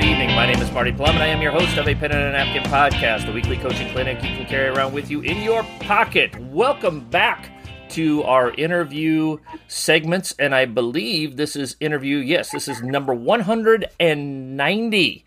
good 0.00 0.08
evening. 0.08 0.34
My 0.34 0.46
name 0.46 0.62
is 0.62 0.72
Marty 0.72 0.92
Plum, 0.92 1.16
and 1.16 1.22
I 1.22 1.26
am 1.26 1.42
your 1.42 1.52
host 1.52 1.76
of 1.76 1.86
a 1.86 1.94
Pen 1.94 2.10
and 2.10 2.22
a 2.22 2.32
Napkin 2.32 2.62
podcast, 2.62 3.28
a 3.28 3.32
weekly 3.32 3.58
coaching 3.58 3.92
clinic 3.92 4.22
you 4.22 4.34
can 4.34 4.46
carry 4.46 4.68
around 4.68 4.94
with 4.94 5.10
you 5.10 5.20
in 5.20 5.42
your 5.42 5.62
pocket. 5.80 6.34
Welcome 6.40 7.00
back 7.10 7.50
to 7.90 8.22
our 8.22 8.54
interview 8.54 9.36
segments, 9.68 10.34
and 10.38 10.54
I 10.54 10.64
believe 10.64 11.36
this 11.36 11.54
is 11.54 11.76
interview, 11.80 12.16
yes, 12.16 12.50
this 12.50 12.66
is 12.66 12.82
number 12.82 13.12
190. 13.12 15.24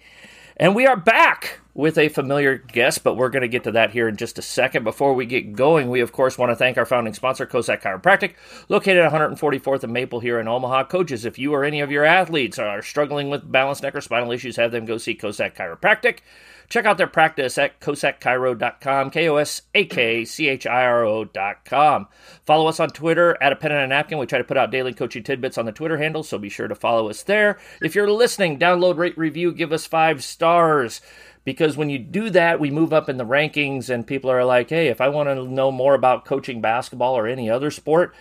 And 0.57 0.75
we 0.75 0.87
are 0.87 0.97
back 0.97 1.59
with 1.73 1.97
a 1.97 2.09
familiar 2.09 2.57
guest, 2.57 3.03
but 3.03 3.15
we're 3.15 3.29
going 3.29 3.41
to 3.41 3.47
get 3.47 3.63
to 3.63 3.71
that 3.71 3.91
here 3.91 4.07
in 4.07 4.15
just 4.15 4.37
a 4.37 4.41
second. 4.41 4.83
Before 4.83 5.13
we 5.13 5.25
get 5.25 5.53
going, 5.53 5.89
we 5.89 6.01
of 6.01 6.11
course 6.11 6.37
want 6.37 6.51
to 6.51 6.55
thank 6.55 6.77
our 6.77 6.85
founding 6.85 7.13
sponsor, 7.13 7.45
Kosak 7.45 7.81
Chiropractic, 7.81 8.33
located 8.69 8.99
at 8.99 9.11
144th 9.11 9.83
and 9.83 9.93
Maple 9.93 10.19
here 10.19 10.39
in 10.39 10.47
Omaha. 10.47 10.85
Coaches, 10.85 11.25
if 11.25 11.39
you 11.39 11.53
or 11.53 11.63
any 11.63 11.81
of 11.81 11.91
your 11.91 12.05
athletes 12.05 12.59
are 12.59 12.81
struggling 12.81 13.29
with 13.29 13.51
balance, 13.51 13.81
neck, 13.81 13.95
or 13.95 14.01
spinal 14.01 14.31
issues, 14.31 14.55
have 14.57 14.71
them 14.71 14.85
go 14.85 14.97
see 14.97 15.15
Kosak 15.15 15.55
Chiropractic. 15.55 16.19
Check 16.69 16.85
out 16.85 16.97
their 16.97 17.07
practice 17.07 17.57
at 17.57 17.79
KosakChiro.com, 17.81 19.11
K 19.11 19.29
O 19.29 19.35
S 19.35 19.63
A 19.75 19.85
K 19.85 20.25
C 20.25 20.47
H 20.47 20.65
I 20.65 20.83
R 20.85 21.05
O.com. 21.05 22.07
Follow 22.41 22.67
us 22.67 22.79
on 22.79 22.89
Twitter 22.89 23.37
at 23.41 23.51
a 23.51 23.55
pen 23.55 23.71
and 23.71 23.81
a 23.81 23.87
napkin. 23.87 24.17
We 24.17 24.25
try 24.25 24.37
to 24.37 24.43
put 24.43 24.57
out 24.57 24.71
daily 24.71 24.93
coaching 24.93 25.23
tidbits 25.23 25.57
on 25.57 25.65
the 25.65 25.71
Twitter 25.71 25.97
handle, 25.97 26.23
so 26.23 26.37
be 26.37 26.49
sure 26.49 26.67
to 26.67 26.75
follow 26.75 27.09
us 27.09 27.23
there. 27.23 27.59
If 27.81 27.95
you're 27.95 28.09
listening, 28.09 28.57
download, 28.57 28.97
rate, 28.97 29.17
review, 29.17 29.51
give 29.51 29.73
us 29.73 29.85
five 29.85 30.23
stars 30.23 31.01
because 31.43 31.77
when 31.77 31.89
you 31.89 31.99
do 31.99 32.29
that, 32.29 32.59
we 32.59 32.71
move 32.71 32.93
up 32.93 33.09
in 33.09 33.17
the 33.17 33.25
rankings, 33.25 33.89
and 33.89 34.07
people 34.07 34.29
are 34.29 34.45
like, 34.45 34.69
hey, 34.69 34.87
if 34.87 35.01
I 35.01 35.09
want 35.09 35.29
to 35.29 35.43
know 35.45 35.71
more 35.71 35.93
about 35.93 36.25
coaching 36.25 36.61
basketball 36.61 37.17
or 37.17 37.27
any 37.27 37.49
other 37.49 37.71
sport, 37.71 38.15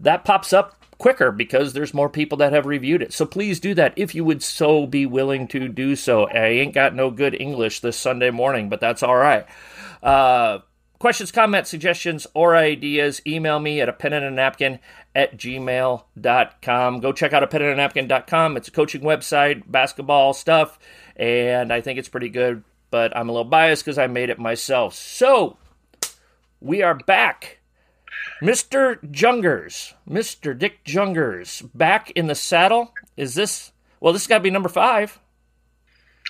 that 0.00 0.24
pops 0.24 0.52
up 0.52 0.82
quicker 0.98 1.32
because 1.32 1.72
there's 1.72 1.92
more 1.92 2.08
people 2.08 2.38
that 2.38 2.52
have 2.52 2.64
reviewed 2.64 3.02
it. 3.02 3.12
So 3.12 3.26
please 3.26 3.58
do 3.58 3.74
that 3.74 3.92
if 3.96 4.14
you 4.14 4.24
would 4.24 4.42
so 4.42 4.86
be 4.86 5.04
willing 5.04 5.48
to 5.48 5.68
do 5.68 5.96
so. 5.96 6.28
I 6.28 6.46
ain't 6.46 6.74
got 6.74 6.94
no 6.94 7.10
good 7.10 7.34
English 7.38 7.80
this 7.80 7.96
Sunday 7.96 8.30
morning, 8.30 8.68
but 8.68 8.80
that's 8.80 9.02
all 9.02 9.16
right. 9.16 9.44
Uh, 10.00 10.60
questions, 11.00 11.32
comments, 11.32 11.68
suggestions, 11.68 12.28
or 12.34 12.54
ideas, 12.54 13.20
email 13.26 13.58
me 13.58 13.80
at 13.80 13.88
a 13.88 13.92
pen 13.92 14.12
and 14.12 14.24
a 14.24 14.30
napkin 14.30 14.78
at 15.12 15.36
gmail.com. 15.36 17.00
Go 17.00 17.12
check 17.12 17.32
out 17.32 17.42
a 17.42 17.48
pen 17.48 17.62
and 17.62 17.72
a 17.72 17.76
napkin.com. 17.76 18.56
It's 18.56 18.68
a 18.68 18.72
coaching 18.72 19.00
website, 19.00 19.64
basketball 19.66 20.32
stuff, 20.32 20.78
and 21.16 21.72
I 21.72 21.80
think 21.80 21.98
it's 21.98 22.08
pretty 22.08 22.28
good, 22.28 22.64
but 22.90 23.16
I'm 23.16 23.28
a 23.28 23.32
little 23.32 23.44
biased 23.44 23.84
because 23.84 23.98
I 23.98 24.06
made 24.06 24.30
it 24.30 24.38
myself. 24.38 24.94
So 24.94 25.56
we 26.60 26.82
are 26.82 26.94
back 26.94 27.58
Mr. 28.42 28.98
Jungers, 29.10 29.94
Mr. 30.08 30.58
Dick 30.58 30.84
Jungers, 30.84 31.68
back 31.74 32.10
in 32.12 32.26
the 32.26 32.34
saddle. 32.34 32.92
Is 33.16 33.34
this, 33.34 33.72
well, 34.00 34.12
this 34.12 34.26
got 34.26 34.38
to 34.38 34.42
be 34.42 34.50
number 34.50 34.68
five. 34.68 35.18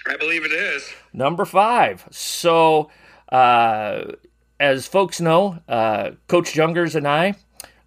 I 0.06 0.16
believe 0.16 0.44
it 0.44 0.52
is. 0.52 0.92
Number 1.12 1.44
five. 1.44 2.06
So, 2.10 2.90
uh, 3.30 4.12
as 4.60 4.86
folks 4.86 5.20
know, 5.20 5.58
uh, 5.68 6.12
Coach 6.28 6.52
Jungers 6.52 6.94
and 6.94 7.08
I, 7.08 7.34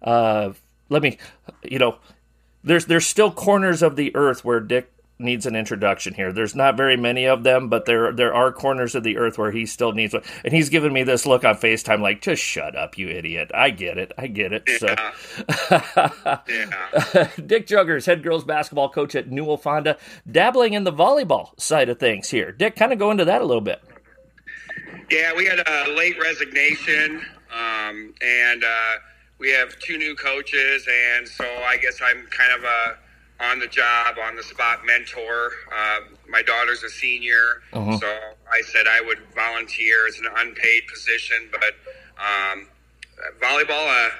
uh, 0.02 0.52
let 0.88 1.02
me, 1.02 1.18
you 1.62 1.78
know, 1.78 1.98
there's 2.64 2.86
there's 2.86 3.06
still 3.06 3.30
corners 3.30 3.82
of 3.82 3.94
the 3.94 4.14
earth 4.16 4.44
where 4.44 4.60
Dick 4.60 4.92
needs 5.18 5.46
an 5.46 5.56
introduction 5.56 6.14
here. 6.14 6.32
There's 6.32 6.54
not 6.54 6.76
very 6.76 6.96
many 6.96 7.26
of 7.26 7.42
them, 7.42 7.68
but 7.68 7.86
there 7.86 8.12
there 8.12 8.34
are 8.34 8.52
corners 8.52 8.94
of 8.94 9.02
the 9.02 9.16
earth 9.16 9.38
where 9.38 9.50
he 9.50 9.66
still 9.66 9.92
needs 9.92 10.12
one. 10.14 10.22
And 10.44 10.52
he's 10.52 10.68
giving 10.68 10.92
me 10.92 11.02
this 11.02 11.26
look 11.26 11.44
on 11.44 11.54
FaceTime 11.54 12.00
like, 12.00 12.20
just 12.20 12.42
shut 12.42 12.76
up, 12.76 12.98
you 12.98 13.08
idiot. 13.08 13.50
I 13.54 13.70
get 13.70 13.98
it. 13.98 14.12
I 14.18 14.26
get 14.26 14.52
it. 14.52 14.64
Yeah. 14.66 14.78
So 14.78 14.86
yeah. 16.48 17.28
Dick 17.46 17.66
Jungers, 17.66 18.06
head 18.06 18.22
girls 18.22 18.44
basketball 18.44 18.88
coach 18.88 19.14
at 19.14 19.30
Newell 19.30 19.56
Fonda, 19.56 19.96
dabbling 20.30 20.74
in 20.74 20.84
the 20.84 20.92
volleyball 20.92 21.58
side 21.58 21.88
of 21.88 21.98
things 21.98 22.30
here. 22.30 22.52
Dick, 22.52 22.76
kind 22.76 22.92
of 22.92 22.98
go 22.98 23.10
into 23.10 23.24
that 23.24 23.40
a 23.40 23.44
little 23.44 23.62
bit. 23.62 23.82
Yeah, 25.10 25.32
we 25.36 25.46
had 25.46 25.60
a 25.60 25.94
late 25.94 26.20
resignation, 26.20 27.22
um, 27.52 28.12
and 28.20 28.64
uh, 28.64 28.94
we 29.38 29.50
have 29.52 29.78
two 29.78 29.98
new 29.98 30.16
coaches, 30.16 30.86
and 30.90 31.28
so 31.28 31.44
I 31.44 31.76
guess 31.76 32.00
I'm 32.02 32.26
kind 32.26 32.52
of 32.52 32.64
a 32.64 32.98
on 33.40 33.58
the 33.58 33.66
job, 33.66 34.16
on 34.22 34.36
the 34.36 34.42
spot 34.42 34.80
mentor. 34.86 35.50
Uh, 35.74 36.00
my 36.28 36.42
daughter's 36.42 36.82
a 36.82 36.88
senior, 36.88 37.62
uh-huh. 37.72 37.98
so 37.98 38.06
I 38.50 38.62
said 38.62 38.86
I 38.86 39.00
would 39.00 39.18
volunteer. 39.34 40.06
It's 40.06 40.18
an 40.18 40.26
unpaid 40.36 40.86
position, 40.88 41.48
but 41.50 41.74
um, 42.18 42.66
volleyball, 43.40 44.06
uh, 44.06 44.10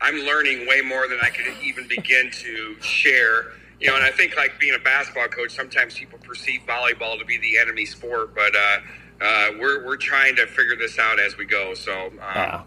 I'm 0.00 0.16
learning 0.16 0.66
way 0.66 0.82
more 0.82 1.08
than 1.08 1.18
I 1.22 1.30
could 1.30 1.46
even 1.62 1.88
begin 1.88 2.30
to 2.30 2.76
share. 2.80 3.52
You 3.80 3.88
know, 3.88 3.96
and 3.96 4.04
I 4.04 4.10
think 4.10 4.36
like 4.36 4.58
being 4.58 4.74
a 4.74 4.78
basketball 4.78 5.28
coach, 5.28 5.54
sometimes 5.54 5.98
people 5.98 6.18
perceive 6.18 6.62
volleyball 6.66 7.18
to 7.18 7.24
be 7.24 7.38
the 7.38 7.58
enemy 7.58 7.84
sport, 7.84 8.34
but 8.34 8.54
uh, 8.54 8.78
uh, 9.20 9.50
we're 9.58 9.84
we're 9.84 9.96
trying 9.96 10.36
to 10.36 10.46
figure 10.46 10.76
this 10.76 10.98
out 10.98 11.18
as 11.18 11.36
we 11.36 11.44
go. 11.44 11.74
So, 11.74 12.10
um, 12.20 12.64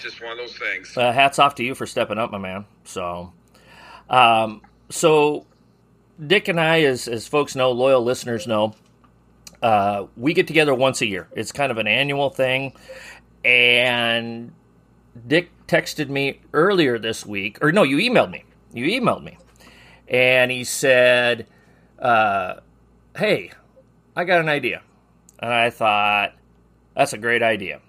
just 0.00 0.22
one 0.22 0.32
of 0.32 0.38
those 0.38 0.56
things. 0.56 0.96
Uh, 0.96 1.12
hats 1.12 1.38
off 1.38 1.54
to 1.56 1.64
you 1.64 1.74
for 1.74 1.86
stepping 1.86 2.18
up, 2.18 2.30
my 2.30 2.38
man. 2.38 2.64
So, 2.84 3.32
um, 4.10 4.62
so 4.94 5.44
Dick 6.24 6.46
and 6.46 6.60
I, 6.60 6.82
as 6.82 7.08
as 7.08 7.26
folks 7.26 7.56
know, 7.56 7.72
loyal 7.72 8.02
listeners 8.02 8.46
know, 8.46 8.74
uh, 9.62 10.06
we 10.16 10.34
get 10.34 10.46
together 10.46 10.74
once 10.74 11.00
a 11.00 11.06
year. 11.06 11.28
It's 11.32 11.50
kind 11.50 11.72
of 11.72 11.78
an 11.78 11.88
annual 11.88 12.30
thing, 12.30 12.72
and 13.44 14.52
Dick 15.26 15.50
texted 15.66 16.08
me 16.08 16.40
earlier 16.52 16.98
this 16.98 17.26
week, 17.26 17.58
or 17.62 17.72
no, 17.72 17.82
you 17.82 17.96
emailed 17.96 18.30
me. 18.30 18.44
You 18.72 18.86
emailed 19.00 19.24
me, 19.24 19.36
and 20.06 20.52
he 20.52 20.62
said, 20.62 21.48
uh, 21.98 22.60
"Hey, 23.16 23.50
I 24.14 24.24
got 24.24 24.40
an 24.40 24.48
idea," 24.48 24.82
and 25.40 25.52
I 25.52 25.70
thought 25.70 26.34
that's 26.94 27.12
a 27.12 27.18
great 27.18 27.42
idea. 27.42 27.80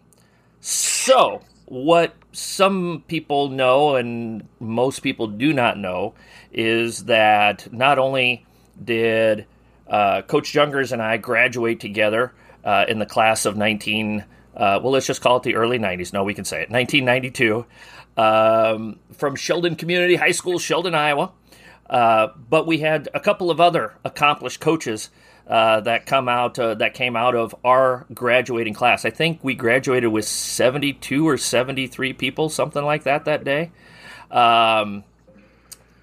So 0.60 1.44
what 1.66 2.16
some 2.32 3.04
people 3.08 3.50
know 3.50 3.96
and 3.96 4.48
most 4.60 5.00
people 5.00 5.28
do 5.28 5.52
not 5.54 5.78
know 5.78 6.14
is 6.52 7.06
that 7.06 7.72
not 7.74 7.98
only 7.98 8.46
did 8.84 9.46
uh, 9.88 10.22
Coach 10.24 10.52
Jungers 10.54 10.92
and 10.92 11.02
I 11.02 11.18
graduate 11.18 11.80
together 11.80 12.34
uh, 12.64 12.86
in 12.88 13.00
the 13.00 13.06
class 13.06 13.46
of 13.46 13.58
19, 13.58 14.24
uh, 14.56 14.80
well, 14.82 14.92
let's 14.92 15.08
just 15.08 15.22
call 15.22 15.38
it 15.38 15.44
the 15.44 15.56
early 15.56 15.80
90s. 15.80 16.14
No, 16.14 16.24
we 16.24 16.34
can 16.34 16.46
say 16.46 16.62
it, 16.64 16.70
1992, 16.70 17.66
um, 18.18 19.00
from 19.14 19.36
Sheldon 19.36 19.76
Community 19.76 20.16
High 20.16 20.32
School, 20.32 20.60
Sheldon, 20.60 20.96
Iowa. 20.96 21.32
Uh, 21.90 22.30
but 22.50 22.66
we 22.66 22.80
had 22.80 23.10
a 23.14 23.20
couple 23.20 23.52
of 23.52 23.60
other 23.62 23.94
accomplished 24.04 24.60
coaches 24.60 25.10
uh, 25.48 25.82
that 25.82 26.06
come 26.06 26.28
out 26.28 26.58
uh, 26.58 26.74
that 26.76 26.94
came 26.94 27.16
out 27.16 27.36
of 27.36 27.56
our 27.64 28.06
graduating 28.14 28.74
class. 28.74 29.06
I 29.06 29.10
think 29.10 29.44
we 29.44 29.54
graduated 29.54 30.12
with 30.12 30.26
72 30.26 31.28
or 31.28 31.38
73 31.38 32.14
people, 32.14 32.50
something 32.50 32.84
like 32.84 33.04
that, 33.04 33.26
that 33.26 33.44
day. 33.44 33.72
Um, 34.32 35.04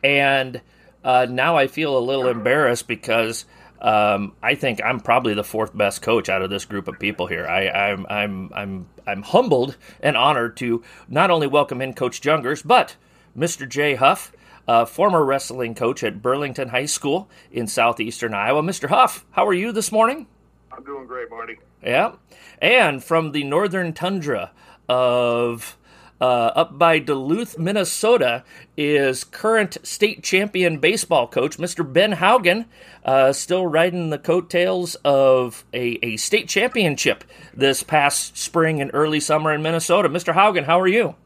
and 0.05 0.61
uh, 1.05 1.27
now 1.29 1.57
I 1.57 1.67
feel 1.67 1.99
a 1.99 2.01
little 2.01 2.29
embarrassed 2.29 2.87
because 2.87 3.45
um, 3.81 4.35
I 4.43 4.55
think 4.55 4.81
I'm 4.85 5.01
probably 5.01 5.35
the 5.35 5.43
fourth 5.43 5.77
best 5.77 6.03
coach 6.03 6.29
out 6.29 6.43
of 6.43 6.51
this 6.51 6.65
group 6.65 6.87
of 6.87 7.01
people 7.01 7.27
here. 7.27 7.47
I, 7.47 7.69
I'm 7.69 8.07
I'm 8.09 8.53
I'm 8.55 8.87
I'm 9.07 9.23
humbled 9.23 9.77
and 10.01 10.17
honored 10.17 10.57
to 10.59 10.85
not 11.09 11.33
only 11.33 11.49
welcome 11.49 11.83
in 11.83 11.95
Coach 11.95 12.21
Jungers, 12.21 12.65
but 12.65 12.95
Mr. 13.37 13.69
Jay 13.69 13.97
Huff 13.97 14.33
uh, 14.67 14.85
former 14.85 15.25
wrestling 15.25 15.75
coach 15.75 16.03
at 16.03 16.23
Burlington 16.23 16.69
High 16.69 16.87
School 16.87 17.29
in 17.51 17.67
southeastern 17.67 18.35
Iowa. 18.35 18.63
Mr. 18.63 18.89
Huff, 18.89 19.25
how 19.33 19.47
are 19.47 19.55
you 19.55 19.73
this 19.73 19.93
morning? 19.93 20.27
I'm 20.71 20.85
doing 20.85 21.07
great, 21.07 21.31
Marty. 21.31 21.59
Yeah. 21.83 22.13
And 22.61 23.03
from 23.03 23.33
the 23.33 23.45
northern 23.45 23.93
tundra 23.93 24.53
of 24.89 25.77
uh, 26.23 26.53
up 26.55 26.79
by 26.79 27.01
Duluth, 27.01 27.59
Minnesota, 27.59 28.45
is 28.77 29.25
current 29.25 29.77
state 29.83 30.23
champion 30.23 30.79
baseball 30.79 31.27
coach 31.27 31.59
Mr. 31.59 31.91
Ben 31.91 32.13
Haugen, 32.13 32.67
uh, 33.05 33.33
still 33.33 33.67
riding 33.67 34.11
the 34.11 34.19
coattails 34.19 34.95
of 35.05 35.65
a, 35.75 35.99
a 36.05 36.17
state 36.17 36.49
championship 36.49 37.25
this 37.53 37.83
past 37.83 38.37
spring 38.37 38.81
and 38.81 38.93
early 38.95 39.19
summer 39.19 39.53
in 39.53 39.63
Minnesota. 39.63 40.09
Mr. 40.09 40.33
Haugen, 40.33 40.65
how 40.65 40.81
are 40.81 40.87
you? 40.87 41.17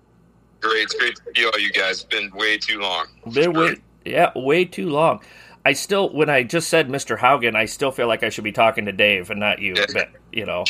Great. 0.68 0.82
It's 0.82 0.94
great 0.94 1.16
to 1.16 1.22
see 1.34 1.46
all 1.46 1.58
you 1.58 1.72
guys. 1.72 2.02
It's 2.02 2.04
been 2.04 2.30
way 2.34 2.58
too 2.58 2.80
long. 2.80 3.06
Been 3.32 3.52
way, 3.52 3.76
yeah, 4.04 4.32
way 4.34 4.64
too 4.64 4.88
long. 4.88 5.20
I 5.64 5.72
still, 5.72 6.12
when 6.12 6.30
I 6.30 6.42
just 6.42 6.68
said 6.68 6.88
Mr. 6.88 7.18
Haugen, 7.18 7.56
I 7.56 7.66
still 7.66 7.90
feel 7.90 8.06
like 8.06 8.22
I 8.22 8.28
should 8.28 8.44
be 8.44 8.52
talking 8.52 8.84
to 8.86 8.92
Dave 8.92 9.30
and 9.30 9.40
not 9.40 9.60
you. 9.60 9.74
Yeah. 9.76 9.86
But 9.92 10.10
you 10.32 10.46
know, 10.46 10.64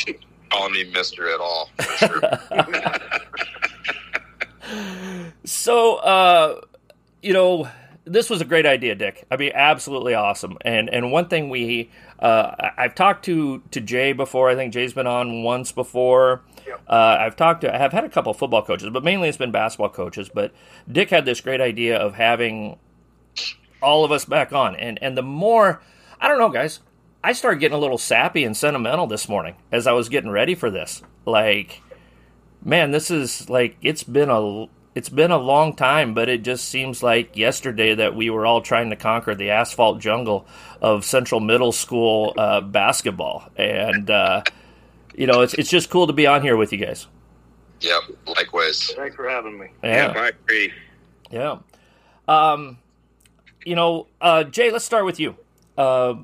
call 0.49 0.69
me 0.69 0.89
Mister 0.91 1.29
at 1.29 1.39
all. 1.39 1.69
Sure. 1.97 2.21
so, 5.45 5.95
uh, 5.97 6.61
you 7.21 7.33
know, 7.33 7.69
this 8.05 8.29
was 8.29 8.41
a 8.41 8.45
great 8.45 8.65
idea, 8.65 8.95
Dick. 8.95 9.25
I 9.29 9.37
mean, 9.37 9.51
absolutely 9.53 10.13
awesome. 10.13 10.57
And 10.61 10.89
and 10.89 11.11
one 11.11 11.27
thing 11.27 11.49
we, 11.49 11.91
uh, 12.19 12.71
I've 12.77 12.95
talked 12.95 13.25
to 13.25 13.61
to 13.71 13.81
Jay 13.81 14.13
before. 14.13 14.49
I 14.49 14.55
think 14.55 14.73
Jay's 14.73 14.93
been 14.93 15.07
on 15.07 15.43
once 15.43 15.71
before. 15.71 16.41
Uh, 16.87 17.17
I've 17.19 17.35
talked 17.35 17.61
to, 17.61 17.73
I 17.73 17.77
have 17.77 17.91
had 17.91 18.03
a 18.03 18.09
couple 18.09 18.33
football 18.33 18.63
coaches, 18.63 18.89
but 18.91 19.03
mainly 19.03 19.29
it's 19.29 19.37
been 19.37 19.51
basketball 19.51 19.89
coaches. 19.89 20.29
But 20.33 20.53
Dick 20.91 21.09
had 21.09 21.25
this 21.25 21.41
great 21.41 21.61
idea 21.61 21.97
of 21.97 22.15
having 22.15 22.77
all 23.81 24.05
of 24.05 24.11
us 24.11 24.25
back 24.25 24.53
on, 24.53 24.75
and 24.75 24.97
and 25.01 25.17
the 25.17 25.23
more, 25.23 25.81
I 26.19 26.27
don't 26.27 26.39
know, 26.39 26.49
guys, 26.49 26.79
I 27.23 27.33
started 27.33 27.59
getting 27.59 27.77
a 27.77 27.81
little 27.81 27.97
sappy 27.97 28.43
and 28.43 28.55
sentimental 28.55 29.07
this 29.07 29.27
morning 29.27 29.55
as 29.71 29.87
I 29.87 29.91
was 29.91 30.09
getting 30.09 30.29
ready 30.29 30.55
for 30.55 30.69
this. 30.69 31.01
Like, 31.25 31.81
man, 32.63 32.91
this 32.91 33.11
is 33.11 33.49
like 33.49 33.77
it's 33.81 34.03
been 34.03 34.29
a 34.29 34.67
it's 34.95 35.09
been 35.09 35.29
a 35.29 35.37
long 35.37 35.75
time, 35.75 36.15
but 36.15 36.27
it 36.27 36.41
just 36.41 36.69
seems 36.69 37.03
like 37.03 37.37
yesterday 37.37 37.93
that 37.93 38.15
we 38.15 38.31
were 38.31 38.47
all 38.47 38.61
trying 38.61 38.89
to 38.89 38.95
conquer 38.95 39.35
the 39.35 39.51
asphalt 39.51 39.99
jungle 39.99 40.47
of 40.81 41.05
Central 41.05 41.39
Middle 41.39 41.71
School 41.71 42.33
uh, 42.35 42.61
basketball, 42.61 43.47
and 43.55 44.09
uh, 44.09 44.41
you 45.17 45.27
know, 45.27 45.41
it's 45.41 45.53
it's 45.55 45.69
just 45.69 45.89
cool 45.89 46.07
to 46.07 46.13
be 46.13 46.25
on 46.25 46.41
here 46.41 46.55
with 46.55 46.71
you 46.71 46.77
guys. 46.77 47.07
Yep, 47.81 48.03
likewise. 48.27 48.93
Thanks 48.95 49.15
for 49.15 49.27
having 49.27 49.59
me. 49.59 49.67
Yeah, 49.83 50.13
I 50.15 50.29
agree. 50.29 50.73
yeah. 51.29 51.57
Um, 52.27 52.77
you 53.65 53.75
know, 53.75 54.07
uh, 54.21 54.43
Jay, 54.45 54.71
let's 54.71 54.85
start 54.85 55.05
with 55.05 55.19
you. 55.19 55.35
Uh, 55.77 56.15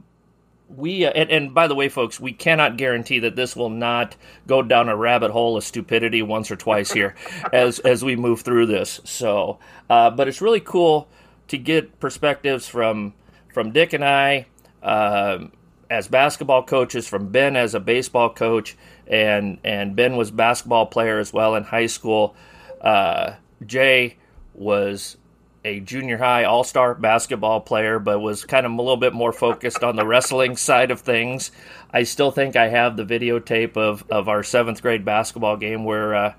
we 0.70 1.06
uh, 1.06 1.12
and, 1.12 1.30
and 1.30 1.54
by 1.54 1.68
the 1.68 1.76
way, 1.76 1.90
folks, 1.90 2.20
we 2.20 2.34
cannot 2.34 2.78
guarantee 2.78 3.20
that 3.20 3.36
this 3.36 3.56
will 3.56 3.70
not 3.70 4.16
go 4.48 4.62
down 4.62 4.90
a 4.90 4.96
rabbit 4.96 5.32
hole 5.32 5.58
of 5.58 5.64
stupidity 5.64 6.22
once 6.22 6.50
or 6.52 6.56
twice 6.56 6.92
here 6.92 7.16
as 7.54 7.80
as 7.80 8.04
we 8.04 8.16
move 8.16 8.42
through 8.42 8.68
this. 8.68 9.02
So, 9.04 9.60
uh, 9.90 10.12
but 10.12 10.28
it's 10.28 10.42
really 10.42 10.62
cool 10.62 11.08
to 11.48 11.58
get 11.58 12.00
perspectives 12.00 12.68
from 12.68 13.14
from 13.54 13.72
Dick 13.72 13.94
and 13.94 14.06
I 14.06 14.46
um 14.82 15.52
as 15.94 16.08
basketball 16.08 16.64
coaches, 16.64 17.08
from 17.08 17.30
Ben 17.30 17.56
as 17.56 17.76
a 17.76 17.80
baseball 17.80 18.34
coach, 18.34 18.76
and 19.06 19.60
and 19.64 19.96
Ben 19.96 20.18
was 20.18 20.32
basketball 20.32 20.88
player 20.88 21.20
as 21.20 21.32
well 21.32 21.54
in 21.56 21.64
high 21.64 21.86
school. 21.86 22.36
Uh, 22.82 23.36
Jay 23.64 24.18
was 24.56 25.18
a 25.64 25.80
junior 25.80 26.18
high 26.18 26.44
all 26.46 26.64
star 26.64 26.96
basketball 26.96 27.62
player, 27.62 28.00
but 28.00 28.20
was 28.20 28.44
kind 28.44 28.66
of 28.66 28.72
a 28.72 28.76
little 28.76 28.98
bit 28.98 29.14
more 29.14 29.32
focused 29.32 29.84
on 29.84 29.96
the 29.96 30.06
wrestling 30.06 30.58
side 30.70 30.90
of 30.90 31.02
things. 31.02 31.52
I 31.92 32.04
still 32.04 32.32
think 32.32 32.56
I 32.56 32.70
have 32.70 32.98
the 32.98 33.06
videotape 33.06 33.78
of, 33.78 34.04
of 34.10 34.28
our 34.28 34.42
seventh 34.42 34.82
grade 34.82 35.06
basketball 35.06 35.58
game 35.58 35.84
where 35.84 36.16
uh, 36.16 36.34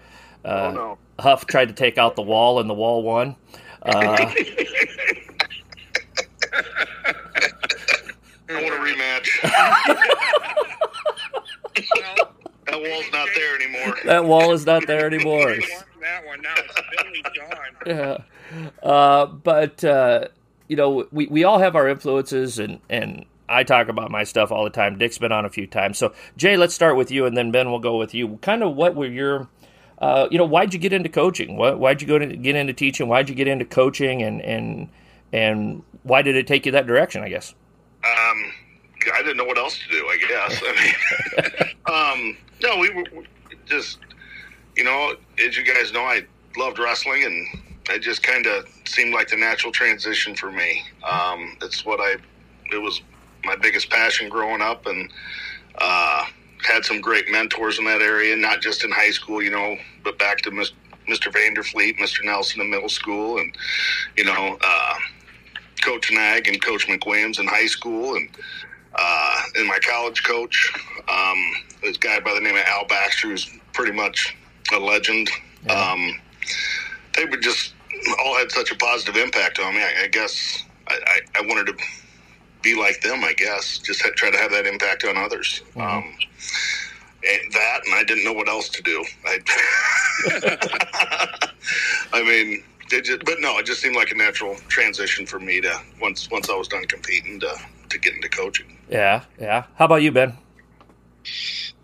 uh, 0.44 0.48
Oh, 0.48 0.72
no. 0.72 0.98
Huff 1.20 1.46
tried 1.46 1.68
to 1.68 1.74
take 1.74 1.96
out 1.96 2.16
the 2.16 2.22
wall 2.22 2.58
and 2.58 2.68
the 2.68 2.74
wall 2.74 3.04
won. 3.04 3.36
Uh, 3.82 4.32
I 8.54 8.62
want 8.62 8.74
a 8.74 8.78
rematch. 8.78 9.28
that 12.66 12.80
wall's 12.80 13.10
not 13.12 13.28
there 13.34 13.54
anymore. 13.56 13.96
that 14.04 14.24
wall 14.24 14.52
is 14.52 14.64
not 14.66 14.86
there 14.86 15.06
anymore. 15.06 15.56
That 16.00 16.24
one 16.26 16.42
now. 16.42 16.54
It's 16.56 16.74
Billy 17.02 17.22
John. 17.34 17.56
yeah. 17.86 18.18
Uh, 18.82 19.26
but 19.26 19.84
uh, 19.84 20.28
you 20.68 20.76
know, 20.76 21.06
we, 21.10 21.26
we 21.26 21.44
all 21.44 21.58
have 21.58 21.76
our 21.76 21.88
influences, 21.88 22.58
and 22.58 22.80
and 22.88 23.26
I 23.48 23.64
talk 23.64 23.88
about 23.88 24.10
my 24.10 24.24
stuff 24.24 24.52
all 24.52 24.64
the 24.64 24.70
time. 24.70 24.98
Dick's 24.98 25.18
been 25.18 25.32
on 25.32 25.44
a 25.44 25.50
few 25.50 25.66
times. 25.66 25.98
So 25.98 26.14
Jay, 26.36 26.56
let's 26.56 26.74
start 26.74 26.96
with 26.96 27.10
you, 27.10 27.26
and 27.26 27.36
then 27.36 27.50
Ben 27.50 27.70
will 27.70 27.80
go 27.80 27.96
with 27.96 28.14
you. 28.14 28.38
Kind 28.42 28.62
of 28.62 28.76
what 28.76 28.94
were 28.94 29.06
your 29.06 29.48
uh, 29.98 30.28
you 30.30 30.38
know, 30.38 30.44
why'd 30.44 30.74
you 30.74 30.80
get 30.80 30.92
into 30.92 31.08
coaching? 31.08 31.56
Why, 31.56 31.72
why'd 31.72 32.02
you 32.02 32.08
go 32.08 32.18
to 32.18 32.26
get 32.26 32.56
into 32.56 32.72
teaching? 32.72 33.08
Why'd 33.08 33.28
you 33.28 33.34
get 33.34 33.48
into 33.48 33.64
coaching, 33.64 34.22
and 34.22 34.40
and 34.42 34.88
and 35.32 35.82
why 36.02 36.22
did 36.22 36.36
it 36.36 36.46
take 36.46 36.66
you 36.66 36.72
that 36.72 36.86
direction? 36.86 37.22
I 37.22 37.28
guess. 37.28 37.54
Um, 38.04 38.52
I 39.12 39.18
didn't 39.18 39.36
know 39.36 39.44
what 39.44 39.58
else 39.58 39.78
to 39.78 39.88
do. 39.90 40.06
I 40.06 40.18
guess. 40.18 40.62
I 40.64 41.64
mean, 41.64 41.70
um, 41.86 42.36
no, 42.62 42.78
we 42.78 42.90
were 42.90 43.04
just, 43.66 43.98
you 44.76 44.84
know, 44.84 45.14
as 45.44 45.56
you 45.56 45.64
guys 45.64 45.92
know, 45.92 46.02
I 46.02 46.22
loved 46.56 46.78
wrestling, 46.78 47.24
and 47.24 47.46
it 47.90 48.00
just 48.00 48.22
kind 48.22 48.46
of 48.46 48.66
seemed 48.86 49.14
like 49.14 49.28
the 49.28 49.36
natural 49.36 49.72
transition 49.72 50.34
for 50.34 50.50
me. 50.50 50.82
Um, 51.02 51.56
it's 51.62 51.84
what 51.84 52.00
I. 52.00 52.16
It 52.72 52.78
was 52.78 53.02
my 53.44 53.56
biggest 53.56 53.90
passion 53.90 54.28
growing 54.28 54.62
up, 54.62 54.86
and 54.86 55.10
uh, 55.78 56.24
had 56.66 56.84
some 56.84 57.00
great 57.00 57.30
mentors 57.30 57.78
in 57.78 57.84
that 57.84 58.00
area, 58.00 58.36
not 58.36 58.60
just 58.60 58.84
in 58.84 58.90
high 58.90 59.10
school, 59.10 59.42
you 59.42 59.50
know, 59.50 59.76
but 60.02 60.18
back 60.18 60.38
to 60.42 60.50
Mr. 60.50 60.72
Mr. 61.08 61.30
Vanderfleet, 61.30 61.98
Mr. 61.98 62.24
Nelson 62.24 62.62
in 62.62 62.70
middle 62.70 62.88
school, 62.88 63.38
and 63.38 63.54
you 64.16 64.24
know. 64.24 64.58
Uh, 64.60 64.94
Coach 65.82 66.10
Nag 66.12 66.48
and 66.48 66.62
Coach 66.62 66.86
McWilliams 66.86 67.38
in 67.40 67.46
high 67.46 67.66
school, 67.66 68.14
and 68.14 68.28
uh, 68.96 69.42
and 69.56 69.66
my 69.66 69.78
college 69.80 70.22
coach, 70.22 70.72
um, 71.08 71.38
this 71.82 71.96
guy 71.96 72.20
by 72.20 72.34
the 72.34 72.40
name 72.40 72.56
of 72.56 72.62
Al 72.66 72.86
Baxter, 72.86 73.28
who's 73.28 73.50
pretty 73.72 73.92
much 73.92 74.36
a 74.72 74.78
legend. 74.78 75.28
Um, 75.68 76.20
they 77.16 77.24
would 77.24 77.42
just 77.42 77.74
all 78.24 78.36
had 78.36 78.50
such 78.52 78.70
a 78.70 78.76
positive 78.76 79.16
impact 79.16 79.58
on 79.58 79.74
me. 79.74 79.82
I, 79.82 80.04
I 80.04 80.08
guess 80.08 80.62
I, 80.88 80.98
I, 81.06 81.40
I 81.40 81.46
wanted 81.46 81.66
to 81.66 81.84
be 82.62 82.74
like 82.74 83.00
them. 83.00 83.24
I 83.24 83.32
guess 83.32 83.78
just 83.78 84.02
ha- 84.02 84.10
try 84.16 84.30
to 84.30 84.38
have 84.38 84.50
that 84.50 84.66
impact 84.66 85.04
on 85.04 85.16
others. 85.16 85.62
Um, 85.76 86.16
and 87.26 87.52
that, 87.52 87.80
and 87.86 87.94
I 87.94 88.04
didn't 88.04 88.24
know 88.24 88.32
what 88.32 88.48
else 88.48 88.68
to 88.70 88.82
do. 88.82 89.04
I, 89.24 89.38
I 92.12 92.22
mean, 92.22 92.62
just, 92.88 93.24
but 93.24 93.40
no, 93.40 93.58
it 93.58 93.66
just 93.66 93.80
seemed 93.80 93.96
like 93.96 94.10
a 94.10 94.14
natural 94.14 94.56
transition 94.68 95.26
for 95.26 95.38
me 95.38 95.60
to 95.60 95.80
once 96.00 96.30
once 96.30 96.48
I 96.50 96.54
was 96.54 96.68
done 96.68 96.84
competing 96.86 97.40
to 97.40 97.54
to 97.90 97.98
get 97.98 98.14
into 98.14 98.28
coaching. 98.28 98.78
Yeah, 98.88 99.24
yeah. 99.40 99.64
How 99.76 99.86
about 99.86 100.02
you, 100.02 100.12
Ben? 100.12 100.36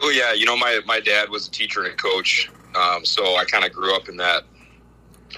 Oh 0.00 0.10
yeah, 0.10 0.32
you 0.32 0.46
know 0.46 0.56
my 0.56 0.80
my 0.86 1.00
dad 1.00 1.28
was 1.28 1.48
a 1.48 1.50
teacher 1.50 1.84
and 1.84 1.92
a 1.92 1.96
coach, 1.96 2.50
um, 2.74 3.04
so 3.04 3.36
I 3.36 3.44
kind 3.44 3.64
of 3.64 3.72
grew 3.72 3.94
up 3.94 4.08
in 4.08 4.16
that 4.18 4.44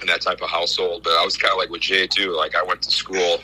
in 0.01 0.07
that 0.07 0.21
type 0.21 0.41
of 0.41 0.49
household. 0.49 1.03
But 1.03 1.13
I 1.13 1.25
was 1.25 1.37
kind 1.37 1.51
of 1.51 1.57
like 1.57 1.69
with 1.69 1.81
Jay 1.81 2.07
too. 2.07 2.35
Like 2.35 2.55
I 2.55 2.63
went 2.63 2.81
to 2.83 2.91
school 2.91 3.39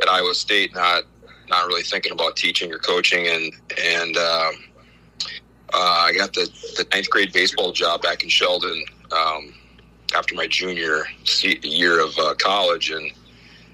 at 0.00 0.08
Iowa 0.08 0.34
State, 0.34 0.74
not 0.74 1.04
not 1.48 1.66
really 1.66 1.82
thinking 1.82 2.12
about 2.12 2.36
teaching 2.36 2.72
or 2.72 2.78
coaching, 2.78 3.26
and 3.26 3.52
and 3.82 4.16
um, 4.16 4.54
uh, 5.74 6.06
I 6.06 6.12
got 6.16 6.32
the 6.32 6.50
the 6.76 6.86
ninth 6.92 7.10
grade 7.10 7.32
baseball 7.32 7.72
job 7.72 8.02
back 8.02 8.22
in 8.22 8.28
Sheldon 8.28 8.84
um, 9.12 9.54
after 10.14 10.34
my 10.34 10.46
junior 10.46 11.04
year 11.62 12.04
of 12.04 12.16
uh, 12.18 12.34
college, 12.34 12.90
and, 12.90 13.10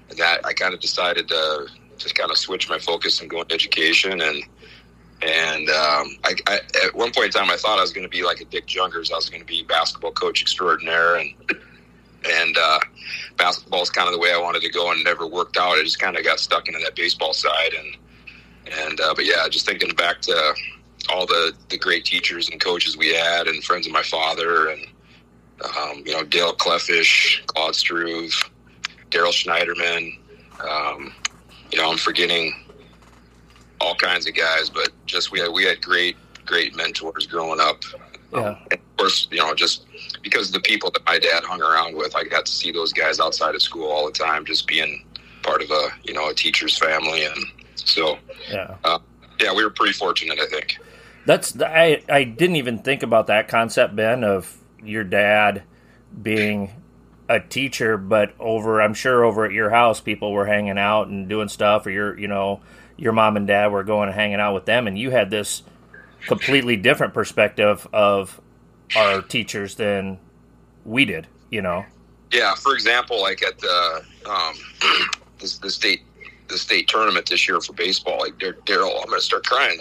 and 0.09 0.17
that 0.17 0.45
I 0.45 0.53
kind 0.53 0.73
of 0.73 0.79
decided 0.79 1.27
to 1.29 1.67
just 1.97 2.15
kind 2.15 2.31
of 2.31 2.37
switch 2.37 2.69
my 2.69 2.79
focus 2.79 3.21
and 3.21 3.29
go 3.29 3.41
into 3.41 3.53
education 3.53 4.21
and 4.21 4.43
and 5.25 5.69
um, 5.69 6.17
I, 6.25 6.35
I, 6.47 6.59
at 6.85 6.95
one 6.95 7.11
point 7.13 7.27
in 7.27 7.31
time, 7.31 7.49
I 7.49 7.55
thought 7.55 7.77
I 7.77 7.81
was 7.81 7.93
going 7.93 8.03
to 8.03 8.09
be 8.09 8.23
like 8.23 8.41
a 8.41 8.45
Dick 8.45 8.67
Jungers. 8.67 9.11
I 9.11 9.15
was 9.15 9.29
going 9.29 9.39
to 9.39 9.45
be 9.45 9.63
basketball 9.63 10.11
coach 10.11 10.41
extraordinaire, 10.41 11.15
and 11.15 11.33
and 12.25 12.57
uh, 12.57 12.79
basketball 13.37 13.81
is 13.81 13.89
kind 13.89 14.07
of 14.07 14.13
the 14.13 14.19
way 14.19 14.33
I 14.33 14.37
wanted 14.37 14.61
to 14.63 14.69
go, 14.69 14.91
and 14.91 14.99
it 14.99 15.03
never 15.03 15.25
worked 15.25 15.57
out. 15.57 15.77
I 15.77 15.83
just 15.83 15.99
kind 15.99 16.17
of 16.17 16.25
got 16.25 16.39
stuck 16.39 16.67
into 16.67 16.79
that 16.83 16.95
baseball 16.95 17.33
side, 17.33 17.71
and 17.73 17.95
and 18.85 18.99
uh, 18.99 19.13
but 19.15 19.25
yeah, 19.25 19.47
just 19.49 19.65
thinking 19.65 19.95
back 19.95 20.19
to 20.21 20.53
all 21.09 21.25
the 21.25 21.53
the 21.69 21.77
great 21.77 22.03
teachers 22.03 22.49
and 22.49 22.59
coaches 22.59 22.97
we 22.97 23.13
had, 23.13 23.47
and 23.47 23.63
friends 23.63 23.87
of 23.87 23.93
my 23.93 24.03
father, 24.03 24.69
and 24.69 24.85
um, 25.63 26.03
you 26.05 26.13
know 26.13 26.23
Dale 26.23 26.53
Cleffish, 26.53 27.45
Claude 27.47 27.75
Struve, 27.75 28.31
Daryl 29.09 29.31
Schneiderman. 29.31 30.17
Um, 30.61 31.13
you 31.71 31.77
know, 31.79 31.89
I'm 31.91 31.97
forgetting 31.97 32.53
all 33.81 33.95
kinds 33.95 34.27
of 34.27 34.35
guys, 34.35 34.69
but 34.69 34.89
just 35.05 35.31
we 35.31 35.39
had 35.39 35.51
we 35.51 35.63
had 35.65 35.81
great 35.81 36.15
great 36.45 36.75
mentors 36.75 37.27
growing 37.27 37.59
up. 37.59 37.83
Yeah. 38.33 38.57
And 38.71 38.73
of 38.73 38.97
course, 38.97 39.27
you 39.31 39.37
know, 39.37 39.53
just 39.53 39.85
because 40.21 40.47
of 40.47 40.53
the 40.53 40.59
people 40.61 40.89
that 40.91 41.05
my 41.05 41.19
dad 41.19 41.43
hung 41.43 41.61
around 41.61 41.95
with, 41.95 42.15
I 42.15 42.23
got 42.23 42.45
to 42.45 42.51
see 42.51 42.71
those 42.71 42.93
guys 42.93 43.19
outside 43.19 43.55
of 43.55 43.61
school 43.61 43.89
all 43.89 44.05
the 44.05 44.11
time, 44.11 44.45
just 44.45 44.67
being 44.67 45.05
part 45.43 45.61
of 45.61 45.69
a 45.71 45.89
you 46.03 46.13
know 46.13 46.29
a 46.29 46.33
teacher's 46.33 46.77
family, 46.77 47.25
and 47.25 47.37
so 47.75 48.17
Yeah. 48.49 48.75
uh, 48.83 48.99
yeah, 49.41 49.53
we 49.53 49.63
were 49.63 49.69
pretty 49.71 49.93
fortunate, 49.93 50.39
I 50.39 50.47
think. 50.47 50.77
That's 51.25 51.59
I 51.61 52.01
I 52.09 52.23
didn't 52.23 52.55
even 52.57 52.79
think 52.79 53.03
about 53.03 53.27
that 53.27 53.47
concept, 53.47 53.95
Ben, 53.95 54.23
of 54.23 54.57
your 54.83 55.03
dad 55.03 55.63
being 56.21 56.71
a 57.29 57.39
teacher, 57.39 57.97
but 57.97 58.33
over 58.39 58.81
I'm 58.81 58.93
sure 58.93 59.23
over 59.23 59.45
at 59.45 59.51
your 59.51 59.69
house 59.69 60.01
people 60.01 60.31
were 60.31 60.45
hanging 60.45 60.77
out 60.77 61.07
and 61.07 61.27
doing 61.27 61.47
stuff, 61.49 61.85
or 61.85 61.89
your 61.89 62.17
you 62.17 62.27
know 62.27 62.61
your 62.97 63.13
mom 63.13 63.37
and 63.37 63.47
dad 63.47 63.71
were 63.71 63.83
going 63.83 64.09
and 64.09 64.15
hanging 64.15 64.39
out 64.39 64.53
with 64.53 64.65
them, 64.65 64.87
and 64.87 64.97
you 64.97 65.09
had 65.11 65.29
this 65.29 65.63
completely 66.27 66.75
different 66.75 67.13
perspective 67.13 67.87
of 67.91 68.39
our 68.95 69.21
teachers 69.21 69.75
than 69.75 70.19
we 70.85 71.05
did. 71.05 71.27
You 71.49 71.61
know. 71.61 71.85
Yeah, 72.31 72.55
for 72.55 72.73
example, 72.73 73.21
like 73.21 73.43
at 73.43 73.59
the 73.59 74.03
um, 74.29 74.53
the, 75.39 75.57
the 75.61 75.69
state 75.69 76.01
the 76.49 76.57
state 76.57 76.87
tournament 76.87 77.27
this 77.27 77.47
year 77.47 77.59
for 77.61 77.73
baseball, 77.73 78.19
like 78.19 78.37
Daryl, 78.37 78.99
I'm 78.99 79.07
going 79.07 79.19
to 79.19 79.21
start 79.21 79.45
crying. 79.45 79.79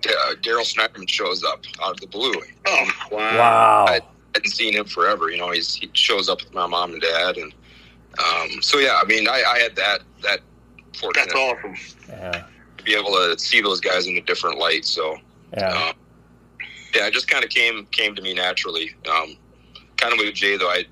Da- 0.00 0.10
Daryl 0.42 0.62
Schneiderman 0.62 1.08
shows 1.08 1.44
up 1.44 1.64
out 1.82 1.92
of 1.92 2.00
the 2.00 2.06
blue. 2.08 2.34
Oh, 2.66 2.90
Wow. 3.10 3.18
Wow. 3.18 3.84
I 3.88 4.00
hadn't 4.34 4.50
seen 4.50 4.74
him 4.74 4.84
forever. 4.86 5.30
You 5.30 5.38
know, 5.38 5.50
he's 5.50 5.74
he 5.74 5.90
shows 5.92 6.28
up 6.28 6.42
with 6.42 6.52
my 6.54 6.66
mom 6.66 6.92
and 6.92 7.02
dad, 7.02 7.36
and 7.36 7.52
um, 8.18 8.62
so 8.62 8.78
yeah. 8.78 8.98
I 9.02 9.06
mean, 9.06 9.28
I, 9.28 9.42
I 9.46 9.58
had 9.58 9.76
that 9.76 10.00
that 10.22 10.40
fortunate 10.96 11.28
that's 11.32 11.34
awesome. 11.34 11.76
Yeah. 12.08 12.44
to 12.78 12.84
be 12.84 12.94
able 12.94 13.12
to 13.12 13.38
see 13.38 13.60
those 13.60 13.80
guys 13.80 14.06
in 14.06 14.16
a 14.16 14.20
different 14.22 14.58
light. 14.58 14.84
So 14.84 15.18
Yeah. 15.56 15.68
um, 15.68 15.94
yeah, 16.94 17.06
it 17.06 17.14
just 17.14 17.28
kind 17.28 17.44
of 17.44 17.50
came 17.50 17.86
came 17.86 18.14
to 18.14 18.22
me 18.22 18.34
naturally. 18.34 18.94
Um, 19.10 19.36
kind 19.96 20.12
of 20.12 20.18
with 20.18 20.34
Jay 20.34 20.56
though, 20.56 20.68
I 20.70 20.84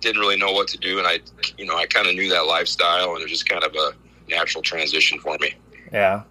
didn't 0.00 0.20
really 0.20 0.36
know 0.36 0.52
what 0.52 0.68
to 0.68 0.78
do, 0.78 0.98
and 0.98 1.06
I, 1.06 1.20
you 1.56 1.64
know, 1.66 1.76
I 1.76 1.86
kind 1.86 2.06
of 2.08 2.14
knew 2.14 2.28
that 2.30 2.46
lifestyle, 2.46 3.12
and 3.12 3.20
it 3.20 3.24
was 3.24 3.30
just 3.30 3.48
kind 3.48 3.62
of 3.64 3.74
a 3.74 3.92
natural 4.28 4.62
transition 4.62 5.18
for 5.20 5.36
me. 5.40 5.54
Yeah. 5.92 6.22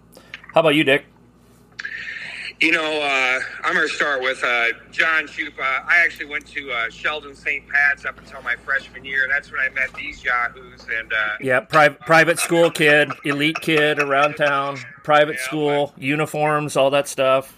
How 0.52 0.60
about 0.60 0.74
you, 0.76 0.84
Dick? 0.84 1.06
You 2.64 2.72
know, 2.72 3.02
uh, 3.02 3.40
I'm 3.62 3.74
going 3.74 3.86
to 3.86 3.94
start 3.94 4.22
with 4.22 4.42
uh, 4.42 4.68
John 4.90 5.26
Chupa. 5.26 5.84
I 5.86 6.02
actually 6.02 6.30
went 6.30 6.46
to 6.46 6.72
uh, 6.72 6.88
Sheldon 6.88 7.34
St. 7.34 7.68
Pat's 7.68 8.06
up 8.06 8.16
until 8.16 8.40
my 8.40 8.56
freshman 8.56 9.04
year. 9.04 9.28
That's 9.28 9.52
when 9.52 9.60
I 9.60 9.68
met 9.68 9.92
these 9.92 10.24
yahoos. 10.24 10.86
And 10.90 11.12
uh, 11.12 11.16
yeah, 11.42 11.60
private 11.60 12.00
private 12.00 12.38
school 12.38 12.70
kid, 12.70 13.12
elite 13.26 13.60
kid 13.60 13.98
around 13.98 14.36
town, 14.36 14.78
private 15.02 15.36
Yeah, 15.36 15.42
school, 15.42 15.92
uniforms, 15.98 16.74
all 16.74 16.88
that 16.88 17.06
stuff. 17.06 17.54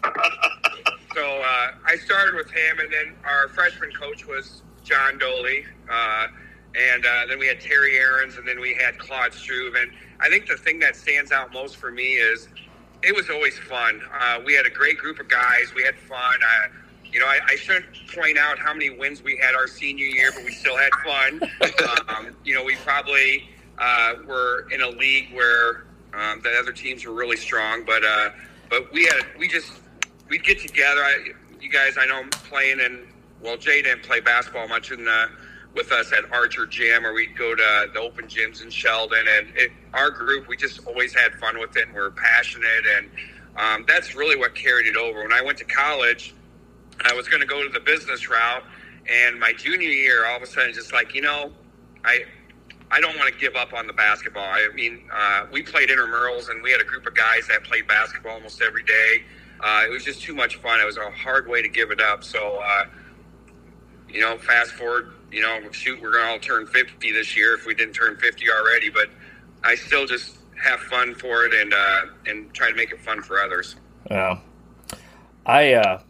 So 1.14 1.22
uh, 1.22 1.70
I 1.84 1.94
started 2.04 2.34
with 2.34 2.50
him, 2.50 2.80
and 2.80 2.92
then 2.92 3.14
our 3.24 3.46
freshman 3.50 3.92
coach 3.92 4.26
was 4.26 4.62
John 4.82 5.20
Doley, 5.20 5.66
uh, 5.88 6.26
and 6.74 7.06
uh, 7.06 7.26
then 7.28 7.38
we 7.38 7.46
had 7.46 7.60
Terry 7.60 7.96
Aarons, 7.96 8.38
and 8.38 8.48
then 8.48 8.58
we 8.58 8.74
had 8.74 8.98
Claude 8.98 9.32
Struve. 9.32 9.76
And 9.76 9.92
I 10.18 10.28
think 10.28 10.48
the 10.48 10.56
thing 10.56 10.80
that 10.80 10.96
stands 10.96 11.30
out 11.30 11.52
most 11.52 11.76
for 11.76 11.92
me 11.92 12.14
is 12.14 12.48
it 13.06 13.14
was 13.14 13.30
always 13.30 13.56
fun. 13.56 14.02
Uh, 14.20 14.40
we 14.44 14.52
had 14.52 14.66
a 14.66 14.70
great 14.70 14.98
group 14.98 15.20
of 15.20 15.28
guys. 15.28 15.72
We 15.76 15.84
had 15.84 15.94
fun. 15.96 16.34
Uh, 16.42 16.68
you 17.04 17.20
know, 17.20 17.26
I, 17.26 17.38
I 17.46 17.54
shouldn't 17.54 17.86
point 18.12 18.36
out 18.36 18.58
how 18.58 18.74
many 18.74 18.90
wins 18.90 19.22
we 19.22 19.36
had 19.36 19.54
our 19.54 19.68
senior 19.68 20.06
year, 20.06 20.32
but 20.34 20.44
we 20.44 20.50
still 20.50 20.76
had 20.76 20.90
fun. 21.04 21.40
um, 22.08 22.36
you 22.44 22.52
know, 22.52 22.64
we 22.64 22.74
probably 22.76 23.48
uh, 23.78 24.14
were 24.26 24.68
in 24.72 24.82
a 24.82 24.88
league 24.88 25.32
where 25.32 25.86
um, 26.14 26.40
the 26.42 26.50
other 26.58 26.72
teams 26.72 27.04
were 27.06 27.14
really 27.14 27.36
strong, 27.36 27.84
but 27.84 28.04
uh, 28.04 28.30
but 28.68 28.92
we 28.92 29.04
had 29.04 29.24
we 29.38 29.46
just 29.46 29.72
we'd 30.28 30.42
get 30.42 30.60
together. 30.60 31.00
I, 31.00 31.28
you 31.60 31.70
guys, 31.70 31.96
I 31.96 32.06
know, 32.06 32.18
I'm 32.18 32.30
playing 32.30 32.80
and 32.80 33.06
well, 33.40 33.56
Jay 33.56 33.82
didn't 33.82 34.02
play 34.02 34.18
basketball 34.18 34.66
much 34.66 34.90
in 34.90 35.04
the, 35.04 35.28
with 35.76 35.92
us 35.92 36.12
at 36.12 36.32
Archer 36.32 36.66
Gym, 36.66 37.06
or 37.06 37.12
we'd 37.12 37.36
go 37.36 37.54
to 37.54 37.86
the 37.92 38.00
open 38.00 38.26
gyms 38.26 38.62
in 38.62 38.70
Sheldon. 38.70 39.24
And 39.38 39.48
it, 39.54 39.70
our 39.94 40.10
group, 40.10 40.48
we 40.48 40.56
just 40.56 40.84
always 40.86 41.14
had 41.14 41.34
fun 41.34 41.60
with 41.60 41.76
it, 41.76 41.86
and 41.86 41.94
we're 41.94 42.10
passionate, 42.10 42.84
and 42.96 43.10
um, 43.56 43.84
that's 43.86 44.14
really 44.14 44.36
what 44.36 44.54
carried 44.54 44.86
it 44.86 44.96
over. 44.96 45.22
When 45.22 45.32
I 45.32 45.42
went 45.42 45.58
to 45.58 45.64
college, 45.64 46.34
I 47.04 47.14
was 47.14 47.28
going 47.28 47.40
to 47.40 47.46
go 47.46 47.62
to 47.62 47.68
the 47.68 47.80
business 47.80 48.28
route, 48.28 48.64
and 49.08 49.38
my 49.38 49.52
junior 49.52 49.88
year, 49.88 50.26
all 50.26 50.36
of 50.36 50.42
a 50.42 50.46
sudden, 50.46 50.72
just 50.72 50.92
like 50.92 51.14
you 51.14 51.20
know, 51.20 51.52
I 52.04 52.24
I 52.90 53.00
don't 53.00 53.16
want 53.16 53.32
to 53.32 53.38
give 53.38 53.56
up 53.56 53.72
on 53.72 53.86
the 53.86 53.92
basketball. 53.92 54.44
I 54.44 54.68
mean, 54.74 55.08
uh, 55.12 55.46
we 55.52 55.62
played 55.62 55.88
intramurals, 55.88 56.50
and 56.50 56.62
we 56.62 56.70
had 56.70 56.80
a 56.80 56.84
group 56.84 57.06
of 57.06 57.14
guys 57.14 57.46
that 57.48 57.64
played 57.64 57.86
basketball 57.86 58.34
almost 58.34 58.62
every 58.62 58.84
day. 58.84 59.24
Uh, 59.60 59.82
it 59.86 59.90
was 59.90 60.04
just 60.04 60.22
too 60.22 60.34
much 60.34 60.56
fun. 60.56 60.80
It 60.80 60.84
was 60.84 60.96
a 60.96 61.10
hard 61.10 61.48
way 61.48 61.62
to 61.62 61.68
give 61.68 61.90
it 61.90 62.00
up. 62.00 62.22
So, 62.22 62.60
uh, 62.62 62.84
you 64.08 64.20
know, 64.20 64.36
fast 64.38 64.72
forward, 64.72 65.12
you 65.32 65.42
know, 65.42 65.60
shoot, 65.72 66.00
we're 66.00 66.12
going 66.12 66.24
to 66.24 66.30
all 66.32 66.38
turn 66.38 66.66
50 66.66 67.12
this 67.12 67.36
year 67.36 67.54
if 67.54 67.66
we 67.66 67.74
didn't 67.74 67.94
turn 67.94 68.16
50 68.16 68.44
already. 68.50 68.90
But 68.90 69.08
I 69.64 69.74
still 69.74 70.06
just 70.06 70.36
have 70.62 70.80
fun 70.80 71.14
for 71.14 71.44
it 71.44 71.52
and 71.54 71.74
uh, 71.74 72.00
and 72.26 72.52
try 72.54 72.70
to 72.70 72.76
make 72.76 72.90
it 72.92 73.00
fun 73.00 73.22
for 73.22 73.38
others. 73.40 73.76
Yeah, 74.10 74.38
I 75.44 75.74
uh, 75.74 76.00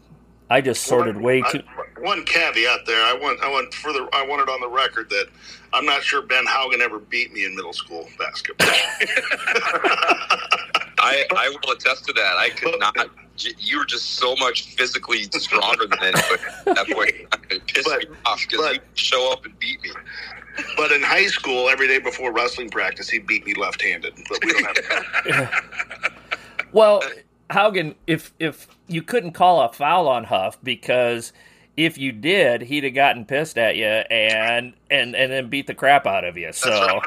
I 0.49 0.61
just 0.61 0.83
sorted 0.83 1.15
One- 1.15 1.23
way 1.23 1.43
I- 1.45 1.51
too. 1.51 1.61
one 1.99 2.23
caveat 2.25 2.85
there. 2.85 3.03
I 3.03 3.13
want 3.13 3.41
I 3.43 3.49
want 3.49 3.73
further. 3.73 4.07
I 4.13 4.23
wanted 4.25 4.49
on 4.49 4.61
the 4.61 4.69
record 4.69 5.09
that 5.09 5.25
I'm 5.73 5.85
not 5.85 6.03
sure 6.03 6.21
Ben 6.21 6.45
Haugen 6.45 6.79
ever 6.79 6.99
beat 6.99 7.33
me 7.33 7.45
in 7.45 7.55
middle 7.55 7.73
school 7.73 8.07
basketball. 8.19 8.67
I, 10.99 11.25
I 11.35 11.49
will 11.49 11.71
attest 11.71 12.05
to 12.05 12.13
that. 12.13 12.37
I 12.37 12.49
could 12.49 12.79
not. 12.79 12.95
You 13.59 13.79
were 13.79 13.85
just 13.85 14.15
so 14.15 14.35
much 14.37 14.65
physically 14.75 15.23
stronger 15.31 15.85
than 15.87 15.99
anybody 16.01 16.43
at 16.65 16.75
that 16.75 16.87
point. 16.89 17.13
It 17.49 17.65
pissed 17.67 17.87
But- 17.87 18.09
me 18.09 18.15
off 18.25 18.41
because 18.41 18.59
but- 18.65 18.73
you 18.75 18.79
show 18.95 19.31
up 19.31 19.45
and 19.45 19.57
beat 19.59 19.81
me. 19.81 19.91
but 20.75 20.91
in 20.91 21.01
high 21.01 21.27
school, 21.27 21.69
every 21.69 21.87
day 21.87 21.99
before 21.99 22.33
wrestling 22.33 22.69
practice, 22.69 23.09
he 23.09 23.19
beat 23.19 23.45
me 23.45 23.53
left-handed. 23.53 24.13
But 24.29 24.39
we 24.43 24.51
don't 24.53 24.85
have. 24.85 25.63
Well, 26.73 27.01
Haugen, 27.49 27.95
if 28.07 28.33
if 28.39 28.67
you 28.87 29.01
couldn't 29.01 29.31
call 29.31 29.61
a 29.61 29.71
foul 29.71 30.07
on 30.09 30.25
Huff 30.25 30.57
because 30.63 31.31
if 31.77 31.97
you 31.97 32.11
did, 32.11 32.63
he'd 32.63 32.83
have 32.83 32.93
gotten 32.93 33.23
pissed 33.25 33.57
at 33.57 33.77
you 33.77 33.85
and 33.85 34.73
and 34.91 35.15
and 35.15 35.31
then 35.31 35.49
beat 35.49 35.67
the 35.67 35.73
crap 35.73 36.05
out 36.05 36.25
of 36.25 36.37
you. 36.37 36.51
So 36.51 36.99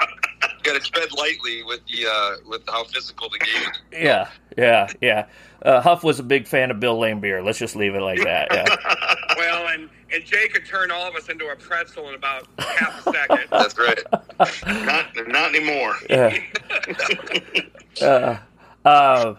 Got 0.63 0.83
to 0.83 0.91
tread 0.91 1.13
lightly 1.13 1.63
with 1.63 1.81
the 1.87 2.07
uh, 2.11 2.37
with 2.49 2.63
how 2.69 2.85
physical 2.85 3.29
the 3.29 3.39
game 3.39 3.63
is. 3.93 4.03
yeah, 4.03 4.31
yeah, 4.57 4.89
yeah. 5.03 5.27
Uh, 5.63 5.81
Huff 5.81 6.03
was 6.03 6.19
a 6.19 6.23
big 6.23 6.47
fan 6.47 6.71
of 6.71 6.81
Bill 6.81 6.99
Lane 6.99 7.21
beer. 7.21 7.43
Let's 7.43 7.59
just 7.59 7.77
leave 7.77 7.95
it 7.95 8.01
like 8.01 8.23
that. 8.25 8.49
Yeah. 8.51 9.07
Well, 9.37 9.69
and, 9.69 9.89
and 10.13 10.23
Jay 10.23 10.49
could 10.49 10.67
turn 10.67 10.91
all 10.91 11.09
of 11.09 11.15
us 11.15 11.31
into 11.31 11.47
a 11.47 11.57
pretzel 11.57 12.11
in 12.11 12.15
about 12.15 12.47
half 12.59 13.07
a 13.07 13.13
second. 13.13 13.45
That's 13.51 13.79
right. 13.79 13.99
not 14.85 15.07
not 15.29 15.55
anymore. 15.55 15.95
Yeah. 16.11 16.37
uh, 18.03 18.37
uh, 18.85 19.35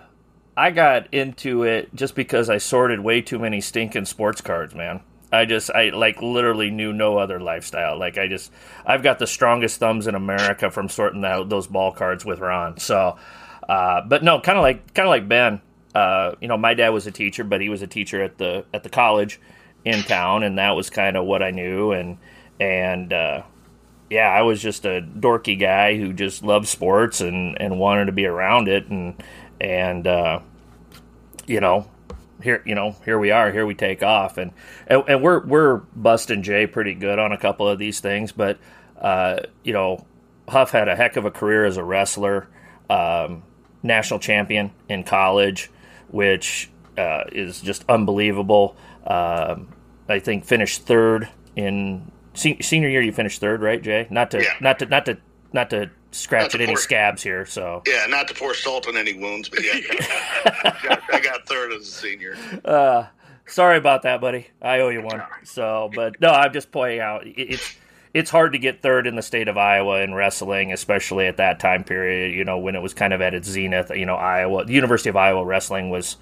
I 0.57 0.71
got 0.71 1.13
into 1.13 1.63
it 1.63 1.93
just 1.93 2.15
because 2.15 2.49
I 2.49 2.57
sorted 2.57 2.99
way 2.99 3.21
too 3.21 3.37
many 3.37 3.61
stinking 3.61 4.05
sports 4.05 4.41
cards, 4.41 4.73
man. 4.73 5.01
I 5.31 5.45
just, 5.45 5.69
I 5.69 5.89
like 5.89 6.21
literally 6.21 6.71
knew 6.71 6.91
no 6.91 7.17
other 7.17 7.39
lifestyle. 7.39 7.99
Like 7.99 8.17
I 8.17 8.27
just, 8.27 8.51
I've 8.85 9.03
got 9.03 9.19
the 9.19 9.27
strongest 9.27 9.79
thumbs 9.79 10.07
in 10.07 10.15
America 10.15 10.71
from 10.71 10.89
sorting 10.89 11.23
out 11.23 11.47
those 11.49 11.67
ball 11.67 11.91
cards 11.91 12.25
with 12.25 12.39
Ron. 12.39 12.79
So, 12.79 13.17
uh, 13.69 14.01
but 14.07 14.23
no, 14.23 14.41
kind 14.41 14.57
of 14.57 14.63
like, 14.63 14.93
kind 14.93 15.07
of 15.07 15.11
like 15.11 15.27
Ben. 15.27 15.61
Uh, 15.93 16.35
you 16.39 16.47
know, 16.47 16.57
my 16.57 16.73
dad 16.73 16.89
was 16.89 17.07
a 17.07 17.11
teacher, 17.11 17.43
but 17.43 17.61
he 17.61 17.69
was 17.69 17.81
a 17.81 17.87
teacher 17.87 18.21
at 18.21 18.37
the 18.37 18.65
at 18.73 18.83
the 18.83 18.89
college 18.89 19.39
in 19.83 20.03
town, 20.03 20.43
and 20.43 20.57
that 20.57 20.71
was 20.71 20.89
kind 20.89 21.17
of 21.17 21.25
what 21.25 21.43
I 21.43 21.51
knew. 21.51 21.91
And 21.91 22.17
and 22.59 23.11
uh, 23.11 23.43
yeah, 24.09 24.29
I 24.29 24.41
was 24.41 24.61
just 24.61 24.85
a 24.85 25.01
dorky 25.01 25.59
guy 25.59 25.97
who 25.97 26.13
just 26.13 26.43
loved 26.43 26.67
sports 26.67 27.21
and, 27.21 27.59
and 27.61 27.79
wanted 27.79 28.05
to 28.05 28.11
be 28.11 28.25
around 28.25 28.67
it 28.67 28.87
and 28.87 29.21
and 29.61 30.05
uh, 30.07 30.39
you 31.47 31.61
know 31.61 31.89
here 32.43 32.63
you 32.65 32.75
know 32.75 32.95
here 33.05 33.19
we 33.19 33.31
are 33.31 33.51
here 33.51 33.65
we 33.65 33.75
take 33.75 34.03
off 34.03 34.37
and 34.37 34.51
and, 34.87 35.03
and 35.07 35.21
we're 35.21 35.39
we're 35.45 35.77
busting 35.95 36.43
Jay 36.43 36.67
pretty 36.67 36.93
good 36.93 37.19
on 37.19 37.31
a 37.31 37.37
couple 37.37 37.67
of 37.69 37.79
these 37.79 37.99
things 37.99 38.31
but 38.31 38.57
uh, 38.99 39.39
you 39.63 39.71
know 39.71 40.05
Huff 40.49 40.71
had 40.71 40.87
a 40.87 40.95
heck 40.95 41.15
of 41.15 41.25
a 41.25 41.31
career 41.31 41.65
as 41.65 41.77
a 41.77 41.83
wrestler 41.83 42.47
um, 42.89 43.43
national 43.83 44.19
champion 44.19 44.71
in 44.89 45.03
college 45.03 45.69
which 46.11 46.69
uh, 46.97 47.23
is 47.31 47.61
just 47.61 47.83
unbelievable 47.89 48.75
um, 49.07 49.67
I 50.09 50.19
think 50.19 50.45
finished 50.45 50.85
third 50.85 51.27
in 51.55 52.11
se- 52.33 52.61
senior 52.61 52.89
year 52.89 53.01
you 53.01 53.11
finished 53.11 53.39
third 53.41 53.61
right 53.61 53.81
Jay 53.81 54.07
not 54.09 54.31
to 54.31 54.43
Yeah. 54.43 54.53
not 54.61 54.79
to 54.79 54.85
not 54.85 55.05
to 55.05 55.17
not 55.53 55.69
to 55.71 55.89
scratch 56.11 56.41
Not 56.41 56.45
at 56.55 56.57
to 56.57 56.63
any 56.63 56.73
pour- 56.73 56.77
scabs 56.81 57.23
here 57.23 57.45
so 57.45 57.81
Yeah, 57.87 58.05
not 58.07 58.27
to 58.27 58.33
pour 58.33 58.53
salt 58.53 58.87
on 58.87 58.97
any 58.97 59.13
wounds, 59.13 59.47
but 59.49 59.63
yeah, 59.63 59.71
I 59.95 60.75
got, 60.83 61.01
I 61.13 61.19
got 61.21 61.47
third 61.47 61.71
as 61.73 61.83
a 61.83 61.85
senior. 61.91 62.35
uh, 62.65 63.05
sorry 63.45 63.77
about 63.77 64.01
that, 64.03 64.19
buddy. 64.21 64.47
I 64.61 64.79
owe 64.81 64.89
you 64.89 65.01
one. 65.01 65.23
So, 65.43 65.89
but 65.95 66.19
no, 66.21 66.29
I'm 66.29 66.51
just 66.53 66.71
pointing 66.71 66.99
out 66.99 67.25
it- 67.25 67.35
it's 67.37 67.75
it's 68.13 68.29
hard 68.29 68.53
to 68.53 68.59
get 68.59 68.81
third 68.81 69.07
in 69.07 69.15
the 69.15 69.21
state 69.21 69.47
of 69.47 69.57
Iowa 69.57 70.01
in 70.01 70.13
wrestling, 70.13 70.73
especially 70.73 71.27
at 71.27 71.37
that 71.37 71.59
time 71.59 71.83
period. 71.83 72.35
You 72.35 72.43
know, 72.43 72.57
when 72.57 72.75
it 72.75 72.81
was 72.81 72.93
kind 72.93 73.13
of 73.13 73.21
at 73.21 73.33
its 73.33 73.47
zenith. 73.47 73.89
You 73.91 74.05
know, 74.05 74.15
Iowa, 74.15 74.65
the 74.65 74.73
University 74.73 75.09
of 75.09 75.15
Iowa 75.15 75.45
wrestling 75.45 75.89
was, 75.89 76.17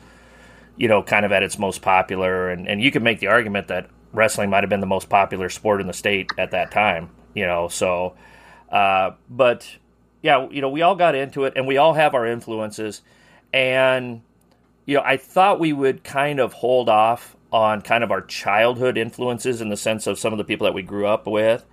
you 0.77 0.88
know, 0.88 1.01
kind 1.01 1.25
of 1.25 1.31
at 1.31 1.43
its 1.43 1.58
most 1.58 1.81
popular, 1.81 2.50
and 2.50 2.67
and 2.67 2.81
you 2.81 2.91
could 2.91 3.03
make 3.03 3.19
the 3.19 3.27
argument 3.27 3.67
that 3.69 3.89
wrestling 4.13 4.50
might 4.50 4.63
have 4.63 4.69
been 4.69 4.79
the 4.81 4.88
most 4.88 5.10
popular 5.10 5.50
sport 5.50 5.81
in 5.81 5.88
the 5.88 5.93
state 5.93 6.31
at 6.38 6.51
that 6.51 6.72
time. 6.72 7.10
You 7.34 7.46
know, 7.46 7.67
so, 7.67 8.15
uh, 8.72 9.12
but 9.29 9.77
yeah, 10.22 10.48
you 10.50 10.62
know, 10.62 10.69
we 10.69 10.81
all 10.81 10.96
got 10.96 11.15
into 11.15 11.46
it, 11.46 11.53
and 11.55 11.65
we 11.65 11.77
all 11.77 11.93
have 11.93 12.13
our 12.13 12.27
influences, 12.27 13.01
and 13.51 14.22
you 14.86 14.96
know, 14.96 15.03
I 15.03 15.17
thought 15.17 15.60
we 15.60 15.74
would 15.74 16.03
kind 16.03 16.39
of 16.39 16.53
hold 16.53 16.89
off 16.89 17.36
on 17.51 17.81
kind 17.81 18.03
of 18.03 18.12
our 18.12 18.22
childhood 18.22 18.98
influences 18.98 19.62
in 19.62 19.69
the 19.69 19.77
sense 19.77 20.08
of 20.08 20.19
some 20.19 20.34
of 20.34 20.38
the 20.38 20.43
people 20.43 20.65
that 20.65 20.74
we 20.74 20.84
grew 20.84 21.08
up 21.08 21.25
with. 21.25 21.65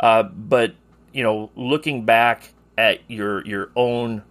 Uh, 0.00 0.22
but 0.22 0.74
you 1.12 1.22
know, 1.22 1.50
looking 1.56 2.04
back 2.04 2.52
at 2.76 3.00
your 3.08 3.44
your 3.46 3.70
own 3.74 4.22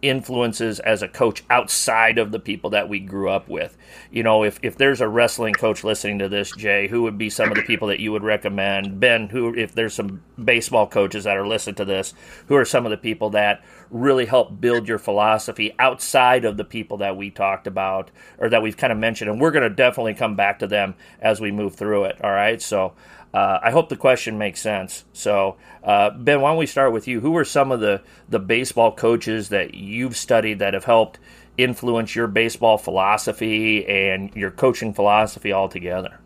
influences 0.00 0.78
as 0.78 1.02
a 1.02 1.08
coach 1.08 1.42
outside 1.50 2.18
of 2.18 2.30
the 2.30 2.38
people 2.38 2.70
that 2.70 2.88
we 2.88 3.00
grew 3.00 3.28
up 3.28 3.48
with, 3.48 3.76
you 4.12 4.22
know, 4.22 4.44
if 4.44 4.60
if 4.62 4.76
there's 4.76 5.00
a 5.00 5.08
wrestling 5.08 5.54
coach 5.54 5.82
listening 5.82 6.20
to 6.20 6.28
this, 6.28 6.52
Jay, 6.52 6.86
who 6.86 7.02
would 7.02 7.18
be 7.18 7.28
some 7.28 7.50
of 7.50 7.56
the 7.56 7.62
people 7.62 7.88
that 7.88 7.98
you 7.98 8.12
would 8.12 8.22
recommend? 8.22 9.00
Ben, 9.00 9.28
who 9.28 9.54
if 9.54 9.74
there's 9.74 9.94
some 9.94 10.22
baseball 10.42 10.86
coaches 10.86 11.24
that 11.24 11.36
are 11.36 11.46
listening 11.46 11.74
to 11.76 11.84
this, 11.84 12.14
who 12.46 12.54
are 12.54 12.64
some 12.64 12.86
of 12.86 12.90
the 12.90 12.96
people 12.96 13.30
that 13.30 13.64
really 13.90 14.26
help 14.26 14.60
build 14.60 14.86
your 14.86 14.98
philosophy 14.98 15.74
outside 15.78 16.44
of 16.44 16.56
the 16.56 16.64
people 16.64 16.98
that 16.98 17.16
we 17.16 17.30
talked 17.30 17.66
about 17.66 18.10
or 18.38 18.48
that 18.48 18.62
we've 18.62 18.76
kind 18.76 18.92
of 18.92 18.98
mentioned, 18.98 19.30
and 19.30 19.40
we're 19.40 19.50
going 19.50 19.68
to 19.68 19.74
definitely 19.74 20.14
come 20.14 20.36
back 20.36 20.60
to 20.60 20.68
them 20.68 20.94
as 21.20 21.40
we 21.40 21.50
move 21.50 21.74
through 21.74 22.04
it. 22.04 22.22
All 22.22 22.30
right, 22.30 22.62
so. 22.62 22.92
Uh, 23.32 23.58
I 23.62 23.70
hope 23.70 23.88
the 23.88 23.96
question 23.96 24.38
makes 24.38 24.60
sense. 24.60 25.04
So, 25.12 25.56
uh, 25.84 26.10
Ben, 26.10 26.40
why 26.40 26.50
don't 26.50 26.58
we 26.58 26.66
start 26.66 26.92
with 26.92 27.06
you? 27.06 27.20
Who 27.20 27.36
are 27.36 27.44
some 27.44 27.70
of 27.70 27.80
the, 27.80 28.02
the 28.28 28.38
baseball 28.38 28.92
coaches 28.92 29.50
that 29.50 29.74
you've 29.74 30.16
studied 30.16 30.60
that 30.60 30.74
have 30.74 30.84
helped 30.84 31.18
influence 31.58 32.14
your 32.14 32.26
baseball 32.26 32.78
philosophy 32.78 33.86
and 33.86 34.34
your 34.34 34.50
coaching 34.50 34.94
philosophy 34.94 35.52
altogether? 35.52 36.20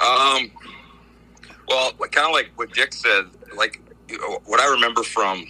Um, 0.00 0.50
well, 1.68 1.92
kind 2.10 2.26
of 2.26 2.32
like 2.32 2.50
what 2.56 2.72
Dick 2.72 2.92
said, 2.92 3.26
like 3.54 3.80
you 4.08 4.18
know, 4.18 4.40
what 4.46 4.60
I 4.60 4.66
remember 4.72 5.02
from 5.02 5.44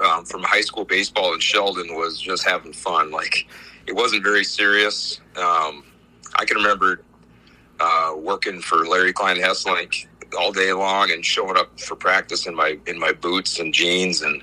um, 0.00 0.24
from 0.24 0.42
high 0.42 0.60
school 0.60 0.84
baseball 0.84 1.32
in 1.34 1.40
Sheldon 1.40 1.94
was 1.94 2.20
just 2.20 2.44
having 2.44 2.72
fun. 2.72 3.10
Like 3.10 3.48
it 3.86 3.94
wasn't 3.94 4.22
very 4.22 4.44
serious. 4.44 5.20
Um, 5.36 5.84
I 6.36 6.44
can 6.44 6.58
remember 6.58 7.02
uh, 7.82 8.14
working 8.16 8.60
for 8.60 8.86
Larry 8.86 9.12
Klein 9.12 9.36
Hesselink 9.36 10.06
all 10.38 10.52
day 10.52 10.72
long 10.72 11.10
and 11.10 11.24
showing 11.24 11.56
up 11.56 11.78
for 11.80 11.96
practice 11.96 12.46
in 12.46 12.54
my 12.54 12.78
in 12.86 12.98
my 12.98 13.12
boots 13.12 13.58
and 13.58 13.74
jeans 13.74 14.22
and 14.22 14.42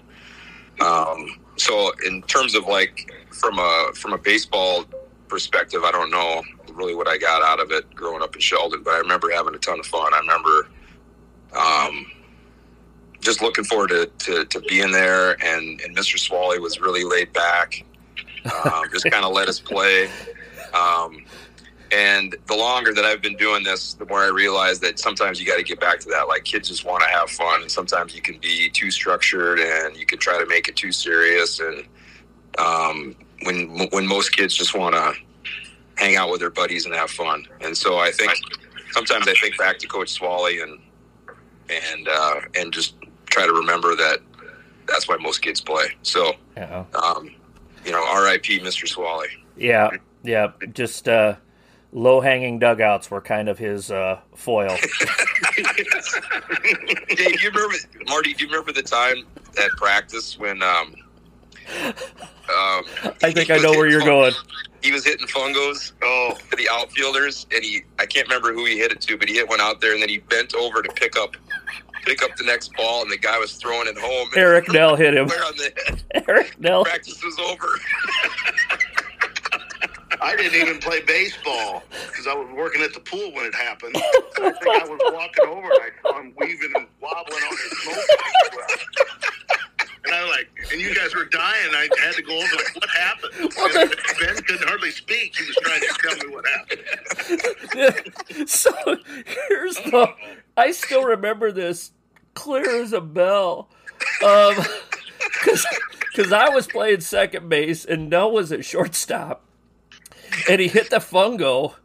um, 0.81 1.39
so 1.57 1.91
in 2.05 2.21
terms 2.23 2.55
of 2.55 2.65
like 2.65 3.11
from 3.31 3.59
a 3.59 3.91
from 3.95 4.13
a 4.13 4.17
baseball 4.17 4.85
perspective, 5.27 5.83
I 5.83 5.91
don't 5.91 6.11
know 6.11 6.41
really 6.73 6.95
what 6.95 7.07
I 7.07 7.17
got 7.17 7.43
out 7.43 7.59
of 7.59 7.71
it 7.71 7.93
growing 7.93 8.21
up 8.21 8.35
in 8.35 8.41
Sheldon, 8.41 8.83
but 8.83 8.93
I 8.93 8.97
remember 8.97 9.29
having 9.31 9.53
a 9.55 9.57
ton 9.57 9.79
of 9.79 9.85
fun. 9.85 10.13
I 10.13 10.19
remember 10.19 10.69
um, 11.55 12.05
just 13.21 13.41
looking 13.41 13.63
forward 13.63 13.89
to, 13.89 14.05
to, 14.05 14.45
to, 14.45 14.59
being 14.61 14.91
there, 14.91 15.31
and, 15.43 15.81
and 15.81 15.95
Mr. 15.95 16.17
Swally 16.17 16.59
was 16.59 16.79
really 16.79 17.03
laid 17.03 17.33
back, 17.33 17.83
um, 18.45 18.83
just 18.91 19.09
kind 19.11 19.25
of 19.25 19.33
let 19.33 19.49
us 19.49 19.59
play. 19.59 20.09
Um, 20.73 21.25
and 21.91 22.35
the 22.45 22.55
longer 22.55 22.93
that 22.93 23.03
I've 23.03 23.21
been 23.21 23.35
doing 23.35 23.63
this, 23.63 23.93
the 23.93 24.05
more 24.05 24.19
I 24.19 24.27
realize 24.27 24.79
that 24.81 24.99
sometimes 24.99 25.39
you 25.39 25.47
got 25.47 25.57
to 25.57 25.63
get 25.63 25.79
back 25.79 25.99
to 26.01 26.09
that. 26.09 26.27
Like 26.27 26.43
kids 26.43 26.69
just 26.69 26.85
want 26.85 27.01
to 27.03 27.09
have 27.09 27.29
fun, 27.29 27.61
and 27.61 27.71
sometimes 27.71 28.15
you 28.15 28.21
can 28.21 28.37
be 28.39 28.69
too 28.69 28.91
structured, 28.91 29.59
and 29.59 29.97
you 29.97 30.05
can 30.05 30.19
try 30.19 30.37
to 30.37 30.45
make 30.45 30.67
it 30.67 30.75
too 30.75 30.91
serious. 30.91 31.59
And 31.59 31.85
um, 32.59 33.15
when 33.43 33.87
when 33.91 34.05
most 34.05 34.35
kids 34.35 34.55
just 34.55 34.75
want 34.75 34.93
to 34.95 35.13
hang 35.97 36.15
out 36.15 36.29
with 36.29 36.41
their 36.41 36.51
buddies 36.51 36.85
and 36.85 36.93
have 36.93 37.09
fun, 37.09 37.47
and 37.61 37.75
so 37.75 37.97
I 37.97 38.11
think 38.11 38.33
sometimes 38.91 39.27
I 39.27 39.33
think 39.33 39.57
back 39.57 39.79
to 39.79 39.87
Coach 39.87 40.09
Swally 40.09 40.61
and 40.61 40.79
and 41.69 42.07
uh, 42.07 42.41
and 42.55 42.71
just 42.71 42.95
try 43.25 43.47
to 43.47 43.53
remember 43.53 43.95
that 43.95 44.19
that's 44.87 45.07
why 45.07 45.17
most 45.17 45.41
kids 45.41 45.61
play. 45.61 45.87
So, 46.03 46.33
um, 46.93 47.31
you 47.85 47.91
know, 47.91 48.03
R.I.P. 48.03 48.59
Mr. 48.59 48.87
Swally. 48.87 49.27
Yeah, 49.57 49.89
yeah, 50.23 50.51
just. 50.73 51.09
Uh 51.09 51.35
low 51.91 52.21
hanging 52.21 52.59
dugouts 52.59 53.09
were 53.09 53.21
kind 53.21 53.49
of 53.49 53.57
his 53.57 53.91
uh, 53.91 54.19
foil. 54.35 54.69
Dave, 57.09 57.41
you 57.41 57.49
remember 57.49 57.75
Marty? 58.07 58.33
Do 58.33 58.43
you 58.43 58.49
remember 58.49 58.71
the 58.71 58.83
time 58.83 59.25
at 59.57 59.69
practice 59.71 60.37
when? 60.37 60.61
Um, 60.61 60.95
um, 62.49 62.83
I 63.21 63.31
think 63.31 63.49
I 63.51 63.57
know 63.57 63.71
where 63.71 63.87
you're 63.87 64.01
going. 64.01 64.33
He 64.81 64.91
was 64.91 65.05
hitting 65.05 65.27
fungos 65.27 65.91
oh, 66.01 66.35
to 66.49 66.55
the 66.55 66.67
outfielders, 66.71 67.45
and 67.51 67.63
he 67.63 67.83
I 67.99 68.05
can't 68.05 68.27
remember 68.27 68.53
who 68.53 68.65
he 68.65 68.77
hit 68.77 68.91
it 68.91 69.01
to, 69.01 69.17
but 69.17 69.27
he 69.27 69.35
hit 69.35 69.47
one 69.47 69.61
out 69.61 69.81
there, 69.81 69.93
and 69.93 70.01
then 70.01 70.09
he 70.09 70.19
bent 70.19 70.55
over 70.55 70.81
to 70.81 70.91
pick 70.93 71.17
up 71.17 71.35
pick 72.05 72.23
up 72.23 72.35
the 72.37 72.43
next 72.43 72.73
ball, 72.75 73.01
and 73.01 73.11
the 73.11 73.17
guy 73.17 73.37
was 73.37 73.53
throwing 73.53 73.87
it 73.87 73.97
home. 73.97 74.29
Eric 74.35 74.71
Nell 74.71 74.95
hit 74.95 75.13
him. 75.13 75.29
Eric 76.27 76.59
Nell. 76.59 76.83
Practice 76.85 77.23
was 77.23 77.37
over. 77.39 77.67
I 80.21 80.35
didn't 80.35 80.59
even 80.59 80.79
play 80.79 81.01
baseball 81.01 81.83
because 82.07 82.27
I 82.27 82.33
was 82.33 82.49
working 82.55 82.81
at 82.81 82.93
the 82.93 82.99
pool 82.99 83.31
when 83.33 83.45
it 83.45 83.55
happened. 83.55 83.95
I 83.97 84.51
think 84.51 84.81
I 84.81 84.87
was 84.87 84.99
walking 85.13 85.45
over 85.47 85.67
and 85.71 85.81
I 85.81 85.89
saw 86.01 86.19
him 86.19 86.33
weaving 86.37 86.71
and 86.75 86.87
wobbling 87.01 87.43
on 87.43 87.51
his 87.51 87.79
smoke. 87.83 88.03
And 90.05 90.15
I 90.15 90.23
was 90.23 90.31
like, 90.31 90.49
and 90.71 90.81
you 90.81 90.95
guys 90.95 91.13
were 91.13 91.25
dying. 91.25 91.69
I 91.71 91.87
had 92.01 92.15
to 92.15 92.21
go 92.23 92.35
over, 92.35 92.55
like, 92.55 92.75
what 92.75 92.89
happened? 92.89 93.53
ben 94.19 94.35
couldn't 94.43 94.67
hardly 94.67 94.91
speak. 94.91 95.35
He 95.37 95.45
was 95.45 95.55
trying 95.61 95.81
to 95.81 95.87
tell 96.01 96.17
me 96.17 96.35
what 96.35 96.45
happened. 98.07 98.49
so 98.49 98.71
here's 99.47 99.75
the, 99.75 100.13
I 100.57 100.71
still 100.71 101.03
remember 101.03 101.51
this 101.51 101.91
clear 102.33 102.81
as 102.81 102.93
a 102.93 103.01
bell. 103.01 103.69
Um, 104.25 104.55
because 105.43 106.31
I 106.31 106.49
was 106.49 106.67
playing 106.67 107.01
second 107.01 107.49
base 107.49 107.85
and 107.85 108.09
Nell 108.09 108.31
was 108.31 108.51
at 108.51 108.65
shortstop 108.65 109.43
and 110.49 110.59
he 110.61 110.67
hit 110.67 110.89
the 110.89 110.97
fungo 110.97 111.75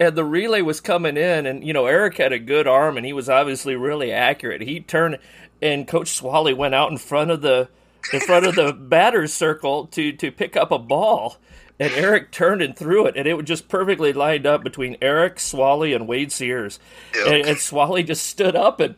and 0.00 0.16
the 0.16 0.24
relay 0.24 0.60
was 0.62 0.80
coming 0.80 1.16
in 1.16 1.46
and 1.46 1.64
you 1.64 1.72
know 1.72 1.86
eric 1.86 2.16
had 2.16 2.32
a 2.32 2.38
good 2.38 2.66
arm 2.66 2.96
and 2.96 3.06
he 3.06 3.12
was 3.12 3.28
obviously 3.28 3.76
really 3.76 4.12
accurate. 4.12 4.62
He 4.62 4.80
turned 4.80 5.18
and 5.62 5.86
coach 5.86 6.08
swally 6.08 6.54
went 6.54 6.74
out 6.74 6.90
in 6.90 6.98
front 6.98 7.30
of 7.30 7.42
the 7.42 7.68
in 8.12 8.20
front 8.20 8.46
of 8.46 8.54
the 8.54 8.72
batter's 8.78 9.32
circle 9.32 9.86
to 9.88 10.12
to 10.12 10.30
pick 10.30 10.56
up 10.56 10.70
a 10.70 10.78
ball. 10.78 11.38
And 11.80 11.92
eric 11.94 12.30
turned 12.30 12.62
and 12.62 12.76
threw 12.76 13.06
it 13.06 13.16
and 13.16 13.26
it 13.26 13.34
was 13.34 13.46
just 13.46 13.68
perfectly 13.68 14.12
lined 14.12 14.46
up 14.46 14.62
between 14.62 14.96
eric 15.02 15.40
swally 15.40 15.92
and 15.92 16.06
wade 16.06 16.30
sears. 16.30 16.78
Yep. 17.14 17.26
and, 17.26 17.46
and 17.48 17.58
swally 17.58 18.04
just 18.04 18.26
stood 18.26 18.54
up 18.54 18.78
and, 18.78 18.94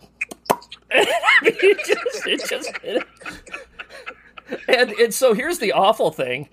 it 0.91 1.87
just, 1.87 2.27
it 2.27 2.49
just 2.49 2.71
and 4.69 4.93
and 4.93 5.15
so 5.15 5.35
here's 5.35 5.59
the 5.59 5.73
awful 5.73 6.11
thing 6.11 6.49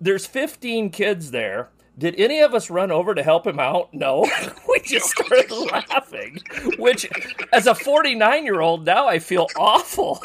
there's 0.00 0.26
15 0.26 0.90
kids 0.90 1.30
there. 1.30 1.68
Did 1.96 2.14
any 2.16 2.40
of 2.40 2.54
us 2.54 2.70
run 2.70 2.92
over 2.92 3.14
to 3.14 3.22
help 3.24 3.46
him 3.46 3.58
out? 3.58 3.92
No. 3.92 4.20
we 4.68 4.80
just 4.80 5.10
started 5.10 5.50
laughing, 5.50 6.40
which, 6.78 7.08
as 7.52 7.66
a 7.66 7.74
49 7.74 8.44
year 8.44 8.60
old, 8.60 8.86
now 8.86 9.08
I 9.08 9.18
feel 9.18 9.48
awful. 9.56 10.22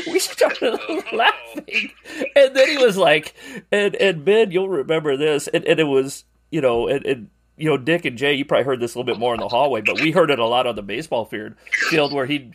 we 0.07 0.19
started 0.21 0.79
oh, 0.89 1.03
laughing. 1.13 1.91
And 2.37 2.55
then 2.55 2.69
he 2.69 2.79
was 2.79 2.97
like, 2.97 3.35
and, 3.73 3.97
and 3.97 4.25
Ben, 4.25 4.53
you'll 4.53 4.69
remember 4.69 5.17
this. 5.17 5.49
And, 5.49 5.65
and 5.65 5.81
it 5.81 5.85
was, 5.85 6.25
you 6.51 6.61
know, 6.61 6.87
and, 6.87 7.05
and, 7.05 7.31
you 7.57 7.69
know, 7.69 7.77
Dick 7.77 8.05
and 8.05 8.17
Jay, 8.17 8.35
you 8.35 8.45
probably 8.45 8.65
heard 8.65 8.81
this 8.81 8.95
a 8.95 8.99
little 8.99 9.13
bit 9.13 9.19
more 9.19 9.35
in 9.35 9.41
the 9.41 9.49
hallway, 9.49 9.81
but 9.81 10.01
we 10.01 10.13
heard 10.13 10.31
it 10.31 10.39
a 10.39 10.47
lot 10.47 10.69
on 10.69 10.77
the 10.77 10.83
baseball 10.83 11.25
field, 11.25 11.55
field 11.89 12.13
where 12.13 12.27
he'd 12.27 12.55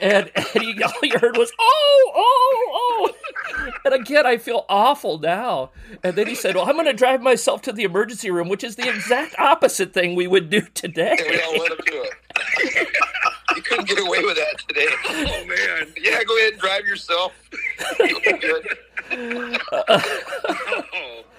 and 0.00 0.30
he, 0.52 0.82
all 0.82 0.92
you 1.02 1.18
heard 1.18 1.36
was 1.36 1.52
oh 1.58 2.12
oh 2.14 2.70
oh. 2.72 3.70
And 3.84 3.94
again 3.94 4.26
i 4.26 4.36
feel 4.36 4.64
awful 4.68 5.18
now. 5.18 5.70
And 6.02 6.16
then 6.16 6.26
he 6.26 6.34
said 6.34 6.54
well 6.54 6.66
i'm 6.68 6.74
going 6.74 6.86
to 6.86 6.92
drive 6.92 7.22
myself 7.22 7.62
to 7.62 7.72
the 7.72 7.84
emergency 7.84 8.30
room 8.30 8.48
which 8.48 8.64
is 8.64 8.76
the 8.76 8.88
exact 8.88 9.38
opposite 9.38 9.92
thing 9.92 10.14
we 10.14 10.26
would 10.26 10.50
do 10.50 10.62
today. 10.74 11.16
We 11.28 11.40
all 11.40 11.58
let 11.58 11.72
him 11.72 11.78
do 11.86 12.04
it. 12.04 12.88
You 13.56 13.62
couldn't 13.62 13.88
get 13.88 13.98
away 13.98 14.22
with 14.22 14.36
that 14.36 14.58
today. 14.68 14.86
Oh 15.08 15.44
man. 15.46 15.92
Yeah 16.00 16.22
go 16.22 16.36
ahead 16.38 16.52
and 16.52 16.60
drive 16.60 16.84
yourself. 16.86 17.32
You'll 17.98 18.20
be 18.20 18.32
good. 18.34 19.60
Uh, 19.72 20.00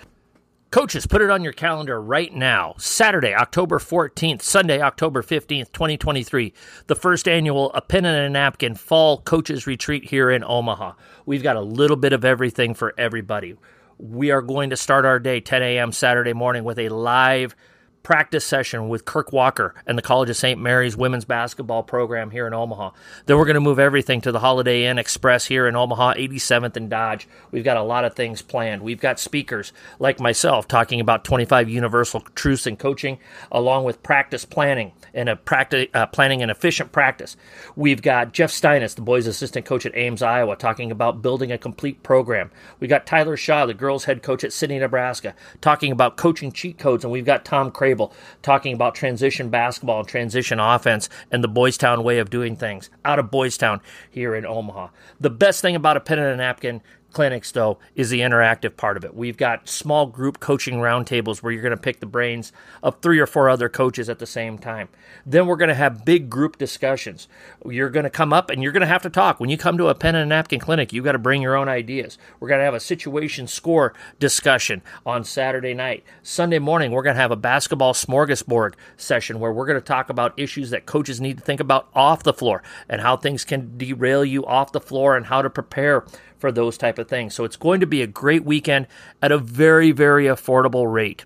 Coaches, 0.72 1.08
put 1.08 1.24
it 1.24 1.32
on 1.32 1.44
your 1.44 1.52
calendar 1.52 2.00
right 2.00 2.32
now. 2.32 2.76
Saturday, 2.78 3.34
October 3.34 3.80
14th, 3.80 4.44
Sunday, 4.44 4.80
October 4.80 5.24
15th, 5.24 5.72
2023, 5.72 6.54
the 6.86 6.94
first 6.94 7.28
annual 7.28 7.74
A 7.74 7.82
Pen 7.82 8.06
and 8.06 8.16
a 8.16 8.30
Napkin 8.30 8.76
Fall 8.76 9.18
Coaches 9.18 9.66
Retreat 9.66 10.08
here 10.08 10.30
in 10.30 10.44
Omaha. 10.44 10.94
We've 11.26 11.42
got 11.42 11.56
a 11.56 11.62
little 11.62 11.98
bit 11.98 12.14
of 12.14 12.24
everything 12.24 12.76
for 12.76 12.94
everybody. 13.00 13.56
We 13.98 14.30
are 14.30 14.44
going 14.44 14.70
to 14.70 14.78
start 14.78 15.06
our 15.06 15.18
day 15.18 15.40
10 15.40 15.64
a.m. 15.64 15.92
Saturday 15.92 16.34
morning 16.34 16.64
with 16.64 16.78
a 16.78 16.90
live 16.90 17.56
practice 18.04 18.46
session 18.46 18.90
with 18.90 19.06
Kirk 19.06 19.32
Walker 19.32 19.74
and 19.86 19.98
the 19.98 20.02
College 20.02 20.30
of 20.30 20.38
St. 20.38 20.60
Mary's 20.60 20.98
women's 20.98 21.26
basketball 21.26 21.84
program 21.84 22.32
here 22.32 22.48
in 22.48 22.54
Omaha. 22.54 22.92
Then 23.26 23.38
we're 23.38 23.46
going 23.46 23.56
to 23.56 23.62
move 23.62 23.80
everything 23.80 24.22
to 24.22 24.32
the 24.32 24.40
Holiday 24.40 24.86
Inn 24.86 24.98
Express 24.98 25.46
here 25.46 25.68
in 25.68 25.76
Omaha, 25.76 26.16
87th 26.16 26.76
and 26.76 26.90
Dodge. 26.90 27.28
We've 27.52 27.64
got 27.64 27.78
a 27.78 27.84
lot 27.84 28.06
of 28.06 28.16
things 28.16 28.42
planned. 28.42 28.82
We've 28.82 29.00
got 29.00 29.20
speakers 29.20 29.74
like 30.00 30.20
myself 30.20 30.68
talking 30.68 31.00
about 31.00 31.24
25 31.24 31.70
universal 31.70 32.22
truths 32.36 32.68
in 32.68 32.78
coaching, 32.78 33.20
along 33.52 33.84
with 33.84 34.02
practice 34.04 34.46
planning 34.46 34.94
and 35.14 35.30
a 35.30 35.36
practice 35.36 35.88
uh, 35.94 36.06
planning 36.08 36.42
an 36.42 36.50
efficient 36.50 36.92
practice. 36.92 37.36
We've 37.76 38.02
got 38.02 38.34
Jeff 38.34 38.52
Steinitz, 38.52 38.96
the 38.96 39.02
boys' 39.02 39.28
assistant 39.28 39.66
coach 39.66 39.86
at 39.86 39.96
Ames, 39.96 40.22
Iowa, 40.22 40.56
talking 40.56 40.92
about 40.92 41.22
building 41.22 41.52
a 41.52 41.58
complete 41.58 42.04
program. 42.04 42.52
We 42.80 42.88
got 42.88 43.06
Tyler 43.06 43.38
Shaw, 43.38 43.66
the 43.66 43.74
girls' 43.74 44.06
head 44.06 44.24
coach 44.24 44.44
at 44.44 44.54
Sidney, 44.54 44.80
Nebraska, 44.80 45.36
talking 45.62 45.92
about 45.92 46.18
coaching 46.18 46.52
cheat 46.52 46.78
codes, 46.78 47.04
and 47.04 47.12
we've 47.12 47.26
got 47.26 47.46
Tom 47.46 47.72
Craven 47.90 48.10
talking 48.42 48.74
about 48.74 48.96
transition 48.96 49.50
basketball 49.50 50.00
and 50.00 50.08
transition 50.08 50.60
offense 50.60 51.10
and 51.32 51.44
the 51.44 51.48
Boys 51.48 51.78
Town 51.78 52.04
way 52.04 52.20
of 52.20 52.30
doing 52.30 52.56
things 52.56 52.90
out 53.04 53.20
of 53.20 53.32
Boys 53.32 53.58
Town 53.58 53.82
here 54.10 54.36
in 54.36 54.46
Omaha. 54.46 54.90
The 55.20 55.30
best 55.30 55.62
thing 55.62 55.76
about 55.76 55.98
a 55.98 56.00
pen 56.00 56.20
and 56.20 56.28
a 56.28 56.36
napkin 56.36 56.82
clinics, 57.12 57.52
though, 57.52 57.80
is 57.96 58.10
the 58.10 58.22
interactive 58.22 58.78
part 58.78 58.98
of 58.98 59.04
it. 59.04 59.16
We've 59.16 59.38
got 59.38 59.68
small 59.68 60.06
group 60.06 60.40
coaching 60.40 60.76
roundtables 60.76 61.40
where 61.40 61.52
you're 61.52 61.62
going 61.62 61.72
to 61.72 61.78
pick 61.78 62.00
the 62.00 62.06
brains 62.06 62.52
of 62.84 63.02
three 63.02 63.20
or 63.20 63.28
four 63.28 63.50
other 63.50 63.70
coaches 63.70 64.10
at 64.10 64.20
the 64.20 64.26
same 64.26 64.58
time. 64.58 64.90
Then 65.26 65.48
we're 65.48 65.56
going 65.56 65.70
to 65.70 65.76
have 65.76 66.06
big 66.06 66.30
group 66.30 66.58
discussions. 66.58 67.28
You're 67.66 67.90
going 67.90 68.04
to 68.04 68.10
come 68.10 68.34
up 68.34 68.50
and 68.50 68.62
you're 68.62 68.72
going 68.72 68.82
to 68.82 68.88
have 68.88 69.02
to 69.04 69.10
talk. 69.10 69.40
When 69.40 69.50
you 69.50 69.58
come 69.58 69.78
to 69.78 69.88
a 69.88 69.96
pen 69.96 70.16
and 70.16 70.24
a 70.24 70.36
napkin 70.36 70.60
clinic, 70.60 70.94
you've 70.94 71.06
got 71.06 71.14
to 71.14 71.20
bring 71.20 71.42
your 71.42 71.56
own 71.56 71.68
ideas. 71.68 72.18
We're 72.40 72.50
going 72.50 72.60
to 72.60 72.66
have 72.66 72.74
a 72.74 72.80
situation 72.80 73.48
score 73.48 73.94
discussion 74.20 74.82
on 75.06 75.24
Saturday 75.24 75.74
night. 75.74 76.04
Sunday 76.24 76.60
morning, 76.60 76.92
we're 76.92 77.04
going 77.04 77.16
to 77.16 77.22
have 77.22 77.32
a 77.32 77.36
basketball 77.36 77.94
smorgasbord 77.94 78.74
session 78.98 79.40
where 79.40 79.52
we're 79.52 79.66
going 79.66 79.80
to 79.80 79.82
talk 79.86 80.10
about 80.10 80.38
issues 80.38 80.70
that 80.70 80.86
coaches 80.86 81.20
need 81.20 81.38
to 81.38 81.44
think 81.44 81.60
about 81.60 81.90
off 81.94 82.24
the 82.24 82.34
floor 82.34 82.64
and 82.88 83.02
how 83.02 83.18
things 83.18 83.44
can 83.44 83.78
derail 83.78 84.24
you 84.24 84.46
off 84.46 84.72
the 84.72 84.80
floor 84.80 85.16
and 85.16 85.26
how 85.26 85.42
to 85.42 85.50
prepare 85.50 86.06
for 86.40 86.52
those 86.52 86.78
type 86.78 86.98
of 86.98 87.08
things. 87.08 87.36
So 87.36 87.44
it's 87.44 87.58
going 87.58 87.80
to 87.82 87.86
be 87.86 88.02
a 88.02 88.08
great 88.08 88.44
weekend 88.44 88.88
at 89.22 89.32
a 89.32 89.38
very, 89.38 89.92
very 89.92 90.26
affordable 90.26 90.92
rate. 90.92 91.26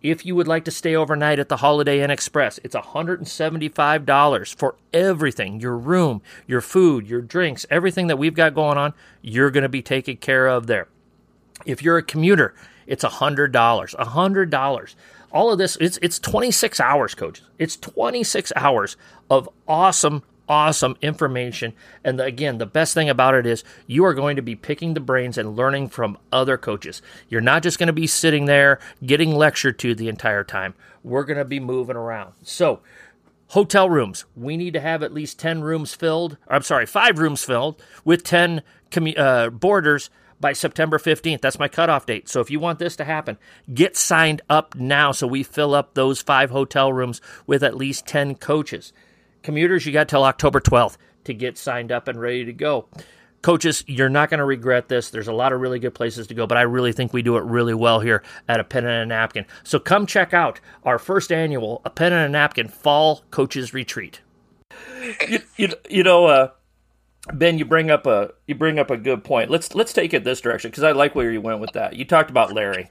If 0.00 0.26
you 0.26 0.34
would 0.34 0.48
like 0.48 0.64
to 0.64 0.72
stay 0.72 0.96
overnight 0.96 1.38
at 1.38 1.48
the 1.48 1.58
Holiday 1.58 2.02
Inn 2.02 2.10
Express, 2.10 2.58
it's 2.64 2.74
$175 2.74 4.54
for 4.56 4.74
everything 4.92 5.60
your 5.60 5.76
room, 5.76 6.22
your 6.46 6.60
food, 6.60 7.06
your 7.06 7.20
drinks, 7.20 7.64
everything 7.70 8.08
that 8.08 8.16
we've 8.16 8.34
got 8.34 8.54
going 8.54 8.78
on, 8.78 8.94
you're 9.20 9.50
going 9.50 9.62
to 9.62 9.68
be 9.68 9.82
taken 9.82 10.16
care 10.16 10.48
of 10.48 10.66
there. 10.66 10.88
If 11.64 11.82
you're 11.82 11.98
a 11.98 12.02
commuter, 12.02 12.54
it's 12.86 13.04
$100. 13.04 13.52
$100. 13.52 14.94
All 15.30 15.52
of 15.52 15.58
this, 15.58 15.76
it's, 15.80 15.98
it's 16.02 16.18
26 16.18 16.80
hours, 16.80 17.14
coaches. 17.14 17.46
It's 17.58 17.76
26 17.76 18.52
hours 18.56 18.96
of 19.30 19.48
awesome 19.68 20.24
awesome 20.48 20.96
information. 21.02 21.72
And 22.04 22.20
again, 22.20 22.58
the 22.58 22.66
best 22.66 22.94
thing 22.94 23.08
about 23.08 23.34
it 23.34 23.46
is 23.46 23.64
you 23.86 24.04
are 24.04 24.14
going 24.14 24.36
to 24.36 24.42
be 24.42 24.54
picking 24.54 24.94
the 24.94 25.00
brains 25.00 25.38
and 25.38 25.56
learning 25.56 25.88
from 25.88 26.18
other 26.30 26.56
coaches. 26.56 27.02
You're 27.28 27.40
not 27.40 27.62
just 27.62 27.78
going 27.78 27.88
to 27.88 27.92
be 27.92 28.06
sitting 28.06 28.46
there 28.46 28.78
getting 29.04 29.34
lectured 29.34 29.78
to 29.80 29.94
the 29.94 30.08
entire 30.08 30.44
time. 30.44 30.74
We're 31.02 31.24
going 31.24 31.38
to 31.38 31.44
be 31.44 31.60
moving 31.60 31.96
around. 31.96 32.34
So, 32.42 32.80
hotel 33.48 33.88
rooms, 33.88 34.24
we 34.36 34.56
need 34.56 34.72
to 34.74 34.80
have 34.80 35.02
at 35.02 35.12
least 35.12 35.38
10 35.38 35.62
rooms 35.62 35.94
filled. 35.94 36.36
or 36.46 36.56
I'm 36.56 36.62
sorry, 36.62 36.86
five 36.86 37.18
rooms 37.18 37.44
filled 37.44 37.82
with 38.04 38.24
10 38.24 38.62
commu- 38.90 39.18
uh, 39.18 39.50
boarders 39.50 40.10
by 40.40 40.52
September 40.52 40.98
15th. 40.98 41.40
That's 41.40 41.58
my 41.58 41.68
cutoff 41.68 42.04
date. 42.04 42.28
So 42.28 42.40
if 42.40 42.50
you 42.50 42.60
want 42.60 42.78
this 42.78 42.96
to 42.96 43.04
happen, 43.04 43.38
get 43.72 43.96
signed 43.96 44.42
up 44.50 44.74
now 44.74 45.12
so 45.12 45.26
we 45.26 45.42
fill 45.42 45.74
up 45.74 45.94
those 45.94 46.20
five 46.20 46.50
hotel 46.50 46.92
rooms 46.92 47.22
with 47.46 47.62
at 47.62 47.76
least 47.76 48.06
10 48.06 48.34
coaches. 48.34 48.92
Commuters, 49.42 49.86
you 49.86 49.92
got 49.92 50.08
till 50.08 50.24
October 50.24 50.60
12th 50.60 50.96
to 51.24 51.34
get 51.34 51.58
signed 51.58 51.92
up 51.92 52.08
and 52.08 52.20
ready 52.20 52.44
to 52.44 52.52
go. 52.52 52.88
Coaches, 53.42 53.82
you're 53.88 54.08
not 54.08 54.30
going 54.30 54.38
to 54.38 54.44
regret 54.44 54.88
this. 54.88 55.10
There's 55.10 55.26
a 55.26 55.32
lot 55.32 55.52
of 55.52 55.60
really 55.60 55.80
good 55.80 55.94
places 55.94 56.28
to 56.28 56.34
go, 56.34 56.46
but 56.46 56.56
I 56.56 56.62
really 56.62 56.92
think 56.92 57.12
we 57.12 57.22
do 57.22 57.36
it 57.36 57.42
really 57.42 57.74
well 57.74 57.98
here 57.98 58.22
at 58.48 58.60
A 58.60 58.64
Pen 58.64 58.84
and 58.84 59.02
a 59.02 59.06
Napkin. 59.06 59.46
So 59.64 59.80
come 59.80 60.06
check 60.06 60.32
out 60.32 60.60
our 60.84 60.98
first 60.98 61.32
annual 61.32 61.82
A 61.84 61.90
Pen 61.90 62.12
and 62.12 62.24
a 62.24 62.28
Napkin 62.28 62.68
Fall 62.68 63.24
Coaches 63.32 63.74
Retreat. 63.74 64.20
you, 65.28 65.40
you, 65.56 65.68
you 65.90 66.02
know, 66.04 66.26
uh, 66.26 66.50
Ben, 67.32 67.58
you 67.58 67.64
bring 67.64 67.90
up 67.90 68.06
a 68.06 68.30
you 68.46 68.54
bring 68.54 68.78
up 68.78 68.90
a 68.90 68.96
good 68.96 69.22
point. 69.22 69.50
Let's 69.50 69.74
let's 69.74 69.92
take 69.92 70.12
it 70.12 70.24
this 70.24 70.40
direction 70.40 70.70
because 70.70 70.82
I 70.82 70.92
like 70.92 71.14
where 71.14 71.30
you 71.30 71.40
went 71.40 71.60
with 71.60 71.72
that. 71.72 71.94
You 71.94 72.04
talked 72.04 72.30
about 72.30 72.52
Larry, 72.52 72.90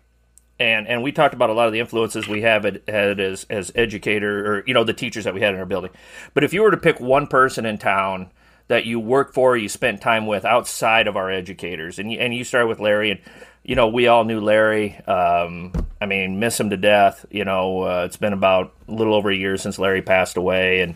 and 0.62 0.88
and 0.88 1.02
we 1.02 1.12
talked 1.12 1.34
about 1.34 1.50
a 1.50 1.54
lot 1.54 1.65
of 1.65 1.74
the 1.74 1.80
influences 1.80 2.28
we 2.28 2.41
have 2.41 2.63
had 2.88 3.19
as 3.19 3.45
as 3.50 3.71
educator 3.74 4.45
or 4.45 4.63
you 4.67 4.76
know 4.76 4.84
the 4.84 4.93
teachers 4.93 5.24
that 5.24 5.34
we 5.34 5.41
had 5.41 5.56
in 5.56 5.60
our 5.60 5.65
building. 5.65 5.89
But 6.36 6.43
if 6.43 6.54
you 6.54 6.62
were 6.62 6.71
to 6.71 6.78
pick 6.78 7.00
one 7.00 7.26
person 7.26 7.65
in 7.65 7.80
town 7.80 8.30
that 8.67 8.86
you 8.86 9.00
work 9.00 9.34
for, 9.34 9.58
you 9.58 9.67
spent 9.67 10.02
time 10.02 10.28
with 10.28 10.45
outside 10.45 11.08
of 11.08 11.17
our 11.17 11.32
educators, 11.32 11.97
and 11.97 12.12
you, 12.12 12.19
and 12.19 12.34
you 12.34 12.43
started 12.43 12.67
with 12.67 12.80
Larry, 12.80 13.10
and 13.12 13.19
you 13.63 13.74
know 13.74 13.88
we 13.88 14.08
all 14.08 14.24
knew 14.24 14.39
Larry. 14.39 14.97
Um, 15.08 15.74
I 16.00 16.06
mean, 16.06 16.39
miss 16.39 16.60
him 16.60 16.69
to 16.69 16.78
death. 16.78 17.26
You 17.32 17.43
know, 17.43 17.82
uh, 17.82 18.04
it's 18.06 18.17
been 18.17 18.34
about 18.34 18.74
a 18.88 18.93
little 18.93 19.15
over 19.15 19.32
a 19.32 19.36
year 19.36 19.58
since 19.58 19.80
Larry 19.80 20.04
passed 20.04 20.38
away, 20.38 20.82
and 20.82 20.95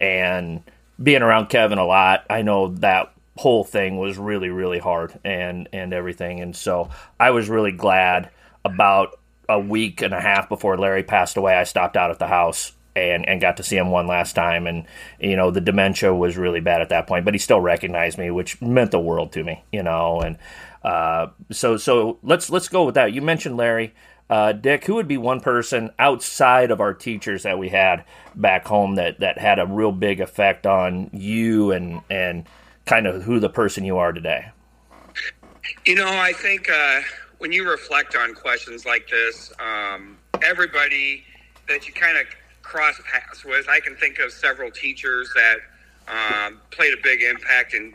and 0.00 0.64
being 1.00 1.22
around 1.22 1.50
Kevin 1.50 1.78
a 1.78 1.86
lot, 1.86 2.24
I 2.28 2.42
know 2.42 2.68
that 2.76 3.12
whole 3.36 3.64
thing 3.64 3.96
was 3.96 4.18
really 4.18 4.48
really 4.48 4.80
hard 4.80 5.16
and 5.24 5.68
and 5.72 5.94
everything, 5.94 6.40
and 6.40 6.56
so 6.56 6.90
I 7.20 7.30
was 7.30 7.48
really 7.48 7.72
glad 7.72 8.30
about 8.64 9.18
a 9.48 9.60
week 9.60 10.02
and 10.02 10.14
a 10.14 10.20
half 10.20 10.48
before 10.48 10.78
Larry 10.78 11.02
passed 11.02 11.36
away, 11.36 11.54
I 11.54 11.64
stopped 11.64 11.96
out 11.96 12.10
at 12.10 12.18
the 12.18 12.26
house 12.26 12.72
and 12.96 13.28
and 13.28 13.40
got 13.40 13.56
to 13.56 13.62
see 13.62 13.76
him 13.76 13.90
one 13.90 14.06
last 14.06 14.34
time. 14.34 14.66
And 14.66 14.86
you 15.20 15.36
know 15.36 15.50
the 15.50 15.60
dementia 15.60 16.14
was 16.14 16.36
really 16.36 16.60
bad 16.60 16.80
at 16.80 16.88
that 16.90 17.06
point 17.06 17.24
but 17.24 17.34
he 17.34 17.38
still 17.38 17.60
recognized 17.60 18.18
me 18.18 18.30
which 18.30 18.60
meant 18.62 18.90
the 18.92 19.00
world 19.00 19.32
to 19.32 19.42
me 19.42 19.64
you 19.72 19.82
know 19.82 20.20
and 20.20 20.38
uh, 20.84 21.28
so 21.50 21.76
so 21.76 22.18
let's 22.22 22.50
let's 22.50 22.68
go 22.68 22.84
with 22.84 22.94
that. 22.94 23.12
You 23.12 23.22
mentioned 23.22 23.56
Larry. 23.56 23.94
Uh, 24.28 24.52
Dick 24.52 24.84
who 24.84 24.94
would 24.94 25.08
be 25.08 25.18
one 25.18 25.40
person 25.40 25.90
outside 25.98 26.70
of 26.70 26.80
our 26.80 26.94
teachers 26.94 27.42
that 27.42 27.58
we 27.58 27.68
had 27.68 28.04
back 28.34 28.66
home 28.66 28.94
that 28.94 29.20
that 29.20 29.38
had 29.38 29.58
a 29.58 29.66
real 29.66 29.92
big 29.92 30.20
effect 30.20 30.66
on 30.66 31.10
you 31.12 31.72
and 31.72 32.00
and 32.10 32.46
kind 32.86 33.06
of 33.06 33.22
who 33.22 33.40
the 33.40 33.48
person 33.48 33.84
you 33.84 33.96
are 33.96 34.12
today? 34.12 34.50
You 35.86 35.94
know 35.94 36.08
I 36.08 36.32
think 36.32 36.70
uh 36.70 37.00
when 37.38 37.52
you 37.52 37.68
reflect 37.68 38.16
on 38.16 38.34
questions 38.34 38.86
like 38.86 39.08
this, 39.08 39.52
um, 39.60 40.18
everybody 40.42 41.24
that 41.68 41.86
you 41.86 41.94
kind 41.94 42.16
of 42.16 42.26
cross 42.62 43.00
paths 43.10 43.44
with, 43.44 43.68
I 43.68 43.80
can 43.80 43.96
think 43.96 44.18
of 44.18 44.32
several 44.32 44.70
teachers 44.70 45.32
that 45.34 45.56
um, 46.08 46.60
played 46.70 46.92
a 46.92 47.02
big 47.02 47.22
impact 47.22 47.74
in 47.74 47.94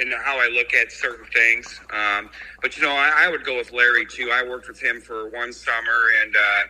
in 0.00 0.12
how 0.12 0.38
I 0.38 0.46
look 0.46 0.74
at 0.74 0.92
certain 0.92 1.26
things. 1.26 1.80
Um, 1.92 2.30
but 2.62 2.76
you 2.76 2.84
know, 2.84 2.92
I, 2.92 3.24
I, 3.24 3.28
would 3.28 3.44
go 3.44 3.56
with 3.56 3.72
Larry 3.72 4.06
too. 4.06 4.30
I 4.32 4.44
worked 4.44 4.68
with 4.68 4.80
him 4.80 5.00
for 5.00 5.28
one 5.30 5.52
summer, 5.52 5.98
and 6.22 6.36
uh, 6.36 6.62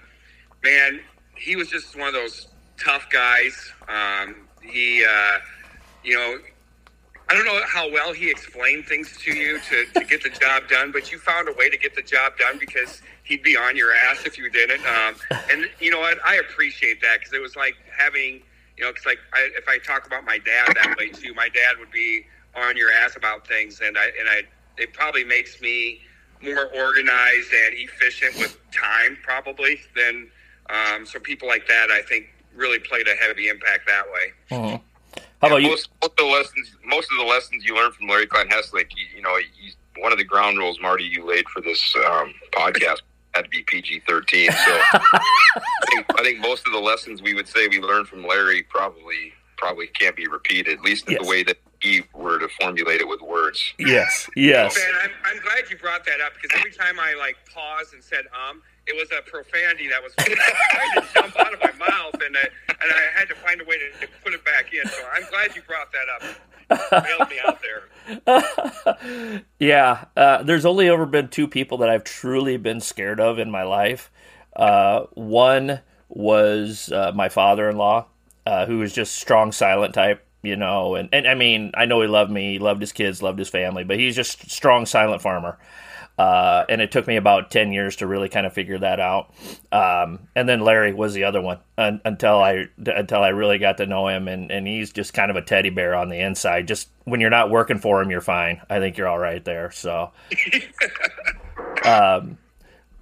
man, 0.65 1.01
he 1.35 1.55
was 1.55 1.69
just 1.69 1.97
one 1.97 2.09
of 2.09 2.15
those 2.15 2.49
tough 2.83 3.09
guys. 3.11 3.71
Um, 3.87 4.49
he, 4.63 5.05
uh, 5.05 5.39
you 6.03 6.17
know, 6.17 6.39
I 7.31 7.35
don't 7.35 7.45
know 7.45 7.61
how 7.67 7.91
well 7.91 8.15
he 8.15 8.31
explained 8.31 8.87
things 8.87 9.17
to 9.19 9.35
you 9.35 9.61
to, 9.61 9.85
to 9.95 10.05
get 10.05 10.23
the 10.23 10.31
job 10.31 10.67
done, 10.69 10.93
but 10.93 11.13
you 11.13 11.19
found 11.19 11.49
a 11.49 11.53
way 11.53 11.69
to 11.69 11.77
get 11.77 11.95
the 11.95 12.03
job 12.03 12.39
done 12.39 12.59
because 12.59 13.03
he'd 13.25 13.43
be 13.43 13.55
on 13.55 13.77
your 13.77 13.93
ass 13.93 14.25
if 14.25 14.39
you 14.39 14.49
didn't. 14.49 14.81
Um, 14.87 15.15
and 15.51 15.69
you 15.79 15.91
know 15.91 16.01
what? 16.01 16.19
I 16.25 16.37
appreciate 16.37 17.03
that 17.03 17.19
because 17.19 17.35
it 17.35 17.43
was 17.43 17.55
like 17.55 17.75
having, 17.97 18.41
you 18.79 18.85
know, 18.85 18.89
it's 18.89 19.05
like 19.05 19.19
I, 19.35 19.51
if 19.59 19.69
I 19.69 19.77
talk 19.79 20.07
about 20.07 20.25
my 20.25 20.39
dad 20.39 20.69
that 20.75 20.97
way 20.97 21.11
too, 21.11 21.35
my 21.35 21.51
dad 21.51 21.79
would 21.79 21.91
be 21.91 22.25
on 22.57 22.79
your 22.79 22.91
ass 22.91 23.15
about 23.15 23.47
things, 23.47 23.81
and 23.85 23.99
I 23.99 24.07
and 24.19 24.29
I 24.29 24.43
it 24.79 24.95
probably 24.95 25.25
makes 25.25 25.61
me 25.61 26.01
more 26.43 26.67
organized 26.75 27.53
and 27.53 27.75
efficient 27.77 28.39
with 28.39 28.59
time 28.71 29.19
probably 29.23 29.81
than 29.95 30.31
um, 30.71 31.05
so 31.05 31.19
people 31.19 31.47
like 31.47 31.67
that. 31.69 31.91
I 31.91 32.01
think 32.03 32.27
really 32.55 32.79
played 32.79 33.07
a 33.07 33.15
heavy 33.15 33.49
impact 33.49 33.87
that 33.87 34.05
way. 34.07 34.57
Mm-hmm. 34.57 34.77
How 35.41 35.49
about 35.49 35.63
yeah, 35.63 35.69
you? 35.69 35.71
Most, 35.71 35.89
most, 36.03 36.11
of 36.13 36.17
the 36.17 36.25
lessons, 36.25 36.77
most 36.85 37.09
of 37.13 37.19
the 37.19 37.25
lessons 37.25 37.65
you 37.65 37.77
learn 37.77 37.93
from 37.93 38.09
Larry 38.09 38.27
Klein 38.27 38.49
Hesselink, 38.49 38.91
you, 38.97 39.05
you 39.17 39.23
know, 39.23 39.37
you, 39.37 39.73
one 39.99 40.13
of 40.13 40.19
the 40.19 40.25
ground 40.25 40.59
rules, 40.59 40.81
Marty, 40.81 41.05
you 41.05 41.27
laid 41.27 41.49
for 41.49 41.61
this 41.61 41.95
um, 42.07 42.35
podcast 42.53 43.03
had 43.35 43.43
to 43.43 43.51
be 43.51 43.63
PG 43.63 44.03
thirteen. 44.09 44.51
So 44.51 44.57
I, 44.93 45.61
think, 45.91 46.07
I 46.19 46.23
think 46.23 46.41
most 46.41 46.67
of 46.67 46.73
the 46.73 46.79
lessons 46.79 47.23
we 47.23 47.35
would 47.35 47.47
say 47.47 47.69
we 47.69 47.81
learned 47.81 48.09
from 48.09 48.27
Larry 48.27 48.63
probably 48.65 49.33
probably 49.57 49.89
can't 49.89 50.17
be 50.17 50.27
repeated, 50.27 50.79
at 50.79 50.85
least 50.85 51.07
in 51.07 51.13
yes. 51.13 51.23
the 51.23 51.29
way 51.29 51.43
that 51.43 51.59
he 51.81 52.03
were 52.15 52.39
to 52.39 52.49
formulate 52.61 53.01
it 53.01 53.09
with 53.09 53.21
words. 53.21 53.63
Yes, 53.79 54.29
yes. 54.35 54.77
Oh, 54.77 54.93
man, 54.93 55.01
I'm, 55.05 55.37
I'm 55.37 55.43
glad 55.43 55.71
you 55.71 55.77
brought 55.77 56.05
that 56.07 56.21
up 56.21 56.33
because 56.41 56.57
every 56.59 56.73
time 56.73 56.99
I 56.99 57.15
like 57.15 57.37
paused 57.53 57.95
and 57.95 58.03
said 58.03 58.25
um, 58.49 58.63
it 58.89 58.97
was 58.97 59.09
a 59.17 59.23
profanity 59.31 59.89
that 59.89 60.03
was 60.03 60.13
trying 60.19 60.37
to 60.95 61.15
jump 61.15 61.39
out 61.39 61.53
of 61.53 61.61
my 61.61 61.87
mouth, 61.87 62.15
and 62.15 62.37
I, 62.37 62.49
and 62.69 62.93
I 62.93 63.19
had 63.19 63.29
to 63.29 63.35
find 63.35 63.61
a 63.61 63.65
way 63.65 63.77
to, 63.79 64.07
to 64.07 64.13
put 64.25 64.33
it 64.33 64.45
back 64.45 64.73
in. 64.73 64.89
So 64.89 65.03
I'm 65.13 65.25
glad 65.31 65.55
you 65.55 65.63
brought 65.63 65.93
that 65.93 66.09
up. 66.15 66.23
Me 67.31 67.39
out 67.47 67.61
there. 67.63 69.45
yeah, 69.59 70.05
uh, 70.17 70.43
there's 70.43 70.67
only 70.67 70.89
ever 70.89 71.07
been 71.07 71.29
two 71.29 71.49
people 71.49 71.79
that 71.79 71.89
I've 71.89 72.05
truly 72.05 72.57
been 72.57 72.81
scared 72.81 73.21
of 73.21 73.39
in 73.39 73.51
my 73.51 73.63
life. 73.63 74.11
Uh, 74.55 75.05
one 75.15 75.81
was 76.09 76.91
uh, 76.93 77.13
my 77.15 77.29
father-in-law, 77.29 78.07
uh, 78.47 78.67
who 78.67 78.79
was 78.79 78.93
just 78.93 79.15
strong, 79.15 79.53
silent 79.53 79.95
type 79.95 80.25
you 80.43 80.55
know 80.55 80.95
and, 80.95 81.09
and 81.13 81.27
i 81.27 81.35
mean 81.35 81.73
i 81.75 81.85
know 81.85 82.01
he 82.01 82.07
loved 82.07 82.31
me 82.31 82.53
he 82.53 82.59
loved 82.61 82.81
his 82.81 82.93
kids 82.93 83.23
loved 83.23 83.41
his 83.41 83.49
family 83.49 83.83
but 83.83 83.99
he's 83.99 84.15
just 84.15 84.49
strong 84.49 84.87
silent 84.87 85.21
farmer 85.21 85.59
uh, 86.19 86.65
and 86.69 86.81
it 86.81 86.91
took 86.91 87.07
me 87.07 87.17
about 87.17 87.51
10 87.51 87.73
years 87.73 87.97
to 87.97 88.07
really 88.07 88.29
kind 88.29 88.45
of 88.45 88.53
figure 88.53 88.79
that 88.79 88.99
out. 88.99 89.33
Um, 89.71 90.29
and 90.35 90.49
then 90.49 90.61
Larry 90.61 90.93
was 90.93 91.15
the 91.15 91.25
other 91.25 91.41
one 91.41 91.59
un- 91.79 92.01
until 92.05 92.43
I, 92.43 92.67
until 92.85 93.23
I 93.23 93.29
really 93.29 93.59
got 93.59 93.77
to 93.77 93.87
know 93.87 94.09
him. 94.09 94.27
And, 94.27 94.51
and 94.51 94.67
he's 94.67 94.93
just 94.93 95.15
kind 95.15 95.31
of 95.31 95.37
a 95.37 95.43
teddy 95.43 95.71
bear 95.71 95.95
on 95.95 96.09
the 96.09 96.19
inside. 96.19 96.67
Just 96.67 96.89
when 97.05 97.21
you're 97.21 97.31
not 97.31 97.51
working 97.51 97.79
for 97.79 98.03
him, 98.03 98.11
you're 98.11 98.21
fine. 98.21 98.61
I 98.69 98.81
think 98.81 98.99
you're 98.99 99.09
all 99.09 99.19
right 99.19 99.45
there. 99.45 99.71
So, 99.71 100.11
um, 101.85 102.37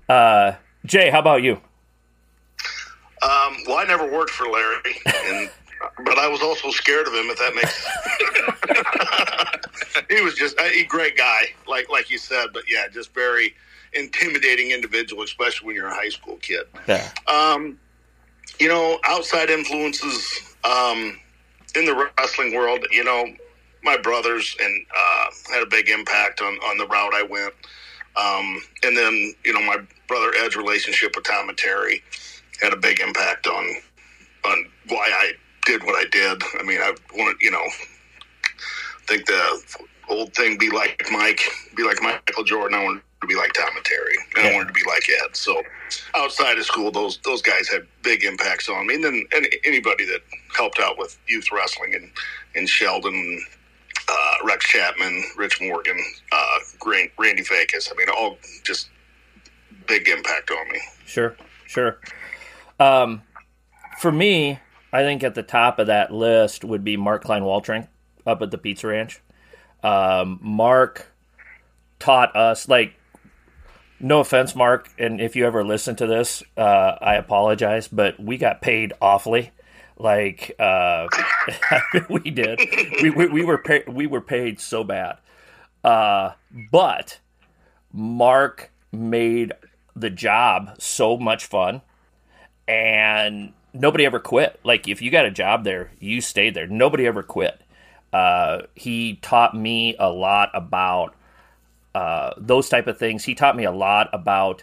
uh, 0.08 0.52
Jay, 0.84 1.10
how 1.10 1.20
about 1.20 1.42
you? 1.42 1.60
Um, 3.22 3.56
well, 3.66 3.78
I 3.78 3.84
never 3.88 4.10
worked 4.10 4.30
for 4.30 4.46
Larry, 4.46 5.00
and 5.06 5.50
but 6.04 6.18
I 6.18 6.28
was 6.28 6.42
also 6.42 6.70
scared 6.70 7.06
of 7.06 7.14
him. 7.14 7.26
If 7.28 7.38
that 7.38 7.54
makes, 7.54 7.86
he 10.10 10.20
was 10.20 10.34
just 10.34 10.58
a 10.60 10.84
great 10.84 11.16
guy, 11.16 11.46
like 11.68 11.88
like 11.90 12.10
you 12.10 12.18
said. 12.18 12.48
But 12.52 12.64
yeah, 12.68 12.86
just 12.92 13.14
very 13.14 13.54
intimidating 13.92 14.70
individual, 14.70 15.22
especially 15.22 15.66
when 15.66 15.76
you're 15.76 15.88
a 15.88 15.94
high 15.94 16.08
school 16.08 16.36
kid. 16.36 16.66
Yeah. 16.86 17.08
Um, 17.26 17.78
you 18.58 18.68
know, 18.68 18.98
outside 19.06 19.50
influences 19.50 20.56
um, 20.64 21.18
in 21.74 21.84
the 21.84 22.10
wrestling 22.18 22.54
world. 22.54 22.86
You 22.90 23.04
know, 23.04 23.26
my 23.82 23.96
brothers 23.96 24.56
and 24.60 24.86
uh, 24.96 25.26
had 25.52 25.62
a 25.62 25.66
big 25.66 25.88
impact 25.88 26.40
on 26.40 26.54
on 26.54 26.78
the 26.78 26.86
route 26.86 27.14
I 27.14 27.22
went. 27.22 27.54
Um, 28.16 28.62
and 28.82 28.96
then 28.96 29.34
you 29.44 29.52
know 29.52 29.62
my 29.62 29.78
brother 30.08 30.32
Ed's 30.38 30.56
relationship 30.56 31.14
with 31.14 31.24
Tom 31.24 31.48
and 31.48 31.58
Terry 31.58 32.02
had 32.60 32.72
a 32.72 32.76
big 32.76 33.00
impact 33.00 33.46
on 33.46 33.74
on 34.44 34.66
why 34.88 35.10
I 35.12 35.32
did 35.66 35.82
what 35.82 35.96
I 35.96 36.08
did. 36.10 36.42
I 36.58 36.62
mean, 36.62 36.80
I 36.80 36.94
wanted, 37.14 37.36
you 37.42 37.50
know, 37.50 37.64
think 39.06 39.26
the 39.26 39.62
old 40.08 40.34
thing, 40.34 40.58
be 40.58 40.70
like 40.70 41.02
Mike, 41.10 41.40
be 41.76 41.82
like 41.84 42.00
Michael 42.02 42.44
Jordan. 42.44 42.78
I 42.78 42.84
want 42.84 43.02
to 43.20 43.26
be 43.26 43.34
like 43.34 43.52
Tom 43.52 43.68
and 43.74 43.84
Terry, 43.84 44.14
and 44.36 44.44
Yeah. 44.44 44.50
I 44.50 44.54
wanted 44.54 44.68
to 44.68 44.72
be 44.74 44.84
like 44.86 45.02
Ed. 45.08 45.36
So 45.36 45.62
outside 46.14 46.58
of 46.58 46.64
school, 46.64 46.90
those 46.90 47.18
those 47.18 47.42
guys 47.42 47.68
had 47.68 47.86
big 48.02 48.24
impacts 48.24 48.68
on 48.68 48.86
me. 48.86 48.94
And 48.94 49.04
then 49.04 49.26
any, 49.32 49.48
anybody 49.64 50.04
that 50.06 50.20
helped 50.56 50.78
out 50.78 50.98
with 50.98 51.18
youth 51.28 51.50
wrestling 51.52 51.94
and 51.94 52.10
in 52.54 52.66
Sheldon, 52.66 53.44
uh, 54.08 54.34
Rex 54.44 54.66
Chapman, 54.66 55.24
Rich 55.36 55.60
Morgan, 55.60 55.98
uh, 56.32 56.58
Randy 57.18 57.42
Vegas. 57.42 57.90
I 57.90 57.96
mean, 57.96 58.08
all 58.08 58.38
just 58.64 58.88
big 59.86 60.08
impact 60.08 60.50
on 60.50 60.68
me. 60.70 60.80
Sure, 61.04 61.36
sure. 61.66 61.98
Um, 62.78 63.22
for 63.98 64.12
me, 64.12 64.58
I 64.92 65.02
think 65.02 65.22
at 65.24 65.34
the 65.34 65.42
top 65.42 65.78
of 65.78 65.86
that 65.86 66.12
list 66.12 66.64
would 66.64 66.84
be 66.84 66.96
Mark 66.96 67.24
Klein 67.24 67.42
Waltring 67.42 67.88
up 68.26 68.42
at 68.42 68.50
the 68.50 68.58
Pizza 68.58 68.88
Ranch. 68.88 69.20
Um, 69.82 70.38
Mark 70.42 71.12
taught 71.98 72.34
us, 72.34 72.68
like, 72.68 72.94
no 74.00 74.20
offense, 74.20 74.54
Mark, 74.54 74.90
and 74.98 75.20
if 75.20 75.36
you 75.36 75.46
ever 75.46 75.64
listen 75.64 75.96
to 75.96 76.06
this, 76.06 76.42
uh, 76.56 76.96
I 77.00 77.14
apologize, 77.14 77.88
but 77.88 78.20
we 78.20 78.36
got 78.36 78.60
paid 78.60 78.92
awfully. 79.00 79.52
Like 79.98 80.54
uh, 80.58 81.08
we 82.10 82.30
did, 82.30 82.60
we, 83.02 83.08
we, 83.08 83.26
we 83.28 83.44
were 83.44 83.62
we 83.88 84.06
were 84.06 84.20
paid 84.20 84.60
so 84.60 84.84
bad, 84.84 85.16
uh, 85.82 86.32
but 86.70 87.18
Mark 87.94 88.70
made 88.92 89.54
the 89.94 90.10
job 90.10 90.76
so 90.78 91.16
much 91.16 91.46
fun 91.46 91.80
and 92.68 93.54
nobody 93.72 94.04
ever 94.04 94.20
quit. 94.20 94.60
Like 94.64 94.86
if 94.86 95.00
you 95.00 95.10
got 95.10 95.24
a 95.24 95.30
job 95.30 95.64
there, 95.64 95.92
you 95.98 96.20
stayed 96.20 96.54
there. 96.54 96.66
Nobody 96.66 97.06
ever 97.06 97.22
quit. 97.22 97.62
Uh, 98.12 98.62
he 98.74 99.16
taught 99.16 99.54
me 99.54 99.96
a 99.98 100.08
lot 100.08 100.50
about 100.54 101.14
uh, 101.94 102.32
those 102.36 102.68
type 102.68 102.86
of 102.86 102.98
things. 102.98 103.24
He 103.24 103.34
taught 103.34 103.56
me 103.56 103.64
a 103.64 103.72
lot 103.72 104.08
about 104.12 104.62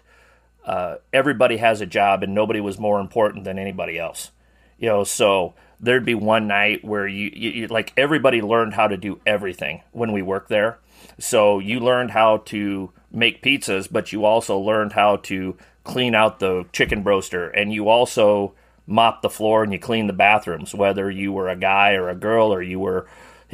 uh, 0.66 0.98
everybody 1.12 1.58
has 1.58 1.82
a 1.82 1.86
job 1.86 2.24
and 2.24 2.34
nobody 2.34 2.62
was 2.62 2.80
more 2.80 3.00
important 3.00 3.44
than 3.44 3.60
anybody 3.60 4.00
else. 4.00 4.32
You 4.78 4.90
know, 4.90 5.04
so 5.04 5.54
there'd 5.80 6.06
be 6.06 6.16
one 6.16 6.48
night 6.48 6.84
where 6.84 7.08
you, 7.08 7.32
you, 7.34 7.50
you 7.52 7.68
like 7.68 7.94
everybody 7.98 8.42
learned 8.42 8.74
how 8.74 8.88
to 8.88 8.98
do 8.98 9.20
everything 9.26 9.82
when 9.92 10.12
we 10.12 10.22
worked 10.22 10.50
there. 10.50 10.80
So 11.20 11.60
you 11.60 11.80
learned 11.80 12.12
how 12.12 12.38
to 12.46 12.92
make 13.12 13.44
pizzas, 13.44 13.88
but 13.92 14.12
you 14.12 14.26
also 14.26 14.58
learned 14.58 14.94
how 14.94 15.18
to 15.18 15.58
clean 15.84 16.16
out 16.16 16.40
the 16.40 16.66
chicken 16.72 17.04
broaster, 17.04 17.50
and 17.50 17.74
you 17.74 17.90
also 17.90 18.54
mop 18.86 19.22
the 19.22 19.30
floor 19.30 19.64
and 19.64 19.72
you 19.72 19.80
clean 19.80 20.08
the 20.08 20.14
bathrooms, 20.14 20.74
whether 20.74 21.10
you 21.10 21.32
were 21.32 21.50
a 21.50 21.56
guy 21.56 21.94
or 21.94 22.10
a 22.10 22.16
girl 22.16 22.54
or 22.54 22.62
you 22.62 22.80
were 22.80 23.08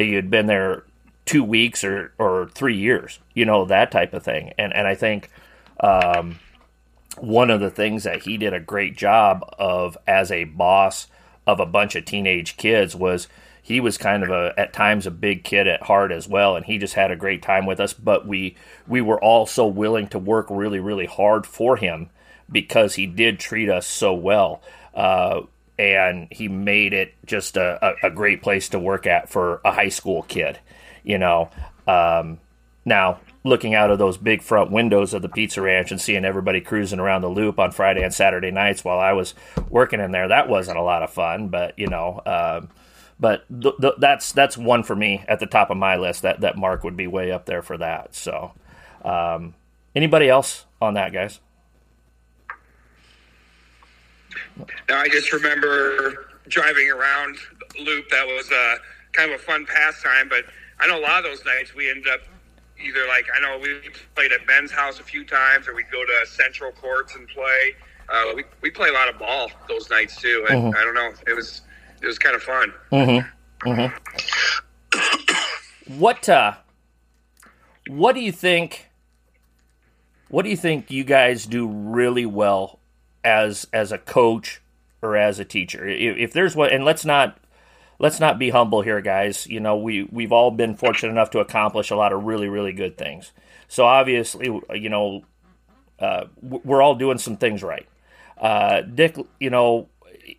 you 0.07 0.15
had 0.15 0.29
been 0.29 0.47
there 0.47 0.83
two 1.25 1.43
weeks 1.43 1.83
or, 1.83 2.13
or 2.17 2.49
three 2.53 2.77
years, 2.77 3.19
you 3.33 3.45
know, 3.45 3.65
that 3.65 3.91
type 3.91 4.13
of 4.13 4.23
thing. 4.23 4.53
And 4.57 4.73
and 4.73 4.87
I 4.87 4.95
think 4.95 5.29
um, 5.79 6.39
one 7.17 7.49
of 7.49 7.59
the 7.59 7.69
things 7.69 8.03
that 8.03 8.23
he 8.23 8.37
did 8.37 8.53
a 8.53 8.59
great 8.59 8.95
job 8.95 9.43
of 9.57 9.97
as 10.07 10.31
a 10.31 10.45
boss 10.45 11.07
of 11.45 11.59
a 11.59 11.65
bunch 11.65 11.95
of 11.95 12.05
teenage 12.05 12.57
kids 12.57 12.95
was 12.95 13.27
he 13.61 13.79
was 13.79 13.97
kind 13.97 14.23
of 14.23 14.29
a 14.29 14.53
at 14.57 14.73
times 14.73 15.05
a 15.05 15.11
big 15.11 15.43
kid 15.43 15.67
at 15.67 15.83
heart 15.83 16.11
as 16.11 16.27
well 16.27 16.55
and 16.55 16.65
he 16.65 16.77
just 16.77 16.93
had 16.93 17.11
a 17.11 17.15
great 17.15 17.41
time 17.41 17.65
with 17.65 17.79
us 17.79 17.93
but 17.93 18.27
we 18.27 18.55
we 18.87 19.01
were 19.01 19.21
all 19.23 19.45
so 19.45 19.65
willing 19.65 20.07
to 20.07 20.19
work 20.19 20.47
really 20.49 20.79
really 20.79 21.05
hard 21.05 21.45
for 21.45 21.77
him 21.77 22.09
because 22.51 22.95
he 22.95 23.05
did 23.05 23.39
treat 23.39 23.69
us 23.69 23.85
so 23.85 24.13
well 24.13 24.61
uh, 24.93 25.41
and 25.79 26.27
he 26.31 26.47
made 26.47 26.93
it 26.93 27.13
just 27.25 27.57
a, 27.57 27.79
a, 27.81 28.07
a 28.07 28.11
great 28.11 28.43
place 28.43 28.69
to 28.69 28.77
work 28.77 29.07
at 29.07 29.29
for 29.29 29.61
a 29.65 29.71
high 29.71 29.89
school 29.89 30.21
kid 30.23 30.59
you 31.03 31.17
know 31.17 31.49
um, 31.87 32.37
now 32.85 33.19
looking 33.43 33.73
out 33.73 33.89
of 33.89 33.97
those 33.97 34.17
big 34.17 34.41
front 34.41 34.71
windows 34.71 35.13
of 35.13 35.21
the 35.21 35.29
pizza 35.29 35.61
ranch 35.61 35.91
and 35.91 36.01
seeing 36.01 36.25
everybody 36.25 36.59
cruising 36.59 36.99
around 36.99 37.21
the 37.21 37.29
loop 37.29 37.59
on 37.59 37.71
Friday 37.71 38.03
and 38.03 38.13
Saturday 38.13 38.51
nights 38.51 38.83
while 38.83 38.99
I 38.99 39.13
was 39.13 39.33
working 39.69 39.99
in 39.99 40.11
there, 40.11 40.27
that 40.27 40.49
wasn't 40.49 40.77
a 40.77 40.83
lot 40.83 41.03
of 41.03 41.09
fun. 41.09 41.47
But 41.47 41.77
you 41.77 41.87
know, 41.87 42.21
um, 42.25 42.69
but 43.19 43.45
th- 43.61 43.75
th- 43.79 43.95
that's 43.97 44.31
that's 44.33 44.57
one 44.57 44.83
for 44.83 44.95
me 44.95 45.23
at 45.27 45.39
the 45.39 45.45
top 45.45 45.69
of 45.69 45.77
my 45.77 45.95
list. 45.95 46.21
That 46.21 46.41
that 46.41 46.57
Mark 46.57 46.83
would 46.83 46.97
be 46.97 47.07
way 47.07 47.31
up 47.31 47.45
there 47.45 47.61
for 47.61 47.77
that. 47.77 48.13
So, 48.13 48.53
um, 49.03 49.55
anybody 49.95 50.29
else 50.29 50.65
on 50.81 50.95
that, 50.95 51.13
guys? 51.13 51.39
Now, 54.48 54.48
I 54.89 55.07
just 55.09 55.31
remember 55.33 56.27
driving 56.47 56.89
around 56.89 57.37
loop. 57.79 58.09
That 58.09 58.25
was 58.25 58.49
uh, 58.51 58.75
kind 59.13 59.31
of 59.31 59.39
a 59.39 59.43
fun 59.43 59.65
pastime, 59.65 60.29
but 60.29 60.45
I 60.79 60.87
know 60.87 60.99
a 60.99 61.01
lot 61.01 61.19
of 61.19 61.25
those 61.25 61.43
nights 61.45 61.75
we 61.75 61.89
ended 61.89 62.07
up 62.07 62.21
either 62.81 63.05
like 63.07 63.25
I 63.35 63.39
know 63.41 63.59
we 63.61 63.79
played 64.15 64.31
at 64.31 64.45
Ben's 64.47 64.71
house 64.71 64.99
a 64.99 65.03
few 65.03 65.25
times, 65.25 65.67
or 65.67 65.75
we'd 65.75 65.91
go 65.91 66.03
to 66.03 66.27
Central 66.27 66.71
Courts 66.71 67.15
and 67.15 67.27
play. 67.27 67.75
Uh, 68.09 68.33
we 68.35 68.43
we 68.61 68.71
play 68.71 68.89
a 68.89 68.93
lot 68.93 69.09
of 69.09 69.19
ball 69.19 69.51
those 69.67 69.89
nights 69.89 70.19
too, 70.19 70.45
and 70.49 70.75
I 70.75 70.83
don't 70.83 70.95
know, 70.95 71.11
it 71.27 71.35
was 71.35 71.61
it 72.01 72.07
was 72.07 72.17
kind 72.17 72.35
of 72.35 72.41
fun. 72.43 72.73
What 75.97 76.29
uh, 76.29 76.53
what 77.87 78.13
do 78.13 78.21
you 78.21 78.31
think? 78.31 78.87
What 80.29 80.43
do 80.43 80.49
you 80.49 80.57
think 80.57 80.91
you 80.91 81.03
guys 81.03 81.45
do 81.45 81.67
really 81.67 82.25
well 82.27 82.78
as 83.29 83.67
as 83.71 83.91
a 83.91 83.97
coach 83.97 84.61
or 85.01 85.15
as 85.15 85.39
a 85.39 85.45
teacher? 85.45 85.87
If, 85.87 86.17
if 86.17 86.33
there's 86.33 86.55
what, 86.55 86.71
and 86.71 86.83
let's 86.83 87.05
not 87.05 87.37
let's 87.99 88.19
not 88.19 88.39
be 88.39 88.49
humble 88.49 88.81
here, 88.81 89.01
guys. 89.01 89.45
You 89.47 89.59
know, 89.59 89.77
we 89.77 90.03
we've 90.11 90.31
all 90.31 90.51
been 90.51 90.75
fortunate 90.75 91.11
enough 91.11 91.29
to 91.31 91.39
accomplish 91.39 91.91
a 91.91 91.95
lot 91.95 92.11
of 92.11 92.23
really 92.23 92.47
really 92.47 92.73
good 92.73 92.97
things. 92.97 93.31
So 93.67 93.85
obviously, 93.85 94.47
you 94.73 94.89
know, 94.89 95.23
uh, 95.99 96.25
we're 96.41 96.81
all 96.81 96.95
doing 96.95 97.19
some 97.19 97.37
things 97.37 97.61
right. 97.61 97.87
Uh, 98.39 98.81
Dick, 98.81 99.17
you 99.39 99.49
know, 99.51 99.89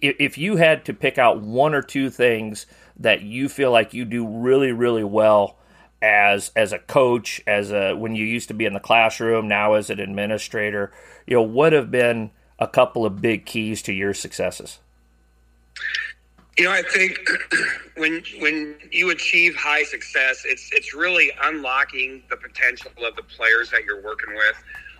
if, 0.01 0.17
if 0.19 0.39
you 0.39 0.57
had 0.57 0.85
to 0.87 0.95
pick 0.95 1.17
out 1.17 1.41
one 1.41 1.75
or 1.75 1.83
two 1.83 2.11
things 2.11 2.67
that 2.99 3.23
you 3.23 3.49
feel 3.49 3.71
like 3.71 3.95
you 3.95 4.05
do 4.05 4.27
really 4.27 4.73
really 4.73 5.05
well 5.05 5.57
as 6.03 6.51
as 6.57 6.73
a 6.73 6.79
coach, 6.79 7.41
as 7.47 7.71
a 7.71 7.95
when 7.95 8.17
you 8.17 8.25
used 8.25 8.49
to 8.49 8.55
be 8.55 8.65
in 8.65 8.73
the 8.73 8.81
classroom, 8.81 9.47
now 9.49 9.75
as 9.75 9.91
an 9.91 10.01
administrator, 10.01 10.93
you 11.27 11.37
know, 11.37 11.43
what 11.43 11.73
have 11.73 11.91
been 11.91 12.31
a 12.61 12.69
couple 12.69 13.07
of 13.07 13.21
big 13.21 13.47
keys 13.47 13.83
to 13.83 13.93
your 13.93 14.15
successes? 14.15 14.79
You 16.59 16.65
know, 16.65 16.73
I 16.73 16.83
think 16.83 17.19
when 17.97 18.23
when 18.41 18.77
you 18.93 19.11
achieve 19.11 19.57
high 19.57 19.85
success, 19.85 20.43
it's 20.45 20.71
it's 20.73 20.95
really 20.95 21.33
unlocking 21.43 22.23
the 22.29 22.37
potential 22.37 22.93
of 23.05 23.17
the 23.17 23.23
players 23.23 23.71
that 23.71 23.85
you're 23.85 24.03
working 24.03 24.35
with. 24.35 24.57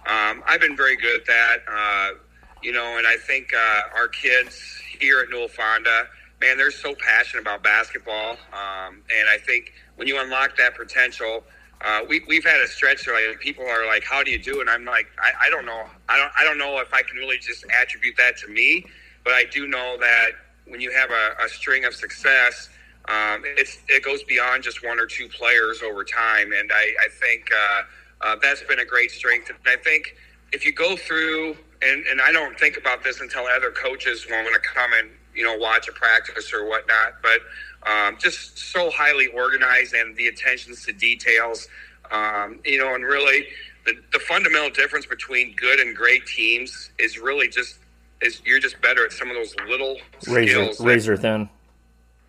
Um, 0.07 0.43
I've 0.47 0.61
been 0.61 0.77
very 0.77 0.97
good 0.97 1.21
at 1.21 1.27
that. 1.27 1.57
Uh, 1.71 2.19
you 2.63 2.73
know, 2.73 2.99
and 2.99 3.07
I 3.07 3.17
think 3.17 3.53
uh, 3.55 3.97
our 3.97 4.09
kids 4.09 4.81
here 4.99 5.21
at 5.21 5.31
Newell 5.31 5.49
Fonda, 5.49 6.07
man, 6.41 6.57
they're 6.57 6.71
so 6.71 6.95
passionate 6.95 7.43
about 7.43 7.63
basketball. 7.63 8.33
Um, 8.53 9.03
and 9.15 9.29
I 9.31 9.39
think 9.39 9.73
when 9.97 10.09
you 10.09 10.21
unlock 10.21 10.57
that 10.57 10.77
potential, 10.77 11.45
uh, 11.83 12.01
we, 12.09 12.21
we've 12.29 12.45
had 12.45 12.61
a 12.61 12.69
stretch 12.69 13.07
where 13.07 13.31
like, 13.31 13.41
people 13.41 13.65
are 13.67 13.87
like, 13.87 14.05
"How 14.05 14.23
do 14.23 14.31
you 14.31 14.39
do?" 14.39 14.59
it? 14.59 14.63
And 14.63 14.71
I'm 14.71 14.85
like, 14.85 15.07
I, 15.19 15.47
I 15.47 15.51
don't 15.51 15.65
know. 15.65 15.87
I 16.09 16.19
don't 16.19 16.33
I 16.39 16.45
don't 16.45 16.59
know 16.59 16.79
if 16.81 16.93
I 16.93 17.03
can 17.03 17.17
really 17.17 17.39
just 17.39 17.65
attribute 17.81 18.17
that 18.19 18.37
to 18.39 18.49
me, 18.49 18.85
but 19.25 19.33
I 19.33 19.45
do 19.45 19.67
know 19.67 19.97
that 20.01 20.31
when 20.67 20.81
you 20.81 20.91
have 20.93 21.11
a, 21.11 21.45
a 21.45 21.49
string 21.49 21.85
of 21.85 21.95
success, 21.95 22.69
um, 23.09 23.43
it 23.45 24.05
goes 24.05 24.23
beyond 24.25 24.63
just 24.63 24.85
one 24.85 25.01
or 25.01 25.07
two 25.07 25.29
players 25.29 25.83
over 25.83 26.05
time, 26.05 26.53
and 26.53 26.71
I, 26.73 26.95
I 27.05 27.09
think 27.09 27.49
uh, 27.53 27.83
uh, 28.27 28.37
that's 28.43 28.63
been 28.63 28.79
a 28.79 28.85
great 28.85 29.11
strength. 29.11 29.49
And 29.49 29.59
I 29.67 29.77
think 29.77 30.17
if 30.53 30.65
you 30.65 30.73
go 30.73 30.97
through, 30.97 31.57
and, 31.83 32.05
and 32.07 32.21
I 32.21 32.31
don't 32.31 32.59
think 32.59 32.77
about 32.77 33.03
this 33.03 33.21
until 33.21 33.47
other 33.47 33.71
coaches 33.71 34.27
want 34.31 34.53
to 34.53 34.61
come 34.61 34.91
and 34.99 35.11
you 35.35 35.45
know 35.45 35.57
watch 35.57 35.89
a 35.89 35.93
practice 35.93 36.53
or 36.53 36.69
whatnot, 36.69 37.15
but 37.23 37.41
um, 37.87 38.17
just 38.21 38.59
so 38.59 38.91
highly 38.91 39.29
organized 39.29 39.95
and 39.95 40.17
the 40.17 40.29
attentions 40.29 40.85
to 40.87 40.93
details, 40.93 41.69
um, 42.11 42.59
you 42.65 42.79
know, 42.79 42.95
and 42.95 43.05
really 43.05 43.47
the, 43.87 43.95
the 44.13 44.19
fundamental 44.19 44.71
difference 44.71 45.07
between 45.07 45.55
good 45.57 45.81
and 45.81 45.97
great 45.97 46.27
teams 46.27 46.91
is 46.99 47.19
really 47.19 47.49
just 47.49 47.79
is 48.21 48.43
you're 48.45 48.61
just 48.61 48.81
better 48.83 49.05
at 49.07 49.13
some 49.13 49.29
of 49.31 49.35
those 49.37 49.55
little 49.69 49.97
Razor 50.29 50.53
skills. 50.53 50.79
that- 50.79 50.85
razor 50.85 51.17
thin. 51.17 51.49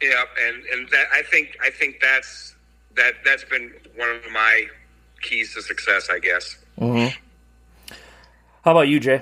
yeah, 0.02 0.24
and 0.48 0.64
and 0.72 0.90
that 0.90 1.06
I 1.14 1.22
think 1.24 1.58
I 1.62 1.70
think 1.70 2.00
that's 2.02 2.56
that 2.96 3.16
that's 3.26 3.44
been 3.44 3.74
one 3.96 4.10
of 4.10 4.32
my 4.32 4.68
keys 5.22 5.54
to 5.56 5.62
success, 5.62 6.10
I 6.10 6.20
guess. 6.20 6.58
How 8.64 8.72
about 8.72 8.88
you, 8.88 9.00
Jay? 9.00 9.22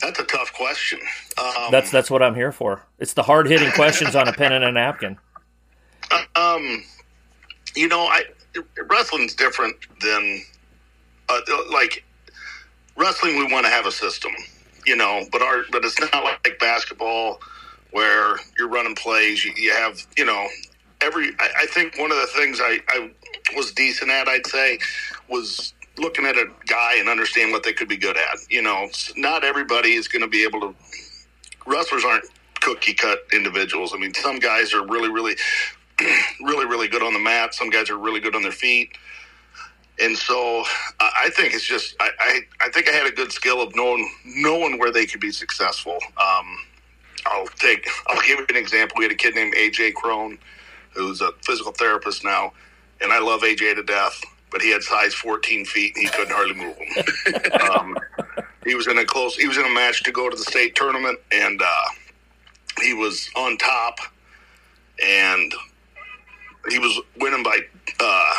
That's 0.00 0.18
a 0.18 0.24
tough 0.24 0.52
question. 0.52 0.98
Um, 1.38 1.70
That's 1.70 1.90
that's 1.90 2.10
what 2.10 2.22
I'm 2.22 2.34
here 2.34 2.52
for. 2.52 2.84
It's 2.98 3.14
the 3.14 3.22
hard 3.22 3.46
hitting 3.48 3.70
questions 3.72 4.14
on 4.14 4.28
a 4.28 4.32
pen 4.32 4.52
and 4.52 4.64
a 4.64 4.72
napkin. 4.72 5.18
um, 6.36 6.84
you 7.74 7.88
know, 7.88 8.00
I 8.00 8.24
wrestling's 8.88 9.34
different 9.34 9.76
than 10.00 10.42
uh, 11.28 11.40
like 11.70 12.04
wrestling. 12.96 13.36
We 13.36 13.50
want 13.50 13.66
to 13.66 13.72
have 13.72 13.86
a 13.86 13.92
system, 13.92 14.32
you 14.86 14.96
know, 14.96 15.24
but 15.32 15.42
our 15.42 15.64
but 15.70 15.84
it's 15.84 15.98
not 15.98 16.24
like 16.24 16.58
basketball 16.58 17.40
where 17.92 18.36
you're 18.58 18.68
running 18.68 18.94
plays. 18.94 19.44
You, 19.44 19.52
you 19.56 19.72
have, 19.72 20.06
you 20.16 20.24
know, 20.24 20.46
every. 21.00 21.28
I, 21.38 21.48
I 21.60 21.66
think 21.66 21.98
one 21.98 22.10
of 22.10 22.18
the 22.18 22.26
things 22.26 22.60
I, 22.60 22.80
I 22.88 23.10
was 23.56 23.72
decent 23.72 24.10
at, 24.10 24.28
I'd 24.28 24.46
say, 24.46 24.78
was 25.28 25.74
looking 25.98 26.24
at 26.26 26.36
a 26.36 26.46
guy 26.66 26.96
and 26.96 27.08
understand 27.08 27.52
what 27.52 27.62
they 27.62 27.72
could 27.72 27.88
be 27.88 27.96
good 27.96 28.16
at. 28.16 28.38
You 28.50 28.62
know, 28.62 28.88
not 29.16 29.44
everybody 29.44 29.92
is 29.92 30.08
going 30.08 30.22
to 30.22 30.28
be 30.28 30.42
able 30.42 30.60
to. 30.60 30.74
Wrestlers 31.66 32.04
aren't 32.04 32.24
cookie 32.60 32.94
cut 32.94 33.20
individuals. 33.32 33.92
I 33.94 33.98
mean, 33.98 34.14
some 34.14 34.38
guys 34.38 34.72
are 34.72 34.86
really, 34.86 35.10
really, 35.10 35.36
really, 36.42 36.66
really 36.66 36.88
good 36.88 37.02
on 37.02 37.12
the 37.12 37.18
mat. 37.18 37.54
Some 37.54 37.70
guys 37.70 37.90
are 37.90 37.98
really 37.98 38.20
good 38.20 38.34
on 38.34 38.42
their 38.42 38.52
feet. 38.52 38.96
And 40.00 40.16
so 40.16 40.64
I 41.00 41.30
think 41.30 41.54
it's 41.54 41.64
just 41.66 41.94
I, 42.00 42.10
I, 42.18 42.40
I 42.62 42.70
think 42.70 42.88
I 42.88 42.92
had 42.92 43.06
a 43.06 43.12
good 43.12 43.30
skill 43.30 43.62
of 43.62 43.74
knowing 43.76 44.10
knowing 44.24 44.78
where 44.78 44.90
they 44.90 45.06
could 45.06 45.20
be 45.20 45.30
successful. 45.30 45.98
Um, 46.16 46.56
I'll 47.26 47.46
take 47.58 47.86
I'll 48.08 48.20
give 48.22 48.38
you 48.38 48.46
an 48.48 48.56
example. 48.56 48.96
We 48.98 49.04
had 49.04 49.12
a 49.12 49.16
kid 49.16 49.34
named 49.34 49.54
AJ 49.54 49.94
Crone, 49.94 50.38
who's 50.94 51.20
a 51.20 51.32
physical 51.42 51.72
therapist 51.72 52.24
now, 52.24 52.52
and 53.00 53.12
I 53.12 53.20
love 53.20 53.42
AJ 53.42 53.76
to 53.76 53.82
death. 53.82 54.20
But 54.50 54.60
he 54.62 54.70
had 54.70 54.82
size 54.82 55.14
14 55.14 55.64
feet, 55.64 55.94
and 55.96 56.04
he 56.04 56.10
couldn't 56.10 56.34
hardly 56.34 56.54
move 56.54 56.76
him. 56.76 57.60
um, 57.70 57.98
he 58.64 58.74
was 58.74 58.88
in 58.88 58.98
a 58.98 59.04
close. 59.04 59.36
He 59.36 59.48
was 59.48 59.58
in 59.58 59.64
a 59.66 59.70
match 59.74 60.02
to 60.04 60.12
go 60.12 60.30
to 60.30 60.36
the 60.36 60.44
state 60.44 60.74
tournament, 60.76 61.18
and 61.32 61.60
uh, 61.62 61.84
he 62.82 62.94
was 62.94 63.30
on 63.36 63.58
top, 63.58 63.98
and 65.04 65.52
he 66.70 66.78
was 66.78 67.00
winning 67.20 67.42
by. 67.42 67.58
Uh, 68.00 68.34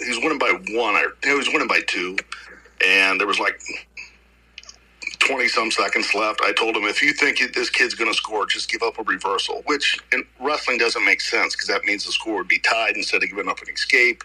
he 0.00 0.08
was 0.10 0.18
winning 0.22 0.38
by 0.38 0.52
one, 0.70 0.96
or 0.96 1.16
he 1.24 1.34
was 1.34 1.48
winning 1.48 1.68
by 1.68 1.80
two, 1.86 2.16
and 2.86 3.20
there 3.20 3.28
was 3.28 3.40
like 3.40 3.60
20 5.20 5.48
some 5.48 5.70
seconds 5.70 6.14
left. 6.14 6.40
I 6.42 6.52
told 6.52 6.76
him, 6.76 6.84
if 6.84 7.02
you 7.02 7.12
think 7.12 7.40
this 7.54 7.70
kid's 7.70 7.94
going 7.94 8.10
to 8.10 8.16
score, 8.16 8.46
just 8.46 8.70
give 8.70 8.82
up 8.82 8.98
a 8.98 9.04
reversal, 9.04 9.62
which 9.66 9.98
in 10.12 10.24
wrestling 10.40 10.78
doesn't 10.78 11.04
make 11.04 11.20
sense 11.20 11.54
because 11.56 11.68
that 11.68 11.84
means 11.84 12.06
the 12.06 12.12
score 12.12 12.36
would 12.38 12.48
be 12.48 12.60
tied 12.60 12.96
instead 12.96 13.22
of 13.22 13.28
giving 13.30 13.48
up 13.48 13.60
an 13.62 13.72
escape. 13.72 14.24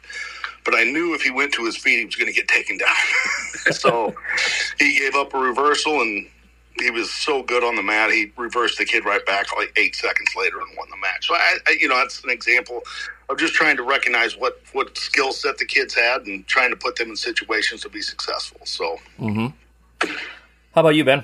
But 0.67 0.75
I 0.75 0.84
knew 0.84 1.13
if 1.13 1.21
he 1.21 1.32
went 1.32 1.53
to 1.53 1.63
his 1.63 1.77
feet, 1.77 1.99
he 1.99 2.06
was 2.06 2.17
going 2.17 2.27
to 2.27 2.34
get 2.34 2.49
taken 2.49 2.77
down. 2.77 2.93
so 3.71 4.13
he 4.77 4.99
gave 4.99 5.15
up 5.15 5.34
a 5.34 5.38
reversal 5.38 6.01
and 6.01 6.27
he 6.77 6.91
was 6.91 7.10
so 7.10 7.41
good 7.41 7.63
on 7.63 7.77
the 7.77 7.82
mat. 7.82 8.12
He 8.12 8.34
reversed 8.36 8.77
the 8.77 8.84
kid 8.84 9.06
right 9.06 9.25
back 9.25 9.56
like 9.56 9.71
eight 9.77 9.95
seconds 9.95 10.27
later 10.36 10.60
and 10.60 10.67
won 10.77 10.89
the 10.89 10.97
match. 10.97 11.25
So 11.25 11.36
I, 11.36 11.56
I 11.67 11.77
you 11.80 11.88
know, 11.88 11.95
that's 11.95 12.21
an 12.21 12.32
example 12.32 12.82
of 13.30 13.38
just 13.38 13.53
trying 13.53 13.77
to 13.77 13.84
recognize 13.84 14.36
what 14.36 14.62
what 14.73 14.97
skill 14.97 15.32
set 15.32 15.58
the 15.58 15.65
kids 15.65 15.95
had 15.95 16.23
and 16.25 16.45
trying 16.47 16.71
to 16.71 16.75
put 16.75 16.97
them 16.97 17.12
in 17.12 17.15
situations 17.15 17.80
to 17.84 17.89
be 17.89 18.01
successful. 18.01 18.60
So. 18.65 18.99
Mm-hmm. 19.19 20.12
How 20.75 20.82
about 20.82 20.95
you, 20.95 21.06
Ben? 21.06 21.23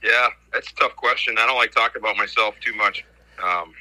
Yeah, 0.00 0.28
that's 0.52 0.70
a 0.70 0.74
tough 0.76 0.94
question. 0.94 1.38
I 1.38 1.46
don't 1.46 1.56
like 1.56 1.72
talking 1.72 2.00
about 2.00 2.16
myself 2.16 2.54
too 2.60 2.72
much. 2.74 3.04
Um, 3.42 3.74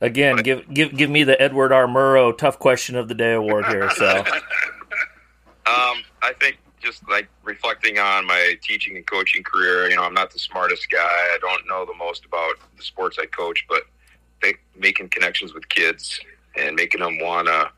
Again, 0.00 0.36
but, 0.36 0.44
give 0.44 0.72
give 0.72 0.96
give 0.96 1.10
me 1.10 1.24
the 1.24 1.40
Edward 1.40 1.72
R. 1.72 1.86
Murrow 1.86 2.36
Tough 2.36 2.58
Question 2.58 2.96
of 2.96 3.08
the 3.08 3.14
Day 3.14 3.32
award 3.32 3.66
here. 3.66 3.90
So, 3.96 4.18
um, 5.66 6.02
I 6.22 6.32
think 6.38 6.58
just 6.80 7.08
like 7.08 7.28
reflecting 7.42 7.98
on 7.98 8.26
my 8.26 8.56
teaching 8.62 8.96
and 8.96 9.06
coaching 9.06 9.42
career, 9.42 9.88
you 9.88 9.96
know, 9.96 10.02
I'm 10.02 10.14
not 10.14 10.30
the 10.30 10.38
smartest 10.38 10.90
guy. 10.90 10.98
I 11.00 11.38
don't 11.40 11.66
know 11.66 11.84
the 11.84 11.94
most 11.94 12.24
about 12.24 12.54
the 12.76 12.82
sports 12.82 13.18
I 13.20 13.26
coach, 13.26 13.64
but 13.68 13.82
think 14.42 14.60
making 14.76 15.08
connections 15.08 15.54
with 15.54 15.68
kids 15.68 16.20
and 16.56 16.76
making 16.76 17.00
them 17.00 17.18
wanna 17.20 17.70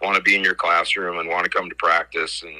want 0.00 0.16
to 0.16 0.22
be 0.22 0.36
in 0.36 0.42
your 0.42 0.54
classroom 0.54 1.18
and 1.18 1.28
want 1.28 1.44
to 1.44 1.50
come 1.50 1.68
to 1.68 1.74
practice 1.74 2.42
and 2.42 2.54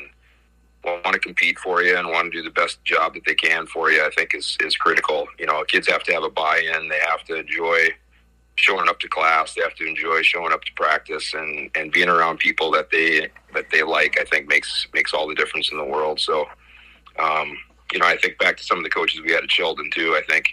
want 0.84 1.12
to 1.12 1.18
compete 1.18 1.58
for 1.58 1.82
you 1.82 1.96
and 1.96 2.08
want 2.08 2.30
to 2.30 2.38
do 2.38 2.42
the 2.42 2.50
best 2.50 2.82
job 2.84 3.14
that 3.14 3.24
they 3.24 3.34
can 3.34 3.66
for 3.66 3.90
you, 3.90 4.04
I 4.04 4.10
think 4.10 4.34
is, 4.34 4.56
is 4.60 4.76
critical. 4.76 5.26
You 5.38 5.46
know, 5.46 5.64
kids 5.64 5.88
have 5.88 6.02
to 6.04 6.12
have 6.12 6.24
a 6.24 6.30
buy-in. 6.30 6.88
They 6.88 7.00
have 7.00 7.24
to 7.24 7.36
enjoy 7.36 7.88
showing 8.56 8.88
up 8.88 9.00
to 9.00 9.08
class. 9.08 9.54
They 9.54 9.62
have 9.62 9.74
to 9.74 9.86
enjoy 9.86 10.22
showing 10.22 10.52
up 10.52 10.62
to 10.64 10.72
practice 10.74 11.34
and, 11.34 11.70
and 11.74 11.92
being 11.92 12.08
around 12.08 12.38
people 12.38 12.70
that 12.72 12.90
they, 12.90 13.30
that 13.52 13.70
they 13.70 13.82
like, 13.82 14.18
I 14.20 14.24
think 14.24 14.48
makes, 14.48 14.86
makes 14.94 15.12
all 15.12 15.26
the 15.28 15.34
difference 15.34 15.70
in 15.70 15.78
the 15.78 15.84
world. 15.84 16.20
So, 16.20 16.46
um, 17.18 17.56
you 17.92 17.98
know, 17.98 18.06
I 18.06 18.16
think 18.16 18.38
back 18.38 18.56
to 18.56 18.64
some 18.64 18.78
of 18.78 18.84
the 18.84 18.90
coaches 18.90 19.20
we 19.20 19.32
had 19.32 19.44
at 19.44 19.50
Sheldon 19.50 19.90
too. 19.92 20.14
I 20.16 20.22
think, 20.28 20.46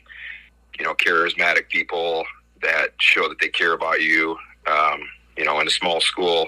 you 0.77 0.85
know, 0.85 0.93
charismatic 0.95 1.69
people 1.69 2.25
that 2.61 2.89
show 2.99 3.27
that 3.27 3.39
they 3.39 3.49
care 3.49 3.73
about 3.73 4.01
you, 4.01 4.37
um, 4.67 5.01
you 5.37 5.45
know, 5.45 5.59
in 5.59 5.67
a 5.67 5.71
small 5.71 6.01
school, 6.01 6.47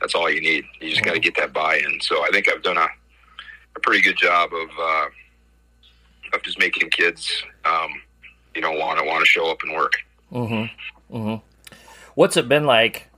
that's 0.00 0.14
all 0.14 0.30
you 0.30 0.40
need. 0.40 0.64
You 0.80 0.90
just 0.90 1.04
got 1.04 1.14
to 1.14 1.20
get 1.20 1.36
that 1.36 1.52
buy-in. 1.52 2.00
So 2.00 2.24
I 2.24 2.30
think 2.32 2.48
I've 2.48 2.62
done 2.62 2.76
a, 2.76 2.88
a 3.76 3.80
pretty 3.82 4.02
good 4.02 4.16
job 4.16 4.50
of 4.52 4.68
uh, 4.80 5.06
of 6.34 6.42
just 6.42 6.58
making 6.58 6.90
kids, 6.90 7.42
um, 7.64 7.90
you 8.54 8.62
know, 8.62 8.72
want 8.72 8.98
to 8.98 9.04
want 9.04 9.20
to 9.20 9.26
show 9.26 9.50
up 9.50 9.58
and 9.62 9.72
work. 9.74 9.92
Mm-hmm. 10.32 11.16
Mm-hmm. 11.16 11.74
What's 12.14 12.36
it 12.36 12.48
been 12.48 12.64
like 12.64 13.08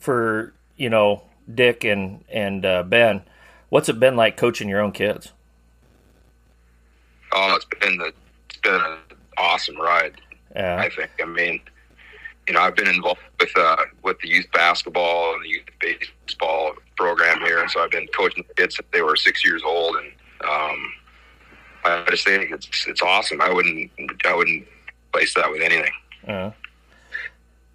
for 0.00 0.52
you 0.76 0.90
know 0.90 1.22
Dick 1.52 1.84
and 1.84 2.24
and 2.28 2.64
uh, 2.64 2.82
Ben? 2.82 3.22
What's 3.68 3.88
it 3.88 4.00
been 4.00 4.16
like 4.16 4.36
coaching 4.36 4.68
your 4.68 4.80
own 4.80 4.92
kids? 4.92 5.32
Oh, 7.32 7.54
it's 7.54 7.66
been 7.80 7.98
the 7.98 8.12
it's 8.48 8.58
been 8.58 8.74
an 8.74 8.98
awesome 9.36 9.76
ride. 9.76 10.20
Yeah. 10.56 10.78
I 10.78 10.88
think. 10.88 11.10
I 11.20 11.26
mean, 11.26 11.60
you 12.46 12.54
know, 12.54 12.60
I've 12.60 12.74
been 12.74 12.88
involved 12.88 13.20
with 13.38 13.56
uh, 13.56 13.76
with 14.02 14.18
the 14.20 14.28
youth 14.28 14.46
basketball 14.52 15.34
and 15.34 15.44
the 15.44 15.48
youth 15.48 15.66
baseball 15.80 16.72
program 16.96 17.40
here, 17.40 17.60
and 17.60 17.70
so 17.70 17.80
I've 17.80 17.90
been 17.90 18.08
coaching 18.08 18.44
kids 18.56 18.76
since 18.76 18.88
they 18.92 19.02
were 19.02 19.16
six 19.16 19.44
years 19.44 19.62
old, 19.64 19.96
and 19.96 20.12
um, 20.48 20.92
I 21.84 22.06
just 22.10 22.24
think 22.24 22.50
it's 22.50 22.86
it's 22.86 23.02
awesome. 23.02 23.40
I 23.42 23.52
wouldn't 23.52 23.90
I 24.24 24.34
wouldn't 24.34 24.66
place 25.12 25.34
that 25.34 25.50
with 25.50 25.62
anything. 25.62 25.92
Uh-huh. 26.26 26.50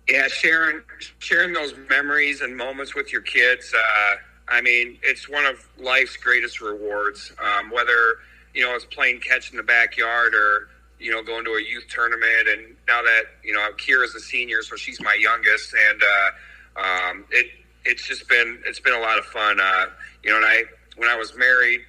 Yeah, 0.08 0.28
sharing 0.28 0.82
sharing 1.20 1.54
those 1.54 1.74
memories 1.90 2.42
and 2.42 2.56
moments 2.56 2.94
with 2.94 3.12
your 3.14 3.22
kids. 3.22 3.74
Uh, 3.74 4.16
I 4.50 4.62
mean, 4.62 5.00
it's 5.02 5.30
one 5.30 5.46
of 5.46 5.66
life's 5.78 6.18
greatest 6.18 6.60
rewards. 6.60 7.32
Um, 7.42 7.72
whether 7.72 8.20
you 8.54 8.64
know 8.64 8.76
it's 8.76 8.86
playing 8.86 9.22
catch 9.22 9.52
in 9.52 9.58
the 9.58 9.64
backyard 9.64 10.36
or 10.36 10.68
you 11.04 11.12
know, 11.12 11.22
going 11.22 11.44
to 11.44 11.52
a 11.52 11.62
youth 11.62 11.86
tournament. 11.90 12.48
And 12.48 12.76
now 12.88 13.02
that, 13.02 13.24
you 13.44 13.54
know, 13.54 13.70
Kira's 13.78 14.16
a 14.16 14.20
senior, 14.20 14.62
so 14.62 14.78
she's 14.78 15.02
my 15.02 15.16
youngest. 15.20 15.76
And 15.92 16.02
uh, 16.02 16.82
um, 16.82 17.26
it 17.30 17.48
it's 17.86 18.08
just 18.08 18.30
been, 18.30 18.60
it's 18.66 18.80
been 18.80 18.94
a 18.94 19.00
lot 19.00 19.20
of 19.20 19.26
fun. 19.26 19.60
Uh, 19.60 19.88
you 20.24 20.30
know, 20.30 20.38
and 20.38 20.46
I, 20.46 20.64
when 20.96 21.10
I 21.10 21.18
was 21.18 21.36
married, 21.36 21.82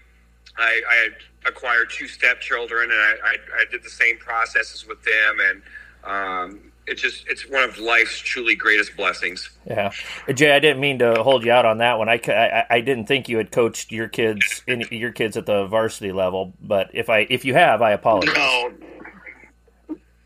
I, 0.58 0.82
I 0.90 0.94
had 0.96 1.14
acquired 1.46 1.90
two 1.90 2.08
stepchildren 2.08 2.90
and 2.90 3.00
I, 3.00 3.14
I, 3.24 3.36
I 3.60 3.64
did 3.70 3.84
the 3.84 3.90
same 3.90 4.18
processes 4.18 4.84
with 4.86 5.00
them. 5.04 5.38
And, 5.48 5.62
um, 6.04 6.72
it's 6.86 7.00
just 7.00 7.26
it's 7.28 7.48
one 7.48 7.62
of 7.62 7.78
life's 7.78 8.18
truly 8.18 8.54
greatest 8.54 8.96
blessings. 8.96 9.50
Yeah, 9.66 9.92
Jay, 10.32 10.54
I 10.54 10.58
didn't 10.58 10.80
mean 10.80 10.98
to 10.98 11.22
hold 11.22 11.44
you 11.44 11.52
out 11.52 11.64
on 11.64 11.78
that 11.78 11.98
one. 11.98 12.08
I, 12.08 12.20
I, 12.28 12.64
I 12.70 12.80
didn't 12.80 13.06
think 13.06 13.28
you 13.28 13.38
had 13.38 13.50
coached 13.50 13.90
your 13.90 14.08
kids 14.08 14.62
in 14.66 14.82
your 14.90 15.12
kids 15.12 15.36
at 15.36 15.46
the 15.46 15.66
varsity 15.66 16.12
level, 16.12 16.52
but 16.60 16.90
if 16.92 17.08
I 17.08 17.26
if 17.30 17.44
you 17.44 17.54
have, 17.54 17.80
I 17.80 17.92
apologize. 17.92 18.34
No, 18.36 18.70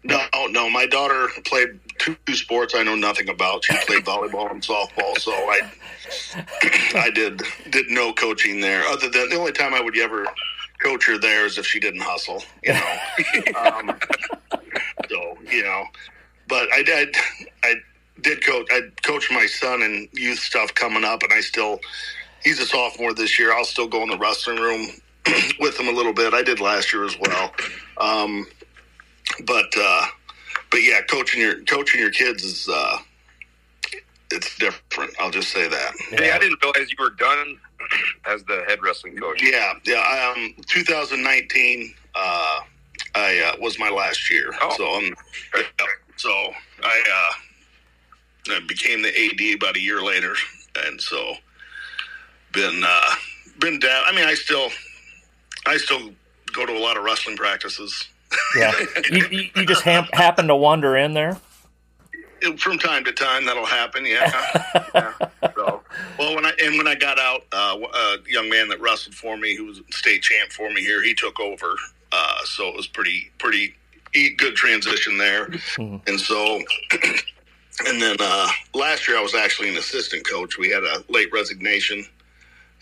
no, 0.04 0.46
no. 0.48 0.70
My 0.70 0.86
daughter 0.86 1.28
played 1.44 1.78
two 1.98 2.16
sports 2.34 2.74
I 2.74 2.82
know 2.82 2.96
nothing 2.96 3.28
about. 3.28 3.64
She 3.64 3.76
played 3.86 4.04
volleyball 4.04 4.50
and 4.50 4.62
softball, 4.62 5.16
so 5.18 5.32
I 5.32 5.60
I 6.98 7.10
did 7.10 7.42
did 7.70 7.86
no 7.88 8.12
coaching 8.12 8.60
there. 8.60 8.84
Other 8.84 9.08
than 9.08 9.28
the 9.28 9.36
only 9.36 9.52
time 9.52 9.74
I 9.74 9.80
would 9.80 9.96
ever 9.98 10.26
coach 10.82 11.06
her 11.06 11.18
there 11.18 11.46
is 11.46 11.58
if 11.58 11.66
she 11.66 11.80
didn't 11.80 12.02
hustle, 12.02 12.42
you 12.62 12.72
know. 12.72 12.96
um, 13.60 13.98
so 15.08 15.38
you 15.50 15.62
know, 15.62 15.84
but 16.48 16.68
I 16.72 16.82
did 16.82 17.16
I 17.62 17.74
did 18.20 18.44
coach. 18.44 18.66
I 18.70 18.82
coached 19.04 19.32
my 19.32 19.46
son 19.46 19.82
in 19.82 20.08
youth 20.12 20.38
stuff 20.38 20.74
coming 20.74 21.04
up, 21.04 21.22
and 21.22 21.32
I 21.32 21.40
still 21.40 21.80
he's 22.42 22.60
a 22.60 22.66
sophomore 22.66 23.14
this 23.14 23.38
year. 23.38 23.52
I'll 23.52 23.64
still 23.64 23.88
go 23.88 24.02
in 24.02 24.08
the 24.10 24.18
wrestling 24.18 24.58
room 24.60 24.88
with 25.60 25.78
him 25.78 25.88
a 25.88 25.92
little 25.92 26.12
bit. 26.12 26.34
I 26.34 26.42
did 26.42 26.60
last 26.60 26.92
year 26.92 27.04
as 27.04 27.16
well. 27.18 27.52
Um, 27.98 28.46
but 29.46 29.72
uh, 29.76 30.06
but 30.70 30.82
yeah, 30.82 31.00
coaching 31.02 31.40
your 31.40 31.62
coaching 31.64 32.00
your 32.00 32.10
kids 32.10 32.44
is 32.44 32.68
uh, 32.68 32.98
it's 34.30 34.56
different. 34.58 35.12
I'll 35.18 35.30
just 35.30 35.50
say 35.50 35.68
that. 35.68 35.92
Hey, 36.10 36.30
I 36.30 36.38
didn't 36.38 36.62
realize 36.62 36.90
you 36.90 36.96
were 36.98 37.10
done 37.10 37.58
as 38.26 38.42
the 38.44 38.64
head 38.66 38.82
wrestling 38.82 39.16
coach. 39.16 39.42
Yeah, 39.42 39.74
yeah. 39.84 40.32
Um, 40.36 40.54
2019 40.66 41.94
uh, 42.14 42.60
I 43.18 43.52
uh, 43.52 43.60
was 43.60 43.78
my 43.78 43.90
last 43.90 44.30
year, 44.30 44.52
oh. 44.60 44.74
so 44.76 44.86
I'm 44.86 45.14
so 46.16 46.30
I 46.82 47.30
uh, 48.50 48.54
I 48.54 48.60
became 48.66 49.02
the 49.02 49.08
AD 49.08 49.56
about 49.56 49.76
a 49.76 49.80
year 49.80 50.02
later, 50.02 50.34
and 50.86 51.00
so 51.00 51.34
been 52.52 52.82
uh, 52.84 53.10
been 53.58 53.78
down. 53.78 54.04
I 54.06 54.14
mean, 54.14 54.26
I 54.26 54.34
still 54.34 54.70
I 55.66 55.76
still 55.76 56.10
go 56.52 56.64
to 56.64 56.72
a 56.72 56.78
lot 56.78 56.96
of 56.96 57.04
wrestling 57.04 57.36
practices 57.36 58.08
yeah, 58.56 58.72
you, 59.10 59.26
you, 59.30 59.50
you 59.56 59.66
just 59.66 59.82
ha- 59.82 60.08
happen 60.12 60.48
to 60.48 60.56
wander 60.56 60.96
in 60.96 61.14
there. 61.14 61.38
From 62.58 62.78
time 62.78 63.04
to 63.04 63.12
time, 63.12 63.44
that'll 63.46 63.66
happen. 63.66 64.06
Yeah. 64.06 64.30
yeah. 64.94 65.12
So, 65.56 65.82
well, 66.18 66.36
when 66.36 66.46
I 66.46 66.52
and 66.62 66.76
when 66.76 66.86
I 66.86 66.94
got 66.94 67.18
out, 67.18 67.42
uh, 67.52 67.76
a 67.82 68.16
young 68.28 68.48
man 68.48 68.68
that 68.68 68.80
wrestled 68.80 69.14
for 69.14 69.36
me, 69.36 69.56
who 69.56 69.64
was 69.66 69.80
state 69.90 70.22
champ 70.22 70.52
for 70.52 70.70
me 70.70 70.82
here, 70.82 71.02
he 71.02 71.14
took 71.14 71.40
over. 71.40 71.74
Uh, 72.12 72.38
so 72.44 72.68
it 72.68 72.74
was 72.76 72.86
pretty 72.86 73.30
pretty 73.38 73.74
good 74.36 74.54
transition 74.56 75.18
there. 75.18 75.46
Mm-hmm. 75.46 75.96
And 76.06 76.20
so, 76.20 76.60
and 77.86 78.00
then 78.00 78.16
uh, 78.18 78.48
last 78.74 79.06
year 79.06 79.18
I 79.18 79.22
was 79.22 79.34
actually 79.34 79.68
an 79.68 79.76
assistant 79.76 80.26
coach. 80.28 80.58
We 80.58 80.70
had 80.70 80.82
a 80.82 81.04
late 81.08 81.32
resignation 81.32 82.04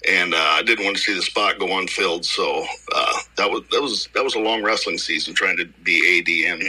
and 0.09 0.35
uh, 0.35 0.39
I 0.39 0.63
didn't 0.63 0.85
want 0.85 0.97
to 0.97 1.03
see 1.03 1.15
the 1.15 1.23
spot 1.23 1.59
go 1.59 1.79
unfilled. 1.79 2.25
So 2.25 2.65
uh, 2.95 3.13
that 3.37 3.51
was 3.51 3.63
that 3.73 3.81
was 3.81 4.09
that 4.15 4.23
was 4.23 4.35
a 4.35 4.39
long 4.39 4.63
wrestling 4.63 4.99
season 4.99 5.35
trying 5.35 5.57
to 5.57 5.67
be 5.83 6.19
AD 6.19 6.53
and 6.53 6.63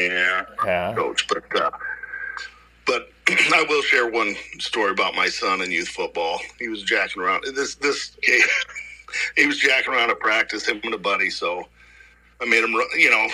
Yeah. 0.66 0.94
Coach. 0.96 1.28
But 1.28 1.44
uh, 1.56 1.72
but 2.86 3.10
I 3.30 3.66
will 3.70 3.82
share 3.82 4.10
one 4.10 4.36
story 4.60 4.92
about 4.92 5.16
my 5.16 5.28
son 5.28 5.62
in 5.62 5.72
youth 5.72 5.90
football. 5.90 6.40
He 6.60 6.68
was 6.68 6.84
jacking 6.84 7.22
around. 7.22 7.44
This 7.56 7.76
this 7.76 8.18
he 9.36 9.46
was 9.46 9.58
jacking 9.58 9.94
around 9.94 10.10
at 10.10 10.20
practice. 10.20 10.68
Him 10.68 10.80
and 10.84 10.94
a 10.94 10.98
buddy. 10.98 11.30
So 11.30 11.68
I 12.42 12.46
made 12.46 12.64
him 12.64 12.76
run. 12.76 12.88
You 12.98 13.12
know. 13.12 13.28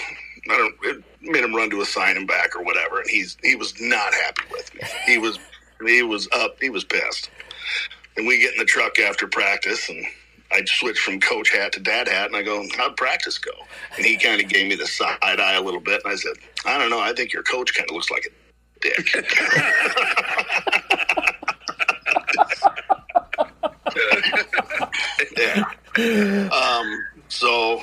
I 0.49 0.57
don't 0.57 0.75
it 0.83 1.03
made 1.21 1.43
him 1.43 1.55
run 1.55 1.69
to 1.69 1.81
a 1.81 1.85
sign 1.85 2.17
and 2.17 2.27
back 2.27 2.55
or 2.55 2.63
whatever, 2.63 2.99
and 2.99 3.09
he's 3.09 3.37
he 3.43 3.55
was 3.55 3.73
not 3.79 4.13
happy 4.13 4.43
with 4.51 4.73
me. 4.75 4.81
He 5.05 5.17
was 5.17 5.39
he 5.85 6.03
was 6.03 6.27
up. 6.33 6.57
He 6.61 6.69
was 6.69 6.83
pissed. 6.83 7.29
And 8.17 8.27
we 8.27 8.39
get 8.39 8.51
in 8.53 8.59
the 8.59 8.65
truck 8.65 8.99
after 8.99 9.27
practice, 9.27 9.89
and 9.89 10.05
I 10.51 10.63
switch 10.65 10.99
from 10.99 11.19
coach 11.19 11.49
hat 11.49 11.73
to 11.73 11.79
dad 11.79 12.07
hat, 12.07 12.27
and 12.27 12.35
I 12.35 12.43
go, 12.43 12.63
"How'd 12.77 12.97
practice 12.97 13.37
go?" 13.37 13.51
And 13.97 14.05
he 14.05 14.17
kind 14.17 14.41
of 14.41 14.49
gave 14.49 14.67
me 14.67 14.75
the 14.75 14.85
side 14.85 15.17
eye 15.21 15.55
a 15.55 15.61
little 15.61 15.79
bit, 15.79 16.01
and 16.03 16.13
I 16.13 16.15
said, 16.15 16.33
"I 16.65 16.77
don't 16.77 16.89
know. 16.89 16.99
I 16.99 17.13
think 17.13 17.33
your 17.33 17.43
coach 17.43 17.73
kind 17.73 17.89
of 17.89 17.95
looks 17.95 18.11
like 18.11 18.25
a 18.25 18.31
dick." 18.81 19.15
yeah. 25.37 25.63
Um, 26.49 27.05
so 27.29 27.81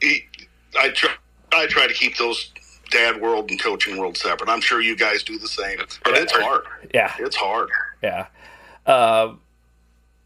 he, 0.00 0.24
I 0.78 0.90
try, 0.90 1.12
I 1.52 1.66
try 1.66 1.86
to 1.86 1.94
keep 1.94 2.16
those 2.16 2.52
dad 2.90 3.20
world 3.20 3.50
and 3.50 3.60
coaching 3.60 3.98
world 3.98 4.16
separate. 4.16 4.50
I'm 4.50 4.60
sure 4.60 4.80
you 4.80 4.96
guys 4.96 5.22
do 5.22 5.38
the 5.38 5.48
same, 5.48 5.78
but 6.04 6.14
it's 6.16 6.32
hard. 6.32 6.64
Yeah. 6.92 7.14
It's 7.18 7.36
hard. 7.36 7.68
Yeah. 8.02 8.26
Uh, 8.86 9.34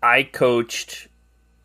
I 0.03 0.23
coached 0.25 1.09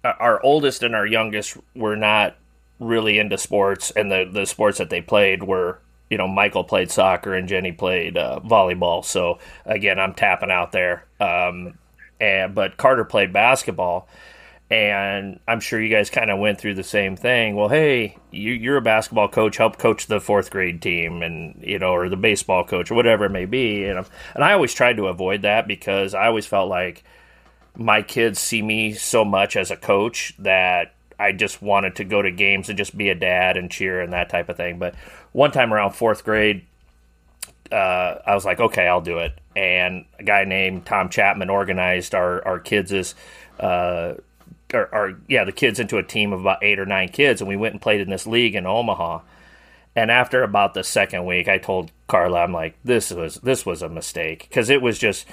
uh, 0.04 0.14
our 0.20 0.44
oldest 0.44 0.84
and 0.84 0.96
our 0.96 1.06
youngest 1.06 1.58
were 1.76 1.96
not 1.96 2.38
really 2.80 3.20
into 3.20 3.38
sports, 3.38 3.92
and 3.92 4.12
the, 4.12 4.30
the 4.32 4.46
sports 4.46 4.78
that 4.78 4.90
they 4.90 5.02
played 5.02 5.44
were, 5.44 5.80
you 6.10 6.18
know, 6.18 6.28
Michael 6.28 6.64
played 6.64 6.90
soccer 6.90 7.34
and 7.34 7.48
Jenny 7.48 7.72
played 7.72 8.18
uh, 8.18 8.40
volleyball. 8.44 9.04
So 9.04 9.40
again, 9.66 10.00
I'm 10.00 10.14
tapping 10.14 10.52
out 10.52 10.72
there. 10.72 11.06
Um, 11.20 11.78
and 12.20 12.56
but 12.56 12.78
Carter 12.78 13.06
played 13.06 13.32
basketball, 13.32 14.08
and 14.72 15.40
I'm 15.48 15.60
sure 15.60 15.82
you 15.82 15.90
guys 15.90 16.12
kind 16.12 16.30
of 16.30 16.38
went 16.38 16.60
through 16.60 16.76
the 16.76 16.84
same 16.84 17.16
thing. 17.16 17.56
Well, 17.56 17.70
hey, 17.70 18.18
you, 18.30 18.54
you're 18.54 18.78
a 18.78 18.82
basketball 18.82 19.28
coach, 19.28 19.58
help 19.58 19.78
coach 19.78 20.06
the 20.06 20.20
fourth 20.20 20.52
grade 20.52 20.82
team, 20.82 21.24
and 21.24 21.60
you 21.64 21.80
know, 21.80 21.94
or 21.94 22.08
the 22.08 22.18
baseball 22.18 22.64
coach, 22.64 22.92
or 22.92 22.96
whatever 22.96 23.26
it 23.26 23.32
may 23.32 23.46
be. 23.46 23.86
And 23.86 24.06
and 24.36 24.44
I 24.44 24.54
always 24.54 24.74
tried 24.74 24.98
to 24.98 25.08
avoid 25.08 25.42
that 25.42 25.68
because 25.68 26.14
I 26.14 26.28
always 26.28 26.46
felt 26.46 26.70
like 26.70 27.04
my 27.76 28.02
kids 28.04 28.40
see 28.40 28.62
me 28.62 28.94
so 28.94 29.26
much 29.26 29.56
as 29.56 29.72
a 29.72 29.78
coach 29.78 30.34
that 30.38 30.94
I 31.18 31.32
just 31.32 31.62
wanted 31.62 31.96
to 31.96 32.04
go 32.04 32.22
to 32.22 32.30
games 32.30 32.70
and 32.70 32.78
just 32.78 32.96
be 32.96 33.10
a 33.10 33.16
dad 33.16 33.58
and 33.58 33.72
cheer 33.72 34.02
and 34.02 34.14
that 34.14 34.30
type 34.30 34.50
of 34.50 34.58
thing. 34.58 34.78
But 34.78 34.94
one 35.32 35.52
time 35.52 35.74
around 35.74 35.94
fourth 35.94 36.24
grade, 36.24 36.66
uh, 37.72 38.16
I 38.26 38.36
was 38.36 38.46
like, 38.46 38.60
okay, 38.60 38.88
I'll 38.88 39.02
do 39.02 39.18
it. 39.18 39.34
And 39.56 40.06
a 40.20 40.24
guy 40.24 40.44
named 40.44 40.86
Tom 40.86 41.10
Chapman 41.10 41.50
organized 41.50 42.14
our 42.14 42.46
our 42.46 42.60
kids' 42.60 43.16
uh, 43.60 44.14
or, 44.74 44.94
or 44.94 45.20
yeah, 45.28 45.44
the 45.44 45.52
kids 45.52 45.80
into 45.80 45.98
a 45.98 46.04
team 46.04 46.34
of 46.34 46.42
about 46.42 46.64
eight 46.64 46.80
or 46.80 46.86
nine 46.86 47.10
kids, 47.10 47.42
and 47.42 47.48
we 47.48 47.56
went 47.56 47.74
and 47.74 47.82
played 47.82 48.02
in 48.02 48.10
this 48.10 48.28
league 48.28 48.56
in 48.56 48.66
Omaha. 48.66 49.22
And 49.96 50.12
after 50.12 50.44
about 50.44 50.74
the 50.74 50.84
second 50.84 51.26
week, 51.26 51.48
I 51.48 51.58
told 51.58 51.92
Carla, 52.08 52.42
I'm 52.42 52.54
like, 52.54 52.78
this 52.84 53.12
was 53.12 53.36
this 53.36 53.66
was 53.66 53.82
a 53.82 53.90
mistake 53.90 54.48
because 54.48 54.70
it 54.70 54.82
was 54.82 55.00
just 55.00 55.26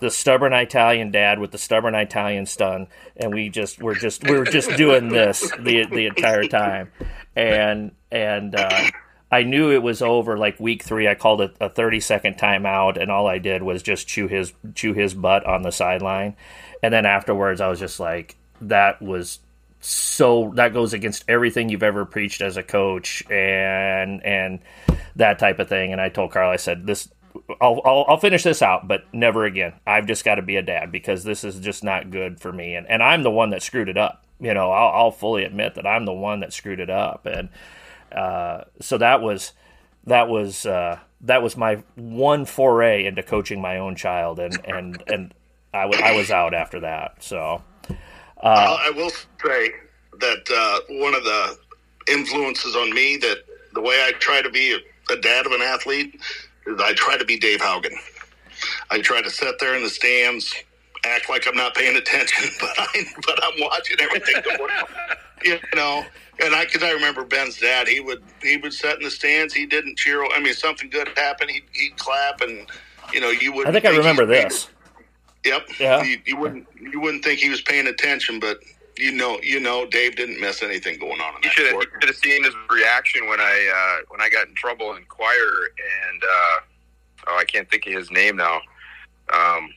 the 0.00 0.10
stubborn 0.10 0.52
Italian 0.52 1.10
dad 1.10 1.38
with 1.38 1.52
the 1.52 1.58
stubborn 1.58 1.94
Italian 1.94 2.46
son, 2.46 2.86
and 3.16 3.32
we 3.32 3.48
just 3.48 3.82
we're 3.82 3.94
just 3.94 4.22
we 4.24 4.38
were 4.38 4.44
just 4.44 4.76
doing 4.76 5.08
this 5.08 5.50
the 5.58 5.86
the 5.86 6.06
entire 6.06 6.44
time, 6.44 6.90
and 7.34 7.92
and 8.12 8.54
uh, 8.54 8.90
I 9.32 9.42
knew 9.42 9.70
it 9.70 9.82
was 9.82 10.02
over 10.02 10.36
like 10.36 10.60
week 10.60 10.82
three. 10.82 11.08
I 11.08 11.14
called 11.14 11.40
it 11.40 11.56
a 11.60 11.70
thirty 11.70 12.00
second 12.00 12.36
timeout, 12.36 13.00
and 13.00 13.10
all 13.10 13.26
I 13.26 13.38
did 13.38 13.62
was 13.62 13.82
just 13.82 14.06
chew 14.06 14.28
his 14.28 14.52
chew 14.74 14.92
his 14.92 15.14
butt 15.14 15.46
on 15.46 15.62
the 15.62 15.72
sideline, 15.72 16.36
and 16.82 16.92
then 16.92 17.06
afterwards 17.06 17.60
I 17.60 17.68
was 17.68 17.78
just 17.78 17.98
like, 17.98 18.36
that 18.60 19.00
was 19.00 19.40
so 19.80 20.52
that 20.56 20.74
goes 20.74 20.92
against 20.92 21.24
everything 21.26 21.68
you've 21.68 21.82
ever 21.82 22.04
preached 22.04 22.42
as 22.42 22.56
a 22.56 22.62
coach 22.62 23.22
and 23.30 24.24
and 24.24 24.60
that 25.16 25.38
type 25.38 25.58
of 25.58 25.68
thing. 25.68 25.92
And 25.92 26.00
I 26.00 26.08
told 26.08 26.32
Carl, 26.32 26.50
I 26.50 26.56
said 26.56 26.86
this. 26.86 27.08
I'll, 27.60 27.80
I'll, 27.84 28.04
I'll 28.08 28.16
finish 28.16 28.42
this 28.42 28.60
out, 28.60 28.88
but 28.88 29.04
never 29.14 29.44
again. 29.44 29.72
I've 29.86 30.06
just 30.06 30.24
got 30.24 30.34
to 30.34 30.42
be 30.42 30.56
a 30.56 30.62
dad 30.62 30.90
because 30.90 31.22
this 31.22 31.44
is 31.44 31.60
just 31.60 31.84
not 31.84 32.10
good 32.10 32.40
for 32.40 32.52
me. 32.52 32.74
And, 32.74 32.88
and 32.88 33.04
I'm 33.04 33.22
the 33.22 33.30
one 33.30 33.50
that 33.50 33.62
screwed 33.62 33.88
it 33.88 33.96
up. 33.96 34.24
You 34.40 34.52
know, 34.52 34.72
I'll, 34.72 35.04
I'll 35.04 35.10
fully 35.12 35.44
admit 35.44 35.76
that 35.76 35.86
I'm 35.86 36.06
the 36.06 36.12
one 36.12 36.40
that 36.40 36.52
screwed 36.52 36.80
it 36.80 36.90
up. 36.90 37.26
And 37.26 37.48
uh, 38.10 38.64
so 38.80 38.98
that 38.98 39.22
was 39.22 39.52
that 40.06 40.28
was 40.28 40.66
uh, 40.66 40.98
that 41.22 41.42
was 41.42 41.56
my 41.56 41.82
one 41.94 42.44
foray 42.44 43.06
into 43.06 43.22
coaching 43.22 43.60
my 43.60 43.78
own 43.78 43.94
child, 43.96 44.38
and 44.38 44.58
and 44.64 45.02
and 45.06 45.34
I, 45.72 45.82
w- 45.82 46.02
I 46.02 46.16
was 46.16 46.30
out 46.30 46.54
after 46.54 46.80
that. 46.80 47.22
So 47.22 47.62
Uh, 48.42 48.78
I 48.80 48.90
will 48.90 49.10
say 49.10 49.72
that 50.18 50.50
uh, 50.50 50.94
one 50.98 51.14
of 51.14 51.24
the 51.24 51.58
influences 52.08 52.74
on 52.74 52.92
me 52.92 53.16
that 53.18 53.38
the 53.74 53.80
way 53.80 54.04
I 54.06 54.12
try 54.18 54.42
to 54.42 54.50
be 54.50 54.72
a, 54.72 55.12
a 55.12 55.16
dad 55.20 55.46
of 55.46 55.52
an 55.52 55.62
athlete 55.62 56.20
is 56.66 56.80
I 56.80 56.92
try 56.94 57.16
to 57.18 57.24
be 57.24 57.38
Dave 57.38 57.60
Haugen. 57.60 57.94
I 58.90 59.00
try 59.00 59.22
to 59.22 59.30
sit 59.30 59.58
there 59.58 59.74
in 59.76 59.82
the 59.82 59.90
stands, 59.90 60.54
act 61.04 61.28
like 61.28 61.46
I'm 61.46 61.56
not 61.56 61.74
paying 61.74 61.96
attention, 61.96 62.50
but 62.60 62.70
I 62.78 63.04
but 63.26 63.38
I'm 63.42 63.60
watching 63.60 63.96
everything 64.00 64.42
going 64.44 64.70
on. 64.70 64.86
You 65.42 65.58
know, 65.74 66.04
and 66.44 66.54
I 66.54 66.66
because 66.66 66.82
I 66.82 66.90
remember 66.92 67.24
Ben's 67.24 67.58
dad. 67.58 67.88
He 67.88 67.98
would 67.98 68.22
he 68.42 68.58
would 68.58 68.74
sit 68.74 68.98
in 68.98 69.04
the 69.04 69.10
stands. 69.10 69.54
He 69.54 69.64
didn't 69.64 69.96
cheer. 69.96 70.22
I 70.22 70.38
mean, 70.38 70.52
something 70.52 70.90
good 70.90 71.08
happened. 71.16 71.50
He'd, 71.50 71.62
he'd 71.72 71.96
clap, 71.96 72.42
and 72.42 72.66
you 73.10 73.22
know, 73.22 73.30
you 73.30 73.50
would. 73.54 73.66
I 73.66 73.72
think 73.72 73.86
I 73.86 73.96
remember 73.96 74.26
this. 74.26 74.68
Yep. 75.44 75.68
Yeah. 75.78 76.02
You, 76.02 76.18
you 76.26 76.36
wouldn't 76.36 76.66
you 76.78 77.00
wouldn't 77.00 77.24
think 77.24 77.40
he 77.40 77.48
was 77.48 77.60
paying 77.62 77.86
attention, 77.86 78.40
but 78.40 78.58
you 78.96 79.12
know 79.12 79.38
you 79.42 79.60
know 79.60 79.86
Dave 79.86 80.16
didn't 80.16 80.40
miss 80.40 80.62
anything 80.62 80.98
going 80.98 81.20
on 81.20 81.36
in 81.36 81.42
You 81.42 81.48
that 81.48 81.52
should 81.52 81.66
have, 81.66 81.74
you 81.74 81.88
should 82.00 82.08
have 82.08 82.16
seen 82.16 82.44
his 82.44 82.54
reaction 82.70 83.28
when 83.28 83.40
I 83.40 83.98
uh, 84.00 84.04
when 84.08 84.20
I 84.20 84.28
got 84.28 84.48
in 84.48 84.54
trouble 84.54 84.94
in 84.96 85.04
choir 85.04 85.70
and 86.10 86.22
uh, 86.22 86.60
oh 87.28 87.38
I 87.38 87.44
can't 87.44 87.70
think 87.70 87.86
of 87.86 87.94
his 87.94 88.10
name 88.10 88.36
now, 88.36 88.60
um, 89.32 89.70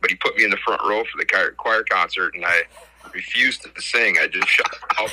but 0.00 0.10
he 0.10 0.16
put 0.16 0.36
me 0.36 0.44
in 0.44 0.50
the 0.50 0.56
front 0.58 0.80
row 0.82 1.04
for 1.04 1.18
the 1.18 1.26
choir, 1.26 1.50
choir 1.52 1.84
concert 1.84 2.34
and 2.34 2.44
I 2.44 2.62
refused 3.12 3.62
to 3.62 3.82
sing. 3.82 4.16
I 4.20 4.26
just 4.28 4.48
shut 4.48 4.66
out. 4.98 5.10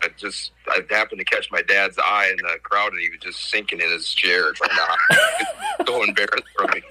Pulled 0.00 0.10
it 0.12 0.12
up. 0.12 0.12
I 0.12 0.18
just 0.18 0.52
I 0.68 0.80
happened 0.94 1.18
to 1.20 1.24
catch 1.24 1.50
my 1.50 1.62
dad's 1.62 1.98
eye 1.98 2.28
in 2.30 2.36
the 2.36 2.58
crowd 2.62 2.92
and 2.92 3.00
he 3.00 3.08
was 3.10 3.20
just 3.20 3.50
sinking 3.50 3.80
in 3.80 3.90
his 3.90 4.12
chair 4.12 4.52
trying 4.52 4.70
to 4.70 5.86
so 5.86 6.02
embarrassed 6.02 6.44
for 6.56 6.66
me. 6.68 6.82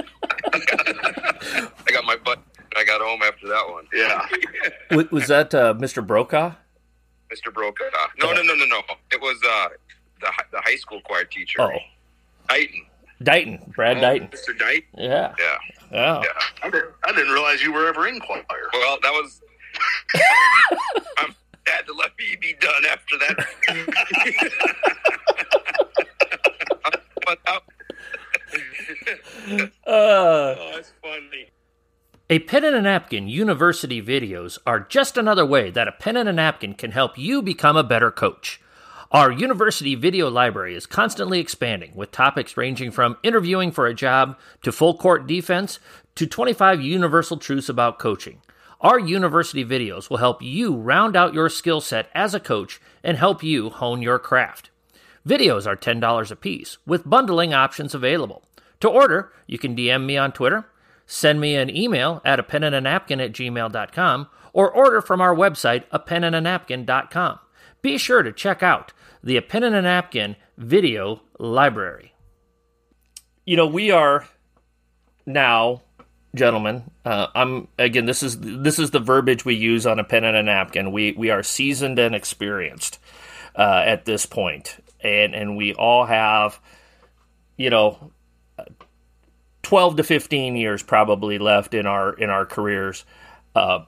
I 0.53 1.91
got 1.91 2.05
my 2.05 2.15
butt. 2.17 2.39
And 2.57 2.73
I 2.77 2.83
got 2.83 3.01
home 3.01 3.21
after 3.21 3.47
that 3.47 3.69
one. 3.69 3.87
Yeah. 3.93 4.27
W- 4.89 5.09
was 5.11 5.27
that 5.27 5.53
uh, 5.53 5.73
Mr. 5.75 6.05
Brokaw? 6.05 6.53
Mr. 7.31 7.53
Brokaw. 7.53 7.85
No, 8.19 8.33
no, 8.33 8.41
no, 8.41 8.53
no, 8.55 8.65
no. 8.65 8.81
It 9.11 9.21
was 9.21 9.37
uh, 9.47 9.69
the 10.21 10.31
the 10.51 10.61
high 10.61 10.75
school 10.75 11.01
choir 11.05 11.23
teacher. 11.25 11.61
Oh, 11.61 11.71
Dighton. 12.49 12.85
Dighton, 13.23 13.73
Brad 13.75 13.97
Dighton. 14.01 14.27
Mr. 14.27 14.57
Dight. 14.57 14.83
Yeah, 14.97 15.33
Yeah, 15.39 15.57
yeah. 15.91 16.21
yeah. 16.21 16.29
I 16.63 16.69
didn't, 16.69 16.91
I 17.05 17.11
didn't 17.13 17.31
realize 17.33 17.63
you 17.63 17.71
were 17.73 17.87
ever 17.87 18.07
in 18.07 18.19
choir. 18.19 18.43
Well, 18.73 18.97
that 19.01 19.11
was. 19.11 19.41
I'm 21.17 21.35
sad 21.67 21.85
to 21.85 21.93
let 21.93 22.11
me 22.17 22.35
be 22.39 22.53
done 22.59 22.85
after 22.89 23.17
that. 23.17 23.45
Uh, 29.85 30.55
Oh, 30.57 30.71
that's 30.73 30.93
funny. 31.01 31.49
A 32.29 32.39
pen 32.39 32.63
and 32.63 32.75
a 32.75 32.81
napkin 32.81 33.27
university 33.27 34.01
videos 34.01 34.57
are 34.65 34.79
just 34.79 35.17
another 35.17 35.45
way 35.45 35.69
that 35.69 35.87
a 35.87 35.91
pen 35.91 36.17
and 36.17 36.27
a 36.27 36.33
napkin 36.33 36.73
can 36.73 36.91
help 36.91 37.17
you 37.17 37.41
become 37.41 37.77
a 37.77 37.83
better 37.83 38.09
coach. 38.11 38.59
Our 39.11 39.31
university 39.31 39.93
video 39.95 40.29
library 40.29 40.75
is 40.75 40.85
constantly 40.87 41.39
expanding 41.39 41.95
with 41.95 42.11
topics 42.11 42.57
ranging 42.57 42.91
from 42.91 43.17
interviewing 43.23 43.71
for 43.71 43.85
a 43.85 43.93
job 43.93 44.37
to 44.63 44.71
full 44.71 44.97
court 44.97 45.27
defense 45.27 45.79
to 46.15 46.25
25 46.25 46.81
universal 46.81 47.37
truths 47.37 47.69
about 47.69 47.99
coaching. 47.99 48.41
Our 48.85 48.99
university 48.99 49.65
videos 49.65 50.11
will 50.11 50.17
help 50.17 50.43
you 50.43 50.75
round 50.75 51.15
out 51.15 51.33
your 51.33 51.49
skill 51.49 51.81
set 51.81 52.07
as 52.13 52.35
a 52.35 52.39
coach 52.39 52.79
and 53.03 53.17
help 53.17 53.41
you 53.41 53.71
hone 53.71 54.03
your 54.03 54.19
craft. 54.19 54.69
Videos 55.27 55.65
are 55.65 55.75
$10 55.75 56.29
a 56.29 56.35
piece, 56.35 56.77
with 56.85 57.09
bundling 57.09 57.51
options 57.51 57.95
available. 57.95 58.43
To 58.81 58.87
order, 58.87 59.33
you 59.47 59.57
can 59.57 59.75
DM 59.75 60.05
me 60.05 60.17
on 60.17 60.33
Twitter, 60.33 60.69
send 61.07 61.41
me 61.41 61.55
an 61.55 61.75
email 61.75 62.21
at 62.23 62.39
a 62.39 62.43
pen 62.43 62.61
and 62.61 62.75
a 62.75 62.79
napkin 62.79 63.19
at 63.19 63.31
gmail.com, 63.31 64.27
or 64.53 64.69
order 64.69 65.01
from 65.01 65.19
our 65.19 65.33
website, 65.33 65.85
a 65.89 65.97
pen 65.97 66.23
and 66.23 66.35
a 66.35 66.41
napkin.com. 66.41 67.39
Be 67.81 67.97
sure 67.97 68.21
to 68.21 68.31
check 68.31 68.61
out 68.61 68.93
the 69.23 69.35
A 69.35 69.41
Pen 69.41 69.63
and 69.63 69.75
a 69.75 69.81
Napkin 69.81 70.35
video 70.59 71.23
library. 71.39 72.13
You 73.47 73.57
know, 73.57 73.65
we 73.65 73.89
are 73.89 74.27
now 75.25 75.81
gentlemen, 76.35 76.83
uh, 77.03 77.27
I'm 77.33 77.67
again. 77.77 78.05
This 78.05 78.23
is 78.23 78.37
this 78.39 78.79
is 78.79 78.91
the 78.91 78.99
verbiage 78.99 79.45
we 79.45 79.55
use 79.55 79.85
on 79.85 79.99
a 79.99 80.03
pen 80.03 80.23
and 80.23 80.37
a 80.37 80.43
napkin. 80.43 80.91
We 80.91 81.13
we 81.13 81.29
are 81.29 81.43
seasoned 81.43 81.99
and 81.99 82.13
experienced 82.13 82.99
uh, 83.55 83.83
at 83.85 84.05
this 84.05 84.25
point, 84.25 84.77
and 85.01 85.33
and 85.33 85.57
we 85.57 85.73
all 85.73 86.05
have, 86.05 86.59
you 87.57 87.69
know, 87.69 88.11
twelve 89.63 89.95
to 89.97 90.03
fifteen 90.03 90.55
years 90.55 90.83
probably 90.83 91.37
left 91.39 91.73
in 91.73 91.85
our 91.85 92.13
in 92.13 92.29
our 92.29 92.45
careers. 92.45 93.05
Uh, 93.55 93.85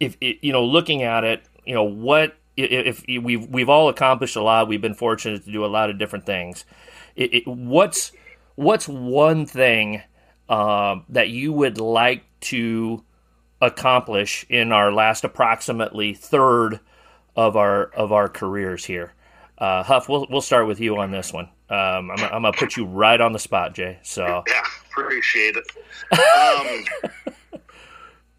if 0.00 0.16
you 0.20 0.52
know, 0.52 0.64
looking 0.64 1.02
at 1.02 1.24
it, 1.24 1.42
you 1.64 1.74
know 1.74 1.84
what 1.84 2.36
if, 2.56 3.04
if 3.08 3.22
we've 3.22 3.46
we've 3.46 3.68
all 3.68 3.88
accomplished 3.88 4.36
a 4.36 4.42
lot. 4.42 4.68
We've 4.68 4.82
been 4.82 4.94
fortunate 4.94 5.44
to 5.44 5.52
do 5.52 5.64
a 5.64 5.66
lot 5.66 5.90
of 5.90 5.98
different 5.98 6.26
things. 6.26 6.64
It, 7.16 7.34
it, 7.34 7.46
what's 7.46 8.12
what's 8.54 8.88
one 8.88 9.46
thing 9.46 10.02
uh, 10.48 11.00
that 11.08 11.28
you 11.28 11.52
would 11.52 11.78
like 11.78 12.24
to 12.40 13.04
accomplish 13.60 14.46
in 14.48 14.72
our 14.72 14.92
last 14.92 15.24
approximately 15.24 16.14
third 16.14 16.80
of 17.36 17.56
our 17.56 17.84
of 17.84 18.12
our 18.12 18.28
careers 18.28 18.84
here? 18.84 19.12
Uh, 19.58 19.82
Huff, 19.82 20.08
we'll 20.08 20.26
we'll 20.30 20.40
start 20.40 20.66
with 20.66 20.80
you 20.80 20.98
on 20.98 21.10
this 21.10 21.32
one. 21.32 21.48
Um, 21.70 22.10
I'm, 22.10 22.24
I'm, 22.24 22.42
gonna 22.42 22.52
put 22.52 22.76
you 22.76 22.86
right 22.86 23.20
on 23.20 23.32
the 23.32 23.38
spot, 23.38 23.74
Jay. 23.74 23.98
So 24.02 24.44
yeah, 24.46 24.62
appreciate 24.90 25.56
it. 25.56 25.66
Um, 26.40 26.84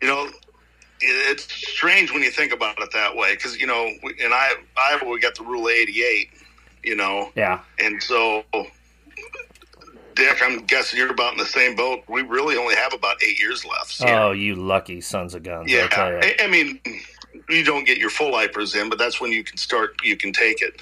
you 0.01 0.07
know, 0.07 0.29
it's 1.01 1.43
strange 1.43 2.11
when 2.11 2.23
you 2.23 2.31
think 2.31 2.53
about 2.53 2.79
it 2.79 2.89
that 2.93 3.15
way 3.15 3.35
because 3.35 3.59
you 3.59 3.67
know, 3.67 3.85
in 3.85 4.31
Iowa 4.31 5.09
we 5.09 5.19
got 5.19 5.35
the 5.35 5.43
rule 5.43 5.69
88. 5.69 6.29
You 6.83 6.95
know, 6.95 7.31
yeah, 7.35 7.59
and 7.77 8.01
so 8.01 8.43
Dick, 10.15 10.39
I'm 10.41 10.65
guessing 10.65 10.99
you're 10.99 11.11
about 11.11 11.33
in 11.33 11.37
the 11.37 11.45
same 11.45 11.75
boat. 11.75 12.03
We 12.07 12.21
really 12.21 12.57
only 12.57 12.75
have 12.75 12.93
about 12.93 13.17
eight 13.23 13.39
years 13.39 13.65
left. 13.65 13.91
So. 13.91 14.07
Oh, 14.07 14.31
you 14.31 14.55
lucky 14.55 15.01
sons 15.01 15.33
of 15.33 15.43
guns! 15.43 15.71
Yeah, 15.71 15.87
I, 15.91 16.35
I, 16.41 16.47
mean, 16.47 16.79
you 17.49 17.63
don't 17.63 17.85
get 17.85 17.97
your 17.97 18.09
full 18.09 18.33
IPERS 18.33 18.79
in, 18.79 18.89
but 18.89 18.97
that's 18.97 19.21
when 19.21 19.31
you 19.31 19.43
can 19.43 19.57
start. 19.57 19.95
You 20.03 20.17
can 20.17 20.33
take 20.33 20.61
it. 20.61 20.81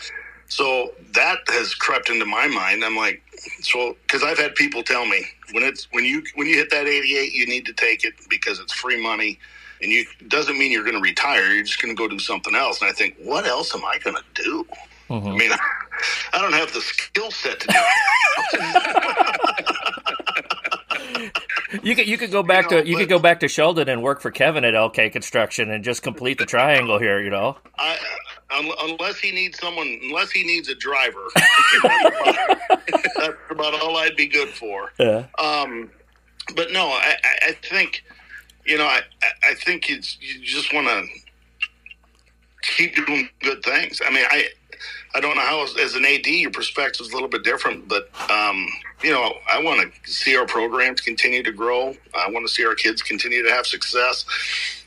So 0.49 0.93
that 1.13 1.39
has 1.47 1.75
crept 1.75 2.09
into 2.09 2.25
my 2.25 2.47
mind. 2.47 2.83
I'm 2.83 2.95
like, 2.95 3.21
so 3.61 3.97
because 4.03 4.23
I've 4.23 4.37
had 4.37 4.55
people 4.55 4.81
tell 4.81 5.05
me 5.05 5.25
when 5.51 5.63
it's 5.63 5.87
when 5.91 6.05
you 6.05 6.23
when 6.35 6.47
you 6.47 6.55
hit 6.55 6.69
that 6.71 6.87
88, 6.87 7.33
you 7.33 7.45
need 7.47 7.65
to 7.65 7.73
take 7.73 8.03
it 8.03 8.13
because 8.29 8.59
it's 8.59 8.73
free 8.73 9.01
money, 9.01 9.39
and 9.81 9.91
you 9.91 10.05
doesn't 10.27 10.57
mean 10.57 10.71
you're 10.71 10.83
going 10.83 10.95
to 10.95 11.01
retire. 11.01 11.51
You're 11.53 11.63
just 11.63 11.81
going 11.81 11.95
to 11.95 11.97
go 11.97 12.07
do 12.07 12.19
something 12.19 12.55
else. 12.55 12.81
And 12.81 12.89
I 12.89 12.93
think, 12.93 13.17
what 13.21 13.45
else 13.45 13.75
am 13.75 13.83
I 13.83 13.97
going 13.99 14.15
to 14.15 14.43
do? 14.43 14.65
Mm-hmm. 15.09 15.27
I 15.27 15.35
mean, 15.35 15.51
I 16.33 16.41
don't 16.41 16.53
have 16.53 16.73
the 16.73 16.81
skill 16.81 17.31
set 17.31 17.59
to 17.61 17.67
do 17.67 17.73
it. 17.73 18.93
you 21.83 21.95
could 21.95 22.07
you 22.07 22.17
could 22.17 22.31
go 22.31 22.43
back 22.43 22.69
you 22.69 22.77
know, 22.77 22.83
to 22.83 22.89
you 22.89 22.95
but, 22.95 22.99
could 23.01 23.09
go 23.09 23.19
back 23.19 23.39
to 23.41 23.47
Sheldon 23.47 23.89
and 23.89 24.01
work 24.03 24.21
for 24.21 24.31
Kevin 24.31 24.63
at 24.63 24.73
LK 24.73 25.11
Construction 25.11 25.71
and 25.71 25.83
just 25.83 26.01
complete 26.03 26.37
the 26.37 26.45
triangle 26.45 26.99
here. 26.99 27.21
You 27.21 27.29
know, 27.29 27.57
I, 27.77 27.97
unless 28.51 29.19
he 29.19 29.31
needs 29.31 29.59
someone, 29.59 29.99
unless 30.03 30.31
he 30.31 30.43
needs 30.43 30.69
a 30.69 30.75
driver, 30.75 31.27
that's 31.83 33.37
about 33.49 33.81
all 33.81 33.97
I'd 33.97 34.15
be 34.15 34.27
good 34.27 34.49
for. 34.49 34.91
Yeah. 34.99 35.25
Um, 35.39 35.89
but 36.55 36.71
no, 36.71 36.87
I, 36.87 37.15
I 37.47 37.51
think 37.63 38.03
you 38.65 38.77
know, 38.77 38.85
I 38.85 39.01
I 39.43 39.53
think 39.55 39.89
it's 39.89 40.17
you 40.21 40.43
just 40.43 40.73
want 40.73 40.87
to 40.87 41.05
keep 42.61 42.95
doing 43.05 43.29
good 43.41 43.63
things. 43.63 44.01
I 44.05 44.09
mean, 44.11 44.25
I 44.29 44.49
I 45.17 45.19
don't 45.19 45.35
know 45.35 45.41
how, 45.41 45.63
as 45.63 45.95
an 45.95 46.05
AD, 46.05 46.27
your 46.27 46.51
perspective 46.51 47.07
is 47.07 47.11
a 47.11 47.15
little 47.15 47.27
bit 47.27 47.43
different, 47.43 47.87
but 47.87 48.07
um, 48.29 48.67
you 49.01 49.09
know, 49.11 49.33
I 49.51 49.59
want 49.59 49.91
to 49.91 50.11
see 50.11 50.37
our 50.37 50.45
programs 50.45 51.01
continue 51.01 51.41
to 51.41 51.51
grow. 51.51 51.95
I 52.13 52.29
want 52.29 52.47
to 52.47 52.53
see 52.53 52.63
our 52.63 52.75
kids 52.75 53.01
continue 53.01 53.41
to 53.41 53.49
have 53.49 53.65
success, 53.65 54.25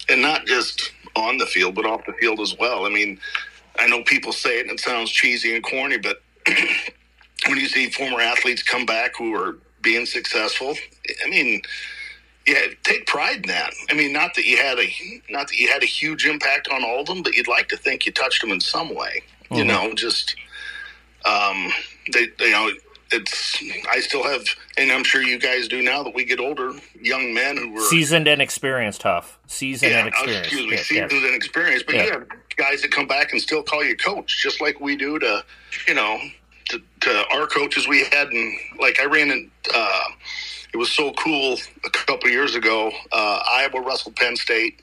and 0.09 0.23
not 0.23 0.47
just 0.47 0.93
on 1.17 1.37
the 1.37 1.47
field, 1.47 1.75
but 1.75 1.85
off 1.85 2.07
the 2.07 2.13
field 2.13 2.39
as 2.39 2.57
well. 2.61 2.87
I 2.87 2.91
mean, 2.91 3.19
I 3.77 3.89
know 3.89 4.05
people 4.05 4.31
say 4.31 4.61
it 4.61 4.69
and 4.69 4.79
it 4.79 4.81
sounds 4.81 5.11
cheesy 5.11 5.53
and 5.53 5.65
corny, 5.65 5.99
but 5.99 6.23
when 7.49 7.59
you 7.59 7.67
see 7.67 7.91
former 7.91 8.21
athletes 8.21 8.63
come 8.63 8.87
back 8.87 9.17
who 9.17 9.35
are 9.35 9.59
being 9.83 10.07
successful, 10.07 10.77
I 11.27 11.29
mean, 11.29 11.61
yeah, 12.47 12.67
take 12.85 13.09
pride 13.09 13.39
in 13.39 13.49
that. 13.49 13.73
I 13.91 13.95
mean, 13.95 14.13
not 14.13 14.37
that 14.37 14.45
you 14.45 14.59
had 14.59 14.79
a 14.79 14.89
not 15.29 15.49
that 15.49 15.57
you 15.57 15.67
had 15.67 15.83
a 15.83 15.87
huge 15.87 16.25
impact 16.25 16.69
on 16.73 16.85
all 16.85 17.01
of 17.01 17.07
them, 17.07 17.25
but 17.25 17.35
you'd 17.35 17.49
like 17.49 17.69
to 17.71 17.77
think 17.77 18.07
you 18.07 18.13
touched 18.13 18.43
them 18.43 18.53
in 18.53 18.61
some 18.61 18.95
way. 18.95 19.25
Mm-hmm. 19.51 19.57
You 19.57 19.65
know, 19.65 19.95
just 19.95 20.37
um, 21.25 21.73
they, 22.13 22.29
you 22.39 22.51
know, 22.51 22.71
it's 23.13 23.63
I 23.89 24.01
still 24.01 24.23
have, 24.23 24.45
and 24.79 24.93
I'm 24.93 25.05
sure 25.05 25.23
you 25.23 25.39
guys 25.39 25.67
do 25.67 25.83
now 25.83 26.03
that 26.05 26.15
we 26.15 26.25
get 26.25 26.39
older, 26.39 26.73
young 27.01 27.35
men 27.35 27.57
who 27.57 27.73
were 27.73 27.81
seasoned 27.81 28.29
and 28.29 28.41
experienced, 28.41 29.01
tough, 29.01 29.39
seasoned 29.47 29.93
yeah, 29.93 29.99
and 30.01 30.09
experienced. 30.09 30.53
Excuse 30.53 30.71
me, 30.71 30.77
seasoned 30.77 31.25
and 31.25 31.35
experienced. 31.35 31.87
But 31.87 31.95
yeah. 31.97 32.05
you 32.05 32.13
have 32.13 32.29
guys 32.57 32.83
that 32.83 32.93
come 32.93 33.09
back 33.09 33.33
and 33.33 33.41
still 33.41 33.63
call 33.63 33.83
you 33.85 33.97
coach, 33.97 34.41
just 34.41 34.61
like 34.61 34.81
we 34.81 34.97
do 34.97 35.19
to, 35.19 35.45
you 35.89 35.95
know, 35.95 36.19
to, 36.69 36.81
to 37.01 37.25
our 37.33 37.47
coaches 37.47 37.89
we 37.89 38.05
had, 38.05 38.29
and 38.29 38.59
like 38.79 39.01
I 39.01 39.07
ran 39.07 39.31
in. 39.31 39.51
Uh, 39.75 40.05
it 40.73 40.77
was 40.77 40.93
so 40.93 41.13
cool 41.15 41.59
a 41.85 41.91
couple 41.91 42.31
years 42.31 42.55
ago. 42.55 42.93
Uh, 43.11 43.41
Iowa 43.49 43.83
wrestled 43.85 44.15
Penn 44.15 44.37
State, 44.37 44.81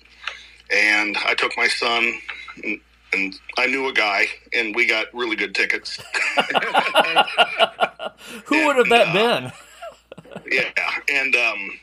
and 0.69 1.15
I 1.25 1.33
took 1.33 1.53
my 1.55 1.67
son. 1.67 2.19
And, 3.17 3.33
and 3.33 3.39
I 3.57 3.67
knew 3.67 3.87
a 3.87 3.93
guy, 3.93 4.27
and 4.53 4.75
we 4.75 4.85
got 4.87 5.13
really 5.13 5.35
good 5.35 5.55
tickets. 5.55 5.97
Who 8.45 8.65
would 8.65 8.77
have 8.77 8.89
that 8.89 9.09
uh, 9.09 9.13
been? 9.13 9.51
yeah, 10.51 10.71
and 11.09 11.35
um, 11.35 11.79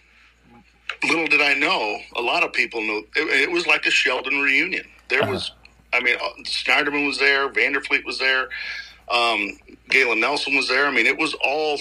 little 1.08 1.26
did 1.26 1.40
I 1.40 1.54
know, 1.54 1.98
a 2.16 2.22
lot 2.22 2.42
of 2.44 2.52
people 2.52 2.80
knew 2.80 3.06
it, 3.16 3.42
it 3.42 3.50
was 3.50 3.66
like 3.66 3.86
a 3.86 3.90
Sheldon 3.90 4.40
reunion. 4.40 4.86
There 5.08 5.22
uh-huh. 5.22 5.32
was, 5.32 5.52
I 5.92 6.00
mean, 6.00 6.16
uh, 6.16 6.28
Schneiderman 6.44 7.06
was 7.06 7.18
there, 7.18 7.48
Vanderfleet 7.48 8.04
was 8.04 8.18
there, 8.18 8.48
um, 9.10 9.58
Galen 9.90 10.20
Nelson 10.20 10.56
was 10.56 10.68
there. 10.68 10.86
I 10.86 10.90
mean, 10.90 11.06
it 11.06 11.18
was 11.18 11.34
all 11.44 11.78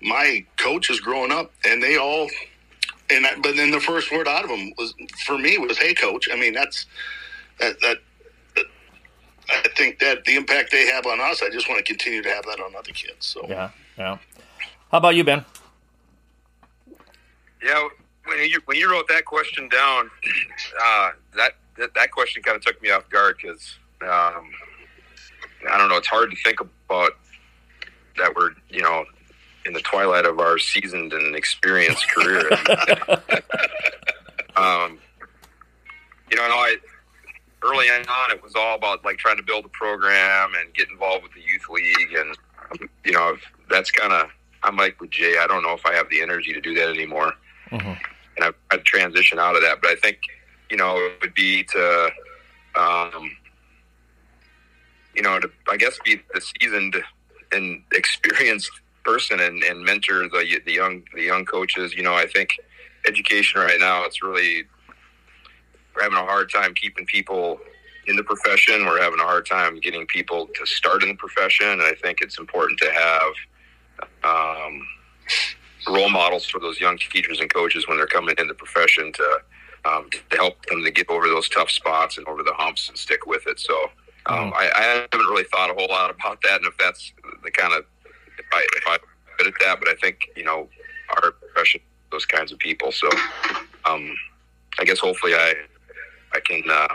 my 0.00 0.44
coaches 0.56 1.00
growing 1.00 1.32
up, 1.32 1.52
and 1.64 1.82
they 1.82 1.96
all. 1.96 2.28
And 3.08 3.24
I, 3.26 3.36
but 3.36 3.54
then 3.54 3.70
the 3.70 3.80
first 3.80 4.10
word 4.10 4.26
out 4.26 4.42
of 4.42 4.50
them 4.50 4.72
was 4.76 4.92
for 5.24 5.38
me 5.38 5.58
was, 5.58 5.78
"Hey, 5.78 5.94
coach." 5.94 6.28
I 6.30 6.36
mean, 6.36 6.52
that's 6.52 6.86
that, 7.60 7.80
that 7.80 7.98
I 9.48 9.68
think 9.76 9.98
that 10.00 10.24
the 10.24 10.36
impact 10.36 10.72
they 10.72 10.86
have 10.86 11.06
on 11.06 11.20
us, 11.20 11.42
I 11.42 11.50
just 11.50 11.68
want 11.68 11.78
to 11.78 11.84
continue 11.84 12.22
to 12.22 12.30
have 12.30 12.44
that 12.46 12.60
on 12.60 12.74
other 12.74 12.92
kids. 12.92 13.26
So 13.26 13.46
yeah, 13.48 13.70
yeah. 13.96 14.18
How 14.90 14.98
about 14.98 15.14
you, 15.14 15.24
Ben? 15.24 15.44
Yeah, 17.62 17.88
when 18.26 18.38
you 18.48 18.60
when 18.66 18.76
you 18.76 18.90
wrote 18.90 19.08
that 19.08 19.24
question 19.24 19.68
down, 19.68 20.10
uh, 20.82 21.10
that, 21.36 21.52
that, 21.78 21.94
that 21.94 22.10
question 22.10 22.42
kind 22.42 22.56
of 22.56 22.64
took 22.64 22.80
me 22.82 22.90
off 22.90 23.08
guard 23.08 23.36
because 23.40 23.78
um, 24.02 24.50
I 25.70 25.78
don't 25.78 25.88
know. 25.88 25.96
It's 25.96 26.08
hard 26.08 26.30
to 26.30 26.36
think 26.44 26.60
about 26.60 27.12
that 28.18 28.34
we're 28.34 28.50
you 28.68 28.82
know 28.82 29.04
in 29.64 29.72
the 29.72 29.80
twilight 29.80 30.24
of 30.24 30.38
our 30.38 30.58
seasoned 30.58 31.12
and 31.12 31.36
experienced 31.36 32.08
career. 32.10 32.50
um, 34.56 34.98
you 36.30 36.36
know, 36.36 36.42
I 36.42 36.76
early 37.64 37.88
on 37.88 38.30
it 38.30 38.42
was 38.42 38.54
all 38.54 38.76
about 38.76 39.04
like 39.04 39.18
trying 39.18 39.36
to 39.36 39.42
build 39.42 39.64
a 39.64 39.68
program 39.68 40.52
and 40.58 40.72
get 40.74 40.88
involved 40.90 41.22
with 41.22 41.32
the 41.32 41.40
youth 41.40 41.68
league, 41.68 42.14
and 42.16 42.90
you 43.04 43.12
know 43.12 43.36
that's 43.70 43.90
kind 43.90 44.12
of 44.12 44.28
I'm 44.62 44.76
like 44.76 45.00
with 45.00 45.10
Jay. 45.10 45.36
I 45.38 45.46
don't 45.46 45.62
know 45.62 45.72
if 45.72 45.84
I 45.86 45.94
have 45.94 46.08
the 46.10 46.22
energy 46.22 46.52
to 46.52 46.60
do 46.60 46.74
that 46.74 46.88
anymore, 46.88 47.32
mm-hmm. 47.70 47.88
and 47.88 48.44
I've, 48.44 48.54
I've 48.70 48.84
transitioned 48.84 49.38
out 49.38 49.56
of 49.56 49.62
that. 49.62 49.80
But 49.80 49.90
I 49.90 49.94
think 49.96 50.18
you 50.70 50.76
know 50.76 50.96
it 50.96 51.20
would 51.22 51.34
be 51.34 51.64
to, 51.64 52.10
um, 52.74 53.30
you 55.14 55.22
know, 55.22 55.38
to 55.38 55.50
I 55.68 55.76
guess 55.76 55.98
be 56.04 56.20
the 56.34 56.40
seasoned 56.40 56.96
and 57.52 57.82
experienced 57.92 58.70
person 59.04 59.40
and, 59.40 59.62
and 59.62 59.84
mentor 59.84 60.28
the 60.28 60.60
the 60.64 60.72
young 60.72 61.02
the 61.14 61.22
young 61.22 61.44
coaches. 61.44 61.94
You 61.94 62.02
know, 62.02 62.14
I 62.14 62.26
think 62.26 62.50
education 63.06 63.60
right 63.60 63.78
now 63.78 64.04
it's 64.04 64.22
really 64.22 64.64
we're 65.96 66.02
having 66.02 66.18
a 66.18 66.24
hard 66.24 66.50
time 66.50 66.74
keeping 66.74 67.06
people 67.06 67.58
in 68.06 68.16
the 68.16 68.22
profession. 68.22 68.84
We're 68.84 69.00
having 69.00 69.20
a 69.20 69.24
hard 69.24 69.46
time 69.46 69.80
getting 69.80 70.06
people 70.06 70.48
to 70.54 70.66
start 70.66 71.02
in 71.02 71.08
the 71.08 71.14
profession, 71.14 71.68
and 71.68 71.82
I 71.82 71.94
think 71.94 72.18
it's 72.20 72.38
important 72.38 72.78
to 72.80 72.92
have 72.92 73.32
um, 74.24 74.86
role 75.88 76.10
models 76.10 76.46
for 76.46 76.60
those 76.60 76.80
young 76.80 76.98
teachers 76.98 77.40
and 77.40 77.52
coaches 77.52 77.88
when 77.88 77.96
they're 77.96 78.06
coming 78.06 78.34
in 78.38 78.46
the 78.46 78.54
profession 78.54 79.12
to 79.12 79.38
um, 79.84 80.10
to 80.10 80.36
help 80.36 80.64
them 80.66 80.82
to 80.84 80.90
get 80.90 81.08
over 81.08 81.28
those 81.28 81.48
tough 81.48 81.70
spots 81.70 82.18
and 82.18 82.26
over 82.26 82.42
the 82.42 82.52
humps 82.54 82.88
and 82.88 82.98
stick 82.98 83.24
with 83.24 83.46
it. 83.46 83.60
So 83.60 83.74
um, 84.26 84.50
mm. 84.50 84.52
I, 84.54 84.70
I, 84.74 84.82
haven't 84.82 85.26
really 85.28 85.44
thought 85.44 85.70
a 85.70 85.74
whole 85.74 85.86
lot 85.88 86.10
about 86.10 86.42
that, 86.42 86.56
and 86.56 86.66
if 86.66 86.76
that's 86.76 87.12
the 87.44 87.50
kind 87.52 87.72
of 87.72 87.84
if 88.38 88.46
I 88.52 88.66
if 88.76 88.84
I 88.86 88.98
good 89.38 89.46
at 89.46 89.54
that, 89.60 89.78
but 89.78 89.88
I 89.88 89.94
think 89.94 90.28
you 90.36 90.44
know 90.44 90.68
our 91.14 91.30
profession, 91.32 91.80
those 92.10 92.26
kinds 92.26 92.52
of 92.52 92.58
people. 92.58 92.90
So 92.90 93.08
um, 93.88 94.14
I 94.78 94.84
guess 94.84 94.98
hopefully 94.98 95.34
I 95.34 95.54
I 96.36 96.40
can 96.40 96.62
uh, 96.70 96.88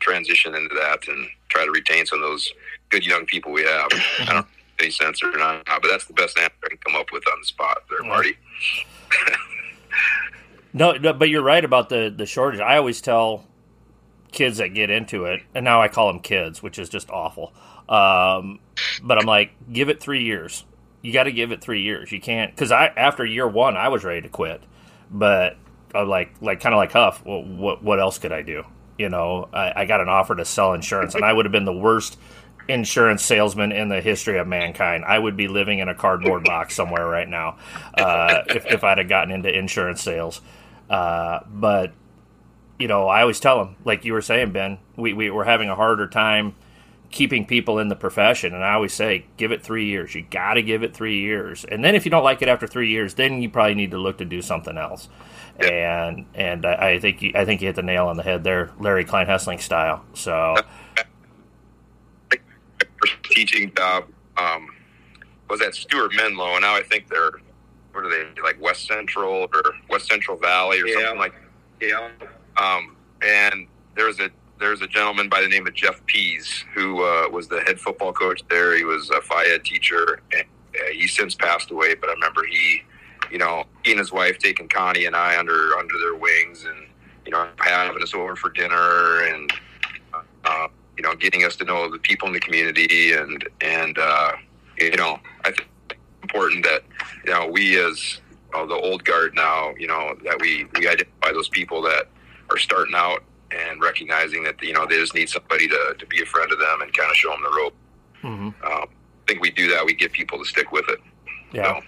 transition 0.00 0.54
into 0.54 0.74
that 0.74 1.06
and 1.08 1.28
try 1.48 1.64
to 1.64 1.70
retain 1.70 2.06
some 2.06 2.22
of 2.22 2.28
those 2.28 2.52
good 2.90 3.06
young 3.06 3.26
people 3.26 3.52
we 3.52 3.62
have. 3.62 3.88
I 4.20 4.24
don't 4.26 4.34
know 4.36 4.46
any 4.80 4.90
sense 4.90 5.22
or 5.22 5.36
not, 5.36 5.64
but 5.66 5.88
that's 5.88 6.04
the 6.04 6.12
best 6.12 6.38
answer 6.38 6.54
I 6.64 6.68
can 6.68 6.78
come 6.78 6.96
up 6.96 7.10
with 7.12 7.24
on 7.32 7.40
the 7.40 7.46
spot 7.46 7.82
there, 7.90 8.06
Marty. 8.06 8.36
No, 10.72 10.92
no, 10.92 11.12
but 11.12 11.28
you're 11.28 11.42
right 11.42 11.64
about 11.64 11.88
the 11.88 12.12
the 12.14 12.26
shortage. 12.26 12.60
I 12.60 12.76
always 12.76 13.00
tell 13.00 13.46
kids 14.32 14.58
that 14.58 14.74
get 14.74 14.90
into 14.90 15.24
it, 15.24 15.42
and 15.54 15.64
now 15.64 15.80
I 15.80 15.88
call 15.88 16.08
them 16.08 16.20
kids, 16.20 16.62
which 16.62 16.78
is 16.78 16.88
just 16.88 17.10
awful. 17.10 17.52
Um, 17.88 18.60
but 19.02 19.18
I'm 19.18 19.26
like, 19.26 19.52
give 19.72 19.88
it 19.88 20.00
three 20.00 20.22
years. 20.22 20.64
You 21.00 21.12
got 21.12 21.24
to 21.24 21.32
give 21.32 21.52
it 21.52 21.62
three 21.62 21.82
years. 21.82 22.12
You 22.12 22.20
can't 22.20 22.54
because 22.54 22.70
I 22.70 22.88
after 22.96 23.24
year 23.24 23.48
one 23.48 23.76
I 23.76 23.88
was 23.88 24.04
ready 24.04 24.20
to 24.22 24.28
quit, 24.28 24.62
but 25.10 25.56
I'm 25.94 26.08
like 26.08 26.34
like 26.40 26.60
kind 26.60 26.74
of 26.74 26.78
like 26.78 26.92
Huff. 26.92 27.24
Well, 27.24 27.42
what 27.42 27.82
what 27.82 27.98
else 27.98 28.18
could 28.18 28.32
I 28.32 28.42
do? 28.42 28.64
You 28.98 29.08
know, 29.08 29.48
I, 29.52 29.82
I 29.82 29.84
got 29.86 30.00
an 30.00 30.08
offer 30.08 30.34
to 30.34 30.44
sell 30.44 30.74
insurance, 30.74 31.14
and 31.14 31.24
I 31.24 31.32
would 31.32 31.44
have 31.44 31.52
been 31.52 31.64
the 31.64 31.72
worst 31.72 32.18
insurance 32.68 33.24
salesman 33.24 33.72
in 33.72 33.88
the 33.88 34.00
history 34.00 34.38
of 34.38 34.46
mankind. 34.46 35.04
I 35.04 35.18
would 35.18 35.36
be 35.36 35.48
living 35.48 35.78
in 35.78 35.88
a 35.88 35.94
cardboard 35.94 36.44
box 36.44 36.74
somewhere 36.74 37.06
right 37.06 37.28
now 37.28 37.56
uh, 37.94 38.42
if, 38.48 38.66
if 38.66 38.84
I'd 38.84 38.98
have 38.98 39.08
gotten 39.08 39.32
into 39.32 39.50
insurance 39.56 40.02
sales. 40.02 40.42
Uh, 40.90 41.40
but 41.48 41.92
you 42.78 42.86
know, 42.86 43.08
I 43.08 43.22
always 43.22 43.40
tell 43.40 43.64
them, 43.64 43.76
like 43.84 44.04
you 44.04 44.12
were 44.12 44.22
saying, 44.22 44.52
Ben, 44.52 44.78
we, 44.96 45.12
we 45.12 45.30
we're 45.30 45.44
having 45.44 45.68
a 45.68 45.74
harder 45.74 46.06
time 46.06 46.54
keeping 47.10 47.46
people 47.46 47.78
in 47.78 47.88
the 47.88 47.96
profession, 47.96 48.54
and 48.54 48.62
I 48.62 48.74
always 48.74 48.92
say, 48.92 49.26
give 49.36 49.50
it 49.50 49.62
three 49.62 49.86
years. 49.86 50.14
You 50.14 50.22
got 50.22 50.54
to 50.54 50.62
give 50.62 50.82
it 50.82 50.94
three 50.94 51.20
years, 51.20 51.64
and 51.64 51.84
then 51.84 51.94
if 51.94 52.04
you 52.04 52.10
don't 52.10 52.24
like 52.24 52.42
it 52.42 52.48
after 52.48 52.66
three 52.66 52.90
years, 52.90 53.14
then 53.14 53.42
you 53.42 53.48
probably 53.48 53.74
need 53.74 53.90
to 53.92 53.98
look 53.98 54.18
to 54.18 54.24
do 54.24 54.42
something 54.42 54.76
else. 54.76 55.08
And 55.60 56.26
and 56.34 56.64
I, 56.64 56.90
I 56.90 56.98
think 57.00 57.20
you, 57.22 57.32
I 57.34 57.44
think 57.44 57.60
you 57.60 57.66
hit 57.68 57.76
the 57.76 57.82
nail 57.82 58.06
on 58.06 58.16
the 58.16 58.22
head 58.22 58.44
there, 58.44 58.70
Larry 58.78 59.04
Klein 59.04 59.26
Hesselink 59.26 59.60
style. 59.60 60.04
So 60.14 60.54
teaching 63.30 63.72
job 63.76 64.04
um, 64.36 64.68
was 65.48 65.60
at 65.60 65.74
Stuart 65.74 66.12
Menlo, 66.16 66.52
and 66.52 66.62
now 66.62 66.74
I 66.74 66.82
think 66.82 67.08
they're 67.08 67.32
what 67.92 68.04
are 68.04 68.10
they 68.10 68.40
like 68.42 68.60
West 68.60 68.86
Central 68.86 69.48
or 69.52 69.62
West 69.90 70.06
Central 70.08 70.36
Valley 70.36 70.80
or 70.80 70.86
Yeah. 70.86 71.00
something 71.00 71.18
like. 71.18 71.34
Yeah. 71.80 72.08
Um, 72.56 72.96
and 73.22 73.66
there's 73.96 74.20
a 74.20 74.30
there's 74.60 74.80
a 74.82 74.86
gentleman 74.88 75.28
by 75.28 75.40
the 75.40 75.48
name 75.48 75.66
of 75.66 75.74
Jeff 75.74 76.04
Pease 76.06 76.64
who 76.74 77.02
uh, 77.04 77.28
was 77.30 77.48
the 77.48 77.60
head 77.62 77.80
football 77.80 78.12
coach 78.12 78.42
there. 78.50 78.76
He 78.76 78.84
was 78.84 79.10
a 79.10 79.20
phi 79.20 79.58
teacher, 79.58 80.20
and 80.32 80.42
uh, 80.74 80.86
he's 80.92 81.14
since 81.16 81.34
passed 81.34 81.70
away. 81.70 81.94
But 81.94 82.10
I 82.10 82.12
remember 82.14 82.44
he, 82.44 82.82
you 83.30 83.38
know, 83.38 83.64
he 83.84 83.92
and 83.92 83.98
his 84.00 84.12
wife 84.12 84.38
taking 84.38 84.68
Connie 84.68 85.04
and 85.04 85.16
I 85.16 85.38
under 85.38 85.76
under 85.78 85.98
their 85.98 86.14
wings, 86.14 86.64
and 86.64 86.86
you 87.24 87.32
know, 87.32 87.46
having 87.58 88.02
us 88.02 88.14
over 88.14 88.36
for 88.36 88.50
dinner, 88.50 89.22
and 89.26 89.52
uh, 90.44 90.68
you 90.96 91.02
know, 91.02 91.14
getting 91.14 91.44
us 91.44 91.56
to 91.56 91.64
know 91.64 91.90
the 91.90 91.98
people 91.98 92.28
in 92.28 92.34
the 92.34 92.40
community, 92.40 93.12
and 93.12 93.48
and 93.60 93.98
uh, 93.98 94.32
you 94.78 94.96
know, 94.96 95.18
I 95.44 95.50
think 95.52 95.68
it's 95.90 95.98
important 96.22 96.64
that 96.64 96.82
you 97.24 97.32
know 97.32 97.46
we 97.46 97.78
as 97.78 98.20
uh, 98.54 98.66
the 98.66 98.74
old 98.74 99.04
guard 99.04 99.34
now, 99.34 99.74
you 99.78 99.86
know, 99.86 100.16
that 100.24 100.40
we 100.40 100.66
we 100.78 100.88
identify 100.88 101.32
those 101.32 101.48
people 101.48 101.82
that 101.82 102.06
are 102.50 102.58
starting 102.58 102.94
out 102.94 103.22
and 103.50 103.80
recognizing 103.80 104.42
that 104.44 104.60
you 104.62 104.72
know 104.72 104.86
they 104.86 104.96
just 104.96 105.14
need 105.14 105.28
somebody 105.28 105.68
to, 105.68 105.94
to 105.98 106.06
be 106.06 106.22
a 106.22 106.26
friend 106.26 106.50
of 106.52 106.58
them 106.58 106.82
and 106.82 106.92
kind 106.94 107.10
of 107.10 107.16
show 107.16 107.30
them 107.30 107.42
the 107.42 107.56
rope. 107.56 107.74
mhm. 108.22 108.46
Um, 108.64 108.88
I 108.88 109.30
think 109.32 109.42
we 109.42 109.50
do 109.50 109.68
that. 109.70 109.84
We 109.84 109.94
get 109.94 110.12
people 110.12 110.38
to 110.38 110.44
stick 110.44 110.72
with 110.72 110.88
it. 110.88 111.00
yeah, 111.52 111.78
So, 111.78 111.86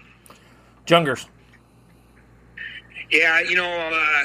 Jungers. 0.90 1.28
Yeah, 3.10 3.40
you 3.40 3.54
know, 3.54 3.70
uh, 3.70 4.24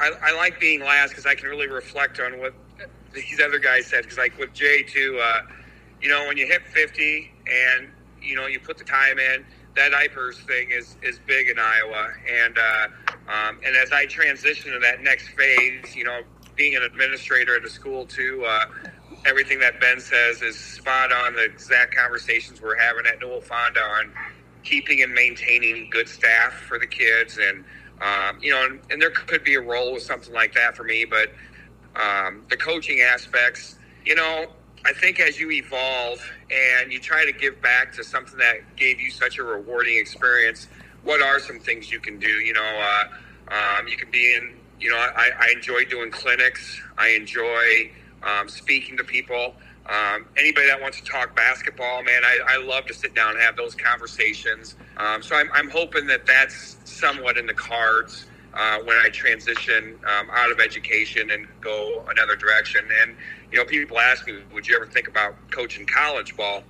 I, 0.00 0.10
I 0.22 0.36
like 0.36 0.58
being 0.58 0.80
last 0.80 1.10
because 1.10 1.26
I 1.26 1.34
can 1.34 1.48
really 1.48 1.68
reflect 1.68 2.18
on 2.18 2.38
what 2.38 2.54
these 3.12 3.40
other 3.44 3.58
guys 3.58 3.86
said. 3.86 4.02
Because, 4.02 4.18
like 4.18 4.38
with 4.38 4.52
Jay 4.54 4.82
too, 4.82 5.20
uh, 5.22 5.42
you 6.00 6.08
know, 6.08 6.26
when 6.26 6.36
you 6.36 6.46
hit 6.46 6.62
fifty 6.66 7.30
and 7.46 7.88
you 8.22 8.36
know 8.36 8.46
you 8.46 8.58
put 8.58 8.78
the 8.78 8.84
time 8.84 9.18
in, 9.18 9.44
that 9.76 9.92
IPERS 9.92 10.46
thing 10.46 10.70
is 10.70 10.96
is 11.02 11.20
big 11.26 11.48
in 11.48 11.58
Iowa. 11.58 12.08
And 12.30 12.58
uh, 12.58 12.88
um, 13.28 13.60
and 13.64 13.76
as 13.76 13.92
I 13.92 14.06
transition 14.06 14.72
to 14.72 14.78
that 14.78 15.02
next 15.02 15.28
phase, 15.28 15.94
you 15.94 16.04
know, 16.04 16.22
being 16.56 16.74
an 16.74 16.82
administrator 16.82 17.56
at 17.56 17.64
a 17.64 17.70
school 17.70 18.06
too. 18.06 18.44
Uh, 18.46 18.64
Everything 19.24 19.60
that 19.60 19.78
Ben 19.80 20.00
says 20.00 20.42
is 20.42 20.58
spot 20.58 21.12
on. 21.12 21.36
The 21.36 21.44
exact 21.44 21.94
conversations 21.94 22.60
we're 22.60 22.76
having 22.76 23.06
at 23.06 23.20
Newell 23.20 23.40
Fonda 23.40 23.80
on 23.80 24.12
keeping 24.64 25.02
and 25.02 25.12
maintaining 25.12 25.88
good 25.90 26.08
staff 26.08 26.52
for 26.52 26.78
the 26.78 26.86
kids 26.86 27.38
and 27.38 27.64
um, 28.00 28.38
you 28.40 28.50
know 28.50 28.64
and, 28.64 28.80
and 28.90 29.00
there 29.00 29.10
could 29.10 29.44
be 29.44 29.54
a 29.54 29.60
role 29.60 29.92
with 29.92 30.02
something 30.02 30.32
like 30.32 30.54
that 30.54 30.76
for 30.76 30.84
me 30.84 31.04
but 31.04 31.32
um, 32.00 32.44
the 32.50 32.56
coaching 32.56 33.00
aspects 33.00 33.76
you 34.04 34.14
know 34.14 34.46
i 34.84 34.92
think 34.92 35.20
as 35.20 35.38
you 35.38 35.50
evolve 35.50 36.20
and 36.50 36.92
you 36.92 36.98
try 36.98 37.24
to 37.24 37.32
give 37.32 37.60
back 37.62 37.92
to 37.92 38.02
something 38.02 38.38
that 38.38 38.56
gave 38.76 39.00
you 39.00 39.10
such 39.10 39.38
a 39.38 39.42
rewarding 39.42 39.98
experience 39.98 40.68
what 41.02 41.20
are 41.20 41.40
some 41.40 41.58
things 41.58 41.90
you 41.90 42.00
can 42.00 42.18
do? 42.18 42.28
You 42.28 42.52
know 42.52 42.62
uh, 43.50 43.54
um, 43.54 43.88
you 43.88 43.96
can 43.96 44.10
be 44.10 44.34
in 44.34 44.54
you 44.80 44.90
know 44.90 44.96
I, 44.96 45.30
I 45.38 45.52
enjoy 45.54 45.84
doing 45.84 46.10
clinics. 46.10 46.80
I 46.98 47.08
enjoy 47.08 47.90
um, 48.22 48.48
speaking 48.48 48.96
to 48.96 49.04
people 49.04 49.54
um, 49.86 50.26
anybody 50.36 50.68
that 50.68 50.80
wants 50.80 51.00
to 51.00 51.04
talk 51.04 51.34
basketball, 51.34 52.02
man, 52.02 52.22
I, 52.24 52.38
I 52.56 52.64
love 52.64 52.86
to 52.86 52.94
sit 52.94 53.14
down 53.14 53.32
and 53.32 53.40
have 53.40 53.56
those 53.56 53.74
conversations. 53.74 54.76
Um, 54.96 55.22
so 55.22 55.34
I'm, 55.34 55.50
I'm 55.52 55.70
hoping 55.70 56.06
that 56.06 56.24
that's 56.26 56.76
somewhat 56.84 57.36
in 57.36 57.46
the 57.46 57.54
cards 57.54 58.26
uh, 58.54 58.78
when 58.84 58.96
I 58.96 59.08
transition 59.08 59.98
um, 60.06 60.28
out 60.30 60.52
of 60.52 60.60
education 60.60 61.30
and 61.30 61.46
go 61.60 62.04
another 62.10 62.36
direction. 62.36 62.86
And, 63.02 63.16
you 63.50 63.58
know, 63.58 63.64
people 63.64 63.98
ask 63.98 64.26
me, 64.26 64.38
would 64.52 64.68
you 64.68 64.76
ever 64.76 64.86
think 64.86 65.08
about 65.08 65.34
coaching 65.50 65.86
college 65.86 66.36
ball? 66.36 66.62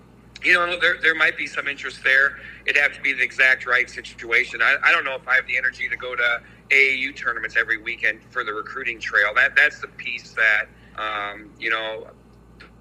You 0.43 0.55
know, 0.55 0.79
there, 0.81 0.97
there 1.03 1.15
might 1.15 1.37
be 1.37 1.47
some 1.47 1.69
interest 1.69 2.03
there. 2.03 2.39
It'd 2.67 2.81
have 2.81 2.93
to 2.95 3.01
be 3.01 3.13
the 3.13 3.23
exact 3.23 3.67
right 3.67 3.89
situation. 3.89 4.61
I, 4.63 4.77
I 4.83 4.91
don't 4.91 5.05
know 5.05 5.15
if 5.15 5.29
I 5.29 5.35
have 5.35 5.47
the 5.47 5.57
energy 5.57 5.89
to 5.89 5.97
go 5.97 6.17
to 6.17 6.43
AAU 6.71 7.15
tournaments 7.15 7.57
every 7.57 7.77
weekend 7.77 8.21
for 8.31 8.43
the 8.43 8.53
recruiting 8.53 8.99
trail. 8.99 9.33
That 9.35 9.55
That's 9.55 9.81
the 9.81 9.89
piece 9.89 10.35
that, 10.35 10.67
um, 11.01 11.51
you 11.61 11.71
know, 11.71 12.09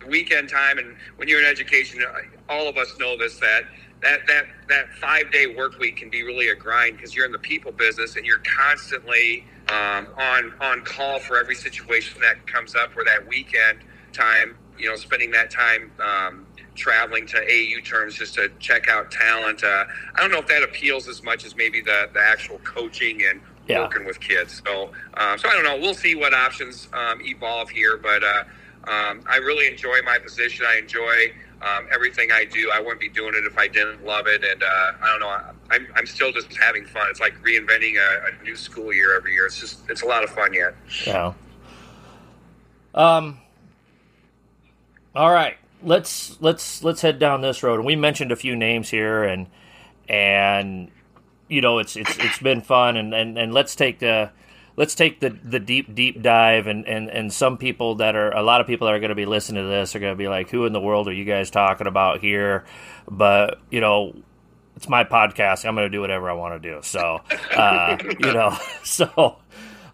weekend 0.07 0.49
time 0.49 0.77
and 0.77 0.95
when 1.17 1.27
you're 1.27 1.39
in 1.39 1.45
education 1.45 2.01
all 2.49 2.67
of 2.67 2.77
us 2.77 2.93
know 2.99 3.17
this 3.17 3.39
that 3.39 3.61
that 4.01 4.19
that 4.27 4.45
that 4.69 4.89
five 4.99 5.31
day 5.31 5.47
work 5.47 5.77
week 5.79 5.97
can 5.97 6.09
be 6.09 6.23
really 6.23 6.49
a 6.49 6.55
grind 6.55 6.97
because 6.97 7.15
you're 7.15 7.25
in 7.25 7.31
the 7.31 7.39
people 7.39 7.71
business 7.71 8.15
and 8.15 8.25
you're 8.25 8.41
constantly 8.57 9.45
um, 9.69 10.07
on 10.17 10.53
on 10.61 10.81
call 10.83 11.19
for 11.19 11.37
every 11.39 11.55
situation 11.55 12.19
that 12.21 12.45
comes 12.47 12.75
up 12.75 12.95
where 12.95 13.05
that 13.05 13.27
weekend 13.27 13.79
time 14.13 14.57
you 14.77 14.89
know 14.89 14.95
spending 14.95 15.31
that 15.31 15.51
time 15.51 15.91
um, 16.03 16.45
traveling 16.75 17.25
to 17.27 17.37
AU 17.37 17.79
terms 17.83 18.15
just 18.15 18.33
to 18.35 18.49
check 18.59 18.89
out 18.89 19.11
talent 19.11 19.63
uh, 19.63 19.85
I 20.15 20.21
don't 20.21 20.31
know 20.31 20.39
if 20.39 20.47
that 20.47 20.63
appeals 20.63 21.07
as 21.07 21.23
much 21.23 21.45
as 21.45 21.55
maybe 21.55 21.81
the 21.81 22.09
the 22.13 22.21
actual 22.21 22.57
coaching 22.59 23.21
and 23.29 23.41
Yeah. 23.67 23.79
working 23.81 24.05
with 24.05 24.19
kids 24.19 24.61
so 24.65 24.91
um, 25.15 25.37
so 25.37 25.47
I 25.47 25.53
don't 25.53 25.63
know 25.63 25.77
we'll 25.77 25.93
see 25.93 26.15
what 26.15 26.33
options 26.33 26.87
um, 26.93 27.21
evolve 27.21 27.69
here 27.69 27.97
but 27.97 28.23
uh, 28.23 28.43
um, 28.87 29.23
I 29.29 29.37
really 29.37 29.67
enjoy 29.67 30.01
my 30.03 30.17
position. 30.17 30.65
I 30.67 30.77
enjoy 30.77 31.33
um, 31.61 31.87
everything 31.93 32.31
I 32.31 32.45
do. 32.45 32.71
I 32.73 32.79
wouldn't 32.79 32.99
be 32.99 33.09
doing 33.09 33.33
it 33.35 33.45
if 33.45 33.57
I 33.57 33.67
didn't 33.67 34.03
love 34.03 34.27
it. 34.27 34.43
And 34.43 34.63
uh, 34.63 34.67
I 34.67 35.07
don't 35.07 35.19
know. 35.19 35.53
I'm, 35.69 35.87
I'm 35.95 36.05
still 36.07 36.31
just 36.31 36.55
having 36.57 36.85
fun. 36.85 37.07
It's 37.09 37.19
like 37.19 37.39
reinventing 37.43 37.97
a, 37.97 38.29
a 38.39 38.43
new 38.43 38.55
school 38.55 38.91
year 38.91 39.15
every 39.15 39.33
year. 39.33 39.45
It's 39.45 39.59
just 39.59 39.89
it's 39.89 40.01
a 40.01 40.07
lot 40.07 40.23
of 40.23 40.31
fun 40.31 40.53
yet. 40.53 40.75
Yeah. 41.05 41.33
Um. 42.95 43.37
All 45.13 45.31
right, 45.31 45.57
let's 45.83 46.41
let's 46.41 46.83
let's 46.83 47.01
head 47.01 47.19
down 47.19 47.41
this 47.41 47.63
road. 47.63 47.75
And 47.75 47.85
we 47.85 47.95
mentioned 47.95 48.31
a 48.31 48.35
few 48.35 48.55
names 48.55 48.89
here, 48.89 49.23
and 49.23 49.47
and 50.09 50.89
you 51.47 51.61
know 51.61 51.79
it's 51.79 51.95
it's 51.95 52.17
it's 52.17 52.39
been 52.39 52.61
fun, 52.61 52.97
and 52.97 53.13
and, 53.13 53.37
and 53.37 53.53
let's 53.53 53.75
take 53.75 53.99
the 53.99 54.31
let's 54.75 54.95
take 54.95 55.19
the 55.19 55.29
the 55.29 55.59
deep 55.59 55.93
deep 55.93 56.21
dive, 56.21 56.67
and 56.67 56.87
and 56.87 57.09
and 57.09 57.31
some 57.31 57.57
people 57.57 57.95
that 57.95 58.15
are 58.15 58.31
a 58.31 58.43
lot 58.43 58.61
of 58.61 58.67
people 58.67 58.87
that 58.87 58.93
are 58.93 58.99
going 58.99 59.09
to 59.09 59.15
be 59.15 59.25
listening 59.25 59.63
to 59.63 59.69
this 59.69 59.95
are 59.95 59.99
going 59.99 60.13
to 60.13 60.17
be 60.17 60.27
like, 60.27 60.49
who 60.49 60.65
in 60.65 60.73
the 60.73 60.81
world 60.81 61.07
are 61.07 61.13
you 61.13 61.25
guys 61.25 61.49
talking 61.49 61.87
about 61.87 62.19
here? 62.19 62.65
But 63.09 63.59
you 63.69 63.81
know. 63.81 64.15
It's 64.77 64.87
my 64.87 65.03
podcast. 65.03 65.65
I'm 65.65 65.75
going 65.75 65.85
to 65.85 65.95
do 65.95 65.99
whatever 65.99 66.27
I 66.29 66.33
want 66.33 66.59
to 66.59 66.71
do. 66.71 66.79
So, 66.81 67.19
uh, 67.55 67.97
you 68.01 68.33
know, 68.33 68.57
so 68.83 69.37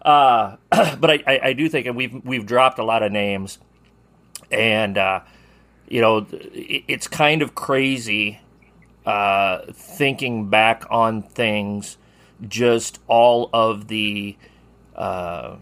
uh, 0.02 0.56
but 0.70 1.10
I, 1.10 1.22
I, 1.26 1.40
I 1.48 1.52
do 1.52 1.68
think, 1.68 1.86
and 1.86 1.96
we've 1.96 2.24
we've 2.24 2.46
dropped 2.46 2.78
a 2.78 2.84
lot 2.84 3.02
of 3.02 3.12
names, 3.12 3.58
and 4.50 4.96
uh, 4.96 5.20
you 5.88 6.00
know, 6.00 6.26
it, 6.30 6.84
it's 6.88 7.06
kind 7.06 7.42
of 7.42 7.54
crazy 7.54 8.40
uh, 9.04 9.60
thinking 9.72 10.48
back 10.48 10.86
on 10.90 11.22
things, 11.22 11.98
just 12.46 13.00
all 13.06 13.50
of 13.52 13.88
the 13.88 14.36
uh, 14.98 15.56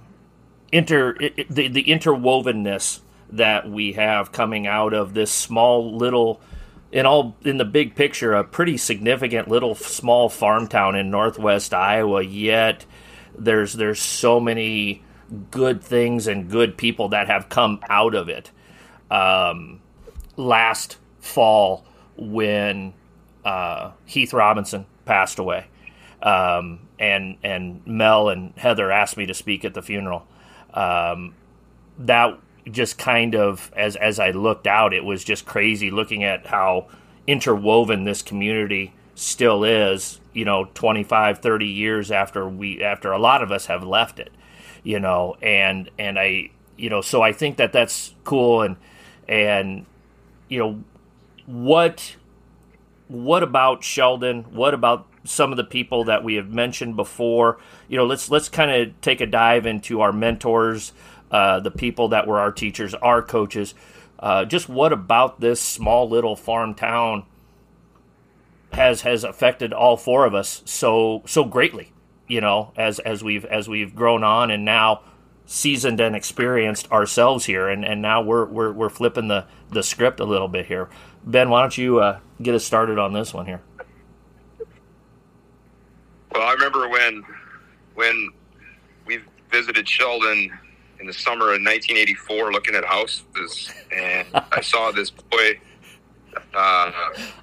inter 0.72 1.16
it, 1.20 1.34
it- 1.36 1.48
the 1.50 1.68
the 1.68 1.84
interwovenness 1.84 3.00
that 3.30 3.68
we 3.70 3.92
have 3.92 4.32
coming 4.32 4.66
out 4.66 4.94
of 4.94 5.14
this 5.14 5.30
small 5.30 5.96
little 5.96 6.40
in 6.92 7.06
all 7.06 7.36
in 7.44 7.58
the 7.58 7.64
big 7.64 7.94
picture 7.94 8.34
a 8.34 8.42
pretty 8.44 8.76
significant 8.76 9.48
little 9.48 9.74
small 9.74 10.28
farm 10.28 10.66
town 10.68 10.94
in 10.96 11.10
northwest 11.10 11.74
Iowa 11.74 12.22
yet 12.22 12.86
there's 13.38 13.74
there's 13.74 14.00
so 14.00 14.40
many 14.40 15.02
good 15.50 15.82
things 15.82 16.26
and 16.26 16.48
good 16.50 16.76
people 16.76 17.08
that 17.10 17.26
have 17.26 17.48
come 17.48 17.80
out 17.88 18.14
of 18.14 18.28
it. 18.28 18.50
Um, 19.10 19.80
last 20.36 20.98
fall 21.18 21.84
when 22.16 22.94
uh, 23.44 23.90
Heath 24.04 24.32
Robinson 24.32 24.86
passed 25.04 25.38
away 25.38 25.66
um, 26.22 26.80
and 26.98 27.36
and 27.42 27.86
Mel 27.86 28.28
and 28.28 28.52
Heather 28.56 28.90
asked 28.90 29.16
me 29.16 29.26
to 29.26 29.34
speak 29.34 29.64
at 29.64 29.74
the 29.74 29.82
funeral. 29.82 30.26
Um, 30.74 31.34
that 31.98 32.38
just 32.70 32.98
kind 32.98 33.34
of 33.34 33.72
as 33.76 33.96
as 33.96 34.18
I 34.18 34.30
looked 34.30 34.66
out, 34.66 34.92
it 34.92 35.04
was 35.04 35.24
just 35.24 35.46
crazy 35.46 35.90
looking 35.90 36.24
at 36.24 36.46
how 36.46 36.88
interwoven 37.26 38.04
this 38.04 38.22
community 38.22 38.94
still 39.14 39.64
is. 39.64 40.20
You 40.32 40.44
know, 40.44 40.68
25, 40.74 41.38
30 41.38 41.66
years 41.66 42.10
after 42.10 42.48
we 42.48 42.82
after 42.82 43.12
a 43.12 43.18
lot 43.18 43.42
of 43.42 43.50
us 43.50 43.66
have 43.66 43.84
left 43.84 44.18
it. 44.18 44.32
You 44.82 45.00
know, 45.00 45.36
and 45.42 45.90
and 45.98 46.18
I 46.18 46.50
you 46.76 46.90
know 46.90 47.00
so 47.00 47.22
I 47.22 47.32
think 47.32 47.56
that 47.56 47.72
that's 47.72 48.14
cool 48.24 48.62
and 48.62 48.76
and 49.28 49.86
you 50.48 50.58
know 50.58 50.84
what 51.46 52.16
what 53.08 53.42
about 53.42 53.84
Sheldon? 53.84 54.44
What 54.50 54.74
about 54.74 55.06
some 55.26 55.52
of 55.52 55.56
the 55.56 55.64
people 55.64 56.04
that 56.04 56.24
we 56.24 56.34
have 56.34 56.50
mentioned 56.50 56.96
before? 56.96 57.58
You 57.88 57.96
know, 57.96 58.06
let's 58.06 58.30
let's 58.30 58.48
kind 58.48 58.70
of 58.70 59.00
take 59.00 59.20
a 59.20 59.26
dive 59.26 59.66
into 59.66 60.00
our 60.00 60.12
mentors, 60.12 60.92
uh, 61.30 61.60
the 61.60 61.70
people 61.70 62.08
that 62.08 62.26
were 62.26 62.38
our 62.38 62.52
teachers, 62.52 62.94
our 62.94 63.22
coaches. 63.22 63.74
Uh, 64.18 64.44
just 64.44 64.68
what 64.68 64.92
about 64.92 65.40
this 65.40 65.60
small 65.60 66.08
little 66.08 66.36
farm 66.36 66.74
town 66.74 67.24
has 68.72 69.02
has 69.02 69.24
affected 69.24 69.72
all 69.72 69.96
four 69.96 70.24
of 70.24 70.34
us 70.34 70.62
so 70.64 71.22
so 71.26 71.44
greatly? 71.44 71.92
You 72.28 72.40
know, 72.40 72.72
as 72.76 72.98
as 73.00 73.22
we've 73.22 73.44
as 73.44 73.68
we've 73.68 73.94
grown 73.94 74.24
on 74.24 74.50
and 74.50 74.64
now 74.64 75.02
seasoned 75.46 76.00
and 76.00 76.16
experienced 76.16 76.90
ourselves 76.90 77.46
here, 77.46 77.68
and, 77.68 77.84
and 77.84 78.02
now 78.02 78.20
we're, 78.20 78.44
we're 78.46 78.72
we're 78.72 78.88
flipping 78.88 79.28
the 79.28 79.46
the 79.70 79.82
script 79.82 80.20
a 80.20 80.24
little 80.24 80.48
bit 80.48 80.66
here. 80.66 80.88
Ben, 81.24 81.50
why 81.50 81.60
don't 81.60 81.78
you 81.78 82.00
uh, 82.00 82.18
get 82.40 82.54
us 82.54 82.64
started 82.64 82.98
on 82.98 83.12
this 83.12 83.32
one 83.32 83.46
here? 83.46 83.62
Well, 86.36 86.46
I 86.46 86.52
remember 86.52 86.86
when 86.90 87.24
when 87.94 88.28
we 89.06 89.20
visited 89.50 89.88
Sheldon 89.88 90.50
in 91.00 91.06
the 91.06 91.12
summer 91.14 91.46
of 91.46 91.62
1984, 91.62 92.52
looking 92.52 92.74
at 92.74 92.84
houses, 92.84 93.72
and 93.90 94.28
I 94.52 94.60
saw 94.60 94.90
this 94.90 95.08
boy 95.10 95.58
uh, 96.52 96.92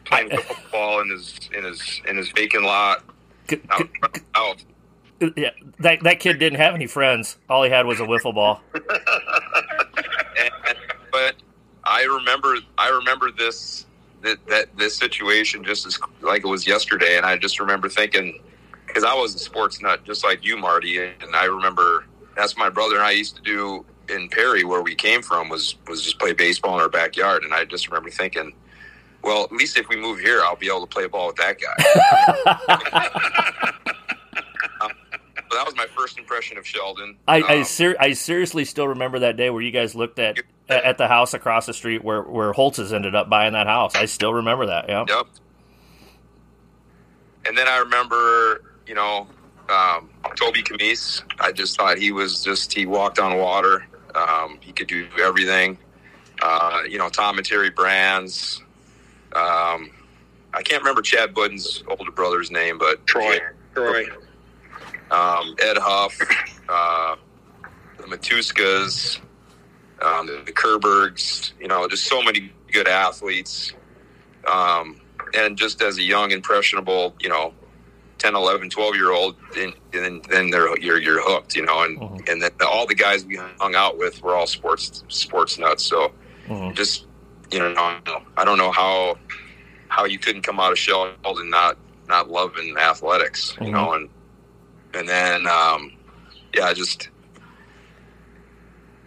playing 0.05 0.29
football 0.29 1.01
in 1.01 1.09
his 1.09 1.49
in 1.57 1.63
his 1.63 2.01
in 2.07 2.17
his 2.17 2.29
vacant 2.29 2.65
lot 2.65 3.03
out, 3.71 3.89
out. 4.35 4.63
Yeah, 5.35 5.49
that 5.79 6.03
that 6.03 6.19
kid 6.19 6.37
didn't 6.37 6.59
have 6.59 6.75
any 6.75 6.85
friends. 6.85 7.37
All 7.49 7.63
he 7.63 7.71
had 7.71 7.87
was 7.87 7.99
a 7.99 8.03
wiffle 8.03 8.35
ball. 8.35 8.61
and, 8.75 8.83
but 11.11 11.33
I 11.83 12.03
remember 12.03 12.57
I 12.77 12.89
remember 12.89 13.31
this 13.31 13.87
that, 14.21 14.37
that 14.49 14.77
this 14.77 14.95
situation 14.95 15.63
just 15.63 15.87
as 15.87 15.99
like 16.21 16.43
it 16.43 16.47
was 16.47 16.67
yesterday, 16.67 17.17
and 17.17 17.25
I 17.25 17.37
just 17.37 17.59
remember 17.59 17.89
thinking 17.89 18.39
because 18.93 19.03
I 19.03 19.13
was 19.15 19.33
a 19.35 19.39
sports 19.39 19.81
nut 19.81 20.03
just 20.03 20.23
like 20.23 20.45
you, 20.45 20.57
Marty, 20.57 21.03
and 21.03 21.35
I 21.35 21.45
remember 21.45 22.05
that's 22.35 22.57
my 22.57 22.69
brother 22.69 22.95
and 22.95 23.03
I 23.03 23.11
used 23.11 23.35
to 23.35 23.41
do 23.41 23.85
in 24.09 24.29
Perry 24.29 24.63
where 24.63 24.81
we 24.81 24.95
came 24.95 25.21
from 25.21 25.49
was 25.49 25.75
was 25.87 26.03
just 26.03 26.19
play 26.19 26.33
baseball 26.33 26.75
in 26.75 26.81
our 26.81 26.89
backyard, 26.89 27.43
and 27.43 27.53
I 27.53 27.65
just 27.65 27.87
remember 27.87 28.09
thinking. 28.09 28.53
Well, 29.23 29.45
at 29.45 29.53
least 29.53 29.77
if 29.77 29.87
we 29.87 29.95
move 29.95 30.19
here, 30.19 30.41
I'll 30.43 30.57
be 30.57 30.67
able 30.67 30.81
to 30.81 30.87
play 30.87 31.07
ball 31.07 31.27
with 31.27 31.37
that 31.37 31.55
guy. 31.57 31.77
So 35.53 35.59
that 35.59 35.67
was 35.67 35.75
my 35.75 35.85
first 35.95 36.17
impression 36.17 36.57
of 36.57 36.65
Sheldon. 36.65 37.15
I 37.27 37.41
um, 37.41 37.45
I, 37.47 37.61
ser- 37.61 37.95
I, 37.99 38.13
seriously 38.13 38.65
still 38.65 38.87
remember 38.87 39.19
that 39.19 39.37
day 39.37 39.51
where 39.51 39.61
you 39.61 39.69
guys 39.69 39.93
looked 39.93 40.17
at 40.17 40.39
at 40.67 40.97
the 40.97 41.07
house 41.07 41.35
across 41.35 41.67
the 41.67 41.75
street 41.75 42.03
where 42.03 42.23
where 42.23 42.53
Holtz's 42.53 42.91
ended 42.91 43.13
up 43.13 43.29
buying 43.29 43.53
that 43.53 43.67
house. 43.67 43.93
I 43.93 44.05
still 44.05 44.33
remember 44.33 44.65
that. 44.65 44.89
Yeah. 44.89 45.05
Yep. 45.07 45.27
And 47.45 47.55
then 47.55 47.67
I 47.67 47.77
remember, 47.77 48.72
you 48.87 48.95
know, 48.95 49.27
um, 49.69 50.09
Toby 50.35 50.63
Camise. 50.63 51.23
I 51.39 51.51
just 51.51 51.77
thought 51.77 51.97
he 51.97 52.11
was 52.11 52.43
just 52.43 52.73
he 52.73 52.85
walked 52.85 53.19
on 53.19 53.37
water. 53.37 53.85
Um, 54.15 54.57
he 54.61 54.71
could 54.71 54.87
do 54.87 55.07
everything. 55.19 55.77
Uh, 56.41 56.81
you 56.87 56.97
know, 56.97 57.09
Tom 57.09 57.37
and 57.37 57.45
Terry 57.45 57.69
Brands. 57.69 58.61
Um, 59.33 59.89
I 60.53 60.61
can't 60.63 60.81
remember 60.81 61.01
Chad 61.01 61.33
Budden's 61.33 61.83
older 61.87 62.11
brother's 62.11 62.51
name, 62.51 62.77
but 62.77 63.05
Troy. 63.07 63.39
Troy 63.73 64.05
um, 65.13 65.55
Ed 65.61 65.77
Huff, 65.77 66.17
uh, 66.69 67.15
the 67.97 68.03
Matuskas, 68.03 69.19
um, 70.01 70.27
the, 70.27 70.43
the 70.45 70.51
Kerbergs, 70.51 71.53
you 71.59 71.67
know, 71.67 71.87
just 71.87 72.05
so 72.05 72.21
many 72.21 72.51
good 72.71 72.87
athletes. 72.87 73.73
Um, 74.51 74.99
and 75.35 75.55
just 75.57 75.81
as 75.81 75.97
a 75.97 76.01
young, 76.03 76.31
impressionable, 76.31 77.15
you 77.19 77.29
know, 77.29 77.53
10, 78.23 78.35
11, 78.35 78.69
12 78.69 78.95
year 78.95 79.11
old, 79.11 79.35
and, 79.57 79.73
and 79.93 80.23
then 80.25 80.49
they're, 80.49 80.77
you're, 80.79 80.97
you're 80.97 81.21
hooked, 81.21 81.57
you 81.57 81.65
know, 81.65 81.83
and, 81.83 81.99
mm-hmm. 81.99 82.31
and 82.31 82.41
then 82.41 82.51
all 82.65 82.87
the 82.87 82.95
guys 82.95 83.25
we 83.25 83.35
hung 83.35 83.75
out 83.75 83.97
with 83.97 84.23
were 84.23 84.33
all 84.33 84.47
sports, 84.47 85.03
sports 85.09 85.59
nuts. 85.59 85.85
So 85.85 86.13
mm-hmm. 86.47 86.73
just, 86.73 87.05
you 87.51 87.59
know, 87.59 87.99
I 88.37 88.45
don't 88.45 88.57
know 88.57 88.71
how, 88.71 89.17
how 89.89 90.05
you 90.05 90.17
couldn't 90.17 90.43
come 90.43 90.57
out 90.57 90.71
of 90.71 90.79
Sheldon 90.79 91.15
and 91.25 91.51
not, 91.51 91.77
not 92.07 92.29
loving 92.29 92.77
athletics, 92.77 93.57
you 93.59 93.71
know, 93.71 93.91
and, 93.91 94.09
and 94.93 95.09
then 95.09 95.45
um, 95.45 95.91
yeah, 96.53 96.71
just 96.73 97.09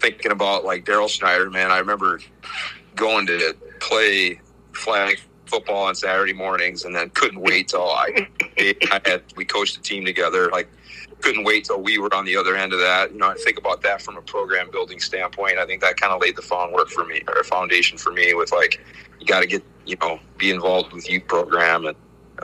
thinking 0.00 0.30
about 0.30 0.66
like 0.66 0.84
Daryl 0.84 1.08
Schneider, 1.08 1.48
man. 1.48 1.70
I 1.70 1.78
remember 1.78 2.20
going 2.96 3.26
to 3.28 3.56
play 3.80 4.40
flag 4.72 5.20
football 5.46 5.84
on 5.84 5.94
Saturday 5.94 6.32
mornings, 6.32 6.84
and 6.84 6.94
then 6.94 7.10
couldn't 7.10 7.40
wait 7.40 7.68
till 7.68 7.90
I, 7.90 8.28
I 8.58 9.00
had 9.04 9.22
we 9.36 9.44
coached 9.44 9.76
a 9.76 9.82
team 9.82 10.04
together. 10.04 10.50
Like 10.50 10.68
couldn't 11.20 11.44
wait 11.44 11.64
till 11.64 11.80
we 11.80 11.98
were 11.98 12.14
on 12.14 12.24
the 12.24 12.36
other 12.36 12.56
end 12.56 12.72
of 12.72 12.80
that. 12.80 13.12
You 13.12 13.18
know, 13.18 13.28
I 13.28 13.34
think 13.34 13.58
about 13.58 13.82
that 13.82 14.02
from 14.02 14.16
a 14.16 14.22
program 14.22 14.70
building 14.70 15.00
standpoint. 15.00 15.58
I 15.58 15.66
think 15.66 15.80
that 15.80 15.98
kind 15.98 16.12
of 16.12 16.20
laid 16.20 16.36
the 16.36 16.42
groundwork 16.42 16.88
for 16.88 17.04
me, 17.04 17.22
or 17.28 17.42
foundation 17.44 17.98
for 17.98 18.12
me, 18.12 18.34
with 18.34 18.52
like 18.52 18.80
you 19.20 19.26
got 19.26 19.40
to 19.40 19.46
get 19.46 19.62
you 19.86 19.96
know 20.00 20.20
be 20.36 20.50
involved 20.50 20.92
with 20.92 21.08
youth 21.10 21.26
program 21.26 21.86
and. 21.86 21.96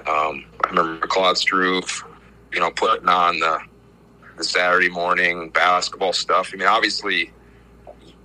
Um, 0.07 0.46
I 0.64 0.70
remember 0.70 1.07
Claude 1.07 1.36
Struve 1.36 2.03
you 2.53 2.61
know, 2.61 2.70
putting 2.70 3.09
on 3.09 3.38
the 3.38 3.59
the 4.36 4.44
Saturday 4.44 4.88
morning 4.88 5.50
basketball 5.50 6.12
stuff. 6.12 6.50
I 6.53 6.57
mean, 6.57 6.68
obviously, 6.68 7.30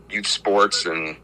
youth 0.10 0.28
sports 0.28 0.86
and 0.86 1.18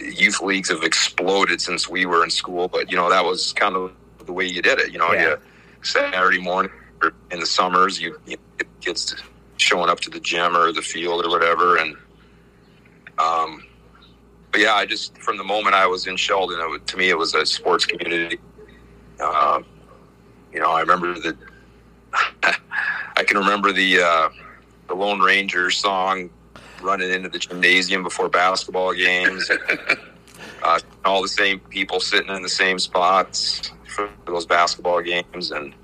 youth 0.00 0.40
leagues 0.40 0.70
have 0.70 0.82
exploded 0.82 1.60
since 1.60 1.88
we 1.88 2.06
were 2.06 2.24
in 2.24 2.30
school, 2.30 2.68
but 2.68 2.90
you 2.90 2.96
know 2.96 3.08
that 3.10 3.24
was 3.24 3.52
kind 3.52 3.76
of 3.76 3.92
the 4.24 4.32
way 4.32 4.46
you 4.46 4.62
did 4.62 4.78
it. 4.78 4.92
You 4.92 4.98
know, 4.98 5.12
yeah. 5.12 5.30
you 5.30 5.36
Saturday 5.82 6.40
morning 6.40 6.72
or 7.02 7.12
in 7.30 7.40
the 7.40 7.46
summers, 7.46 8.00
you, 8.00 8.18
you 8.26 8.36
kids 8.80 9.14
showing 9.56 9.88
up 9.88 10.00
to 10.00 10.10
the 10.10 10.20
gym 10.20 10.56
or 10.56 10.72
the 10.72 10.82
field 10.82 11.24
or 11.24 11.30
whatever, 11.30 11.78
and 11.78 11.96
um, 13.18 13.64
but 14.52 14.60
yeah, 14.60 14.74
I 14.74 14.86
just 14.86 15.16
from 15.18 15.36
the 15.38 15.44
moment 15.44 15.74
I 15.74 15.86
was 15.86 16.06
in 16.06 16.16
Sheldon, 16.16 16.58
it, 16.60 16.86
to 16.86 16.96
me 16.96 17.10
it 17.10 17.18
was 17.18 17.34
a 17.34 17.44
sports 17.46 17.84
community. 17.84 18.38
Uh, 19.20 19.60
you 20.52 20.60
know, 20.60 20.70
I 20.70 20.80
remember 20.80 21.14
that 21.20 21.36
I 23.16 23.24
can 23.24 23.38
remember 23.38 23.72
the 23.72 24.00
uh, 24.00 24.28
the 24.88 24.94
Lone 24.94 25.20
Ranger 25.20 25.70
song 25.70 26.30
running 26.82 27.10
into 27.10 27.28
the 27.28 27.38
gymnasium 27.38 28.02
before 28.02 28.28
basketball 28.28 28.92
games. 28.94 29.50
uh, 30.62 30.78
all 31.04 31.22
the 31.22 31.28
same 31.28 31.60
people 31.60 32.00
sitting 32.00 32.34
in 32.34 32.42
the 32.42 32.48
same 32.48 32.78
spots 32.78 33.70
for 33.86 34.10
those 34.26 34.46
basketball 34.46 35.00
games, 35.00 35.50
and 35.50 35.74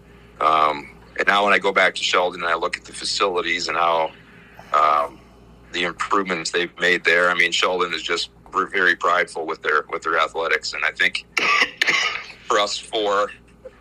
um, 0.40 0.90
and 1.18 1.26
now 1.26 1.44
when 1.44 1.52
I 1.52 1.58
go 1.58 1.72
back 1.72 1.94
to 1.94 2.02
Sheldon 2.02 2.42
and 2.42 2.50
I 2.50 2.56
look 2.56 2.76
at 2.76 2.84
the 2.84 2.92
facilities 2.92 3.68
and 3.68 3.76
how 3.76 4.10
um, 4.72 5.20
the 5.72 5.84
improvements 5.84 6.50
they've 6.50 6.76
made 6.78 7.04
there, 7.04 7.30
I 7.30 7.34
mean 7.34 7.52
Sheldon 7.52 7.92
is 7.94 8.02
just 8.02 8.30
very 8.52 8.94
prideful 8.96 9.46
with 9.46 9.62
their 9.62 9.84
with 9.90 10.02
their 10.02 10.18
athletics, 10.18 10.72
and 10.72 10.84
I 10.84 10.90
think 10.90 11.26
for 12.46 12.58
us 12.58 12.76
four, 12.78 13.30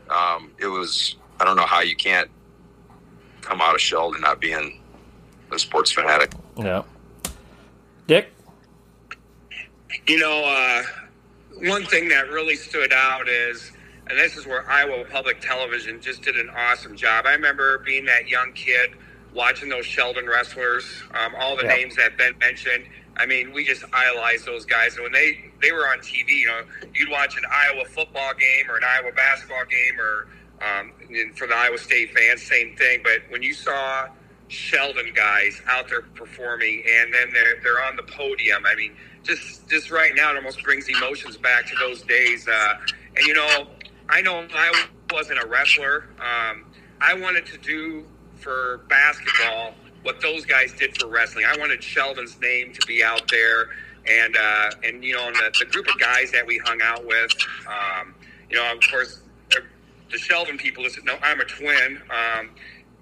um, 0.09 0.51
it 0.59 0.67
was 0.67 1.15
I 1.39 1.45
don't 1.45 1.55
know 1.55 1.65
how 1.65 1.81
you 1.81 1.95
can't 1.95 2.29
come 3.41 3.61
out 3.61 3.75
of 3.75 3.81
Sheldon 3.81 4.21
not 4.21 4.39
being 4.39 4.79
a 5.51 5.59
sports 5.59 5.91
fanatic. 5.91 6.31
Yeah. 6.55 6.83
Dick? 8.07 8.33
You 10.07 10.19
know, 10.19 10.43
uh, 10.43 10.83
one 11.69 11.85
thing 11.85 12.07
that 12.09 12.29
really 12.29 12.55
stood 12.55 12.91
out 12.93 13.27
is, 13.27 13.71
and 14.07 14.17
this 14.17 14.35
is 14.35 14.45
where 14.45 14.69
Iowa 14.69 15.05
Public 15.05 15.39
Television 15.41 16.01
just 16.01 16.21
did 16.21 16.35
an 16.35 16.49
awesome 16.49 16.95
job. 16.95 17.25
I 17.25 17.33
remember 17.33 17.79
being 17.79 18.05
that 18.05 18.27
young 18.27 18.51
kid 18.53 18.91
watching 19.33 19.69
those 19.69 19.85
Sheldon 19.85 20.27
wrestlers, 20.27 20.85
um, 21.13 21.33
all 21.39 21.55
the 21.55 21.63
yeah. 21.63 21.75
names 21.75 21.95
that 21.97 22.17
Ben 22.17 22.37
mentioned. 22.39 22.85
I 23.17 23.25
mean, 23.25 23.53
we 23.53 23.65
just 23.65 23.83
idolized 23.93 24.45
those 24.45 24.65
guys. 24.65 24.95
And 24.95 25.03
when 25.03 25.11
they, 25.11 25.51
they 25.61 25.71
were 25.71 25.87
on 25.87 25.99
TV, 25.99 26.29
you 26.29 26.47
know, 26.47 26.61
you'd 26.95 27.09
watch 27.09 27.37
an 27.37 27.43
Iowa 27.49 27.85
football 27.85 28.33
game 28.33 28.69
or 28.69 28.77
an 28.77 28.83
Iowa 28.83 29.11
basketball 29.13 29.65
game 29.65 29.99
or 29.99 30.27
um, 30.61 30.93
and 31.09 31.35
for 31.37 31.47
the 31.47 31.55
Iowa 31.55 31.77
State 31.77 32.13
fans, 32.15 32.43
same 32.43 32.75
thing. 32.75 33.01
But 33.03 33.21
when 33.29 33.41
you 33.41 33.53
saw 33.53 34.07
Sheldon 34.51 35.13
guys 35.15 35.61
out 35.67 35.87
there 35.87 36.01
performing, 36.01 36.83
and 36.85 37.13
then 37.13 37.31
they're 37.33 37.61
they're 37.63 37.83
on 37.85 37.95
the 37.95 38.03
podium, 38.03 38.65
I 38.65 38.75
mean, 38.75 38.91
just 39.23 39.67
just 39.69 39.91
right 39.91 40.11
now, 40.15 40.31
it 40.31 40.35
almost 40.35 40.61
brings 40.63 40.87
emotions 40.89 41.37
back 41.37 41.65
to 41.67 41.75
those 41.79 42.01
days. 42.01 42.47
Uh, 42.47 42.73
and 43.15 43.25
you 43.25 43.33
know, 43.33 43.67
I 44.09 44.21
know 44.21 44.45
I 44.53 44.87
wasn't 45.11 45.41
a 45.41 45.47
wrestler. 45.47 46.09
Um, 46.19 46.65
I 46.99 47.13
wanted 47.13 47.45
to 47.47 47.57
do 47.57 48.05
for 48.35 48.79
basketball 48.89 49.73
what 50.03 50.19
those 50.19 50.45
guys 50.45 50.73
did 50.73 50.97
for 50.97 51.07
wrestling. 51.07 51.45
I 51.45 51.57
wanted 51.57 51.81
Sheldon's 51.83 52.39
name 52.41 52.73
to 52.73 52.85
be 52.87 53.03
out 53.03 53.29
there, 53.29 53.69
and 54.05 54.35
uh, 54.35 54.71
and 54.83 55.03
you 55.03 55.13
know, 55.13 55.27
and 55.27 55.35
the, 55.35 55.53
the 55.59 55.65
group 55.65 55.87
of 55.87 55.99
guys 55.99 56.31
that 56.31 56.45
we 56.45 56.57
hung 56.65 56.81
out 56.83 57.05
with, 57.05 57.31
um, 57.67 58.15
you 58.49 58.57
know, 58.57 58.73
of 58.73 58.81
course, 58.89 59.21
the 60.11 60.17
Sheldon 60.17 60.57
people. 60.57 60.83
Listen, 60.83 61.05
no, 61.05 61.17
I'm 61.23 61.39
a 61.39 61.45
twin. 61.45 62.01
Um, 62.09 62.49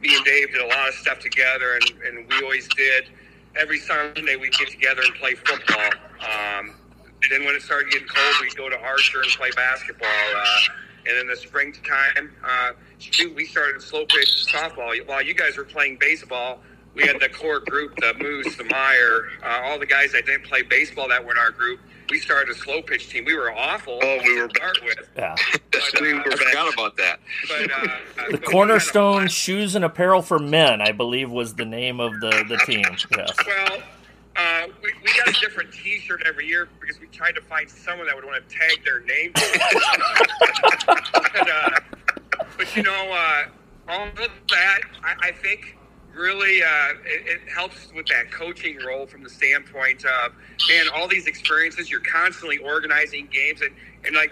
me 0.02 0.16
and 0.16 0.26
Dave 0.26 0.52
did 0.52 0.62
a 0.62 0.68
lot 0.68 0.88
of 0.88 0.96
stuff 0.96 1.20
together, 1.20 1.76
and, 1.76 1.92
and 2.08 2.28
we 2.28 2.42
always 2.44 2.68
did. 2.70 3.06
Every 3.56 3.80
Sunday 3.80 4.36
we'd 4.36 4.54
get 4.54 4.70
together 4.70 5.02
and 5.04 5.14
play 5.16 5.36
football. 5.36 5.92
Um, 6.22 6.76
then 7.30 7.44
when 7.46 7.56
it 7.56 7.62
started 7.62 7.92
getting 7.92 8.08
cold, 8.08 8.36
we'd 8.42 8.56
go 8.56 8.70
to 8.70 8.80
Archer 8.80 9.22
and 9.22 9.30
play 9.32 9.50
basketball. 9.56 10.08
Uh, 10.36 11.10
and 11.10 11.18
in 11.18 11.28
the 11.28 11.36
springtime, 11.36 12.32
uh, 12.44 12.72
we 13.36 13.46
started 13.46 13.82
slow 13.82 14.06
pitch 14.06 14.48
softball. 14.48 14.96
While 15.08 15.22
you 15.22 15.34
guys 15.34 15.58
were 15.58 15.66
playing 15.66 15.98
baseball, 16.00 16.60
we 16.94 17.04
had 17.04 17.20
the 17.20 17.30
core 17.30 17.60
group, 17.60 17.96
the 17.98 18.14
Moose, 18.20 18.56
the 18.58 18.64
Meyer, 18.66 19.30
uh, 19.44 19.62
all 19.64 19.80
the 19.80 19.86
guys 19.86 20.12
that 20.14 20.26
didn't 20.26 20.46
play 20.46 20.62
baseball 20.62 21.08
that 21.10 21.24
were 21.24 21.32
in 21.32 21.38
our 21.38 21.52
group. 21.52 21.80
We 22.10 22.20
started 22.20 22.56
a 22.56 22.58
slow 22.58 22.82
pitch 22.82 23.10
team. 23.10 23.26
We 23.26 23.36
were 23.36 23.52
awful. 23.52 24.00
Oh, 24.02 24.18
we 24.24 24.40
were 24.42 24.48
to 24.48 24.56
start 24.56 24.78
with. 24.84 25.10
Yeah. 25.16 25.36
But, 25.72 25.82
We 26.02 26.14
uh, 26.14 26.18
were 26.18 26.34
I 26.34 26.36
forgot 26.38 26.74
about 26.74 26.98
that. 26.98 27.20
but, 27.48 27.72
uh, 27.72 27.88
The 28.32 28.38
but 28.38 28.46
Cornerstone 28.46 29.20
kinda- 29.22 29.30
Shoes 29.32 29.76
and 29.76 29.86
Apparel 29.86 30.22
for 30.22 30.40
Men, 30.40 30.82
I 30.82 30.92
believe, 30.92 31.30
was 31.32 31.56
the 31.56 31.66
name 31.66 32.00
of 32.00 32.14
the, 32.20 32.46
the 32.48 32.58
team. 32.66 32.84
Yes. 33.16 33.32
Well, 33.46 33.82
uh, 34.36 34.68
we, 34.82 34.92
we 35.04 35.10
got 35.18 35.28
a 35.28 35.40
different 35.40 35.72
T-shirt 35.74 36.24
every 36.26 36.48
year 36.48 36.68
because 36.80 37.00
we 37.00 37.08
tried 37.08 37.34
to 37.36 37.42
find 37.42 37.70
someone 37.70 38.08
that 38.08 38.16
would 38.16 38.26
want 38.26 38.48
to 38.48 38.56
tag 38.56 38.84
their 38.86 39.02
name. 39.02 39.32
but, 40.86 41.50
uh, 41.50 41.80
but 42.58 42.76
you 42.76 42.84
know, 42.84 43.12
uh, 43.12 43.44
all 43.90 44.08
of 44.08 44.16
that, 44.16 44.80
I, 45.04 45.28
I 45.28 45.32
think, 45.32 45.76
really 46.20 46.62
uh, 46.62 46.94
it, 47.06 47.28
it 47.28 47.42
helps 47.54 47.92
with 47.96 48.06
that 48.08 48.32
coaching 48.32 48.78
role 48.86 49.08
from 49.08 49.24
the 49.24 49.30
standpoint 49.30 50.04
of 50.06 50.34
man, 50.70 50.86
all 50.94 51.08
these 51.08 51.26
experiences. 51.28 51.90
You're 51.90 52.02
constantly 52.02 52.58
organizing 52.58 53.28
games, 53.32 53.62
and 53.62 53.72
and 54.06 54.16
like 54.16 54.32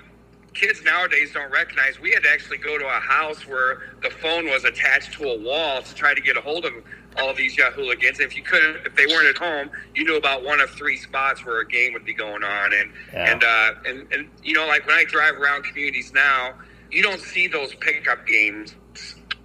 kids 0.53 0.83
nowadays 0.83 1.31
don't 1.33 1.51
recognize 1.51 1.99
we 1.99 2.11
had 2.11 2.23
to 2.23 2.29
actually 2.29 2.57
go 2.57 2.77
to 2.79 2.85
a 2.85 2.99
house 2.99 3.47
where 3.47 3.93
the 4.01 4.09
phone 4.09 4.45
was 4.47 4.63
attached 4.65 5.13
to 5.13 5.23
a 5.29 5.39
wall 5.39 5.81
to 5.83 5.93
try 5.93 6.13
to 6.13 6.21
get 6.21 6.35
a 6.35 6.41
hold 6.41 6.65
of 6.65 6.73
all 7.19 7.33
these 7.33 7.55
hooligans. 7.75 8.19
If 8.19 8.35
you 8.35 8.43
couldn't, 8.43 8.85
if 8.85 8.95
they 8.95 9.05
weren't 9.05 9.27
at 9.27 9.37
home, 9.37 9.69
you 9.95 10.03
knew 10.03 10.17
about 10.17 10.43
one 10.43 10.59
of 10.59 10.69
three 10.71 10.97
spots 10.97 11.45
where 11.45 11.61
a 11.61 11.67
game 11.67 11.93
would 11.93 12.05
be 12.05 12.13
going 12.13 12.43
on. 12.43 12.73
And 12.73 12.91
Yeah. 13.13 13.31
and 13.31 13.43
uh, 13.43 13.71
and 13.85 14.11
and 14.11 14.29
you 14.43 14.53
know, 14.53 14.67
like 14.67 14.85
when 14.87 14.95
I 14.97 15.05
drive 15.05 15.35
around 15.35 15.63
communities 15.63 16.11
now, 16.13 16.53
you 16.91 17.03
don't 17.03 17.21
see 17.21 17.47
those 17.47 17.73
pickup 17.75 18.25
games 18.25 18.75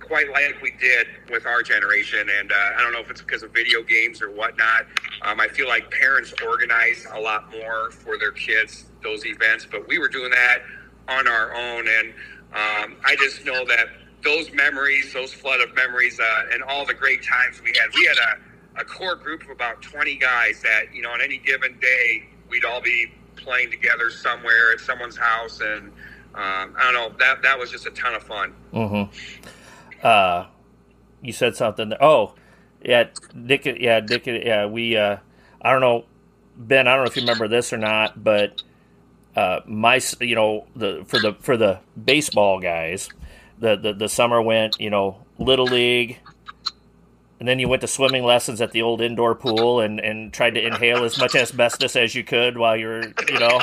quite 0.02 0.30
like 0.30 0.60
we 0.60 0.72
did 0.72 1.06
with 1.30 1.46
our 1.46 1.62
generation. 1.62 2.28
And 2.38 2.52
uh, 2.52 2.54
I 2.76 2.82
don't 2.82 2.92
know 2.92 3.00
if 3.00 3.10
it's 3.10 3.22
because 3.22 3.42
of 3.42 3.52
video 3.52 3.82
games 3.82 4.20
or 4.20 4.30
whatnot. 4.30 4.86
Um, 5.22 5.40
I 5.40 5.48
feel 5.48 5.68
like 5.68 5.90
parents 5.90 6.34
organize 6.44 7.06
a 7.12 7.20
lot 7.20 7.50
more 7.50 7.90
for 7.90 8.18
their 8.18 8.32
kids 8.32 8.84
those 9.02 9.26
events, 9.26 9.66
but 9.70 9.88
we 9.88 9.98
were 9.98 10.08
doing 10.08 10.30
that 10.30 10.58
on 11.08 11.26
our 11.26 11.54
own. 11.54 11.86
And 11.88 12.08
um, 12.52 12.96
I 13.04 13.16
just 13.18 13.44
know 13.44 13.64
that 13.64 13.88
those 14.22 14.52
memories, 14.52 15.12
those 15.12 15.32
flood 15.32 15.60
of 15.60 15.74
memories, 15.74 16.20
uh, 16.20 16.46
and 16.52 16.62
all 16.62 16.86
the 16.86 16.94
great 16.94 17.24
times 17.24 17.60
we 17.62 17.70
had. 17.70 17.92
We 17.94 18.04
had 18.06 18.16
a, 18.18 18.82
a 18.82 18.84
core 18.84 19.16
group 19.16 19.42
of 19.42 19.50
about 19.50 19.82
20 19.82 20.16
guys 20.16 20.62
that, 20.62 20.94
you 20.94 21.02
know, 21.02 21.10
on 21.10 21.20
any 21.20 21.38
given 21.38 21.78
day, 21.80 22.28
we'd 22.48 22.64
all 22.64 22.80
be 22.80 23.12
playing 23.36 23.70
together 23.70 24.10
somewhere 24.10 24.72
at 24.72 24.80
someone's 24.80 25.16
house. 25.16 25.60
And 25.60 25.88
um, 26.34 26.74
I 26.76 26.90
don't 26.90 26.94
know, 26.94 27.18
that, 27.18 27.42
that 27.42 27.58
was 27.58 27.70
just 27.70 27.86
a 27.86 27.90
ton 27.90 28.14
of 28.14 28.22
fun. 28.22 28.54
Mm-hmm. 28.72 29.48
Uh, 30.02 30.46
you 31.20 31.32
said 31.32 31.56
something. 31.56 31.92
Oh, 32.00 32.34
yeah, 32.84 33.04
Dick. 33.46 33.64
Yeah, 33.64 34.00
Dick. 34.00 34.26
Yeah, 34.26 34.66
we. 34.66 34.96
Uh, 34.96 35.18
I 35.60 35.70
don't 35.70 35.80
know, 35.80 36.04
Ben. 36.56 36.88
I 36.88 36.94
don't 36.94 37.04
know 37.04 37.10
if 37.10 37.16
you 37.16 37.22
remember 37.22 37.48
this 37.48 37.72
or 37.72 37.78
not, 37.78 38.22
but 38.22 38.62
uh, 39.36 39.60
my, 39.66 40.00
you 40.20 40.34
know, 40.34 40.66
the 40.74 41.04
for 41.06 41.20
the 41.20 41.34
for 41.40 41.56
the 41.56 41.80
baseball 42.02 42.60
guys, 42.60 43.08
the 43.58 43.76
the, 43.76 43.92
the 43.92 44.08
summer 44.08 44.42
went, 44.42 44.80
you 44.80 44.90
know, 44.90 45.18
little 45.38 45.66
league. 45.66 46.18
And 47.38 47.48
then 47.48 47.58
you 47.58 47.68
went 47.68 47.80
to 47.80 47.88
swimming 47.88 48.22
lessons 48.22 48.60
at 48.60 48.70
the 48.70 48.82
old 48.82 49.00
indoor 49.00 49.34
pool 49.34 49.80
and, 49.80 49.98
and 49.98 50.32
tried 50.32 50.54
to 50.54 50.64
inhale 50.64 51.02
as 51.02 51.18
much 51.18 51.34
asbestos 51.34 51.96
as 51.96 52.14
you 52.14 52.22
could 52.22 52.56
while 52.56 52.76
you 52.76 52.86
were, 52.86 53.02
you 53.28 53.38
know. 53.40 53.60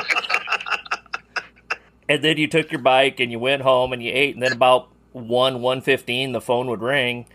And 2.10 2.22
then 2.22 2.36
you 2.36 2.48
took 2.48 2.74
your 2.74 2.82
bike 2.82 3.22
and 3.22 3.32
you 3.32 3.40
went 3.40 3.62
home 3.62 3.94
and 3.94 4.04
you 4.04 4.12
ate. 4.14 4.34
And 4.34 4.44
then 4.44 4.52
about 4.52 4.90
one 5.12 5.62
one 5.62 5.82
fifteen, 5.82 6.32
the 6.32 6.42
phone 6.42 6.68
would 6.68 6.82
ring. 6.82 7.26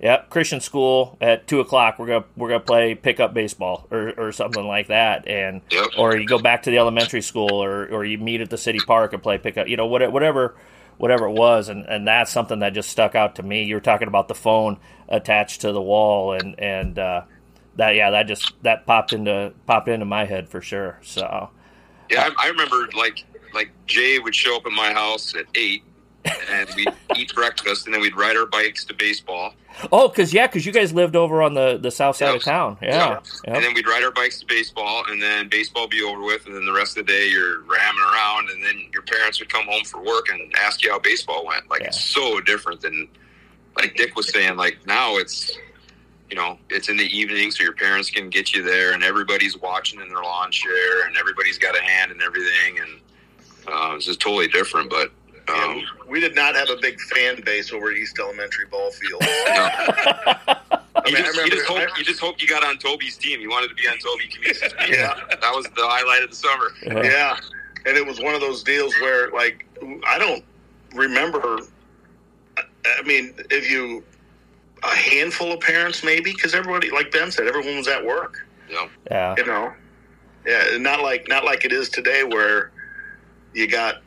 Yep, 0.00 0.28
Christian 0.28 0.60
school 0.60 1.16
at 1.20 1.46
two 1.46 1.60
o'clock. 1.60 1.98
We're 1.98 2.06
gonna 2.06 2.24
we're 2.36 2.48
gonna 2.48 2.60
play 2.60 2.94
pickup 2.94 3.32
baseball 3.32 3.86
or, 3.90 4.12
or 4.18 4.32
something 4.32 4.66
like 4.66 4.88
that. 4.88 5.26
And 5.26 5.62
Yep. 5.70 5.86
or 5.98 6.16
you 6.16 6.28
go 6.28 6.38
back 6.38 6.64
to 6.64 6.70
the 6.70 6.78
elementary 6.78 7.22
school 7.22 7.62
or, 7.62 7.86
or 7.86 8.04
you 8.04 8.18
meet 8.18 8.40
at 8.40 8.50
the 8.50 8.58
city 8.58 8.80
park 8.80 9.12
and 9.12 9.22
play 9.22 9.38
pickup. 9.38 9.68
You 9.68 9.76
know 9.76 9.86
what 9.86 10.12
whatever 10.12 10.56
whatever 10.98 11.26
it 11.26 11.32
was. 11.32 11.68
And, 11.68 11.86
and 11.86 12.06
that's 12.06 12.30
something 12.30 12.58
that 12.58 12.74
just 12.74 12.90
stuck 12.90 13.14
out 13.14 13.36
to 13.36 13.42
me. 13.42 13.64
You 13.64 13.76
were 13.76 13.80
talking 13.80 14.08
about 14.08 14.28
the 14.28 14.34
phone 14.34 14.78
attached 15.08 15.60
to 15.62 15.72
the 15.72 15.82
wall 15.82 16.32
and 16.32 16.58
and 16.58 16.98
uh, 16.98 17.22
that 17.76 17.94
yeah 17.94 18.10
that 18.10 18.26
just 18.26 18.52
that 18.62 18.86
popped 18.86 19.12
into 19.12 19.52
popped 19.66 19.88
into 19.88 20.04
my 20.06 20.24
head 20.24 20.48
for 20.48 20.60
sure. 20.60 20.98
So 21.02 21.50
Yeah, 22.10 22.28
I, 22.38 22.46
I 22.46 22.48
remember 22.48 22.88
like 22.96 23.24
like 23.54 23.70
Jay 23.86 24.18
would 24.18 24.34
show 24.34 24.56
up 24.56 24.66
at 24.66 24.72
my 24.72 24.92
house 24.92 25.34
at 25.34 25.46
eight, 25.54 25.84
and 26.24 26.68
we'd 26.76 26.88
eat 27.16 27.34
breakfast, 27.34 27.86
and 27.86 27.94
then 27.94 28.00
we'd 28.00 28.16
ride 28.16 28.36
our 28.36 28.46
bikes 28.46 28.84
to 28.86 28.94
baseball. 28.94 29.54
oh, 29.92 30.08
cause 30.08 30.32
yeah, 30.32 30.46
cause 30.46 30.64
you 30.64 30.72
guys 30.72 30.92
lived 30.92 31.16
over 31.16 31.42
on 31.42 31.54
the 31.54 31.78
the 31.78 31.90
south 31.90 32.16
side 32.16 32.26
Yep. 32.28 32.36
of 32.36 32.42
town. 32.42 32.78
Yeah. 32.80 33.10
Yep. 33.10 33.24
And 33.46 33.64
then 33.64 33.74
we'd 33.74 33.86
ride 33.86 34.02
our 34.04 34.10
bikes 34.10 34.40
to 34.40 34.46
baseball, 34.46 35.04
and 35.08 35.20
then 35.20 35.48
baseball 35.48 35.86
be 35.88 36.02
over 36.02 36.22
with, 36.22 36.46
and 36.46 36.54
then 36.54 36.64
the 36.64 36.72
rest 36.72 36.96
of 36.96 37.06
the 37.06 37.12
day 37.12 37.28
you're 37.28 37.60
ramming 37.62 38.02
around, 38.12 38.48
and 38.50 38.64
then 38.64 38.84
your 38.92 39.02
parents 39.02 39.38
would 39.40 39.48
come 39.52 39.66
home 39.66 39.84
for 39.84 40.02
work 40.02 40.28
and 40.30 40.52
ask 40.56 40.82
you 40.82 40.90
how 40.90 40.98
baseball 40.98 41.44
went. 41.46 41.68
Like 41.70 41.82
it's 41.82 42.00
so 42.00 42.40
different 42.40 42.80
than, 42.80 43.08
like 43.76 43.94
Dick 43.96 44.16
was 44.16 44.30
saying. 44.32 44.56
Like 44.56 44.78
now 44.86 45.16
it's, 45.16 45.50
you 46.30 46.36
know, 46.36 46.58
it's 46.70 46.88
in 46.88 46.96
the 46.96 47.04
evening, 47.16 47.50
so 47.50 47.62
your 47.62 47.74
parents 47.74 48.08
can 48.10 48.30
get 48.30 48.54
you 48.54 48.62
there, 48.62 48.92
and 48.92 49.02
everybody's 49.04 49.58
watching 49.58 50.00
in 50.00 50.08
their 50.08 50.22
lawn 50.22 50.50
chair, 50.50 51.06
and 51.06 51.16
everybody's 51.18 51.58
got 51.58 51.76
a 51.76 51.82
hand 51.82 52.10
in 52.12 52.22
everything, 52.22 52.78
and 52.80 53.00
uh, 53.68 53.94
it's 53.96 54.06
just 54.06 54.20
totally 54.20 54.48
different. 54.48 54.88
But 54.88 55.10
Yeah, 55.10 55.23
um, 55.48 55.82
we 56.08 56.20
did 56.20 56.34
not 56.34 56.54
have 56.54 56.70
a 56.70 56.76
big 56.80 56.98
fan 57.00 57.42
base 57.44 57.72
over 57.72 57.92
East 57.92 58.18
Elementary 58.18 58.66
Ball 58.66 58.90
Field. 58.90 59.22
I 59.22 60.56
I 61.06 61.08
you, 61.08 61.14
mean, 61.14 61.22
I 61.22 61.26
just, 61.26 61.36
you, 61.36 61.50
just 61.50 61.68
remember- 61.68 61.88
hope, 61.88 61.98
you 61.98 62.04
just 62.04 62.20
hope 62.20 62.40
you 62.40 62.48
got 62.48 62.64
on 62.64 62.78
Toby's 62.78 63.16
team. 63.16 63.40
You 63.40 63.50
wanted 63.50 63.68
to 63.68 63.74
be 63.74 63.86
on 63.88 63.98
Toby 63.98 64.24
Camisa's 64.28 64.72
team. 64.72 64.94
Yeah. 64.94 65.14
That 65.28 65.52
was 65.54 65.66
the 65.66 65.82
highlight 65.82 66.22
of 66.22 66.30
the 66.30 66.36
summer. 66.36 66.70
Yeah. 66.82 67.02
yeah, 67.02 67.36
and 67.86 67.96
it 67.96 68.06
was 68.06 68.20
one 68.20 68.34
of 68.34 68.40
those 68.40 68.62
deals 68.62 68.94
where, 69.00 69.30
like, 69.32 69.66
I 70.06 70.18
don't 70.18 70.44
remember. 70.94 71.58
I 72.56 73.02
mean, 73.04 73.34
if 73.50 73.70
you 73.70 74.02
a 74.82 74.94
handful 74.94 75.52
of 75.52 75.60
parents, 75.60 76.04
maybe, 76.04 76.32
because 76.32 76.54
everybody, 76.54 76.90
like 76.90 77.10
Ben 77.10 77.30
said, 77.30 77.46
everyone 77.48 77.76
was 77.76 77.88
at 77.88 78.04
work. 78.04 78.46
Yeah. 78.70 78.88
Yeah. 79.10 79.34
You 79.38 79.46
know, 79.46 79.72
yeah, 80.46 80.76
not 80.78 81.02
like 81.02 81.26
not 81.28 81.44
like 81.44 81.64
it 81.64 81.72
is 81.72 81.88
today, 81.88 82.24
where 82.24 82.70
you 83.52 83.66
got 83.68 84.02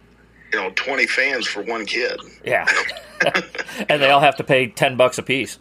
you 0.58 0.64
know 0.64 0.72
twenty 0.76 1.06
fans 1.08 1.46
for 1.48 1.62
one 1.62 1.86
kid. 1.86 2.20
Yeah. 2.44 2.66
and 3.90 4.02
they 4.02 4.10
all 4.10 4.20
have 4.22 4.38
to 4.38 4.44
pay 4.44 4.68
10 4.68 4.96
bucks 4.98 5.18
a 5.18 5.24
piece. 5.24 5.58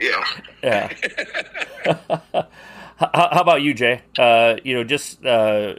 Yeah, 0.00 0.24
Yeah. 0.62 0.92
how, 2.96 3.10
how 3.12 3.40
about 3.40 3.62
you, 3.62 3.74
Jay? 3.74 4.02
Uh, 4.18 4.56
you 4.64 4.74
know, 4.74 4.84
just 4.84 5.24
uh, 5.24 5.74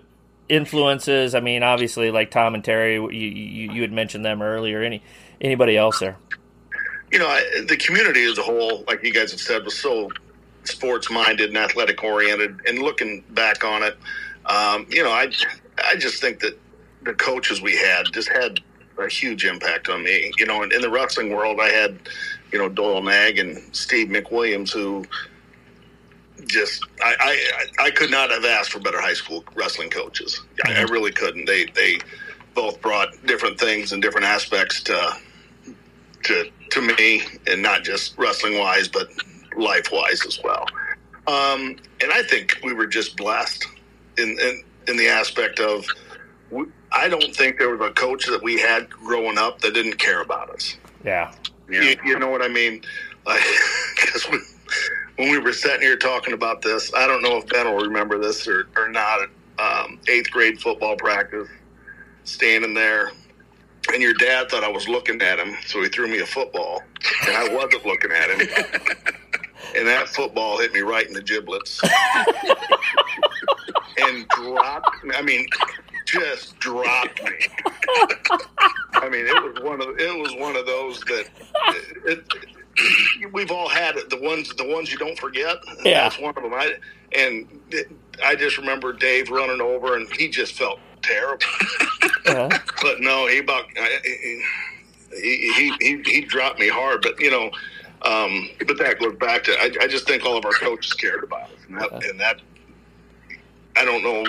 influences. 0.49 1.33
I 1.35 1.39
mean, 1.39 1.63
obviously, 1.63 2.11
like 2.11 2.31
Tom 2.31 2.53
and 2.53 2.63
Terry, 2.63 2.95
you, 2.95 3.09
you, 3.11 3.71
you 3.73 3.81
had 3.81 3.91
mentioned 3.91 4.25
them 4.25 4.41
earlier. 4.41 4.81
Any 4.83 5.01
Anybody 5.39 5.75
else 5.75 5.99
there? 5.99 6.17
you 7.11 7.17
know, 7.19 7.27
I- 7.27 7.63
the 7.67 7.75
community 7.77 8.23
as 8.25 8.37
a 8.37 8.43
whole, 8.43 8.83
like 8.87 9.03
you 9.03 9.11
guys 9.13 9.31
have 9.31 9.41
said, 9.41 9.63
was 9.65 9.77
so 9.77 10.09
sports 10.65 11.09
minded 11.09 11.49
and 11.49 11.57
athletic 11.57 12.03
oriented. 12.03 12.59
And 12.67 12.79
looking 12.79 13.23
back 13.31 13.63
on 13.63 13.83
it, 13.83 13.97
um, 14.45 14.85
you 14.89 15.03
know, 15.03 15.11
I 15.11 15.31
I 15.83 15.95
just 15.95 16.21
think 16.21 16.39
that 16.41 16.57
the 17.03 17.13
coaches 17.13 17.61
we 17.61 17.75
had 17.75 18.05
just 18.11 18.29
had 18.29 18.59
a 18.97 19.07
huge 19.07 19.45
impact 19.45 19.89
on 19.89 20.03
me. 20.03 20.31
You 20.37 20.45
know, 20.45 20.63
in, 20.63 20.71
in 20.73 20.81
the 20.81 20.89
wrestling 20.89 21.35
world, 21.35 21.59
I 21.61 21.69
had 21.69 21.97
you 22.51 22.59
know 22.59 22.69
Doyle 22.69 23.01
Nag 23.01 23.39
and 23.39 23.57
Steve 23.75 24.09
McWilliams 24.09 24.71
who. 24.71 25.05
Just, 26.47 26.83
I, 27.03 27.15
I, 27.79 27.85
I 27.85 27.91
could 27.91 28.09
not 28.09 28.31
have 28.31 28.43
asked 28.45 28.71
for 28.71 28.79
better 28.79 28.99
high 28.99 29.13
school 29.13 29.43
wrestling 29.53 29.91
coaches. 29.91 30.41
I, 30.65 30.73
I 30.73 30.81
really 30.81 31.11
couldn't. 31.11 31.45
They, 31.45 31.65
they 31.65 31.99
both 32.55 32.81
brought 32.81 33.09
different 33.27 33.59
things 33.59 33.91
and 33.91 34.01
different 34.01 34.25
aspects 34.25 34.81
to, 34.83 35.13
to 36.23 36.49
to 36.71 36.81
me, 36.81 37.21
and 37.45 37.61
not 37.61 37.83
just 37.83 38.17
wrestling 38.17 38.57
wise, 38.57 38.87
but 38.87 39.07
life 39.55 39.91
wise 39.91 40.25
as 40.25 40.39
well. 40.43 40.65
Um, 41.27 41.75
and 42.01 42.11
I 42.11 42.23
think 42.23 42.57
we 42.63 42.73
were 42.73 42.87
just 42.87 43.17
blessed 43.17 43.65
in 44.17 44.29
in, 44.39 44.63
in 44.87 44.97
the 44.97 45.07
aspect 45.07 45.59
of 45.59 45.85
we, 46.49 46.65
I 46.91 47.07
don't 47.07 47.35
think 47.35 47.57
there 47.57 47.69
was 47.69 47.81
a 47.81 47.93
coach 47.93 48.25
that 48.27 48.43
we 48.43 48.59
had 48.59 48.89
growing 48.89 49.37
up 49.37 49.61
that 49.61 49.73
didn't 49.73 49.97
care 49.97 50.21
about 50.21 50.49
us. 50.49 50.77
Yeah. 51.05 51.33
yeah. 51.69 51.81
you, 51.81 51.95
you 52.05 52.19
know 52.19 52.29
what 52.29 52.41
I 52.41 52.47
mean? 52.47 52.81
Because 53.23 54.27
like, 54.29 54.41
when 55.17 55.31
we 55.31 55.39
were 55.39 55.53
sitting 55.53 55.81
here 55.81 55.97
talking 55.97 56.33
about 56.33 56.61
this, 56.61 56.93
I 56.93 57.07
don't 57.07 57.21
know 57.21 57.37
if 57.37 57.47
Ben 57.47 57.65
will 57.65 57.83
remember 57.83 58.19
this 58.19 58.47
or, 58.47 58.67
or 58.75 58.89
not. 58.89 59.29
Um, 59.59 59.99
eighth 60.07 60.31
grade 60.31 60.59
football 60.59 60.95
practice, 60.95 61.47
standing 62.23 62.73
there, 62.73 63.11
and 63.93 64.01
your 64.01 64.15
dad 64.15 64.49
thought 64.49 64.63
I 64.63 64.69
was 64.69 64.87
looking 64.87 65.21
at 65.21 65.39
him, 65.39 65.55
so 65.67 65.83
he 65.83 65.89
threw 65.89 66.07
me 66.07 66.19
a 66.19 66.25
football, 66.25 66.81
and 67.27 67.35
I 67.35 67.53
wasn't 67.53 67.85
looking 67.85 68.11
at 68.11 68.31
him. 68.31 68.39
and 69.75 69.87
that 69.87 70.07
football 70.07 70.59
hit 70.59 70.73
me 70.73 70.81
right 70.81 71.05
in 71.05 71.13
the 71.13 71.21
giblets 71.21 71.81
and 73.97 74.27
dropped 74.29 75.03
me. 75.03 75.15
I 75.15 75.21
mean, 75.21 75.47
just 76.11 76.59
dropped 76.59 77.23
me. 77.23 77.31
I 78.93 79.09
mean, 79.09 79.25
it 79.27 79.43
was 79.43 79.63
one 79.63 79.81
of 79.81 79.99
it 79.99 80.19
was 80.19 80.35
one 80.35 80.55
of 80.55 80.65
those 80.65 80.99
that 81.01 81.29
it, 82.05 82.33
it, 82.75 83.33
we've 83.33 83.51
all 83.51 83.69
had 83.69 83.95
it. 83.95 84.09
The 84.09 84.19
ones 84.19 84.53
the 84.55 84.67
ones 84.67 84.91
you 84.91 84.97
don't 84.97 85.17
forget. 85.17 85.57
Yeah, 85.83 86.03
that's 86.03 86.19
one 86.19 86.33
of 86.35 86.43
them. 86.43 86.53
I 86.53 86.75
and 87.17 87.61
it, 87.69 87.91
I 88.23 88.35
just 88.35 88.57
remember 88.57 88.93
Dave 88.93 89.29
running 89.29 89.61
over, 89.61 89.95
and 89.95 90.11
he 90.13 90.27
just 90.27 90.53
felt 90.53 90.79
terrible. 91.01 91.45
Uh-huh. 92.23 92.49
But 92.81 92.99
no, 92.99 93.27
he 93.27 93.39
about 93.39 93.65
he, 95.13 95.53
he 95.55 95.73
he 95.79 96.01
he 96.05 96.21
dropped 96.21 96.59
me 96.59 96.69
hard. 96.69 97.01
But 97.01 97.19
you 97.19 97.31
know. 97.31 97.51
Um, 98.03 98.49
but 98.65 98.79
that 98.79 98.97
goes 98.99 99.15
back 99.17 99.43
to 99.43 99.51
I, 99.51 99.69
I, 99.79 99.87
just 99.87 100.07
think 100.07 100.25
all 100.25 100.35
of 100.35 100.43
our 100.43 100.53
coaches 100.53 100.91
cared 100.93 101.23
about 101.23 101.51
us, 101.51 101.59
and 101.67 101.77
that, 101.77 101.91
uh-huh. 101.91 101.99
and 102.09 102.19
that 102.19 102.41
I 103.77 103.85
don't 103.85 104.03
know 104.03 104.25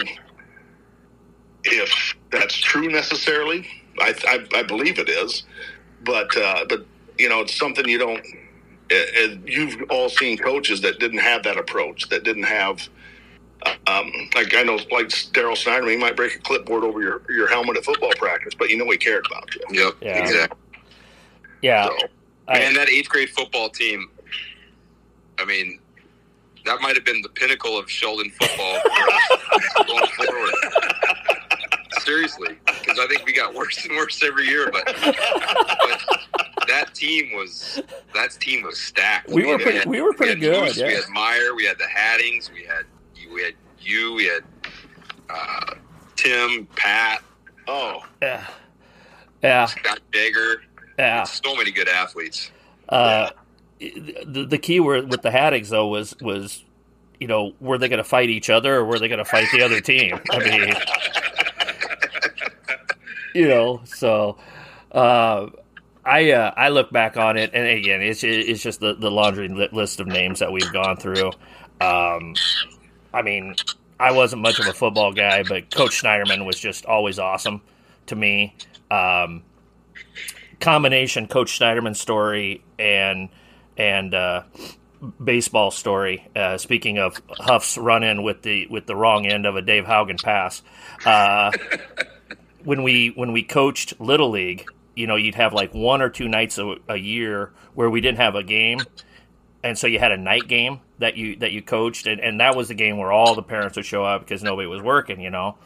if 1.65 2.15
that's 2.31 2.57
true 2.57 2.89
necessarily. 2.89 3.67
I, 4.01 4.15
I, 4.27 4.59
I 4.59 4.63
believe 4.63 4.99
it 4.99 5.09
is, 5.09 5.45
but 6.05 6.35
uh, 6.37 6.65
but 6.69 6.87
you 7.19 7.29
know 7.29 7.41
it's 7.41 7.55
something 7.55 7.89
you 7.89 7.99
don't. 7.99 8.25
Uh, 8.91 9.37
you've 9.47 9.83
all 9.91 10.09
seen 10.09 10.37
coaches 10.37 10.81
that 10.83 10.99
didn't 10.99 11.19
have 11.19 11.43
that 11.45 11.57
approach, 11.57 12.09
that 12.09 12.25
didn't 12.25 12.45
have. 12.45 12.89
Um, 13.87 14.13
like 14.35 14.55
I 14.55 14.63
know, 14.63 14.75
like 14.91 15.09
Daryl 15.33 15.57
Snyder, 15.57 15.89
he 15.89 15.97
might 15.97 16.17
break 16.17 16.35
a 16.35 16.39
clipboard 16.41 16.83
over 16.83 17.01
your, 17.01 17.23
your 17.31 17.47
helmet 17.47 17.77
at 17.77 17.85
football 17.85 18.11
practice, 18.19 18.55
but 18.55 18.71
you 18.71 18.77
know 18.77 18.91
he 18.91 18.97
cared 18.97 19.25
about 19.27 19.55
you. 19.55 19.61
Yep, 19.71 19.95
yeah. 20.01 20.19
exactly. 20.19 20.59
Yeah, 21.63 21.87
so, 21.87 21.97
man, 22.53 22.75
that 22.75 22.89
eighth 22.89 23.09
grade 23.09 23.31
football 23.31 23.69
team. 23.69 24.11
I 25.39 25.45
mean, 25.45 25.79
that 26.65 26.81
might 26.81 26.97
have 26.97 27.05
been 27.05 27.23
the 27.23 27.29
pinnacle 27.29 27.79
of 27.79 27.89
Sheldon 27.89 28.31
football 28.31 28.81
going 29.87 30.07
forward 30.09 30.55
seriously, 32.05 32.59
because 32.67 32.99
I 32.99 33.07
think 33.07 33.25
we 33.25 33.33
got 33.33 33.55
worse 33.55 33.85
and 33.85 33.97
worse 33.97 34.23
every 34.23 34.47
year. 34.47 34.71
But, 34.71 34.85
but 34.87 36.69
that 36.69 36.95
team 36.95 37.33
was 37.35 37.81
that 38.15 38.33
team 38.41 38.65
was 38.65 38.79
stacked. 38.79 39.29
We, 39.29 39.47
were 39.47 39.59
pretty, 39.59 39.79
had, 39.79 39.89
we 39.89 40.01
were 40.01 40.13
pretty 40.13 40.35
we 40.35 40.41
good. 40.41 40.65
Moose, 40.65 40.77
yeah. 40.77 40.87
We 40.89 40.95
had 40.95 41.09
Meyer, 41.11 41.55
we 41.55 41.65
had 41.65 41.79
the 41.79 41.87
Haddings, 41.87 42.51
we 42.51 42.65
had 42.65 42.85
we 43.33 43.43
had 43.43 43.55
you, 43.81 44.15
we 44.15 44.27
had 44.27 44.45
uh, 45.31 45.75
Tim, 46.17 46.67
Pat. 46.77 47.23
Oh, 47.69 48.05
yeah, 48.21 48.47
yeah. 49.43 49.67
Scott 49.67 50.01
Jagger. 50.13 50.63
Yeah, 50.99 51.25
so 51.25 51.55
many 51.57 51.73
good 51.73 51.89
athletes. 51.89 52.51
Uh, 52.89 53.31
the 53.79 54.47
the 54.49 54.59
key 54.59 54.81
word 54.81 55.11
with 55.11 55.23
the 55.23 55.31
Haddings 55.31 55.71
though 55.71 55.89
was 55.89 56.15
was 56.21 56.65
you 57.23 57.29
know, 57.29 57.53
were 57.61 57.79
they 57.79 57.89
going 57.89 57.99
to 57.99 58.05
fight 58.05 58.31
each 58.31 58.51
other 58.51 58.75
or 58.75 58.85
were 58.85 58.99
they 58.99 59.07
going 59.07 59.19
to 59.19 59.25
fight 59.25 59.47
the 59.53 59.63
other 59.63 59.81
team? 59.81 60.19
I 60.33 60.39
mean, 60.41 60.75
you 63.35 63.49
know, 63.49 63.81
so 63.85 64.39
uh, 64.93 65.49
I 66.05 66.33
uh, 66.33 66.53
I 66.57 66.69
look 66.69 66.91
back 66.91 67.17
on 67.17 67.37
it, 67.37 67.51
and 67.55 67.67
again, 67.67 68.03
it's 68.03 68.25
it's 68.25 68.63
just 68.63 68.81
the, 68.81 68.95
the 68.95 69.11
laundry 69.11 69.49
list 69.49 70.01
of 70.01 70.07
names 70.07 70.41
that 70.41 70.53
we've 70.53 70.73
gone 70.73 70.97
through. 70.97 71.31
Um, 71.81 72.35
I 73.15 73.23
mean, 73.23 73.55
I 74.01 74.13
wasn't 74.13 74.43
much 74.43 74.59
of 74.59 74.67
a 74.67 74.73
football 74.73 75.13
guy, 75.13 75.43
but 75.43 75.71
Coach 75.71 76.03
Schneiderman 76.03 76.45
was 76.45 76.59
just 76.59 76.87
always 76.87 77.19
awesome 77.19 77.63
to 78.07 78.17
me. 78.17 78.57
Um, 78.91 79.43
combination 80.61 81.29
Coach 81.29 81.59
Schneiderman 81.59 81.95
story 81.97 82.65
and 82.79 83.29
and 83.77 84.15
uh, 84.15 84.43
baseball 85.23 85.71
story. 85.71 86.29
Uh, 86.35 86.59
speaking 86.59 86.99
of 86.99 87.21
Huff's 87.31 87.79
run 87.79 88.03
in 88.03 88.23
with 88.23 88.43
the 88.43 88.67
with 88.69 88.87
the 88.87 88.97
wrong 88.97 89.27
end 89.27 89.47
of 89.47 89.57
a 89.57 89.63
Dave 89.63 89.85
Haugen 89.85 90.23
pass. 90.23 90.63
Uh, 91.05 91.53
when 92.65 92.83
we 92.83 93.09
when 93.11 93.33
we 93.33 93.43
coached 93.43 93.99
little 94.01 94.31
league, 94.31 94.67
you 94.95 95.07
know, 95.07 95.17
you'd 95.17 95.35
have 95.35 95.53
like 95.53 95.73
one 95.75 96.03
or 96.03 96.09
two 96.09 96.29
nights 96.29 96.59
a, 96.59 96.77
a, 96.89 96.97
year 96.97 97.53
where 97.75 97.89
we 97.91 98.01
didn't 98.01 98.19
have 98.19 98.35
a 98.35 98.43
game, 98.43 98.81
and 99.63 99.77
so 99.77 99.87
you 99.87 99.99
had 99.99 100.13
a 100.13 100.17
night 100.17 100.49
game 100.49 100.81
that 100.99 101.17
you 101.17 101.37
that 101.37 101.53
you 101.53 101.63
coached, 101.63 102.07
and, 102.07 102.21
and 102.21 102.41
that 102.41 102.57
was 102.57 102.69
the 102.69 102.75
game 102.75 102.99
where 102.99 103.13
all 103.13 103.35
the 103.35 103.43
parents 103.43 103.77
would 103.77 103.87
show 103.87 104.05
up 104.05 104.21
because 104.23 104.43
nobody 104.43 104.67
was 104.67 104.83
working, 104.83 105.21
you 105.21 105.31
know, 105.31 105.57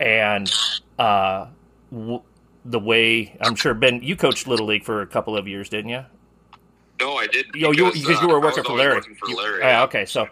and 0.00 0.50
uh, 0.98 1.46
w- 1.90 2.22
the 2.64 2.80
way 2.80 3.36
I'm 3.40 3.54
sure 3.54 3.74
Ben, 3.74 4.02
you 4.02 4.16
coached 4.16 4.46
little 4.46 4.66
league 4.66 4.84
for 4.84 5.02
a 5.02 5.06
couple 5.06 5.36
of 5.36 5.46
years, 5.46 5.68
didn't 5.68 5.90
you? 5.90 6.04
No, 7.00 7.16
I 7.16 7.26
didn't. 7.26 7.54
Yo, 7.54 7.72
you 7.72 7.92
because 7.92 8.18
uh, 8.18 8.22
you 8.22 8.28
were 8.28 8.40
working 8.40 8.64
for 8.64 8.72
Larry. 8.72 8.96
Working 8.96 9.16
for 9.16 9.28
Larry. 9.28 9.58
You, 9.58 9.64
yeah. 9.64 9.82
okay, 9.84 10.04
so. 10.04 10.28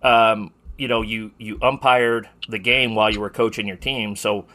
Um, 0.00 0.52
you 0.78 0.86
know, 0.86 1.02
you 1.02 1.32
you 1.38 1.58
umpired 1.60 2.28
the 2.48 2.58
game 2.58 2.94
while 2.94 3.10
you 3.10 3.18
were 3.18 3.30
coaching 3.30 3.66
your 3.66 3.76
team, 3.76 4.14
so 4.14 4.46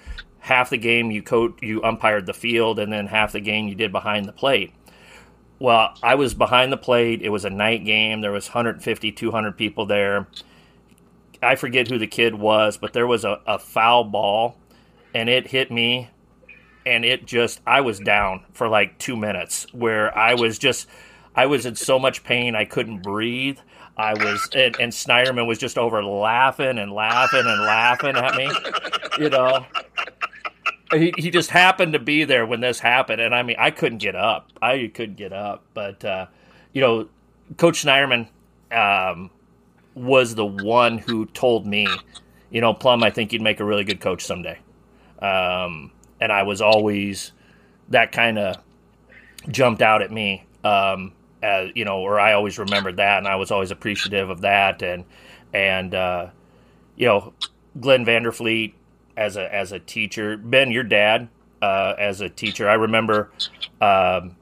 half 0.43 0.69
the 0.69 0.77
game 0.77 1.09
you 1.09 1.23
coach 1.23 1.57
you 1.61 1.81
umpired 1.83 2.25
the 2.25 2.33
field 2.33 2.77
and 2.77 2.91
then 2.91 3.07
half 3.07 3.31
the 3.31 3.39
game 3.39 3.69
you 3.69 3.75
did 3.75 3.93
behind 3.93 4.25
the 4.25 4.33
plate. 4.33 4.73
Well 5.57 5.93
i 6.03 6.15
was 6.15 6.33
behind 6.33 6.71
the 6.71 6.77
plate. 6.77 7.21
It 7.21 7.29
was 7.29 7.45
a 7.45 7.49
night 7.49 7.85
game. 7.85 8.19
There 8.19 8.31
was 8.31 8.49
150 8.49 9.11
200 9.13 9.57
people 9.57 9.85
there. 9.85 10.27
I 11.41 11.55
forget 11.55 11.87
who 11.87 11.97
the 11.97 12.07
kid 12.07 12.35
was 12.35 12.77
but 12.77 12.91
there 12.91 13.07
was 13.07 13.23
a, 13.23 13.39
a 13.47 13.57
foul 13.57 14.03
ball 14.03 14.57
and 15.15 15.29
it 15.29 15.47
hit 15.47 15.71
me 15.71 16.09
and 16.85 17.05
it 17.05 17.25
just 17.25 17.61
i 17.65 17.79
was 17.79 17.99
down 17.99 18.43
for 18.51 18.67
like 18.67 18.99
two 18.99 19.15
minutes 19.15 19.65
where 19.71 20.15
i 20.17 20.33
was 20.33 20.57
just 20.57 20.87
i 21.35 21.45
was 21.45 21.65
in 21.65 21.75
so 21.75 21.97
much 21.97 22.23
pain 22.25 22.53
i 22.55 22.65
couldn't 22.65 23.01
breathe. 23.01 23.57
I 23.95 24.15
was, 24.15 24.49
and, 24.55 24.75
and 24.79 24.91
Schneiderman 24.91 25.45
was 25.45 25.59
just 25.59 25.77
over 25.77 26.03
laughing 26.03 26.79
and 26.79 26.91
laughing 26.91 27.43
and 27.45 27.61
laughing 27.61 28.15
at 28.15 28.35
me, 28.35 28.49
you 29.19 29.29
know 29.29 29.67
he, 30.93 31.13
he 31.17 31.29
just 31.29 31.49
happened 31.49 31.93
to 31.93 31.99
be 31.99 32.23
there 32.23 32.45
when 32.45 32.61
this 32.61 32.79
happened, 32.79 33.21
and 33.21 33.33
I 33.33 33.43
mean, 33.43 33.55
I 33.59 33.71
couldn't 33.71 33.99
get 33.99 34.15
up. 34.15 34.51
I 34.61 34.91
couldn't 34.93 35.15
get 35.15 35.33
up, 35.33 35.63
but 35.73 36.03
uh, 36.03 36.27
you 36.73 36.81
know, 36.81 37.07
Coach 37.57 37.83
Schneiderman 37.83 38.27
um, 38.71 39.29
was 39.95 40.35
the 40.35 40.45
one 40.45 40.97
who 40.97 41.25
told 41.27 41.65
me, 41.65 41.87
you 42.49 42.61
know, 42.61 42.73
Plum, 42.73 43.03
I 43.03 43.09
think 43.09 43.33
you'd 43.33 43.41
make 43.41 43.59
a 43.59 43.65
really 43.65 43.83
good 43.83 43.99
coach 43.99 44.23
someday. 44.23 44.57
Um, 45.19 45.91
and 46.19 46.31
I 46.31 46.43
was 46.43 46.61
always 46.61 47.31
that 47.89 48.11
kind 48.11 48.39
of 48.39 48.57
jumped 49.49 49.81
out 49.81 50.01
at 50.01 50.11
me, 50.11 50.45
um, 50.63 51.13
as 51.41 51.71
you 51.75 51.85
know, 51.85 51.99
or 51.99 52.19
I 52.19 52.33
always 52.33 52.57
remembered 52.57 52.97
that, 52.97 53.19
and 53.19 53.27
I 53.27 53.35
was 53.35 53.51
always 53.51 53.71
appreciative 53.71 54.29
of 54.29 54.41
that, 54.41 54.81
and 54.81 55.05
and 55.53 55.93
uh, 55.93 56.27
you 56.95 57.07
know, 57.07 57.33
Glenn 57.79 58.05
Vanderfleet 58.05 58.73
as 59.15 59.35
a 59.35 59.53
as 59.53 59.71
a 59.71 59.79
teacher. 59.79 60.37
Ben, 60.37 60.71
your 60.71 60.83
dad 60.83 61.29
uh, 61.61 61.95
as 61.97 62.21
a 62.21 62.29
teacher. 62.29 62.69
I 62.69 62.73
remember 62.73 63.31
um, 63.81 64.35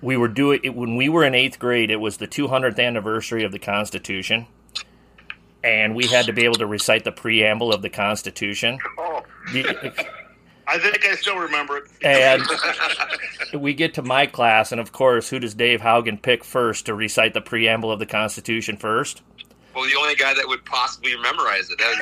we 0.00 0.16
were 0.16 0.28
doing 0.28 0.60
it 0.64 0.74
when 0.74 0.96
we 0.96 1.08
were 1.08 1.24
in 1.24 1.34
eighth 1.34 1.58
grade. 1.58 1.90
It 1.90 2.00
was 2.00 2.16
the 2.16 2.28
200th 2.28 2.78
anniversary 2.78 3.44
of 3.44 3.52
the 3.52 3.58
Constitution, 3.58 4.46
and 5.62 5.94
we 5.94 6.06
had 6.06 6.26
to 6.26 6.32
be 6.32 6.44
able 6.44 6.54
to 6.56 6.66
recite 6.66 7.04
the 7.04 7.12
preamble 7.12 7.72
of 7.72 7.82
the 7.82 7.90
Constitution. 7.90 8.78
Oh. 8.98 9.22
I 10.66 10.78
think 10.78 11.04
I 11.04 11.16
still 11.16 11.36
remember 11.36 11.78
it. 11.78 11.84
and 12.02 12.42
we 13.60 13.74
get 13.74 13.94
to 13.94 14.02
my 14.02 14.26
class, 14.26 14.70
and 14.70 14.80
of 14.80 14.92
course, 14.92 15.28
who 15.28 15.40
does 15.40 15.52
Dave 15.54 15.80
Haugen 15.80 16.22
pick 16.22 16.44
first 16.44 16.86
to 16.86 16.94
recite 16.94 17.34
the 17.34 17.40
preamble 17.40 17.90
of 17.90 17.98
the 17.98 18.06
Constitution 18.06 18.76
first? 18.76 19.22
Well, 19.80 19.88
the 19.88 19.96
only 19.96 20.14
guy 20.14 20.34
that 20.34 20.46
would 20.46 20.62
possibly 20.66 21.16
memorize 21.16 21.70
it 21.70 21.78
that 21.78 22.00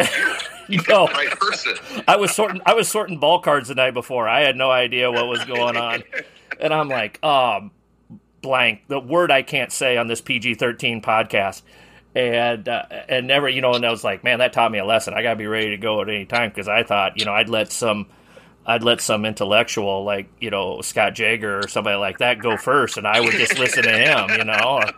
was 0.66 0.68
you. 0.68 0.82
no, 0.88 1.06
right 1.14 1.30
person. 1.30 1.76
I 2.08 2.16
was 2.16 2.34
sorting. 2.34 2.60
I 2.66 2.74
was 2.74 2.88
sorting 2.88 3.20
ball 3.20 3.40
cards 3.40 3.68
the 3.68 3.76
night 3.76 3.94
before. 3.94 4.28
I 4.28 4.40
had 4.40 4.56
no 4.56 4.68
idea 4.68 5.12
what 5.12 5.28
was 5.28 5.44
going 5.44 5.76
on, 5.76 6.02
and 6.60 6.74
I'm 6.74 6.88
like, 6.88 7.22
um, 7.22 7.70
blank. 8.42 8.82
The 8.88 8.98
word 8.98 9.30
I 9.30 9.42
can't 9.42 9.70
say 9.70 9.96
on 9.96 10.08
this 10.08 10.20
PG-13 10.20 11.04
podcast, 11.04 11.62
and 12.16 12.68
uh, 12.68 12.82
and 13.08 13.28
never, 13.28 13.48
you 13.48 13.60
know. 13.60 13.74
And 13.74 13.86
I 13.86 13.92
was 13.92 14.02
like, 14.02 14.24
man, 14.24 14.40
that 14.40 14.52
taught 14.52 14.72
me 14.72 14.80
a 14.80 14.84
lesson. 14.84 15.14
I 15.14 15.22
got 15.22 15.30
to 15.30 15.36
be 15.36 15.46
ready 15.46 15.70
to 15.70 15.76
go 15.76 16.02
at 16.02 16.08
any 16.08 16.26
time 16.26 16.50
because 16.50 16.66
I 16.66 16.82
thought, 16.82 17.16
you 17.16 17.26
know, 17.26 17.32
I'd 17.32 17.48
let 17.48 17.70
some. 17.70 18.06
I'd 18.66 18.82
let 18.82 19.00
some 19.00 19.24
intellectual 19.24 20.02
like 20.02 20.28
you 20.40 20.50
know 20.50 20.80
Scott 20.80 21.14
Jagger 21.14 21.60
or 21.60 21.68
somebody 21.68 21.96
like 21.96 22.18
that 22.18 22.40
go 22.40 22.56
first, 22.56 22.96
and 22.96 23.06
I 23.06 23.20
would 23.20 23.34
just 23.34 23.56
listen 23.56 23.84
to 23.84 23.92
him, 23.92 24.36
you 24.36 24.44
know, 24.44 24.80
or, 24.82 24.90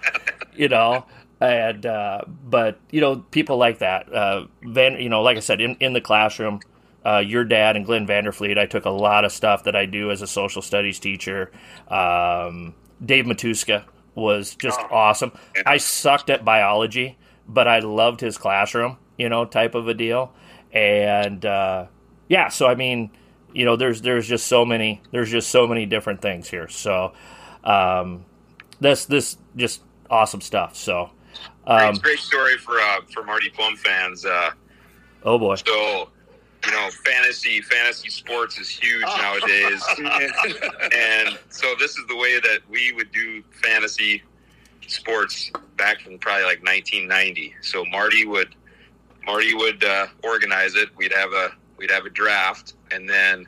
you 0.55 0.69
know 0.71 1.05
and 1.41 1.87
uh, 1.87 2.23
but 2.45 2.79
you 2.91 3.01
know 3.01 3.17
people 3.31 3.57
like 3.57 3.79
that. 3.79 4.13
Uh, 4.13 4.47
Van, 4.63 5.01
you 5.01 5.09
know, 5.09 5.23
like 5.23 5.37
I 5.37 5.41
said, 5.41 5.61
in, 5.61 5.77
in 5.81 5.93
the 5.93 6.01
classroom, 6.01 6.61
uh, 7.05 7.19
your 7.19 7.45
dad 7.45 7.77
and 7.77 7.87
Glenn 7.87 8.07
Vanderfleet. 8.07 8.59
I 8.59 8.67
took 8.67 8.85
a 8.85 8.91
lot 8.91 9.25
of 9.25 9.33
stuff 9.33 9.65
that 9.65 9.75
I 9.75 9.87
do 9.87 10.11
as 10.11 10.23
a 10.23 10.27
social 10.27 10.63
studies 10.63 10.99
teacher. 10.99 11.51
Um, 11.89 12.75
Dave 13.05 13.25
Matuska 13.25 13.85
was 14.15 14.55
just 14.55 14.79
oh, 14.81 14.95
awesome. 14.95 15.33
I 15.65 15.79
sucked 15.79 16.29
at 16.29 16.45
biology, 16.45 17.17
but 17.49 17.67
I 17.67 17.79
loved 17.79 18.21
his 18.21 18.37
classroom, 18.37 18.99
you 19.17 19.29
know, 19.29 19.45
type 19.47 19.75
of 19.75 19.89
a 19.89 19.95
deal. 19.95 20.35
And 20.73 21.45
uh, 21.47 21.87
yeah, 22.29 22.49
so 22.49 22.67
I 22.67 22.75
mean, 22.75 23.11
you 23.55 23.65
know, 23.65 23.77
there's 23.77 24.03
there's 24.03 24.29
just 24.29 24.47
so 24.47 24.67
many 24.67 25.01
there's 25.11 25.31
just 25.31 25.51
so 25.51 25.67
many 25.67 25.87
different 25.87 26.21
things 26.21 26.51
here. 26.51 26.69
So 26.69 27.13
um, 27.65 28.27
this 28.79 29.07
this 29.07 29.39
just 29.57 29.83
awesome 30.11 30.43
stuff. 30.43 30.77
So 30.77 31.11
um, 31.67 31.93
great, 31.93 32.03
great 32.03 32.19
story 32.19 32.57
for 32.57 32.79
uh, 32.79 33.01
for 33.13 33.23
Marty 33.25 33.51
Plum 33.51 33.77
fans. 33.77 34.25
Uh, 34.25 34.51
oh 35.25 35.39
boy! 35.39 35.55
So 35.57 36.09
you 36.67 36.73
know, 36.73 36.89
fantasy 37.05 37.61
fantasy 37.63 38.11
sports 38.11 38.59
is 38.59 38.69
huge 38.69 39.05
oh. 39.07 39.17
nowadays, 39.19 39.83
and 40.93 41.39
so 41.49 41.75
this 41.79 41.97
is 41.97 42.07
the 42.09 42.17
way 42.17 42.39
that 42.41 42.61
we 42.69 42.93
would 42.93 43.11
do 43.13 43.43
fantasy 43.63 44.23
sports 44.87 45.51
back 45.77 46.07
in 46.07 46.19
probably 46.19 46.45
like 46.45 46.63
1990. 46.63 47.55
So 47.63 47.85
Marty 47.87 48.27
would 48.27 48.55
Marty 49.25 49.55
would 49.55 49.83
uh, 49.85 50.07
organize 50.25 50.75
it. 50.75 50.89
We'd 50.97 51.13
have 51.13 51.33
a 51.33 51.51
we'd 51.77 51.91
have 51.91 52.05
a 52.05 52.11
draft, 52.11 52.75
and 52.91 53.09
then 53.09 53.47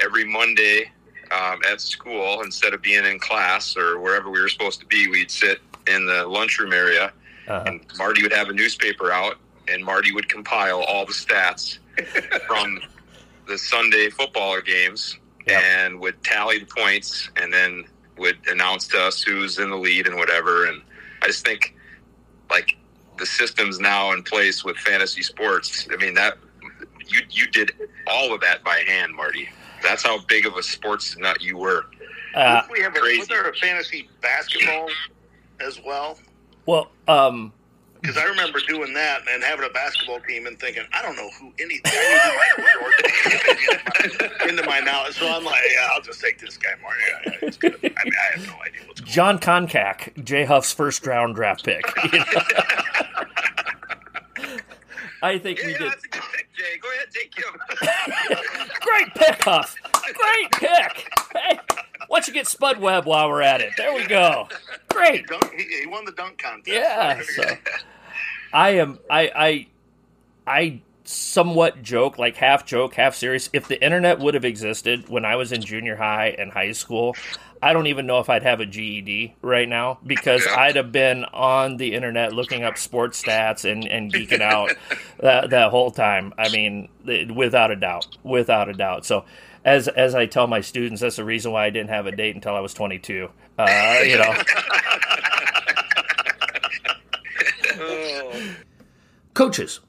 every 0.00 0.24
Monday 0.24 0.90
um, 1.30 1.60
at 1.70 1.80
school, 1.80 2.42
instead 2.42 2.72
of 2.72 2.82
being 2.82 3.04
in 3.04 3.18
class 3.18 3.76
or 3.76 3.98
wherever 3.98 4.30
we 4.30 4.40
were 4.40 4.48
supposed 4.48 4.80
to 4.80 4.86
be, 4.86 5.08
we'd 5.08 5.30
sit 5.30 5.60
in 5.88 6.06
the 6.06 6.26
lunchroom 6.26 6.72
area, 6.72 7.12
uh-huh. 7.46 7.64
and 7.66 7.80
Marty 7.96 8.22
would 8.22 8.32
have 8.32 8.48
a 8.48 8.52
newspaper 8.52 9.10
out, 9.10 9.36
and 9.68 9.84
Marty 9.84 10.12
would 10.12 10.28
compile 10.28 10.82
all 10.82 11.06
the 11.06 11.12
stats 11.12 11.78
from 12.46 12.80
the 13.46 13.58
Sunday 13.58 14.10
football 14.10 14.60
games 14.60 15.18
yep. 15.46 15.62
and 15.62 16.00
would 16.00 16.22
tally 16.22 16.58
the 16.58 16.66
points, 16.66 17.30
and 17.36 17.52
then 17.52 17.84
would 18.16 18.38
announce 18.48 18.86
to 18.88 18.98
us 18.98 19.22
who's 19.22 19.58
in 19.58 19.70
the 19.70 19.76
lead 19.76 20.06
and 20.06 20.16
whatever. 20.16 20.66
And 20.66 20.82
I 21.22 21.26
just 21.26 21.44
think, 21.44 21.74
like 22.50 22.76
the 23.18 23.26
systems 23.26 23.78
now 23.78 24.12
in 24.12 24.22
place 24.22 24.64
with 24.64 24.76
fantasy 24.78 25.22
sports. 25.22 25.88
I 25.92 25.96
mean 25.96 26.14
that 26.14 26.38
you 27.06 27.20
you 27.30 27.46
did 27.48 27.72
all 28.06 28.32
of 28.32 28.40
that 28.40 28.64
by 28.64 28.78
hand, 28.86 29.14
Marty. 29.14 29.48
That's 29.82 30.02
how 30.02 30.20
big 30.26 30.46
of 30.46 30.56
a 30.56 30.62
sports 30.62 31.16
nut 31.18 31.40
you 31.42 31.56
were. 31.56 31.86
Uh, 32.34 32.62
we 32.70 32.80
have 32.80 32.96
a, 32.96 33.00
was 33.00 33.28
there 33.28 33.48
a 33.48 33.54
fantasy 33.56 34.08
basketball 34.20 34.88
as 35.60 35.80
well? 35.84 36.18
Well, 36.66 36.90
um, 37.06 37.52
because 38.00 38.16
I 38.16 38.24
remember 38.24 38.58
doing 38.68 38.94
that 38.94 39.22
and 39.28 39.42
having 39.42 39.68
a 39.68 39.72
basketball 39.72 40.20
team 40.20 40.46
and 40.46 40.56
thinking, 40.58 40.84
I 40.92 41.02
don't 41.02 41.16
know 41.16 41.28
who 41.40 41.52
any 41.58 41.74
into 44.48 44.64
my 44.66 44.78
knowledge. 44.80 45.14
So 45.14 45.28
I'm 45.28 45.44
like, 45.44 45.60
yeah, 45.74 45.88
I'll 45.92 46.00
just 46.00 46.20
take 46.20 46.38
this 46.38 46.56
guy, 46.56 46.70
Marty. 46.80 47.02
I 47.12 47.18
mean, 47.42 47.52
I 47.94 48.36
have 48.38 48.46
no 48.46 48.54
idea 48.62 48.82
what's 48.86 49.00
going 49.00 49.12
Jon 49.12 49.36
Koncak, 49.38 50.24
Jay 50.24 50.44
Huff's 50.44 50.72
first 50.72 51.04
round 51.06 51.34
draft 51.34 51.64
pick. 51.64 51.84
I 55.20 55.36
think 55.38 55.58
yeah, 55.58 55.66
we 55.66 55.72
did. 55.72 55.90
That's 55.90 56.04
a 56.04 56.08
good 56.08 56.22
pick, 56.32 56.46
Jay. 56.54 56.78
Go 56.80 56.88
ahead, 56.92 57.08
take 57.10 57.36
him. 57.36 57.52
Great 58.80 59.12
pick, 59.14 59.42
Huff. 59.42 59.74
Great 60.04 60.52
pick. 60.52 61.10
Hey, 61.32 61.58
why 62.08 62.18
don't 62.18 62.28
you 62.28 62.34
get 62.34 62.46
Spud 62.46 62.80
Webb 62.80 63.06
while 63.06 63.28
we're 63.28 63.42
at 63.42 63.60
it? 63.60 63.72
There 63.76 63.94
we 63.94 64.06
go. 64.06 64.48
Great. 64.88 65.26
He, 65.56 65.80
he, 65.80 65.86
won 65.86 66.04
the 66.04 66.12
dunk 66.12 66.38
contest. 66.38 66.68
Yeah. 66.68 67.20
So, 67.22 67.42
I 68.52 68.70
am. 68.70 68.98
I. 69.10 69.30
I. 69.34 69.66
I 70.46 70.80
somewhat 71.04 71.82
joke, 71.82 72.18
like 72.18 72.36
half 72.36 72.66
joke, 72.66 72.94
half 72.94 73.14
serious. 73.14 73.48
If 73.52 73.68
the 73.68 73.82
internet 73.82 74.18
would 74.18 74.34
have 74.34 74.44
existed 74.44 75.08
when 75.08 75.24
I 75.24 75.36
was 75.36 75.52
in 75.52 75.62
junior 75.62 75.96
high 75.96 76.28
and 76.38 76.52
high 76.52 76.72
school, 76.72 77.16
I 77.62 77.72
don't 77.72 77.86
even 77.86 78.06
know 78.06 78.20
if 78.20 78.28
I'd 78.28 78.42
have 78.42 78.60
a 78.60 78.66
GED 78.66 79.34
right 79.42 79.68
now 79.68 79.98
because 80.06 80.46
I'd 80.46 80.76
have 80.76 80.92
been 80.92 81.24
on 81.24 81.76
the 81.76 81.94
internet 81.94 82.32
looking 82.32 82.62
up 82.62 82.78
sports 82.78 83.22
stats 83.22 83.70
and, 83.70 83.86
and 83.86 84.12
geeking 84.12 84.40
out 84.40 84.72
that, 85.20 85.50
that 85.50 85.70
whole 85.70 85.90
time. 85.90 86.34
I 86.38 86.50
mean, 86.50 86.88
without 87.34 87.70
a 87.70 87.76
doubt, 87.76 88.16
without 88.22 88.68
a 88.68 88.74
doubt. 88.74 89.06
So, 89.06 89.24
as 89.68 89.86
as 89.88 90.14
I 90.14 90.24
tell 90.26 90.46
my 90.46 90.60
students, 90.62 91.02
that's 91.02 91.16
the 91.16 91.24
reason 91.24 91.52
why 91.52 91.66
I 91.66 91.70
didn't 91.70 91.90
have 91.90 92.06
a 92.06 92.12
date 92.12 92.34
until 92.34 92.54
I 92.54 92.60
was 92.60 92.72
22. 92.72 93.28
Uh, 93.58 93.98
you 94.04 94.16
know. 94.16 94.34
Coaches, 99.34 99.80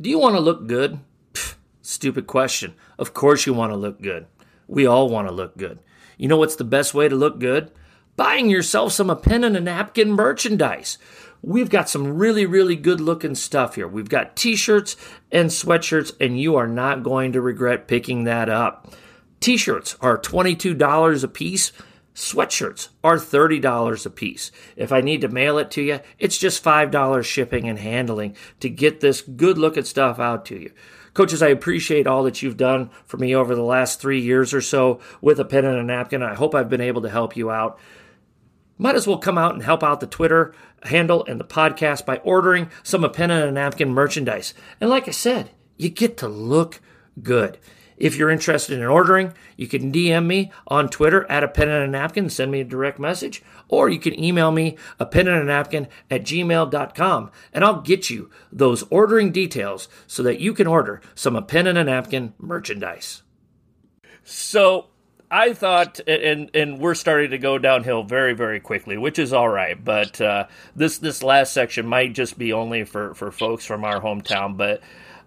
do 0.00 0.10
you 0.10 0.18
want 0.18 0.34
to 0.34 0.40
look 0.40 0.66
good? 0.66 0.98
Pfft, 1.32 1.54
stupid 1.80 2.26
question. 2.26 2.74
Of 2.98 3.14
course 3.14 3.46
you 3.46 3.54
want 3.54 3.72
to 3.72 3.76
look 3.76 4.02
good. 4.02 4.26
We 4.66 4.84
all 4.86 5.08
want 5.08 5.28
to 5.28 5.34
look 5.34 5.56
good. 5.56 5.78
You 6.18 6.28
know 6.28 6.36
what's 6.36 6.56
the 6.56 6.64
best 6.64 6.92
way 6.92 7.08
to 7.08 7.16
look 7.16 7.38
good? 7.38 7.70
Buying 8.16 8.50
yourself 8.50 8.92
some 8.92 9.08
a 9.08 9.16
pen 9.16 9.44
and 9.44 9.56
a 9.56 9.60
napkin 9.60 10.10
merchandise. 10.10 10.98
We've 11.40 11.70
got 11.70 11.88
some 11.88 12.18
really, 12.18 12.44
really 12.44 12.76
good 12.76 13.00
looking 13.00 13.34
stuff 13.34 13.76
here. 13.76 13.88
We've 13.88 14.10
got 14.10 14.36
t 14.36 14.56
shirts 14.56 14.96
and 15.32 15.48
sweatshirts, 15.48 16.12
and 16.20 16.38
you 16.38 16.56
are 16.56 16.68
not 16.68 17.02
going 17.02 17.32
to 17.32 17.40
regret 17.40 17.88
picking 17.88 18.24
that 18.24 18.50
up. 18.50 18.92
T 19.40 19.56
shirts 19.56 19.96
are 20.00 20.18
$22 20.18 21.24
a 21.24 21.28
piece. 21.28 21.72
Sweatshirts 22.14 22.88
are 23.02 23.16
$30 23.16 24.04
a 24.06 24.10
piece. 24.10 24.52
If 24.76 24.92
I 24.92 25.00
need 25.00 25.22
to 25.22 25.28
mail 25.28 25.56
it 25.56 25.70
to 25.72 25.82
you, 25.82 26.00
it's 26.18 26.36
just 26.36 26.62
$5 26.62 27.24
shipping 27.24 27.68
and 27.68 27.78
handling 27.78 28.36
to 28.60 28.68
get 28.68 29.00
this 29.00 29.22
good 29.22 29.56
looking 29.56 29.84
stuff 29.84 30.18
out 30.18 30.44
to 30.46 30.60
you. 30.60 30.72
Coaches, 31.14 31.42
I 31.42 31.48
appreciate 31.48 32.06
all 32.06 32.22
that 32.24 32.42
you've 32.42 32.56
done 32.56 32.90
for 33.06 33.16
me 33.16 33.34
over 33.34 33.54
the 33.54 33.62
last 33.62 34.00
three 34.00 34.20
years 34.20 34.52
or 34.52 34.60
so 34.60 35.00
with 35.20 35.40
a 35.40 35.44
pen 35.44 35.64
and 35.64 35.78
a 35.78 35.82
napkin. 35.82 36.22
I 36.22 36.34
hope 36.34 36.54
I've 36.54 36.68
been 36.68 36.80
able 36.80 37.02
to 37.02 37.10
help 37.10 37.36
you 37.36 37.50
out. 37.50 37.80
Might 38.76 38.94
as 38.94 39.06
well 39.06 39.18
come 39.18 39.38
out 39.38 39.54
and 39.54 39.62
help 39.62 39.82
out 39.82 40.00
the 40.00 40.06
Twitter 40.06 40.54
handle 40.82 41.24
and 41.26 41.40
the 41.40 41.44
podcast 41.44 42.06
by 42.06 42.16
ordering 42.18 42.70
some 42.82 43.04
a 43.04 43.08
pen 43.08 43.30
and 43.30 43.48
a 43.48 43.52
napkin 43.52 43.90
merchandise. 43.90 44.54
And 44.80 44.90
like 44.90 45.08
I 45.08 45.12
said, 45.12 45.50
you 45.76 45.88
get 45.88 46.16
to 46.18 46.28
look 46.28 46.80
good. 47.22 47.58
If 48.00 48.16
you're 48.16 48.30
interested 48.30 48.78
in 48.78 48.86
ordering, 48.86 49.34
you 49.56 49.68
can 49.68 49.92
DM 49.92 50.26
me 50.26 50.50
on 50.66 50.88
Twitter 50.88 51.30
at 51.30 51.44
a 51.44 51.48
pen 51.48 51.68
and 51.68 51.84
a 51.84 51.86
napkin, 51.86 52.30
send 52.30 52.50
me 52.50 52.62
a 52.62 52.64
direct 52.64 52.98
message, 52.98 53.42
or 53.68 53.90
you 53.90 54.00
can 54.00 54.18
email 54.18 54.50
me 54.50 54.78
a 54.98 55.04
pen 55.04 55.28
and 55.28 55.42
a 55.42 55.44
napkin 55.44 55.86
at 56.10 56.22
gmail.com 56.22 57.30
and 57.52 57.64
I'll 57.64 57.82
get 57.82 58.08
you 58.08 58.30
those 58.50 58.84
ordering 58.84 59.30
details 59.30 59.88
so 60.06 60.22
that 60.22 60.40
you 60.40 60.54
can 60.54 60.66
order 60.66 61.02
some 61.14 61.36
a 61.36 61.42
pen 61.42 61.66
and 61.66 61.78
a 61.78 61.84
napkin 61.84 62.32
merchandise. 62.38 63.22
So 64.24 64.86
I 65.30 65.52
thought, 65.52 66.00
and 66.08 66.50
and 66.54 66.80
we're 66.80 66.94
starting 66.94 67.30
to 67.30 67.38
go 67.38 67.58
downhill 67.58 68.02
very 68.02 68.32
very 68.32 68.60
quickly, 68.60 68.96
which 68.96 69.18
is 69.18 69.32
all 69.32 69.48
right. 69.48 69.82
But 69.82 70.20
uh, 70.20 70.46
this 70.74 70.98
this 70.98 71.22
last 71.22 71.52
section 71.52 71.86
might 71.86 72.14
just 72.14 72.38
be 72.38 72.52
only 72.52 72.84
for 72.84 73.14
for 73.14 73.30
folks 73.30 73.64
from 73.64 73.84
our 73.84 74.00
hometown. 74.00 74.56
But 74.56 74.80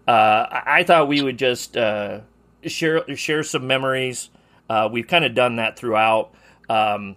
uh, 0.08 0.62
I 0.66 0.84
thought 0.84 1.08
we 1.08 1.22
would 1.22 1.38
just 1.38 1.78
uh, 1.78 2.22
share 2.70 3.16
share 3.16 3.44
some 3.44 3.68
memories. 3.68 4.30
Uh, 4.70 4.90
we've 4.92 5.08
kind 5.08 5.26
of 5.26 5.36
done 5.36 5.58
that 5.58 5.78
throughout, 5.78 6.34
um, 6.70 7.16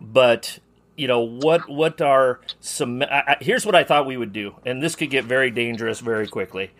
but 0.00 0.58
you 0.98 1.06
know 1.06 1.20
what 1.20 1.68
what 1.68 2.00
are 2.00 2.40
some 2.60 3.02
I, 3.02 3.36
here's 3.40 3.64
what 3.64 3.76
i 3.76 3.84
thought 3.84 4.04
we 4.04 4.16
would 4.16 4.32
do 4.32 4.56
and 4.66 4.82
this 4.82 4.96
could 4.96 5.10
get 5.10 5.24
very 5.24 5.50
dangerous 5.50 6.00
very 6.00 6.26
quickly. 6.26 6.72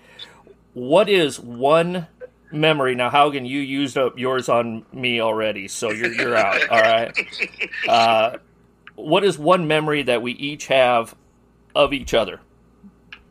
What 0.74 1.08
is 1.08 1.40
one 1.40 2.08
memory 2.50 2.94
now 2.94 3.10
haugen 3.10 3.48
you 3.48 3.60
used 3.60 3.96
up 3.96 4.18
yours 4.18 4.48
on 4.48 4.84
me 4.92 5.20
already 5.20 5.68
so 5.68 5.90
you're, 5.90 6.12
you're 6.12 6.36
out 6.36 6.68
all 6.70 6.80
right? 6.80 7.16
Uh, 7.88 8.38
what 8.96 9.22
is 9.22 9.38
one 9.38 9.68
memory 9.68 10.02
that 10.02 10.20
we 10.20 10.32
each 10.32 10.66
have 10.66 11.14
of 11.74 11.92
each 11.92 12.12
other 12.12 12.40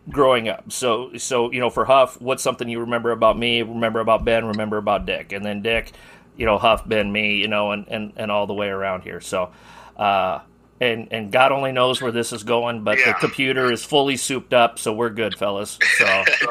growing 0.09 0.49
up. 0.49 0.71
So 0.71 1.17
so 1.17 1.51
you 1.51 1.59
know, 1.59 1.69
for 1.69 1.85
Huff, 1.85 2.19
what's 2.21 2.43
something 2.43 2.67
you 2.67 2.81
remember 2.81 3.11
about 3.11 3.37
me? 3.37 3.61
Remember 3.61 3.99
about 3.99 4.25
Ben? 4.25 4.45
Remember 4.45 4.77
about 4.77 5.05
Dick? 5.05 5.31
And 5.31 5.45
then 5.45 5.61
Dick, 5.61 5.91
you 6.35 6.45
know, 6.45 6.57
Huff, 6.57 6.87
Ben, 6.87 7.11
me, 7.11 7.37
you 7.37 7.47
know, 7.47 7.71
and 7.71 7.87
and, 7.87 8.13
and 8.15 8.31
all 8.31 8.47
the 8.47 8.53
way 8.53 8.67
around 8.67 9.01
here. 9.01 9.21
So. 9.21 9.51
Uh, 9.95 10.41
and 10.79 11.07
and 11.09 11.31
God 11.31 11.51
only 11.51 11.71
knows 11.71 12.01
where 12.03 12.11
this 12.11 12.31
is 12.31 12.43
going, 12.43 12.83
but 12.83 12.99
yeah. 12.99 13.07
the 13.07 13.13
computer 13.15 13.71
is 13.71 13.83
fully 13.83 14.15
souped 14.15 14.53
up, 14.53 14.77
so 14.77 14.93
we're 14.93 15.09
good, 15.09 15.35
fellas. 15.35 15.79
So, 15.97 16.05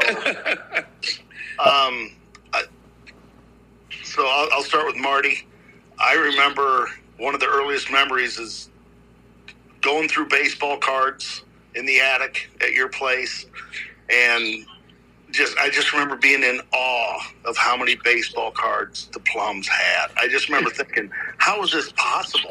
um, 1.60 2.10
I, 2.52 2.64
so 4.02 4.26
I'll, 4.26 4.48
I'll 4.52 4.62
start 4.64 4.86
with 4.86 4.96
Marty. 4.96 5.46
I 6.00 6.14
remember 6.14 6.88
one 7.18 7.34
of 7.34 7.40
the 7.40 7.46
earliest 7.46 7.92
memories 7.92 8.38
is 8.38 8.68
going 9.80 10.08
through 10.08 10.26
baseball 10.26 10.76
cards 10.78 11.42
in 11.76 11.86
the 11.86 12.00
attic 12.00 12.48
at 12.60 12.72
your 12.72 12.88
place 12.88 13.46
and 14.08 14.66
just 15.32 15.56
I 15.58 15.68
just 15.68 15.92
remember 15.92 16.16
being 16.16 16.42
in 16.42 16.60
awe 16.72 17.32
of 17.44 17.56
how 17.56 17.76
many 17.76 17.96
baseball 17.96 18.50
cards 18.50 19.08
the 19.12 19.20
Plums 19.20 19.68
had. 19.68 20.08
I 20.16 20.28
just 20.28 20.48
remember 20.48 20.70
thinking, 20.74 21.10
how 21.38 21.62
is 21.62 21.72
this 21.72 21.92
possible? 21.92 22.48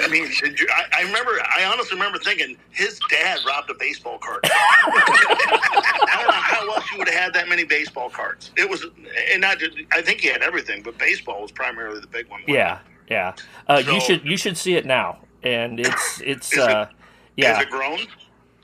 I 0.00 0.08
mean, 0.08 0.26
I, 0.26 0.84
I, 0.98 1.02
remember 1.02 1.32
I 1.56 1.64
honestly 1.64 1.96
remember 1.96 2.18
thinking 2.18 2.56
his 2.70 3.00
dad 3.10 3.40
robbed 3.46 3.70
a 3.70 3.74
baseball 3.74 4.18
card. 4.18 4.40
I 4.44 6.14
don't 6.18 6.26
know 6.26 6.32
how 6.32 6.74
else 6.74 6.90
you 6.90 6.98
would 6.98 7.08
have 7.08 7.18
had 7.18 7.34
that 7.34 7.48
many 7.48 7.64
baseball 7.64 8.10
cards. 8.10 8.50
It 8.56 8.68
was, 8.68 8.84
and 9.32 9.40
not 9.40 9.58
just, 9.58 9.76
I 9.92 10.02
think 10.02 10.20
he 10.20 10.28
had 10.28 10.42
everything, 10.42 10.82
but 10.82 10.98
baseball 10.98 11.42
was 11.42 11.52
primarily 11.52 12.00
the 12.00 12.06
big 12.06 12.28
one. 12.28 12.42
Yeah, 12.46 12.80
yeah. 13.08 13.34
Uh, 13.68 13.82
so, 13.82 13.92
you 13.92 14.00
should 14.00 14.24
you 14.24 14.36
should 14.36 14.56
see 14.56 14.74
it 14.74 14.86
now, 14.86 15.18
and 15.42 15.80
it's 15.80 16.20
it's 16.20 16.56
uh, 16.56 16.88
it, 16.88 16.96
yeah. 17.36 17.58
Is 17.58 17.62
it 17.62 17.70
grown? 17.70 18.00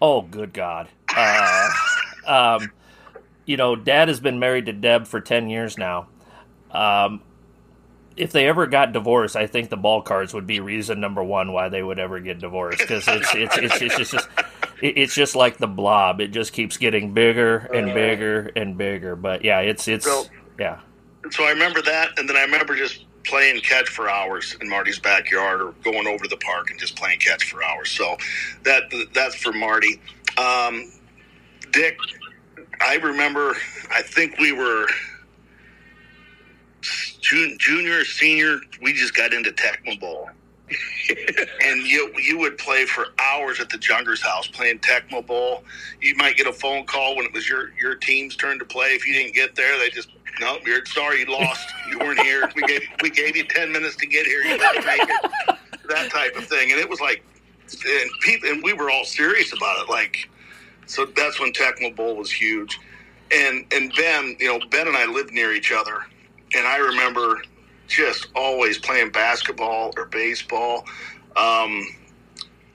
Oh, 0.01 0.23
good 0.23 0.53
God. 0.53 0.89
Uh, 1.15 1.69
um, 2.27 2.73
you 3.45 3.57
know, 3.57 3.77
Dad 3.77 4.09
has 4.09 4.21
been 4.21 4.39
married 4.39 4.67
to 4.67 4.73
Deb 4.73 5.07
for 5.07 5.21
ten 5.21 5.51
years 5.51 5.77
now. 5.77 6.09
Um, 6.71 7.23
if 8.17 8.33
they 8.33 8.47
ever 8.47 8.67
got 8.67 8.93
divorced, 8.93 9.37
I 9.37 9.47
think 9.47 9.71
the 9.71 9.77
ball 9.77 10.03
cards 10.03 10.35
would 10.35 10.47
be 10.47 10.61
reason 10.61 11.01
number 11.01 11.23
one 11.23 11.53
why 11.53 11.69
they 11.69 11.83
would 11.83 11.99
ever 11.99 12.21
get 12.21 12.39
divorced 12.39 12.79
because 12.79 13.05
it's 13.09 13.35
it's, 13.35 13.57
it's 13.59 13.83
it's 13.83 13.99
it's 13.99 14.11
just 14.11 14.29
it's 14.83 15.15
just 15.15 15.37
like 15.37 15.59
the 15.59 15.67
blob. 15.67 16.21
It 16.21 16.29
just 16.29 16.53
keeps 16.53 16.77
getting 16.77 17.13
bigger 17.13 17.59
and 17.59 17.95
bigger 17.95 18.51
and 18.57 18.77
bigger. 18.77 19.17
But 19.17 19.45
yeah, 19.45 19.61
it's 19.61 19.89
it's 19.89 20.05
so, 20.05 20.25
yeah. 20.59 20.81
So 21.31 21.45
I 21.45 21.51
remember 21.51 21.83
that, 21.83 22.19
and 22.19 22.29
then 22.29 22.37
I 22.37 22.43
remember 22.43 22.77
just 22.77 23.05
playing 23.25 23.61
catch 23.61 23.89
for 23.89 24.09
hours 24.09 24.57
in 24.61 24.69
Marty's 24.69 24.99
backyard, 24.99 25.61
or 25.61 25.73
going 25.85 26.07
over 26.07 26.25
to 26.25 26.29
the 26.29 26.37
park 26.39 26.71
and 26.71 26.79
just 26.79 26.97
playing 26.97 27.19
catch 27.19 27.51
for 27.51 27.63
hours. 27.63 27.91
So 27.91 28.17
that 28.65 28.85
that's 29.15 29.35
for 29.35 29.53
Marty. 29.53 30.01
Um, 30.39 30.93
Dick, 31.73 31.99
I 32.81 32.97
remember, 32.97 33.57
I 33.91 34.03
think 34.03 34.39
we 34.39 34.53
were 34.53 34.87
junior, 37.21 38.05
senior. 38.05 38.61
We 38.83 38.93
just 38.93 39.15
got 39.15 39.33
into 39.33 39.51
Tecmo 39.53 40.01
Bowl. 40.01 40.31
And 41.63 41.87
you 41.87 42.13
you 42.19 42.39
would 42.39 42.59
play 42.59 42.87
for 42.87 43.09
hours 43.19 43.61
at 43.61 43.71
the 43.71 43.79
Jungers 43.79 44.23
house 44.23 44.47
playing 44.49 44.81
Tecmo 44.81 45.27
Bowl. 45.27 45.65
You 46.01 46.17
might 46.17 46.37
get 46.37 46.47
a 46.47 46.53
phone 46.53 46.87
call 46.87 47.17
when 47.17 47.27
it 47.27 47.33
was 47.33 47.49
your 47.49 47.71
your 47.81 47.95
team's 47.97 48.37
turn 48.37 48.59
to 48.59 48.65
play. 48.65 48.89
If 48.89 49.07
you 49.07 49.15
didn't 49.15 49.35
get 49.35 49.55
there, 49.57 49.79
they 49.79 49.91
just 49.91 50.11
no, 50.41 50.59
you're 50.65 50.85
sorry, 50.87 51.21
you 51.21 51.27
lost. 51.27 51.69
You 51.91 51.99
weren't 51.99 52.21
here. 52.21 52.51
We 52.57 52.63
gave 52.63 52.83
we 53.03 53.11
gave 53.11 53.37
you 53.37 53.45
ten 53.45 53.73
minutes 53.73 53.97
to 53.97 54.07
get 54.07 54.27
here. 54.27 54.43
You 54.43 54.59
didn't 54.59 54.87
make 54.87 55.03
it. 55.03 55.57
That 55.89 56.11
type 56.11 56.37
of 56.37 56.45
thing, 56.47 56.71
and 56.71 56.81
it 56.81 56.89
was 56.89 57.01
like, 57.01 57.25
and 57.73 58.11
people, 58.23 58.49
and 58.49 58.63
we 58.63 58.73
were 58.73 58.91
all 58.91 59.05
serious 59.05 59.53
about 59.53 59.83
it. 59.83 59.91
Like, 59.91 60.31
so 60.87 61.05
that's 61.05 61.41
when 61.41 61.53
Tecmo 61.53 61.95
Bowl 61.97 62.17
was 62.17 62.31
huge 62.31 62.79
and 63.33 63.65
and 63.73 63.93
Ben, 63.97 64.37
you 64.39 64.49
know, 64.49 64.61
Ben 64.71 64.89
and 64.89 64.97
I 64.97 65.07
lived 65.07 65.33
near 65.33 65.53
each 65.53 65.73
other, 65.73 66.05
and 66.55 66.67
I 66.67 66.79
remember 66.79 67.43
just 67.91 68.29
always 68.35 68.79
playing 68.79 69.11
basketball 69.11 69.93
or 69.97 70.07
baseball. 70.07 70.85
Um, 71.37 71.87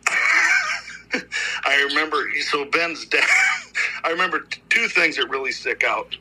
I 1.66 1.86
remember 1.90 2.18
so 2.42 2.66
Ben's 2.66 3.06
dad. 3.06 3.24
I 4.04 4.12
remember 4.12 4.46
two 4.70 4.88
things 4.88 5.16
that 5.18 5.30
really 5.30 5.52
stick 5.52 5.84
out 5.84 6.16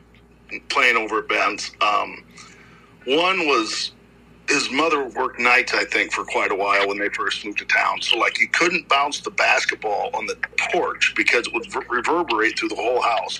playing 0.69 0.95
over 0.97 1.19
at 1.19 1.27
Ben's. 1.27 1.71
Um, 1.81 2.23
one 3.05 3.47
was 3.47 3.91
his 4.49 4.69
mother 4.71 5.03
worked 5.05 5.39
nights, 5.39 5.73
I 5.73 5.85
think, 5.85 6.11
for 6.11 6.23
quite 6.23 6.51
a 6.51 6.55
while 6.55 6.87
when 6.87 6.97
they 6.99 7.09
first 7.09 7.43
moved 7.45 7.59
to 7.59 7.65
town. 7.65 8.01
So, 8.01 8.17
like, 8.17 8.39
you 8.39 8.47
couldn't 8.47 8.87
bounce 8.87 9.19
the 9.19 9.31
basketball 9.31 10.11
on 10.13 10.27
the 10.27 10.37
porch 10.71 11.13
because 11.15 11.47
it 11.47 11.53
would 11.53 11.89
reverberate 11.89 12.57
through 12.57 12.69
the 12.69 12.75
whole 12.75 13.01
house. 13.01 13.39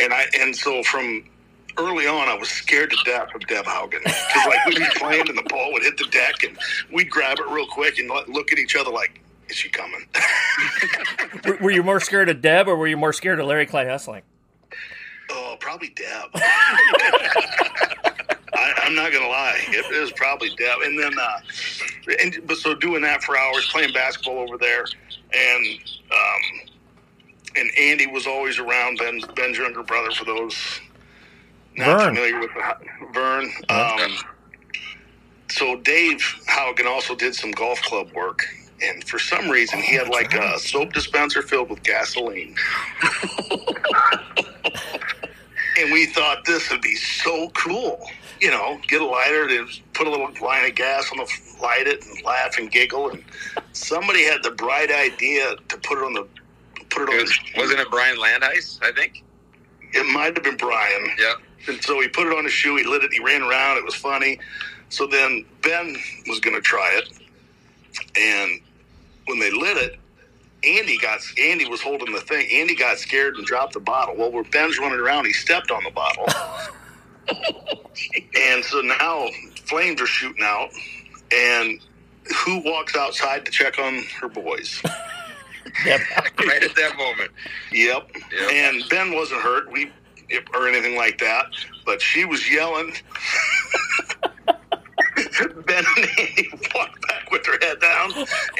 And 0.00 0.12
I, 0.12 0.26
and 0.38 0.54
so 0.54 0.82
from 0.84 1.24
early 1.78 2.06
on, 2.06 2.28
I 2.28 2.34
was 2.34 2.48
scared 2.48 2.90
to 2.90 2.96
death 3.04 3.34
of 3.34 3.46
Deb 3.46 3.64
Haugen 3.64 4.02
because, 4.02 4.46
like, 4.46 4.66
we'd 4.66 4.78
be 4.78 4.88
playing 4.96 5.28
and 5.28 5.38
the 5.38 5.42
ball 5.44 5.72
would 5.72 5.82
hit 5.82 5.96
the 5.96 6.06
deck, 6.06 6.42
and 6.44 6.58
we'd 6.92 7.10
grab 7.10 7.38
it 7.38 7.46
real 7.48 7.66
quick 7.66 7.98
and 7.98 8.08
look 8.08 8.52
at 8.52 8.58
each 8.58 8.76
other 8.76 8.90
like, 8.90 9.20
"Is 9.48 9.56
she 9.56 9.68
coming?" 9.68 10.06
were 11.60 11.70
you 11.70 11.82
more 11.82 12.00
scared 12.00 12.28
of 12.28 12.40
Deb, 12.40 12.68
or 12.68 12.76
were 12.76 12.86
you 12.88 12.96
more 12.96 13.12
scared 13.12 13.40
of 13.40 13.46
Larry 13.46 13.66
Klein 13.66 13.86
Hesselink? 13.86 14.22
Oh, 15.30 15.56
probably 15.60 15.90
Deb. 15.90 16.30
I, 18.54 18.86
am 18.86 18.94
not 18.94 19.12
gonna 19.12 19.28
lie, 19.28 19.60
it 19.68 20.00
was 20.00 20.12
probably 20.12 20.50
Deb. 20.56 20.80
And 20.82 20.98
then, 20.98 21.12
uh, 21.18 21.40
and 22.20 22.38
but 22.46 22.56
so 22.56 22.74
doing 22.74 23.02
that 23.02 23.22
for 23.22 23.38
hours, 23.38 23.68
playing 23.70 23.92
basketball 23.92 24.38
over 24.38 24.58
there, 24.58 24.84
and 25.32 25.78
um, 26.10 26.68
and 27.56 27.70
Andy 27.78 28.06
was 28.06 28.26
always 28.26 28.58
around. 28.58 28.98
Ben 28.98 29.20
Ben's 29.34 29.58
younger 29.58 29.82
brother 29.82 30.10
for 30.10 30.24
those 30.24 30.80
not 31.78 32.00
Vern. 32.00 32.14
familiar 32.14 32.40
with 32.40 32.50
Vern. 33.12 33.50
Um, 33.68 34.16
so 35.50 35.76
Dave 35.80 36.18
Haugen 36.48 36.86
also 36.86 37.14
did 37.14 37.34
some 37.34 37.50
golf 37.52 37.80
club 37.82 38.12
work, 38.12 38.46
and 38.82 39.02
for 39.04 39.18
some 39.18 39.48
reason 39.48 39.80
he 39.80 39.94
had 39.94 40.08
like 40.08 40.34
a 40.34 40.58
soap 40.58 40.92
dispenser 40.92 41.42
filled 41.42 41.70
with 41.70 41.82
gasoline. 41.82 42.54
and 45.78 45.92
we 45.92 46.06
thought 46.06 46.44
this 46.44 46.70
would 46.70 46.82
be 46.82 46.96
so 46.96 47.48
cool 47.50 48.04
you 48.40 48.50
know, 48.50 48.78
get 48.86 49.00
a 49.00 49.06
lighter, 49.06 49.48
to 49.48 49.66
put 49.94 50.06
a 50.06 50.10
little 50.10 50.30
line 50.42 50.68
of 50.68 50.74
gas 50.74 51.10
on 51.10 51.18
the 51.18 51.26
light 51.60 51.86
it, 51.86 52.04
and 52.04 52.24
laugh 52.24 52.58
and 52.58 52.70
giggle. 52.70 53.10
And 53.10 53.24
somebody 53.72 54.24
had 54.24 54.42
the 54.42 54.50
bright 54.52 54.90
idea 54.90 55.56
to 55.56 55.76
put 55.78 55.98
it 55.98 56.04
on 56.04 56.12
the 56.14 56.26
put 56.90 57.02
it 57.02 57.08
on. 57.10 57.16
Was, 57.16 57.30
the 57.30 57.60
wasn't 57.60 57.80
it 57.80 57.90
Brian 57.90 58.16
Landheis? 58.16 58.78
I 58.82 58.92
think 58.92 59.24
it 59.92 60.06
might 60.12 60.34
have 60.34 60.44
been 60.44 60.56
Brian. 60.56 61.08
Yeah. 61.18 61.34
And 61.66 61.82
so 61.82 62.00
he 62.00 62.08
put 62.08 62.26
it 62.26 62.36
on 62.36 62.44
his 62.44 62.52
shoe. 62.52 62.76
He 62.76 62.84
lit 62.84 63.02
it. 63.02 63.12
He 63.12 63.20
ran 63.22 63.42
around. 63.42 63.78
It 63.78 63.84
was 63.84 63.94
funny. 63.94 64.38
So 64.90 65.06
then 65.06 65.44
Ben 65.62 65.96
was 66.26 66.40
going 66.40 66.56
to 66.56 66.62
try 66.62 66.98
it, 67.02 67.12
and 68.16 68.60
when 69.26 69.38
they 69.38 69.50
lit 69.50 69.76
it, 69.76 69.98
Andy 70.64 70.98
got 70.98 71.20
Andy 71.38 71.68
was 71.68 71.80
holding 71.80 72.12
the 72.12 72.20
thing. 72.20 72.48
Andy 72.52 72.74
got 72.74 72.98
scared 72.98 73.36
and 73.36 73.44
dropped 73.44 73.74
the 73.74 73.80
bottle. 73.80 74.16
Well, 74.16 74.32
where 74.32 74.44
Ben's 74.44 74.78
running 74.78 74.98
around, 74.98 75.26
he 75.26 75.32
stepped 75.32 75.70
on 75.70 75.84
the 75.84 75.90
bottle. 75.90 76.26
and 78.36 78.64
so 78.64 78.80
now 78.80 79.28
flames 79.66 80.00
are 80.00 80.06
shooting 80.06 80.42
out, 80.42 80.70
and 81.32 81.80
who 82.44 82.62
walks 82.64 82.96
outside 82.96 83.44
to 83.44 83.50
check 83.50 83.78
on 83.78 84.02
her 84.20 84.28
boys? 84.28 84.82
yep. 85.84 86.00
right 86.38 86.62
at 86.62 86.74
that 86.74 86.96
moment. 86.96 87.30
Yep. 87.72 88.10
yep. 88.32 88.50
And 88.50 88.82
Ben 88.88 89.14
wasn't 89.14 89.42
hurt. 89.42 89.70
We 89.70 89.90
or 90.54 90.68
anything 90.68 90.96
like 90.96 91.18
that, 91.18 91.46
but 91.84 92.00
she 92.00 92.24
was 92.24 92.50
yelling. 92.50 92.92
ben 95.66 95.84
and 95.96 96.08
Andy 96.18 96.50
walked 96.74 97.06
back 97.08 97.30
with 97.30 97.44
her 97.46 97.58
head 97.60 97.80
down, 97.80 98.12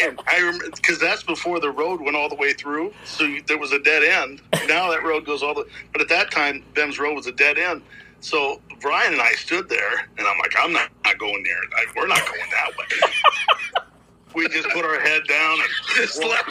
and 0.02 0.20
I 0.26 0.38
remember 0.38 0.70
because 0.76 0.98
that's 0.98 1.22
before 1.22 1.60
the 1.60 1.70
road 1.70 2.00
went 2.00 2.16
all 2.16 2.28
the 2.28 2.36
way 2.36 2.52
through, 2.52 2.92
so 3.04 3.24
you, 3.24 3.42
there 3.42 3.58
was 3.58 3.72
a 3.72 3.78
dead 3.80 4.02
end. 4.02 4.42
Now 4.66 4.90
that 4.90 5.02
road 5.02 5.26
goes 5.26 5.42
all 5.42 5.54
the, 5.54 5.66
but 5.92 6.00
at 6.00 6.08
that 6.08 6.30
time 6.30 6.64
Ben's 6.74 6.98
road 6.98 7.14
was 7.14 7.26
a 7.26 7.32
dead 7.32 7.58
end. 7.58 7.82
So 8.20 8.60
Brian 8.80 9.12
and 9.12 9.22
I 9.22 9.32
stood 9.32 9.68
there, 9.68 10.00
and 10.18 10.26
I'm 10.26 10.38
like, 10.38 10.52
I'm 10.58 10.72
not, 10.72 10.90
not 11.04 11.18
going 11.18 11.42
there. 11.44 11.60
I, 11.76 11.84
we're 11.96 12.08
not 12.08 12.24
going 12.26 12.40
that 12.50 12.76
way. 12.76 13.84
we 14.34 14.48
just 14.48 14.68
put 14.70 14.84
our 14.84 15.00
head 15.00 15.22
down 15.28 15.58
and 15.60 15.70
just 15.96 16.22
left. 16.22 16.50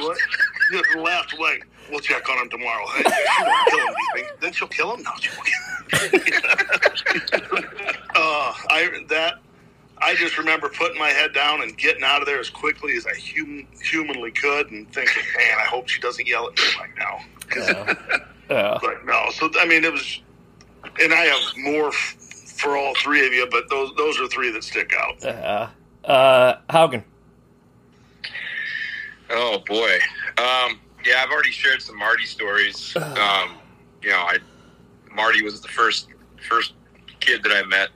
Just 0.71 0.95
left 0.97 1.33
away. 1.37 1.61
We'll 1.89 1.99
check 1.99 2.29
on 2.29 2.37
him 2.37 2.49
tomorrow. 2.49 2.85
Hey, 2.87 3.03
she 3.03 3.43
won't 3.43 3.69
kill 3.69 3.87
him. 3.87 4.29
Then 4.41 4.53
she'll 4.53 4.67
kill 4.67 4.95
him. 4.95 5.03
No, 5.03 5.11
she 5.19 5.29
uh, 8.13 8.53
I 8.69 9.05
that 9.09 9.39
I 9.99 10.15
just 10.15 10.37
remember 10.37 10.69
putting 10.69 10.99
my 10.99 11.09
head 11.09 11.33
down 11.33 11.61
and 11.61 11.77
getting 11.77 12.03
out 12.03 12.21
of 12.21 12.27
there 12.27 12.39
as 12.39 12.49
quickly 12.49 12.95
as 12.97 13.07
I 13.07 13.13
hum, 13.15 13.65
humanly 13.81 14.31
could, 14.31 14.69
and 14.71 14.91
thinking, 14.93 15.23
man, 15.37 15.57
I 15.59 15.63
hope 15.63 15.87
she 15.87 16.01
doesn't 16.01 16.27
yell 16.27 16.47
at 16.47 16.57
me 16.57 16.63
right 16.79 16.89
now. 16.97 17.19
Yeah. 17.55 17.95
yeah. 18.49 18.77
But 18.81 19.05
no, 19.05 19.29
so 19.31 19.49
I 19.59 19.65
mean, 19.65 19.85
it 19.85 19.91
was 19.93 20.21
and 21.01 21.13
I 21.13 21.25
have 21.25 21.57
more 21.57 21.89
f- 21.89 22.15
for 22.57 22.77
all 22.77 22.93
three 22.95 23.25
of 23.25 23.33
you, 23.33 23.47
but 23.49 23.69
those 23.69 23.91
those 23.97 24.19
are 24.19 24.27
three 24.27 24.51
that 24.51 24.63
stick 24.63 24.93
out. 24.97 25.23
Uh, 25.23 25.69
uh, 26.05 26.57
Haugen. 26.69 27.03
Oh 29.29 29.59
boy, 29.67 29.99
um, 30.37 30.79
yeah, 31.07 31.23
I've 31.23 31.31
already 31.31 31.51
shared 31.51 31.81
some 31.81 31.97
Marty 31.97 32.25
stories. 32.25 32.95
Um, 33.17 33.57
you 34.03 34.09
know, 34.09 34.17
I 34.17 34.37
Marty 35.11 35.41
was 35.41 35.59
the 35.61 35.67
first 35.69 36.09
first 36.47 36.73
kid 37.19 37.41
that 37.43 37.51
I 37.51 37.65
met 37.67 37.89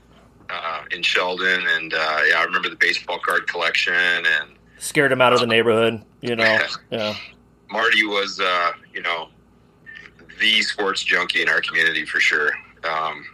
uh, 0.49 0.83
in 0.91 1.03
Sheldon, 1.03 1.63
and 1.67 1.93
uh, 1.93 2.21
yeah, 2.27 2.39
I 2.39 2.43
remember 2.43 2.69
the 2.69 2.75
baseball 2.75 3.19
card 3.19 3.47
collection 3.47 3.93
and 3.93 4.49
scared 4.79 5.11
him 5.11 5.21
out 5.21 5.33
of 5.33 5.39
the 5.39 5.47
neighborhood. 5.47 6.03
You 6.21 6.35
know, 6.35 6.59
yeah. 6.89 7.15
Marty 7.69 8.05
was, 8.05 8.39
uh, 8.39 8.71
you 8.93 9.01
know, 9.01 9.29
the 10.39 10.61
sports 10.61 11.03
junkie 11.03 11.41
in 11.41 11.49
our 11.49 11.61
community 11.61 12.05
for 12.05 12.19
sure. 12.19 12.51
Um, 12.83 13.25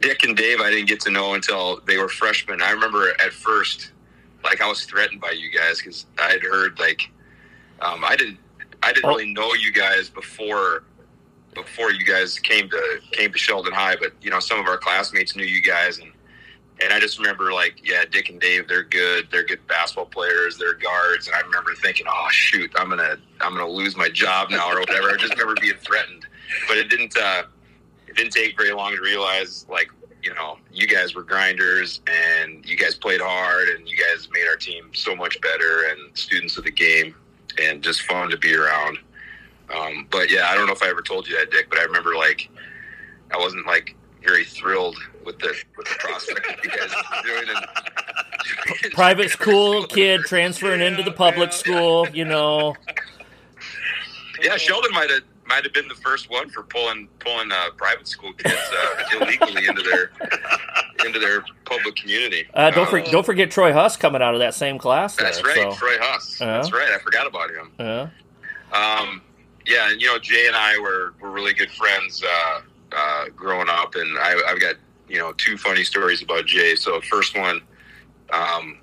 Dick 0.00 0.22
and 0.22 0.36
Dave, 0.36 0.60
I 0.60 0.70
didn't 0.70 0.88
get 0.88 1.00
to 1.00 1.10
know 1.10 1.34
until 1.34 1.80
they 1.86 1.98
were 1.98 2.08
freshmen. 2.08 2.62
I 2.62 2.70
remember 2.70 3.10
at 3.10 3.32
first, 3.32 3.92
like 4.44 4.60
I 4.62 4.68
was 4.68 4.84
threatened 4.84 5.20
by 5.20 5.32
you 5.32 5.50
guys 5.50 5.78
because 5.78 6.06
I 6.18 6.30
had 6.30 6.42
heard 6.42 6.78
like 6.78 7.10
um, 7.80 8.04
I 8.04 8.16
didn't 8.16 8.38
I 8.82 8.92
didn't 8.92 9.06
oh. 9.06 9.10
really 9.10 9.32
know 9.32 9.54
you 9.54 9.72
guys 9.72 10.08
before 10.08 10.84
before 11.54 11.90
you 11.90 12.04
guys 12.04 12.38
came 12.38 12.68
to 12.70 13.00
came 13.12 13.32
to 13.32 13.38
Sheldon 13.38 13.72
High, 13.72 13.96
but 13.96 14.12
you 14.22 14.30
know 14.30 14.40
some 14.40 14.58
of 14.58 14.66
our 14.66 14.78
classmates 14.78 15.36
knew 15.36 15.44
you 15.44 15.62
guys, 15.62 15.98
and 15.98 16.12
and 16.80 16.92
I 16.92 17.00
just 17.00 17.18
remember 17.18 17.52
like, 17.52 17.80
yeah, 17.84 18.04
Dick 18.10 18.28
and 18.28 18.40
Dave, 18.40 18.68
they're 18.68 18.84
good. 18.84 19.28
They're 19.30 19.44
good 19.44 19.66
basketball 19.66 20.06
players. 20.06 20.56
They're 20.56 20.74
guards, 20.74 21.26
and 21.26 21.34
I 21.34 21.40
remember 21.40 21.74
thinking, 21.82 22.06
oh 22.08 22.28
shoot, 22.30 22.70
I'm 22.76 22.88
gonna 22.88 23.16
I'm 23.40 23.54
gonna 23.54 23.68
lose 23.68 23.96
my 23.96 24.08
job 24.08 24.50
now 24.50 24.70
or 24.70 24.80
whatever. 24.80 25.10
I 25.10 25.16
just 25.16 25.32
remember 25.32 25.60
being 25.60 25.74
threatened, 25.76 26.26
but 26.68 26.76
it 26.76 26.88
didn't. 26.88 27.16
Uh, 27.16 27.44
it 28.06 28.16
didn't 28.16 28.32
take 28.32 28.56
very 28.56 28.72
long 28.72 28.96
to 28.96 29.02
realize 29.02 29.66
like 29.68 29.88
you 30.22 30.34
know, 30.34 30.58
you 30.72 30.86
guys 30.88 31.14
were 31.14 31.22
grinders 31.22 32.00
and 32.08 32.66
you 32.66 32.76
guys 32.76 32.96
played 32.96 33.20
hard 33.20 33.68
and 33.68 33.88
you 33.88 33.96
guys 33.96 34.28
made 34.32 34.48
our 34.48 34.56
team 34.56 34.90
so 34.92 35.14
much 35.14 35.40
better 35.40 35.84
and 35.90 36.16
students 36.18 36.56
of 36.58 36.64
the 36.64 36.70
game 36.70 37.14
and 37.60 37.82
just 37.82 38.02
fun 38.02 38.30
to 38.30 38.38
be 38.38 38.54
around. 38.54 38.98
Um, 39.74 40.06
but 40.10 40.30
yeah, 40.30 40.48
I 40.48 40.54
don't 40.54 40.66
know 40.66 40.72
if 40.72 40.82
I 40.82 40.88
ever 40.88 41.02
told 41.02 41.28
you 41.28 41.36
that, 41.38 41.50
Dick, 41.50 41.68
but 41.68 41.78
I 41.78 41.82
remember 41.82 42.16
like 42.16 42.48
I 43.32 43.38
wasn't 43.38 43.66
like 43.66 43.94
very 44.24 44.44
thrilled 44.44 44.96
with 45.24 45.38
the 45.38 45.54
with 45.76 45.86
the 45.86 45.94
prospect 45.98 46.46
that 46.46 46.64
you 46.64 46.70
guys 46.70 46.90
were 46.90 47.28
doing. 47.28 47.56
And, 47.56 48.92
Private 48.92 49.30
school 49.30 49.86
kid 49.86 50.22
transferring 50.22 50.80
yeah, 50.80 50.88
into 50.88 51.02
the 51.02 51.12
public 51.12 51.50
yeah, 51.50 51.56
school, 51.56 52.08
you 52.10 52.24
know. 52.24 52.74
Yeah, 54.42 54.56
Sheldon 54.56 54.92
might 54.92 55.10
have 55.10 55.22
might 55.48 55.64
have 55.64 55.72
been 55.72 55.88
the 55.88 55.94
first 55.94 56.30
one 56.30 56.48
for 56.50 56.62
pulling 56.62 57.08
pulling 57.18 57.50
uh, 57.50 57.70
private 57.76 58.06
school 58.06 58.32
kids 58.34 58.54
uh, 58.54 59.16
illegally 59.16 59.66
into 59.66 59.82
their 59.82 60.12
into 61.04 61.18
their 61.18 61.42
public 61.64 61.96
community. 61.96 62.46
Uh, 62.54 62.70
don't 62.70 62.88
for, 62.88 63.00
don't 63.00 63.24
forget 63.26 63.50
Troy 63.50 63.72
Huss 63.72 63.96
coming 63.96 64.22
out 64.22 64.34
of 64.34 64.40
that 64.40 64.54
same 64.54 64.78
class. 64.78 65.16
That's 65.16 65.42
there, 65.42 65.46
right, 65.64 65.72
so. 65.72 65.78
Troy 65.78 65.96
Huss. 65.98 66.38
That's 66.38 66.72
right. 66.72 66.90
I 66.90 66.98
forgot 66.98 67.26
about 67.26 67.50
him. 67.50 67.70
Yeah. 67.78 68.08
Um, 68.72 69.22
yeah, 69.66 69.90
and 69.90 70.00
you 70.00 70.06
know 70.06 70.18
Jay 70.18 70.46
and 70.46 70.56
I 70.56 70.78
were 70.78 71.14
were 71.20 71.30
really 71.30 71.54
good 71.54 71.70
friends 71.72 72.22
uh, 72.22 72.60
uh, 72.92 73.24
growing 73.34 73.68
up, 73.68 73.94
and 73.94 74.18
I, 74.18 74.40
I've 74.46 74.60
got 74.60 74.76
you 75.08 75.18
know 75.18 75.32
two 75.32 75.56
funny 75.56 75.84
stories 75.84 76.22
about 76.22 76.46
Jay. 76.46 76.74
So 76.74 77.00
first 77.00 77.36
one. 77.36 77.62
Um, 78.30 78.78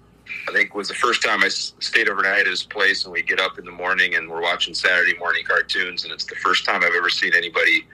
I 0.47 0.51
think 0.51 0.73
was 0.73 0.87
the 0.87 0.95
first 0.95 1.21
time 1.21 1.43
I 1.43 1.49
stayed 1.49 2.09
overnight 2.09 2.41
at 2.41 2.47
his 2.47 2.63
place, 2.63 3.05
and 3.05 3.13
we 3.13 3.21
get 3.21 3.39
up 3.39 3.59
in 3.59 3.65
the 3.65 3.71
morning 3.71 4.15
and 4.15 4.29
we're 4.29 4.41
watching 4.41 4.73
Saturday 4.73 5.17
morning 5.17 5.43
cartoons, 5.45 6.03
and 6.03 6.13
it's 6.13 6.25
the 6.25 6.35
first 6.35 6.65
time 6.65 6.83
I've 6.83 6.95
ever 6.95 7.09
seen 7.09 7.33
anybody 7.35 7.85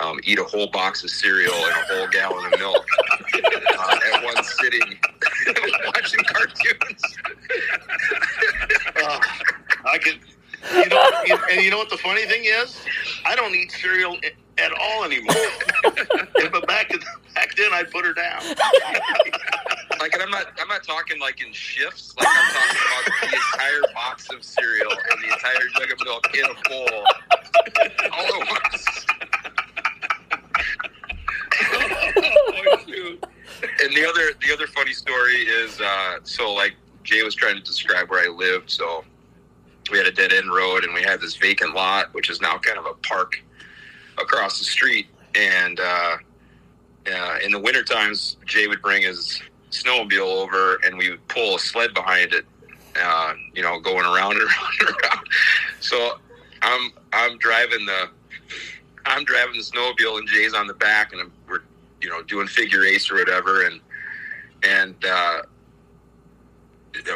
um, 0.00 0.20
eat 0.24 0.38
a 0.38 0.44
whole 0.44 0.68
box 0.68 1.02
of 1.04 1.10
cereal 1.10 1.54
and 1.54 1.72
a 1.72 1.94
whole 1.94 2.08
gallon 2.08 2.52
of 2.52 2.58
milk 2.58 2.86
uh, 3.34 3.98
at 4.14 4.24
one 4.24 4.42
sitting, 4.44 4.98
watching 5.86 6.24
cartoons. 6.24 7.02
uh, 8.96 9.20
I 9.84 9.98
could, 9.98 10.20
you 10.74 10.88
know, 10.88 11.10
and 11.50 11.62
you 11.62 11.70
know 11.70 11.78
what 11.78 11.90
the 11.90 11.98
funny 11.98 12.24
thing 12.26 12.44
is? 12.44 12.80
I 13.26 13.34
don't 13.34 13.54
eat 13.54 13.72
cereal 13.72 14.16
at 14.58 14.72
all 14.78 15.04
anymore. 15.04 15.34
but 15.84 16.66
back 16.66 16.92
back 17.34 17.54
then, 17.56 17.72
I 17.72 17.84
put 17.84 18.04
her 18.04 18.12
down. 18.12 18.42
like, 20.00 20.12
and 20.12 20.22
I'm 20.22 20.30
not 20.30 20.46
I'm 20.60 20.68
not 20.68 20.82
talking 20.82 21.20
like 21.20 21.40
in 21.44 21.52
shifts. 21.52 22.14
Like 22.18 22.28
I'm 22.28 22.52
talking 22.52 22.76
about 22.86 23.04
the 23.20 23.36
entire 23.36 23.94
box 23.94 24.28
of 24.30 24.44
cereal 24.44 24.90
and 24.90 25.22
the 25.22 25.32
entire 25.32 25.68
jug 25.78 25.92
of 25.92 26.04
milk 26.04 26.36
in 26.36 26.44
a 26.44 26.54
bowl, 26.68 27.04
all 28.12 28.26
at 28.26 28.48
once. 28.50 29.06
oh, 31.70 32.08
and 33.80 33.96
the 33.96 34.06
other 34.08 34.32
the 34.46 34.52
other 34.52 34.66
funny 34.66 34.92
story 34.92 35.36
is 35.36 35.80
uh, 35.80 36.18
so 36.24 36.52
like 36.52 36.74
Jay 37.04 37.22
was 37.22 37.34
trying 37.34 37.56
to 37.56 37.62
describe 37.62 38.10
where 38.10 38.24
I 38.24 38.28
lived, 38.34 38.70
so 38.70 39.04
we 39.90 39.96
had 39.96 40.06
a 40.06 40.12
dead 40.12 40.32
end 40.32 40.52
road 40.52 40.84
and 40.84 40.92
we 40.92 41.02
had 41.02 41.20
this 41.20 41.36
vacant 41.36 41.74
lot, 41.74 42.12
which 42.12 42.28
is 42.28 42.40
now 42.40 42.58
kind 42.58 42.78
of 42.78 42.84
a 42.84 42.94
park 43.06 43.42
across 44.20 44.58
the 44.58 44.64
street. 44.64 45.06
And 45.34 45.80
uh, 45.80 46.16
uh, 47.12 47.38
in 47.44 47.52
the 47.52 47.58
winter 47.58 47.82
times, 47.82 48.36
Jay 48.46 48.66
would 48.66 48.82
bring 48.82 49.02
his 49.02 49.40
snowmobile 49.70 50.20
over, 50.20 50.78
and 50.84 50.96
we 50.98 51.10
would 51.10 51.26
pull 51.28 51.56
a 51.56 51.58
sled 51.58 51.94
behind 51.94 52.32
it. 52.32 52.44
Uh, 53.00 53.34
you 53.54 53.62
know, 53.62 53.78
going 53.78 54.04
around 54.04 54.32
and 54.32 54.42
around 54.42 54.72
and 54.80 54.88
around. 54.88 55.26
So 55.80 56.18
I'm 56.62 56.92
I'm 57.12 57.38
driving 57.38 57.86
the 57.86 58.08
I'm 59.06 59.24
driving 59.24 59.54
the 59.54 59.62
snowmobile, 59.62 60.18
and 60.18 60.28
Jay's 60.28 60.54
on 60.54 60.66
the 60.66 60.74
back, 60.74 61.12
and 61.12 61.22
I'm, 61.22 61.32
we're 61.48 61.60
you 62.00 62.08
know 62.08 62.22
doing 62.22 62.46
figure 62.46 62.84
eights 62.84 63.10
or 63.10 63.16
whatever, 63.16 63.66
and 63.66 63.80
and 64.64 64.94
uh, 65.04 65.42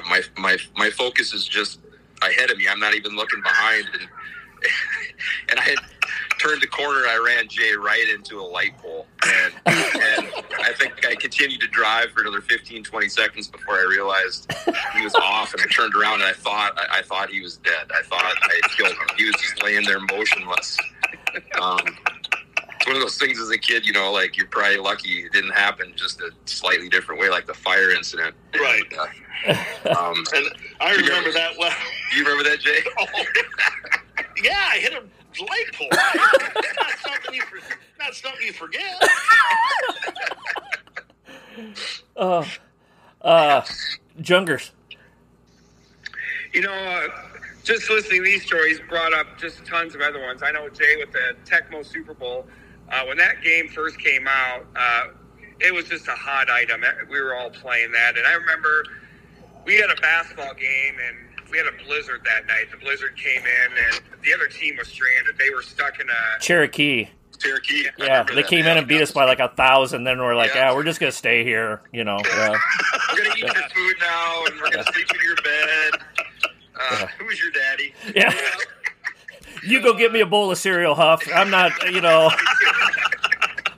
my 0.09 0.23
my 0.37 0.57
my 0.77 0.91
focus 0.91 1.35
is 1.35 1.47
just 1.47 1.81
ahead 2.23 2.51
of 2.51 2.59
me. 2.59 2.67
I'm 2.69 2.81
not 2.81 2.95
even 2.95 3.17
looking 3.17 3.43
behind, 3.43 3.87
and 3.93 4.09
and 5.49 5.59
I 5.59 5.63
had 5.63 5.79
turned 6.39 6.61
the 6.61 6.67
corner. 6.67 7.01
I 7.07 7.23
ran 7.25 7.49
Jay 7.49 7.73
right 7.73 8.09
into 8.09 8.41
a 8.41 8.43
light 8.43 8.77
pole, 8.79 9.07
and, 9.27 9.55
and 9.67 10.33
I 10.61 10.73
think 10.77 11.07
I 11.07 11.15
continued 11.15 11.61
to 11.61 11.69
drive 11.69 12.11
for 12.11 12.23
another 12.23 12.41
15, 12.41 12.85
20 12.85 13.09
seconds 13.09 13.49
before 13.49 13.77
I 13.77 13.85
realized 13.85 14.53
he 14.95 15.03
was 15.03 15.15
off. 15.15 15.53
And 15.55 15.63
I 15.63 15.67
turned 15.67 15.95
around 15.95 16.21
and 16.21 16.25
I 16.25 16.33
thought 16.33 16.73
I, 16.77 16.99
I 16.99 17.03
thought 17.03 17.31
he 17.31 17.41
was 17.41 17.59
dead. 17.59 17.91
I 17.95 18.03
thought 18.03 18.25
I 18.25 18.69
killed 18.77 18.93
him. 18.93 19.17
He 19.17 19.25
was 19.25 19.35
just 19.35 19.63
laying 19.63 19.85
there 19.85 20.01
motionless. 20.01 20.77
Um, 21.61 21.97
it's 22.83 22.89
one 22.89 22.97
of 22.97 23.03
those 23.03 23.17
things 23.17 23.39
as 23.39 23.49
a 23.51 23.59
kid, 23.59 23.87
you 23.87 23.93
know, 23.93 24.11
like 24.11 24.37
you're 24.37 24.49
probably 24.49 24.79
lucky 24.79 25.21
it 25.21 25.33
didn't 25.33 25.53
happen 25.53 25.93
just 25.95 26.21
a 26.21 26.33
slightly 26.47 26.89
different 26.89 27.21
way, 27.21 27.31
like 27.31 27.47
the 27.47 27.55
fire 27.55 27.91
incident. 27.91 28.35
Right. 28.59 28.83
And, 29.47 29.57
uh, 29.87 29.91
um, 30.11 30.25
and 30.35 30.47
I 30.81 30.91
remember, 30.91 31.11
remember, 31.11 31.33
that 31.33 31.53
well. 31.57 31.73
You 32.17 32.25
remember 32.25 32.51
that, 32.51 32.59
Jay? 32.59 32.81
Oh. 32.99 34.35
yeah, 34.43 34.69
I 34.73 34.79
hit 34.79 34.95
a 34.95 34.97
light 35.43 35.73
pole. 35.73 35.89
not 35.93 36.99
something 36.99 37.35
you, 37.35 37.43
not 38.01 38.15
something 38.15 38.47
you 38.47 38.53
forget. 38.53 39.01
uh, 42.17 42.45
uh, 43.21 43.61
Jungers. 44.21 44.71
You 46.53 46.63
know, 46.63 46.73
uh, 46.73 47.09
just 47.63 47.89
listening 47.89 48.25
to 48.25 48.31
these 48.31 48.45
stories 48.45 48.81
brought 48.89 49.15
up 49.15 49.39
just 49.39 49.65
tons 49.65 49.95
of 49.95 50.01
other 50.01 50.21
ones. 50.21 50.43
I 50.43 50.51
know 50.51 50.69
Jay 50.69 50.97
with 50.97 51.13
the 51.13 51.37
Tecmo 51.45 51.87
Super 51.87 52.15
Bowl. 52.15 52.47
Uh, 52.93 53.05
when 53.07 53.17
that 53.17 53.43
game 53.43 53.69
first 53.69 53.99
came 53.99 54.29
out, 54.29 54.67
uh, 54.77 55.05
it 55.61 55.73
was 55.73 55.87
just 55.87 56.07
a 56.09 56.13
hot 56.15 56.51
item. 56.51 56.85
We 57.11 57.21
were 57.21 57.35
all 57.35 57.51
playing 57.51 57.91
that, 57.93 58.19
and 58.19 58.27
I 58.27 58.35
remember 58.35 58.85
we 59.65 59.77
had 59.77 59.91
a 59.91 60.01
basketball 60.01 60.55
game 60.55 60.97
and 61.07 61.33
we 61.51 61.59
had 61.59 61.67
a 61.67 61.85
blizzard 61.85 62.23
that 62.25 62.47
night. 62.47 62.71
The 62.71 62.79
blizzard 62.79 63.17
came 63.17 63.43
in, 63.43 63.73
and 63.87 64.01
the 64.23 64.35
other 64.35 64.49
team 64.49 64.77
was 64.77 64.89
stranded. 64.89 65.37
They 65.39 65.51
were 65.51 65.63
stuck 65.63 66.01
in 66.01 66.09
a 66.09 66.41
Cherokee. 66.41 67.09
Cherokee. 67.39 67.87
Yeah, 67.99 68.23
they 68.23 68.37
that. 68.37 68.47
came 68.47 68.67
in 68.67 68.79
and 68.79 68.89
beat 68.89 69.03
us 69.03 69.13
by 69.13 69.25
like 69.25 69.41
a 69.41 69.49
thousand. 69.49 70.05
Then 70.05 70.19
we're 70.19 70.35
like, 70.35 70.55
yeah, 70.55 70.71
yeah 70.71 70.75
we're 70.75 70.85
just 70.85 71.01
gonna 71.01 71.13
stay 71.13 71.45
here. 71.45 71.83
You 71.93 72.05
know, 72.05 72.19
yeah. 72.25 72.57
we're 73.11 73.19
gonna 73.19 73.35
eat 73.37 73.43
your 73.43 73.55
food 73.55 73.97
now, 74.01 74.45
and 74.47 74.61
we're 74.61 74.71
gonna 74.71 74.93
sleep 74.93 75.07
in 75.15 75.21
your 75.25 75.37
bed. 75.37 75.93
Uh, 76.81 77.07
who's 77.19 77.41
your 77.41 77.51
daddy? 77.53 77.95
Yeah. 78.15 78.35
You 79.63 79.81
go 79.83 79.95
get 79.95 80.13
me 80.13 80.21
a 80.21 80.27
bowl 80.27 80.51
of 80.51 80.59
cereal, 80.59 80.95
Huff. 80.95 81.23
I'm 81.35 81.51
not, 81.51 81.73
you 81.91 82.01
know. 82.01 82.31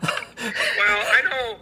well, 0.02 1.02
I 1.12 1.22
know 1.30 1.56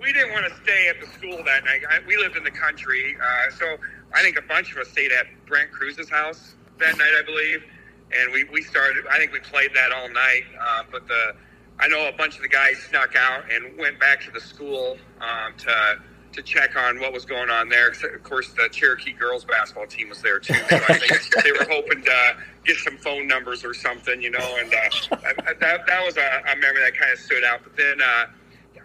we 0.00 0.12
didn't 0.12 0.32
want 0.32 0.46
to 0.46 0.54
stay 0.62 0.88
at 0.88 1.00
the 1.00 1.06
school 1.06 1.42
that 1.44 1.64
night. 1.64 1.82
I, 1.88 2.00
we 2.06 2.16
lived 2.16 2.36
in 2.36 2.44
the 2.44 2.50
country, 2.50 3.16
uh, 3.20 3.50
so 3.52 3.76
I 4.12 4.22
think 4.22 4.38
a 4.38 4.42
bunch 4.42 4.72
of 4.72 4.78
us 4.78 4.88
stayed 4.88 5.12
at 5.12 5.26
Brent 5.46 5.70
Cruz's 5.72 6.10
house 6.10 6.54
that 6.78 6.96
night, 6.98 7.12
I 7.18 7.22
believe, 7.24 7.64
and 8.12 8.32
we, 8.32 8.44
we 8.44 8.62
started. 8.62 9.04
I 9.10 9.18
think 9.18 9.32
we 9.32 9.40
played 9.40 9.70
that 9.74 9.92
all 9.92 10.08
night. 10.08 10.44
Uh, 10.60 10.82
but 10.90 11.06
the 11.08 11.34
I 11.80 11.88
know 11.88 12.08
a 12.08 12.12
bunch 12.12 12.36
of 12.36 12.42
the 12.42 12.48
guys 12.48 12.78
snuck 12.78 13.16
out 13.16 13.52
and 13.52 13.76
went 13.76 13.98
back 13.98 14.20
to 14.22 14.30
the 14.30 14.40
school 14.40 14.96
um, 15.20 15.54
to 15.58 15.98
to 16.34 16.42
check 16.42 16.76
on 16.76 17.00
what 17.00 17.12
was 17.12 17.24
going 17.24 17.50
on 17.50 17.68
there. 17.68 17.90
Of 17.90 18.22
course, 18.22 18.52
the 18.52 18.68
Cherokee 18.70 19.12
girls 19.12 19.44
basketball 19.44 19.86
team 19.86 20.08
was 20.08 20.22
there 20.22 20.38
too. 20.38 20.54
So 20.54 20.76
I 20.88 20.98
think 20.98 21.34
they 21.44 21.52
were 21.52 21.66
hoping 21.70 22.02
to 22.02 22.36
get 22.64 22.76
some 22.78 22.96
phone 22.98 23.26
numbers 23.26 23.64
or 23.64 23.74
something, 23.74 24.20
you 24.20 24.30
know. 24.30 24.56
And 24.58 24.72
uh, 24.72 25.16
that 25.60 25.86
that 25.86 26.04
was 26.04 26.16
a, 26.16 26.42
a 26.52 26.56
memory 26.56 26.80
that 26.82 26.96
kind 26.98 27.12
of 27.12 27.18
stood 27.18 27.44
out. 27.44 27.60
But 27.62 27.76
then 27.76 28.00
uh, 28.00 28.26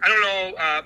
I 0.02 0.08
don't 0.08 0.20
know, 0.20 0.58
uh, 0.58 0.82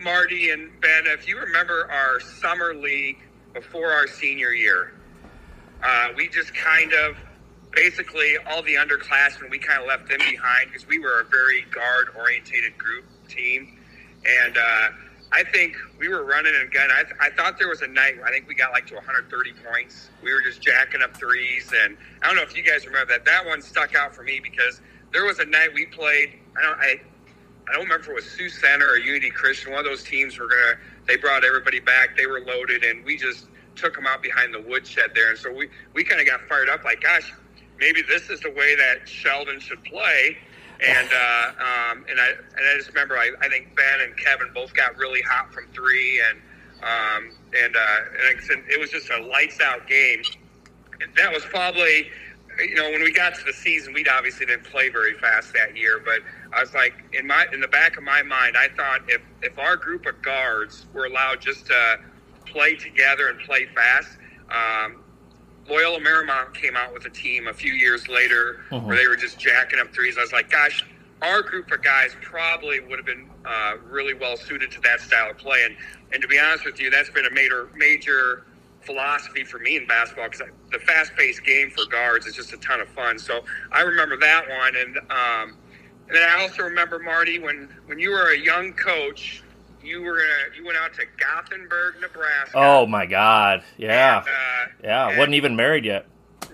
Marty 0.00 0.50
and 0.50 0.70
Ben, 0.80 1.06
if 1.06 1.28
you 1.28 1.38
remember 1.38 1.90
our 1.90 2.20
summer 2.20 2.74
league 2.74 3.18
before 3.52 3.90
our 3.90 4.06
senior 4.06 4.50
year. 4.50 4.92
Uh, 5.82 6.08
we 6.16 6.28
just 6.28 6.54
kind 6.54 6.92
of 6.92 7.16
basically 7.72 8.36
all 8.48 8.62
the 8.62 8.74
underclassmen 8.74 9.50
we 9.50 9.58
kind 9.58 9.80
of 9.80 9.86
left 9.86 10.08
them 10.08 10.18
behind 10.18 10.70
because 10.70 10.86
we 10.86 10.98
were 10.98 11.20
a 11.20 11.24
very 11.24 11.62
guard 11.70 12.08
orientated 12.16 12.76
group 12.78 13.04
team 13.28 13.78
and 14.44 14.56
uh, 14.56 14.88
i 15.32 15.42
think 15.44 15.76
we 15.98 16.08
were 16.08 16.24
running 16.24 16.52
and 16.60 16.70
gunning 16.72 16.94
I, 16.96 17.02
th- 17.02 17.16
I, 17.20 17.30
thought 17.30 17.58
there 17.58 17.68
was 17.68 17.82
a 17.82 17.88
night 17.88 18.14
i 18.24 18.30
think 18.30 18.48
we 18.48 18.54
got 18.54 18.72
like 18.72 18.86
to 18.88 18.94
130 18.94 19.52
points 19.70 20.10
we 20.22 20.32
were 20.32 20.40
just 20.40 20.60
jacking 20.60 21.02
up 21.02 21.16
threes 21.16 21.72
and 21.84 21.96
i 22.22 22.26
don't 22.26 22.36
know 22.36 22.42
if 22.42 22.56
you 22.56 22.62
guys 22.62 22.86
remember 22.86 23.12
that 23.12 23.24
that 23.24 23.44
one 23.44 23.60
stuck 23.60 23.94
out 23.94 24.14
for 24.14 24.22
me 24.22 24.40
because 24.42 24.80
there 25.12 25.24
was 25.24 25.38
a 25.38 25.44
night 25.44 25.70
we 25.74 25.86
played 25.86 26.34
i 26.56 26.62
don't 26.62 26.78
i, 26.78 27.00
I 27.68 27.72
don't 27.72 27.82
remember 27.82 28.04
if 28.04 28.08
it 28.08 28.14
was 28.14 28.30
sioux 28.30 28.48
center 28.48 28.86
or 28.86 28.98
unity 28.98 29.30
christian 29.30 29.72
one 29.72 29.80
of 29.80 29.86
those 29.86 30.04
teams 30.04 30.38
were 30.38 30.48
gonna 30.48 30.78
they 31.06 31.16
brought 31.16 31.44
everybody 31.44 31.80
back. 31.80 32.16
They 32.16 32.26
were 32.26 32.40
loaded, 32.40 32.84
and 32.84 33.04
we 33.04 33.16
just 33.16 33.46
took 33.74 33.94
them 33.94 34.06
out 34.06 34.22
behind 34.22 34.52
the 34.52 34.60
woodshed 34.60 35.10
there. 35.14 35.30
And 35.30 35.38
so 35.38 35.52
we, 35.52 35.68
we 35.94 36.02
kind 36.02 36.20
of 36.20 36.26
got 36.26 36.40
fired 36.48 36.68
up 36.68 36.84
like, 36.84 37.02
gosh, 37.02 37.32
maybe 37.78 38.02
this 38.02 38.30
is 38.30 38.40
the 38.40 38.50
way 38.50 38.74
that 38.74 39.08
Sheldon 39.08 39.60
should 39.60 39.82
play. 39.84 40.36
And 40.84 41.08
uh, 41.08 41.48
um, 41.58 42.04
and 42.08 42.20
I 42.20 42.28
and 42.30 42.68
I 42.68 42.76
just 42.76 42.88
remember 42.88 43.16
I, 43.16 43.30
I 43.40 43.48
think 43.48 43.74
Ben 43.76 44.00
and 44.02 44.16
Kevin 44.16 44.48
both 44.54 44.74
got 44.74 44.96
really 44.96 45.22
hot 45.22 45.52
from 45.52 45.66
three, 45.74 46.20
and 46.28 46.38
um, 46.82 47.30
and 47.56 47.76
uh, 47.76 48.50
and 48.50 48.64
it 48.68 48.80
was 48.80 48.90
just 48.90 49.10
a 49.10 49.22
lights 49.22 49.60
out 49.60 49.86
game. 49.86 50.22
That 51.16 51.32
was 51.32 51.44
probably 51.44 52.10
you 52.58 52.74
know, 52.74 52.90
when 52.90 53.02
we 53.02 53.12
got 53.12 53.34
to 53.34 53.44
the 53.44 53.52
season, 53.52 53.92
we 53.92 54.04
obviously 54.06 54.46
didn't 54.46 54.64
play 54.64 54.88
very 54.88 55.14
fast 55.14 55.52
that 55.52 55.76
year. 55.76 56.00
But 56.04 56.20
I 56.52 56.60
was 56.60 56.74
like, 56.74 56.94
in 57.12 57.26
my 57.26 57.46
in 57.52 57.60
the 57.60 57.68
back 57.68 57.96
of 57.96 58.02
my 58.02 58.22
mind, 58.22 58.56
I 58.56 58.68
thought 58.76 59.02
if 59.08 59.22
if 59.42 59.58
our 59.58 59.76
group 59.76 60.06
of 60.06 60.20
guards 60.22 60.86
were 60.92 61.06
allowed 61.06 61.40
just 61.40 61.66
to 61.66 61.98
play 62.46 62.74
together 62.74 63.28
and 63.28 63.38
play 63.40 63.66
fast, 63.74 64.16
um, 64.50 65.02
Loyola 65.68 66.00
Marymount 66.00 66.54
came 66.54 66.76
out 66.76 66.92
with 66.92 67.04
a 67.06 67.10
team 67.10 67.48
a 67.48 67.52
few 67.52 67.72
years 67.72 68.08
later 68.08 68.60
Mhm. 68.70 68.84
where 68.84 68.96
they 68.96 69.06
were 69.08 69.16
just 69.16 69.38
jacking 69.38 69.78
up 69.78 69.92
threes. 69.92 70.16
I 70.16 70.20
was 70.20 70.32
like, 70.32 70.50
gosh, 70.50 70.82
our 71.22 71.42
group 71.42 71.70
of 71.72 71.82
guys 71.82 72.14
probably 72.22 72.80
would 72.80 72.98
have 72.98 73.06
been 73.06 73.28
uh, 73.44 73.76
really 73.84 74.12
well 74.14 74.36
suited 74.36 74.70
to 74.72 74.80
that 74.82 75.00
style 75.00 75.30
of 75.30 75.38
play. 75.38 75.64
And 75.64 75.76
and 76.12 76.22
to 76.22 76.28
be 76.28 76.38
honest 76.38 76.64
with 76.64 76.80
you, 76.80 76.88
that's 76.90 77.10
been 77.10 77.26
a 77.26 77.30
major 77.30 77.68
major 77.74 78.44
philosophy 78.82 79.42
for 79.42 79.58
me 79.58 79.76
in 79.76 79.86
basketball 79.86 80.28
because 80.28 80.46
the 80.70 80.78
fast-paced 80.78 81.42
game 81.44 81.70
for 81.70 81.84
guards 81.86 82.26
is 82.26 82.34
just 82.36 82.52
a 82.52 82.56
ton 82.58 82.80
of 82.80 82.88
fun. 82.90 83.18
So 83.18 83.44
I 83.72 83.80
remember 83.80 84.16
that 84.18 84.48
one, 84.48 84.76
and 84.76 84.98
um, 85.10 85.56
and 86.08 86.16
then 86.16 86.28
I 86.28 86.40
also 86.42 86.62
remember 86.62 86.98
Marty 87.00 87.38
when 87.40 87.68
when 87.86 87.98
you 87.98 88.10
were 88.10 88.30
a 88.30 88.38
young 88.38 88.72
coach, 88.74 89.42
you 89.86 90.02
were 90.02 90.18
uh, 90.18 90.54
you 90.56 90.64
went 90.64 90.76
out 90.78 90.92
to 90.94 91.04
Gothenburg, 91.18 91.94
Nebraska. 92.00 92.52
Oh 92.54 92.86
my 92.86 93.06
God! 93.06 93.62
Yeah, 93.76 94.18
And, 94.18 94.26
uh, 94.28 94.72
yeah. 94.84 95.08
and- 95.08 95.18
wasn't 95.18 95.34
even 95.34 95.56
married 95.56 95.84
yet. 95.84 96.06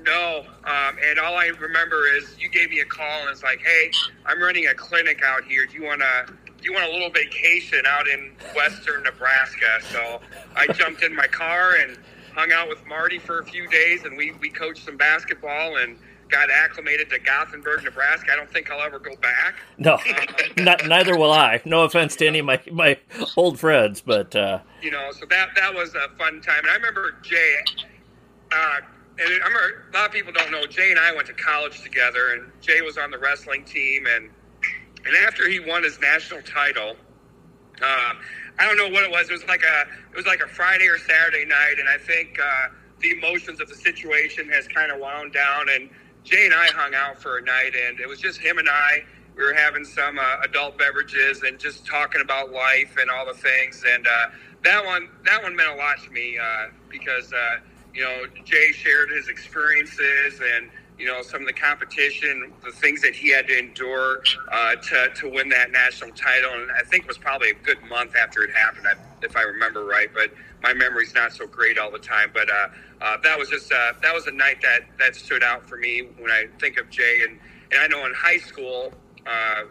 no, 0.04 0.44
um, 0.64 0.96
and 1.04 1.18
all 1.18 1.34
I 1.36 1.46
remember 1.58 2.06
is 2.16 2.36
you 2.38 2.48
gave 2.48 2.70
me 2.70 2.80
a 2.80 2.84
call 2.84 3.20
and 3.22 3.30
it's 3.30 3.42
like, 3.42 3.60
"Hey, 3.60 3.90
I'm 4.26 4.40
running 4.40 4.66
a 4.66 4.74
clinic 4.74 5.22
out 5.24 5.44
here. 5.44 5.66
Do 5.66 5.74
you 5.76 5.84
want 5.84 6.00
to? 6.00 6.32
Do 6.46 6.64
you 6.64 6.72
want 6.74 6.86
a 6.88 6.92
little 6.92 7.10
vacation 7.10 7.84
out 7.86 8.06
in 8.08 8.32
western 8.54 9.02
Nebraska?" 9.04 9.78
So 9.90 10.20
I 10.56 10.66
jumped 10.68 11.02
in 11.02 11.14
my 11.14 11.26
car 11.26 11.74
and 11.76 11.98
hung 12.34 12.50
out 12.52 12.68
with 12.68 12.84
Marty 12.86 13.18
for 13.18 13.38
a 13.40 13.44
few 13.44 13.68
days, 13.68 14.04
and 14.04 14.16
we 14.16 14.32
we 14.40 14.48
coached 14.50 14.84
some 14.84 14.96
basketball 14.96 15.76
and 15.76 15.96
got 16.32 16.50
acclimated 16.50 17.10
to 17.10 17.18
Gothenburg, 17.18 17.84
Nebraska. 17.84 18.32
I 18.32 18.36
don't 18.36 18.50
think 18.50 18.70
I'll 18.70 18.80
ever 18.80 18.98
go 18.98 19.14
back. 19.16 19.54
No, 19.78 19.98
not, 20.56 20.86
neither 20.86 21.16
will 21.16 21.30
I. 21.30 21.60
No 21.64 21.84
offense 21.84 22.16
to 22.16 22.26
any 22.26 22.40
of 22.40 22.46
my 22.46 22.60
my 22.72 22.98
old 23.36 23.60
friends, 23.60 24.00
but 24.00 24.34
uh, 24.34 24.60
you 24.80 24.90
know, 24.90 25.10
so 25.12 25.26
that 25.26 25.50
that 25.54 25.72
was 25.72 25.94
a 25.94 26.08
fun 26.16 26.40
time. 26.40 26.60
And 26.60 26.70
I 26.70 26.74
remember 26.74 27.16
Jay, 27.22 27.56
uh, 28.50 28.80
and 29.18 29.28
I 29.28 29.46
remember 29.46 29.84
a 29.92 29.96
lot 29.96 30.06
of 30.06 30.12
people 30.12 30.32
don't 30.32 30.50
know 30.50 30.66
Jay 30.66 30.90
and 30.90 30.98
I 30.98 31.14
went 31.14 31.26
to 31.28 31.34
college 31.34 31.82
together, 31.82 32.32
and 32.32 32.50
Jay 32.60 32.80
was 32.80 32.98
on 32.98 33.10
the 33.10 33.18
wrestling 33.18 33.64
team, 33.64 34.06
and 34.06 34.30
and 35.04 35.16
after 35.26 35.48
he 35.48 35.60
won 35.60 35.82
his 35.84 36.00
national 36.00 36.42
title, 36.42 36.96
uh, 37.82 38.14
I 38.58 38.66
don't 38.66 38.76
know 38.76 38.88
what 38.88 39.04
it 39.04 39.10
was. 39.10 39.28
It 39.28 39.32
was 39.32 39.44
like 39.46 39.62
a 39.62 39.82
it 40.10 40.16
was 40.16 40.26
like 40.26 40.40
a 40.40 40.48
Friday 40.48 40.88
or 40.88 40.98
Saturday 40.98 41.44
night, 41.44 41.74
and 41.78 41.88
I 41.88 41.98
think 41.98 42.38
uh, 42.40 42.68
the 43.00 43.10
emotions 43.10 43.60
of 43.60 43.68
the 43.68 43.74
situation 43.74 44.48
has 44.48 44.66
kind 44.68 44.90
of 44.90 44.98
wound 44.98 45.34
down, 45.34 45.68
and 45.68 45.90
Jay 46.24 46.44
and 46.46 46.54
I 46.54 46.68
hung 46.68 46.94
out 46.94 47.20
for 47.20 47.38
a 47.38 47.42
night, 47.42 47.72
and 47.88 48.00
it 48.00 48.08
was 48.08 48.20
just 48.20 48.38
him 48.40 48.58
and 48.58 48.68
I. 48.68 49.04
We 49.36 49.44
were 49.44 49.54
having 49.54 49.84
some 49.84 50.18
uh, 50.18 50.36
adult 50.44 50.78
beverages 50.78 51.42
and 51.42 51.58
just 51.58 51.86
talking 51.86 52.20
about 52.20 52.52
life 52.52 52.96
and 53.00 53.10
all 53.10 53.26
the 53.26 53.34
things, 53.38 53.82
and 53.88 54.06
uh, 54.06 54.26
that 54.64 54.84
one 54.84 55.08
that 55.24 55.42
one 55.42 55.56
meant 55.56 55.70
a 55.70 55.76
lot 55.76 55.96
to 56.04 56.10
me 56.10 56.38
uh, 56.38 56.68
because 56.88 57.32
uh, 57.32 57.58
you 57.94 58.02
know 58.02 58.24
Jay 58.44 58.72
shared 58.72 59.10
his 59.10 59.28
experiences 59.28 60.40
and 60.56 60.70
you 61.02 61.08
know 61.08 61.20
some 61.20 61.40
of 61.40 61.48
the 61.48 61.52
competition, 61.52 62.52
the 62.64 62.70
things 62.70 63.02
that 63.02 63.12
he 63.12 63.28
had 63.28 63.48
to 63.48 63.58
endure 63.58 64.22
uh, 64.52 64.76
to 64.76 65.08
to 65.16 65.28
win 65.28 65.48
that 65.48 65.72
national 65.72 66.12
title, 66.12 66.52
and 66.54 66.70
I 66.70 66.82
think 66.84 67.02
it 67.02 67.08
was 67.08 67.18
probably 67.18 67.50
a 67.50 67.54
good 67.54 67.82
month 67.88 68.14
after 68.14 68.44
it 68.44 68.50
happened, 68.54 68.86
if 69.20 69.36
I 69.36 69.42
remember 69.42 69.84
right. 69.84 70.08
But 70.14 70.32
my 70.62 70.72
memory's 70.72 71.12
not 71.12 71.32
so 71.32 71.44
great 71.48 71.76
all 71.76 71.90
the 71.90 71.98
time. 71.98 72.30
But 72.32 72.48
uh, 72.48 72.68
uh, 73.00 73.16
that 73.24 73.36
was 73.36 73.48
just 73.48 73.72
uh, 73.72 73.94
that 74.00 74.14
was 74.14 74.28
a 74.28 74.30
night 74.30 74.62
that 74.62 74.82
that 75.00 75.16
stood 75.16 75.42
out 75.42 75.68
for 75.68 75.76
me 75.76 76.06
when 76.18 76.30
I 76.30 76.46
think 76.60 76.78
of 76.78 76.88
Jay, 76.88 77.22
and 77.28 77.36
and 77.72 77.80
I 77.80 77.88
know 77.88 78.06
in 78.06 78.14
high 78.14 78.38
school. 78.38 78.94
Uh, 79.26 79.64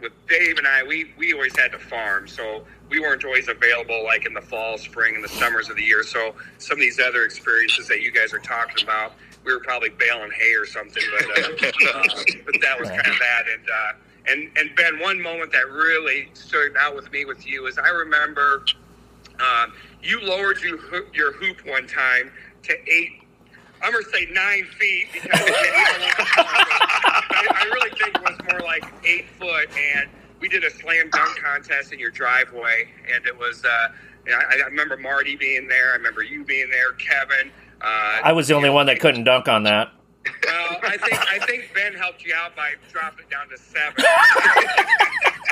with 0.00 0.12
Dave 0.28 0.58
and 0.58 0.66
I, 0.68 0.84
we, 0.84 1.12
we 1.18 1.32
always 1.32 1.58
had 1.58 1.72
to 1.72 1.78
farm, 1.78 2.28
so 2.28 2.64
we 2.88 3.00
weren't 3.00 3.24
always 3.24 3.48
available 3.48 4.04
like 4.04 4.26
in 4.26 4.32
the 4.32 4.40
fall, 4.40 4.78
spring, 4.78 5.16
and 5.16 5.24
the 5.24 5.28
summers 5.28 5.68
of 5.68 5.74
the 5.74 5.82
year. 5.82 6.04
So 6.04 6.36
some 6.58 6.76
of 6.76 6.80
these 6.80 7.00
other 7.00 7.24
experiences 7.24 7.88
that 7.88 8.00
you 8.00 8.12
guys 8.12 8.32
are 8.32 8.38
talking 8.38 8.84
about, 8.84 9.14
we 9.48 9.54
were 9.54 9.60
probably 9.60 9.88
baling 9.88 10.30
hay 10.30 10.54
or 10.54 10.66
something, 10.66 11.02
but 11.10 11.24
uh, 11.38 11.40
uh, 11.40 12.02
but 12.44 12.54
that 12.60 12.78
was 12.78 12.90
kind 12.90 13.00
of 13.00 13.18
that. 13.18 13.44
And 13.50 13.68
uh, 13.68 13.92
and 14.30 14.50
and 14.58 14.76
Ben, 14.76 15.00
one 15.00 15.20
moment 15.20 15.50
that 15.52 15.68
really 15.70 16.28
stood 16.34 16.76
out 16.76 16.94
with 16.94 17.10
me 17.10 17.24
with 17.24 17.46
you 17.46 17.66
is 17.66 17.78
I 17.78 17.88
remember 17.88 18.64
um, 19.40 19.72
you 20.02 20.20
lowered 20.20 20.60
your 20.60 20.76
hoop, 20.76 21.16
your 21.16 21.32
hoop 21.32 21.66
one 21.66 21.86
time 21.86 22.30
to 22.64 22.74
eight. 22.90 23.22
I'm 23.82 23.92
gonna 23.92 24.04
say 24.12 24.28
nine 24.32 24.66
feet 24.78 25.06
because 25.14 25.30
I, 25.32 26.26
I 27.30 27.64
really 27.72 27.90
think 27.90 28.16
it 28.16 28.22
was 28.22 28.36
more 28.50 28.60
like 28.60 28.84
eight 29.04 29.26
foot, 29.38 29.68
and 29.94 30.10
we 30.40 30.48
did 30.48 30.62
a 30.64 30.70
slam 30.70 31.08
dunk 31.10 31.38
contest 31.38 31.92
in 31.92 31.98
your 31.98 32.10
driveway, 32.10 32.90
and 33.12 33.26
it 33.26 33.36
was. 33.36 33.64
Uh, 33.64 33.88
I, 34.28 34.60
I 34.62 34.66
remember 34.66 34.98
Marty 34.98 35.36
being 35.36 35.68
there. 35.68 35.92
I 35.92 35.96
remember 35.96 36.22
you 36.22 36.44
being 36.44 36.68
there, 36.68 36.92
Kevin. 36.92 37.50
Uh, 37.80 38.20
I 38.24 38.32
was 38.32 38.48
the 38.48 38.54
only 38.54 38.70
one 38.70 38.86
that 38.86 39.00
couldn't 39.00 39.24
dunk 39.24 39.48
on 39.48 39.62
that. 39.64 39.92
well, 40.46 40.78
I 40.82 40.96
think 40.96 41.14
I 41.14 41.38
think 41.46 41.70
Ben 41.74 41.94
helped 41.94 42.24
you 42.24 42.34
out 42.34 42.56
by 42.56 42.72
dropping 42.90 43.24
it 43.26 43.30
down 43.30 43.48
to 43.48 43.56
seven. 43.56 43.94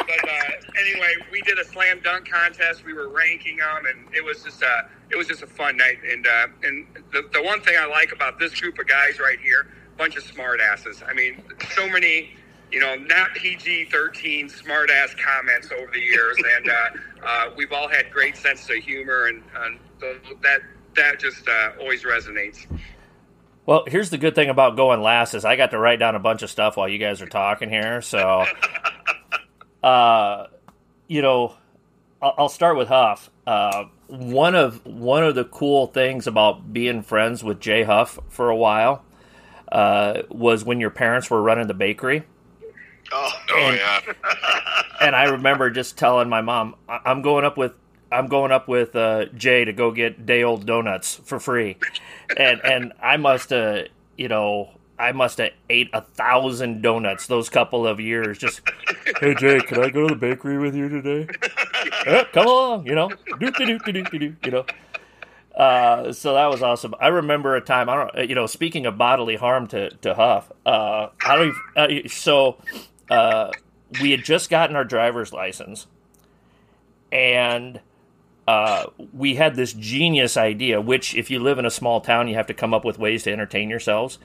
but 0.01 0.28
uh, 0.28 0.51
anyway, 0.78 1.15
we 1.31 1.40
did 1.43 1.59
a 1.59 1.65
slam 1.65 2.01
dunk 2.03 2.28
contest. 2.28 2.85
We 2.85 2.93
were 2.93 3.09
ranking 3.09 3.59
them, 3.59 3.86
and 3.86 4.15
it 4.15 4.24
was 4.24 4.43
just 4.43 4.62
a 4.62 4.89
it 5.11 5.16
was 5.16 5.28
just 5.28 5.43
a 5.43 5.47
fun 5.47 5.77
night. 5.77 5.98
And 6.09 6.27
uh, 6.27 6.47
and 6.65 6.86
the 7.12 7.28
the 7.32 7.43
one 7.43 7.61
thing 7.62 7.77
I 7.78 7.86
like 7.86 8.12
about 8.12 8.39
this 8.39 8.59
group 8.61 8.78
of 8.78 8.86
guys 8.89 9.19
right 9.20 9.39
here, 9.40 9.69
bunch 9.97 10.16
of 10.16 10.24
smart 10.24 10.61
asses. 10.61 11.03
I 11.07 11.15
mean, 11.15 11.43
so 11.74 11.89
many. 11.89 12.31
You 12.73 12.81
know, 12.81 12.97
not 12.97 13.32
PG 13.35 13.86
thirteen 13.93 14.48
smart 14.48 14.90
ass 14.90 15.15
comments 15.15 15.70
over 15.70 15.89
the 15.93 16.01
years, 16.01 16.36
and 16.57 16.69
uh, 16.69 16.74
uh, 17.24 17.51
we've 17.57 17.70
all 17.73 17.86
had 17.89 18.11
great 18.11 18.36
sense 18.36 18.69
of 18.69 18.77
humor, 18.78 19.27
and, 19.27 19.40
and 19.61 19.78
th- 20.01 20.36
that 20.43 20.62
that 20.97 21.18
just 21.20 21.48
uh, 21.48 21.70
always 21.81 22.02
resonates. 22.05 22.66
Well, 23.64 23.85
here's 23.86 24.10
the 24.10 24.18
good 24.18 24.35
thing 24.35 24.48
about 24.48 24.77
going 24.77 25.01
last 25.02 25.35
is 25.35 25.44
I 25.44 25.56
got 25.56 25.73
to 25.73 25.78
write 25.78 25.98
down 25.98 26.14
a 26.14 26.20
bunch 26.20 26.43
of 26.43 26.51
stuff 26.51 26.77
while 26.77 26.89
you 26.89 26.98
guys 26.98 27.20
are 27.20 27.27
talking 27.27 27.68
here. 27.68 28.01
So, 28.01 28.44
uh, 29.82 30.47
you 31.09 31.23
know, 31.23 31.55
I'll, 32.23 32.48
start 32.48 32.77
with 32.77 32.89
Huff. 32.89 33.31
Uh, 33.47 33.85
one 34.09 34.55
of 34.55 34.85
one 34.86 35.24
of 35.24 35.35
the 35.35 35.44
cool 35.44 35.89
things 35.89 36.27
about 36.27 36.73
being 36.73 37.02
friends 37.02 37.43
with 37.44 37.60
Jay 37.60 37.82
Huff 37.82 38.18
for 38.28 38.48
a 38.51 38.56
while 38.56 39.05
uh, 39.70 40.23
was 40.31 40.64
when 40.64 40.81
your 40.81 40.90
parents 40.90 41.28
were 41.31 41.43
running 41.43 41.66
the 41.66 41.74
bakery. 41.74 42.23
Oh, 43.12 43.31
Oh 43.51 43.56
And- 43.59 43.77
yeah. 43.77 44.01
and 45.01 45.14
I 45.16 45.24
remember 45.24 45.70
just 45.70 45.98
telling 45.98 46.28
my 46.28 46.40
mom, 46.40 46.74
"I- 46.89 47.01
"I'm 47.05 47.23
going 47.23 47.44
up 47.44 47.56
with 47.56 47.73
I'm 48.12 48.28
going 48.28 48.53
up 48.53 48.69
with 48.69 48.95
uh, 48.97 49.27
Jay 49.35 49.65
to 49.65 49.73
go 49.73 49.91
get 49.91 50.27
day 50.27 50.43
old 50.43 50.66
donuts 50.66 51.16
for 51.24 51.39
free," 51.41 51.77
and 52.37 52.61
and 52.65 52.93
I 53.03 53.16
must 53.16 53.51
have 53.51 53.89
you 54.16 54.28
know 54.28 54.70
I 54.99 55.12
must 55.12 55.39
have 55.39 55.51
ate 55.69 55.91
a 55.93 56.03
thousand 56.03 56.83
donuts 56.83 57.27
those 57.27 57.49
couple 57.49 57.87
of 57.87 57.99
years. 58.01 58.39
Just 58.39 58.61
hey 59.20 59.35
Jay, 59.35 59.59
can 59.61 59.83
I 59.83 59.91
go 59.91 60.07
to 60.09 60.15
the 60.15 60.19
bakery 60.20 60.59
with 60.59 60.74
you 60.74 60.89
today? 60.89 61.28
"Yeah, 62.07 62.24
come 62.33 62.47
along, 62.47 62.87
you 62.87 62.95
know, 62.95 63.11
do 63.41 63.51
do 63.51 63.66
do 63.66 63.78
do 63.78 63.93
do 64.05 64.19
do, 64.19 64.37
you 64.45 64.51
know. 64.51 64.65
Uh, 65.55 66.12
so 66.12 66.35
that 66.35 66.47
was 66.51 66.62
awesome. 66.62 66.95
I 67.01 67.09
remember 67.09 67.57
a 67.57 67.62
time. 67.62 67.89
I 67.89 67.95
don't, 68.12 68.28
you 68.28 68.35
know, 68.35 68.45
speaking 68.47 68.85
of 68.87 68.99
bodily 68.99 69.37
harm 69.37 69.66
to 69.69 69.89
to 69.89 70.15
Huff. 70.15 70.53
Uh, 70.66 71.09
I 71.24 71.37
don't. 71.37 71.49
even- 71.49 72.05
Uh, 72.05 72.09
so 72.09 72.59
uh, 73.11 73.51
we 74.03 74.11
had 74.11 74.23
just 74.23 74.51
gotten 74.51 74.77
our 74.77 74.85
driver's 74.85 75.33
license, 75.33 75.87
and 77.11 77.81
uh, 78.47 78.86
we 79.12 79.35
had 79.35 79.56
this 79.56 79.73
genius 79.73 80.36
idea. 80.36 80.81
Which, 80.81 81.14
if 81.14 81.31
you 81.31 81.39
live 81.39 81.59
in 81.59 81.66
a 81.66 81.70
small 81.70 82.01
town, 82.01 82.28
you 82.28 82.35
have 82.36 82.47
to 82.47 82.55
come 82.55 82.73
up 82.73 82.85
with 82.85 82.98
ways 82.98 83.24
to 83.24 83.32
entertain 83.32 83.68
yourselves. 83.68 84.18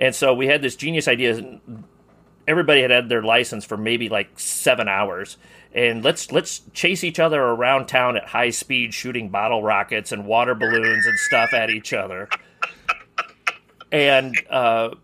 And 0.00 0.14
so 0.14 0.34
we 0.34 0.46
had 0.46 0.62
this 0.62 0.76
genius 0.76 1.08
idea. 1.08 1.60
Everybody 2.46 2.82
had 2.82 2.90
had 2.90 3.08
their 3.08 3.22
license 3.22 3.64
for 3.64 3.76
maybe 3.76 4.08
like 4.08 4.38
seven 4.38 4.88
hours, 4.88 5.36
and 5.72 6.02
let's 6.02 6.32
let's 6.32 6.62
chase 6.72 7.04
each 7.04 7.18
other 7.18 7.40
around 7.40 7.86
town 7.86 8.16
at 8.16 8.24
high 8.28 8.50
speed, 8.50 8.94
shooting 8.94 9.28
bottle 9.28 9.62
rockets 9.62 10.12
and 10.12 10.26
water 10.26 10.54
balloons 10.54 11.06
and 11.06 11.18
stuff 11.18 11.52
at 11.52 11.70
each 11.70 11.92
other. 11.92 12.28
And 13.92 14.36
uh, 14.50 14.94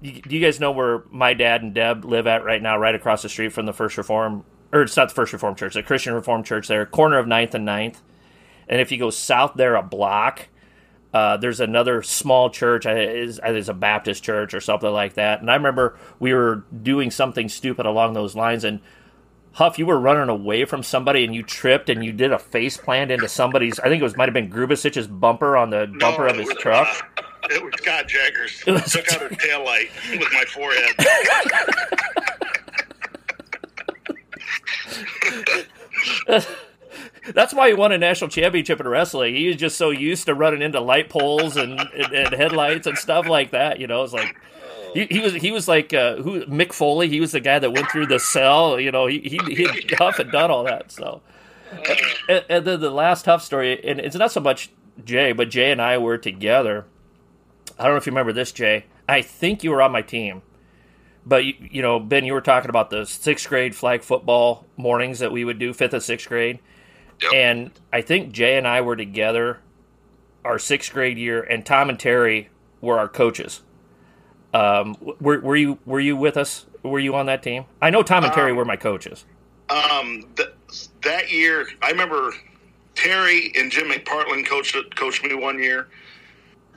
you, 0.00 0.20
do 0.22 0.36
you 0.36 0.44
guys 0.44 0.60
know 0.60 0.72
where 0.72 1.04
my 1.10 1.34
dad 1.34 1.62
and 1.62 1.74
Deb 1.74 2.04
live 2.04 2.26
at 2.26 2.44
right 2.44 2.60
now? 2.60 2.78
Right 2.78 2.94
across 2.94 3.22
the 3.22 3.28
street 3.28 3.52
from 3.52 3.66
the 3.66 3.72
First 3.72 3.96
Reform, 3.96 4.44
or 4.72 4.82
it's 4.82 4.96
not 4.96 5.08
the 5.08 5.14
First 5.14 5.32
Reform 5.32 5.54
Church, 5.54 5.74
the 5.74 5.82
Christian 5.82 6.14
Reformed 6.14 6.44
Church 6.46 6.68
there, 6.68 6.84
corner 6.86 7.18
of 7.18 7.26
9th 7.26 7.54
and 7.54 7.66
9th. 7.66 7.96
And 8.68 8.80
if 8.80 8.90
you 8.92 8.98
go 8.98 9.10
south 9.10 9.52
there 9.56 9.74
a 9.76 9.82
block, 9.82 10.48
Uh, 11.14 11.36
there's 11.38 11.60
another 11.60 12.02
small 12.02 12.50
church, 12.50 12.84
it's, 12.84 13.40
it's 13.42 13.68
a 13.68 13.72
Baptist 13.74 14.22
church 14.22 14.52
or 14.52 14.60
something 14.60 14.90
like 14.90 15.14
that. 15.14 15.40
And 15.40 15.50
I 15.50 15.54
remember 15.54 15.96
we 16.18 16.34
were 16.34 16.64
doing 16.82 17.10
something 17.10 17.48
stupid 17.48 17.86
along 17.86 18.12
those 18.12 18.34
lines, 18.36 18.64
and 18.64 18.80
Huff, 19.52 19.78
you 19.78 19.86
were 19.86 19.98
running 19.98 20.28
away 20.28 20.66
from 20.66 20.82
somebody 20.82 21.24
and 21.24 21.34
you 21.34 21.42
tripped 21.42 21.88
and 21.88 22.04
you 22.04 22.12
did 22.12 22.30
a 22.32 22.38
face 22.38 22.76
plant 22.76 23.10
into 23.10 23.26
somebody's. 23.28 23.80
I 23.80 23.84
think 23.88 24.00
it 24.02 24.04
was 24.04 24.14
might 24.14 24.28
have 24.28 24.34
been 24.34 24.50
Grubasic's 24.50 25.06
bumper 25.06 25.56
on 25.56 25.70
the 25.70 25.86
bumper 25.98 26.24
No, 26.24 26.30
of 26.32 26.36
his 26.36 26.48
was, 26.48 26.56
truck. 26.58 26.88
uh, 27.16 27.48
it 27.50 27.64
was 27.64 27.72
Scott 27.78 28.06
Jaggers. 28.08 28.62
It 28.66 28.72
was- 28.72 28.92
Took 28.92 29.10
out 29.14 29.20
her 29.22 29.28
tail 29.30 29.64
light 29.64 29.88
with 30.10 30.28
my 30.34 30.44
forehead. 30.44 30.94
That's 37.34 37.52
why 37.52 37.68
he 37.68 37.74
won 37.74 37.92
a 37.92 37.98
national 37.98 38.30
championship 38.30 38.80
in 38.80 38.86
wrestling. 38.86 39.34
He 39.34 39.48
was 39.48 39.56
just 39.56 39.76
so 39.76 39.90
used 39.90 40.26
to 40.26 40.34
running 40.34 40.62
into 40.62 40.80
light 40.80 41.08
poles 41.08 41.56
and, 41.56 41.80
and, 41.80 42.12
and 42.12 42.34
headlights 42.34 42.86
and 42.86 42.96
stuff 42.96 43.26
like 43.26 43.50
that. 43.50 43.80
You 43.80 43.86
know, 43.86 44.04
it's 44.04 44.12
like 44.12 44.36
he, 44.94 45.06
he 45.06 45.20
was 45.20 45.34
he 45.34 45.50
was 45.50 45.68
like 45.68 45.92
uh, 45.92 46.16
who 46.16 46.44
Mick 46.46 46.72
Foley. 46.72 47.08
He 47.08 47.20
was 47.20 47.32
the 47.32 47.40
guy 47.40 47.58
that 47.58 47.72
went 47.72 47.90
through 47.90 48.06
the 48.06 48.20
cell. 48.20 48.78
You 48.78 48.92
know, 48.92 49.06
he 49.06 49.20
he, 49.20 49.94
Huff 49.96 50.16
had 50.18 50.30
done 50.32 50.50
all 50.50 50.64
that. 50.64 50.92
So, 50.92 51.20
and, 52.28 52.44
and 52.48 52.64
then 52.64 52.80
the 52.80 52.90
last 52.90 53.24
tough 53.24 53.42
story, 53.42 53.84
and 53.84 54.00
it's 54.00 54.16
not 54.16 54.32
so 54.32 54.40
much 54.40 54.70
Jay, 55.04 55.32
but 55.32 55.50
Jay 55.50 55.72
and 55.72 55.82
I 55.82 55.98
were 55.98 56.18
together. 56.18 56.86
I 57.78 57.84
don't 57.84 57.92
know 57.92 57.98
if 57.98 58.06
you 58.06 58.12
remember 58.12 58.32
this, 58.32 58.52
Jay. 58.52 58.86
I 59.08 59.22
think 59.22 59.62
you 59.62 59.70
were 59.70 59.82
on 59.82 59.92
my 59.92 60.02
team. 60.02 60.42
But 61.26 61.44
you, 61.44 61.54
you 61.60 61.82
know, 61.82 61.98
Ben, 61.98 62.24
you 62.24 62.32
were 62.32 62.40
talking 62.40 62.70
about 62.70 62.90
the 62.90 63.04
sixth 63.04 63.48
grade 63.48 63.74
flag 63.74 64.02
football 64.02 64.64
mornings 64.76 65.18
that 65.18 65.32
we 65.32 65.44
would 65.44 65.58
do, 65.58 65.72
fifth 65.74 65.92
and 65.92 66.02
sixth 66.02 66.28
grade. 66.28 66.60
Yep. 67.20 67.32
And 67.34 67.70
I 67.92 68.00
think 68.00 68.32
Jay 68.32 68.56
and 68.56 68.66
I 68.66 68.80
were 68.80 68.96
together 68.96 69.58
our 70.44 70.58
sixth 70.58 70.92
grade 70.92 71.18
year, 71.18 71.42
and 71.42 71.66
Tom 71.66 71.88
and 71.88 71.98
Terry 71.98 72.48
were 72.80 72.98
our 72.98 73.08
coaches. 73.08 73.62
Um, 74.54 74.96
were, 75.20 75.40
were 75.40 75.56
you 75.56 75.78
were 75.84 76.00
you 76.00 76.16
with 76.16 76.36
us? 76.36 76.66
Were 76.82 77.00
you 77.00 77.14
on 77.16 77.26
that 77.26 77.42
team? 77.42 77.64
I 77.82 77.90
know 77.90 78.02
Tom 78.02 78.24
and 78.24 78.32
Terry 78.32 78.52
were 78.52 78.64
my 78.64 78.76
coaches. 78.76 79.24
Um, 79.68 80.28
th- 80.36 80.50
that 81.02 81.30
year, 81.32 81.66
I 81.82 81.90
remember 81.90 82.32
Terry 82.94 83.52
and 83.56 83.70
Jim 83.70 83.88
McPartland 83.90 84.46
coached 84.46 84.76
coached 84.94 85.24
me 85.24 85.34
one 85.34 85.58
year, 85.60 85.88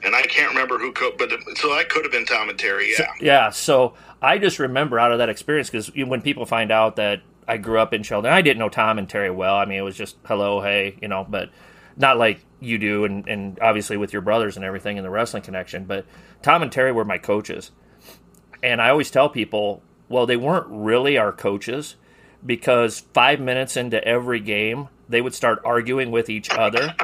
and 0.02 0.14
I 0.14 0.22
can't 0.22 0.50
remember 0.50 0.78
who 0.78 0.92
coached, 0.92 1.18
but 1.18 1.30
so 1.56 1.74
that 1.74 1.88
could 1.88 2.04
have 2.04 2.12
been 2.12 2.24
Tom 2.24 2.48
and 2.48 2.58
Terry. 2.58 2.90
Yeah, 2.90 3.12
Yeah, 3.20 3.50
so 3.50 3.94
I 4.22 4.38
just 4.38 4.58
remember 4.58 4.98
out 4.98 5.12
of 5.12 5.18
that 5.18 5.28
experience 5.28 5.70
because 5.70 5.90
when 5.94 6.22
people 6.22 6.46
find 6.46 6.70
out 6.70 6.96
that 6.96 7.22
I 7.46 7.56
grew 7.56 7.78
up 7.78 7.92
in 7.92 8.02
Sheldon, 8.02 8.32
I 8.32 8.42
didn't 8.42 8.58
know 8.58 8.68
Tom 8.68 8.98
and 8.98 9.08
Terry 9.08 9.30
well. 9.30 9.56
I 9.56 9.64
mean, 9.64 9.78
it 9.78 9.82
was 9.82 9.96
just 9.96 10.16
hello, 10.24 10.60
hey, 10.60 10.96
you 11.00 11.08
know, 11.08 11.26
but 11.28 11.50
not 11.96 12.18
like 12.18 12.40
you 12.60 12.78
do, 12.78 13.04
and, 13.04 13.26
and 13.28 13.58
obviously 13.60 13.96
with 13.96 14.12
your 14.12 14.22
brothers 14.22 14.56
and 14.56 14.64
everything 14.64 14.96
in 14.96 15.02
the 15.02 15.10
wrestling 15.10 15.42
connection. 15.42 15.84
But 15.84 16.06
Tom 16.42 16.62
and 16.62 16.70
Terry 16.70 16.92
were 16.92 17.04
my 17.04 17.18
coaches, 17.18 17.70
and 18.62 18.80
I 18.80 18.90
always 18.90 19.10
tell 19.10 19.28
people, 19.28 19.82
well, 20.08 20.26
they 20.26 20.36
weren't 20.36 20.66
really 20.68 21.18
our 21.18 21.32
coaches 21.32 21.96
because 22.44 23.00
five 23.12 23.40
minutes 23.40 23.76
into 23.76 24.02
every 24.04 24.40
game, 24.40 24.88
they 25.10 25.20
would 25.20 25.34
start 25.34 25.60
arguing 25.64 26.10
with 26.10 26.30
each 26.30 26.50
other 26.50 26.94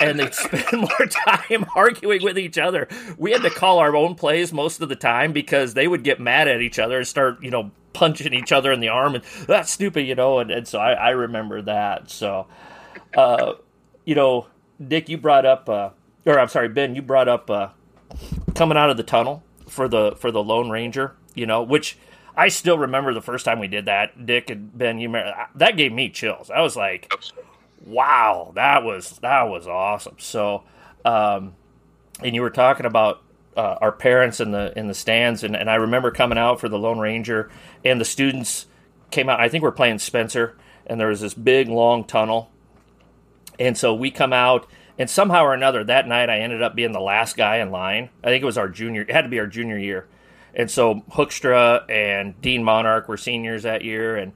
and 0.00 0.18
they'd 0.18 0.34
spend 0.34 0.72
more 0.72 1.06
time 1.06 1.64
arguing 1.76 2.22
with 2.22 2.38
each 2.38 2.58
other. 2.58 2.88
We 3.16 3.32
had 3.32 3.42
to 3.42 3.50
call 3.50 3.78
our 3.78 3.94
own 3.96 4.14
plays 4.14 4.52
most 4.52 4.80
of 4.80 4.88
the 4.88 4.96
time 4.96 5.32
because 5.32 5.74
they 5.74 5.88
would 5.88 6.04
get 6.04 6.20
mad 6.20 6.48
at 6.48 6.60
each 6.60 6.78
other 6.78 6.98
and 6.98 7.06
start, 7.06 7.42
you 7.42 7.50
know, 7.50 7.70
punching 7.92 8.32
each 8.32 8.52
other 8.52 8.72
in 8.72 8.80
the 8.80 8.88
arm 8.88 9.14
and 9.14 9.24
that's 9.46 9.70
stupid, 9.70 10.02
you 10.02 10.14
know. 10.14 10.38
And, 10.38 10.50
and 10.50 10.66
so 10.68 10.78
I, 10.78 10.92
I 10.92 11.10
remember 11.10 11.62
that. 11.62 12.10
So, 12.10 12.46
uh, 13.16 13.54
you 14.04 14.14
know, 14.14 14.46
Dick, 14.86 15.08
you 15.08 15.18
brought 15.18 15.46
up, 15.46 15.68
uh, 15.68 15.90
or 16.26 16.38
I'm 16.38 16.48
sorry, 16.48 16.68
Ben, 16.68 16.94
you 16.94 17.02
brought 17.02 17.28
up 17.28 17.50
uh, 17.50 17.68
coming 18.54 18.76
out 18.76 18.90
of 18.90 18.96
the 18.96 19.02
tunnel 19.02 19.42
for 19.68 19.88
the 19.88 20.14
for 20.16 20.30
the 20.30 20.42
Lone 20.42 20.70
Ranger, 20.70 21.14
you 21.34 21.46
know, 21.46 21.62
which 21.62 21.96
I 22.36 22.48
still 22.48 22.78
remember 22.78 23.12
the 23.14 23.22
first 23.22 23.44
time 23.44 23.58
we 23.58 23.68
did 23.68 23.84
that. 23.86 24.26
Dick 24.26 24.50
and 24.50 24.76
Ben, 24.76 24.98
you 24.98 25.08
remember, 25.08 25.34
that 25.54 25.76
gave 25.76 25.92
me 25.92 26.08
chills. 26.08 26.50
I 26.50 26.60
was 26.62 26.76
like, 26.76 27.12
wow, 27.84 28.52
that 28.54 28.84
was 28.84 29.18
that 29.18 29.44
was 29.44 29.66
awesome. 29.66 30.16
So, 30.18 30.64
um, 31.04 31.54
and 32.22 32.34
you 32.34 32.42
were 32.42 32.50
talking 32.50 32.86
about 32.86 33.22
uh, 33.56 33.76
our 33.80 33.92
parents 33.92 34.40
in 34.40 34.50
the 34.52 34.76
in 34.78 34.88
the 34.88 34.94
stands, 34.94 35.44
and, 35.44 35.56
and 35.56 35.70
I 35.70 35.76
remember 35.76 36.10
coming 36.10 36.38
out 36.38 36.60
for 36.60 36.68
the 36.68 36.78
Lone 36.78 36.98
Ranger, 36.98 37.50
and 37.84 38.00
the 38.00 38.04
students 38.04 38.66
came 39.10 39.28
out. 39.28 39.40
I 39.40 39.48
think 39.48 39.62
we're 39.62 39.72
playing 39.72 39.98
Spencer, 39.98 40.56
and 40.86 40.98
there 40.98 41.08
was 41.08 41.20
this 41.20 41.34
big 41.34 41.68
long 41.68 42.04
tunnel, 42.04 42.50
and 43.58 43.76
so 43.76 43.94
we 43.94 44.10
come 44.10 44.32
out. 44.32 44.66
And 44.98 45.08
somehow 45.08 45.44
or 45.44 45.54
another, 45.54 45.82
that 45.84 46.06
night 46.06 46.28
I 46.28 46.40
ended 46.40 46.62
up 46.62 46.76
being 46.76 46.92
the 46.92 47.00
last 47.00 47.34
guy 47.34 47.56
in 47.56 47.70
line. 47.70 48.10
I 48.22 48.28
think 48.28 48.42
it 48.42 48.46
was 48.46 48.58
our 48.58 48.68
junior; 48.68 49.02
it 49.02 49.10
had 49.10 49.22
to 49.22 49.28
be 49.28 49.40
our 49.40 49.46
junior 49.46 49.78
year. 49.78 50.06
And 50.54 50.70
so 50.70 50.96
Hookstra 51.12 51.90
and 51.90 52.38
Dean 52.42 52.62
Monarch 52.62 53.08
were 53.08 53.16
seniors 53.16 53.62
that 53.62 53.82
year, 53.82 54.16
and 54.16 54.32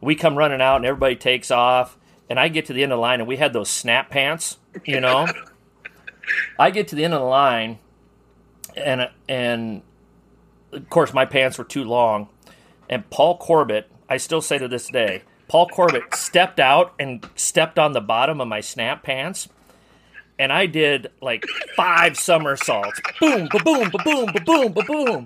we 0.00 0.14
come 0.14 0.36
running 0.36 0.60
out, 0.60 0.76
and 0.76 0.86
everybody 0.86 1.16
takes 1.16 1.50
off. 1.50 1.98
And 2.30 2.40
I 2.40 2.48
get 2.48 2.66
to 2.66 2.72
the 2.72 2.82
end 2.82 2.92
of 2.92 2.96
the 2.96 3.02
line, 3.02 3.20
and 3.20 3.28
we 3.28 3.36
had 3.36 3.52
those 3.52 3.68
snap 3.68 4.08
pants, 4.08 4.56
you 4.84 5.00
know. 5.02 5.26
I 6.58 6.70
get 6.70 6.88
to 6.88 6.94
the 6.96 7.04
end 7.04 7.12
of 7.12 7.20
the 7.20 7.26
line, 7.26 7.78
and 8.76 9.10
and 9.28 9.82
of 10.72 10.88
course 10.88 11.12
my 11.12 11.24
pants 11.26 11.58
were 11.58 11.64
too 11.64 11.84
long, 11.84 12.28
and 12.88 13.08
Paul 13.10 13.36
Corbett, 13.36 13.90
I 14.08 14.16
still 14.16 14.40
say 14.40 14.58
to 14.58 14.68
this 14.68 14.88
day, 14.88 15.22
Paul 15.48 15.66
Corbett 15.68 16.14
stepped 16.14 16.60
out 16.60 16.94
and 16.98 17.28
stepped 17.34 17.78
on 17.78 17.92
the 17.92 18.00
bottom 18.00 18.40
of 18.40 18.46
my 18.46 18.60
snap 18.60 19.02
pants, 19.02 19.48
and 20.38 20.52
I 20.52 20.66
did 20.66 21.10
like 21.20 21.44
five 21.76 22.16
somersaults, 22.16 23.00
boom, 23.18 23.48
ba 23.50 23.58
boom, 23.64 23.90
ba 23.90 23.98
boom, 24.04 24.26
ba 24.32 24.40
boom, 24.40 24.72
ba 24.72 24.82
boom. 24.84 25.24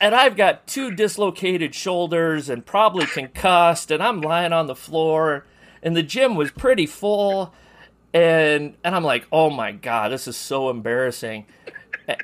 And 0.00 0.14
I've 0.14 0.36
got 0.36 0.66
two 0.66 0.94
dislocated 0.94 1.74
shoulders 1.74 2.48
and 2.48 2.64
probably 2.64 3.06
concussed, 3.06 3.90
and 3.90 4.02
I'm 4.02 4.20
lying 4.20 4.52
on 4.52 4.66
the 4.66 4.74
floor, 4.74 5.44
and 5.82 5.96
the 5.96 6.02
gym 6.02 6.34
was 6.34 6.50
pretty 6.50 6.86
full, 6.86 7.54
and 8.12 8.74
and 8.84 8.94
I'm 8.94 9.04
like, 9.04 9.26
oh 9.32 9.50
my 9.50 9.72
god, 9.72 10.12
this 10.12 10.28
is 10.28 10.36
so 10.36 10.70
embarrassing. 10.70 11.46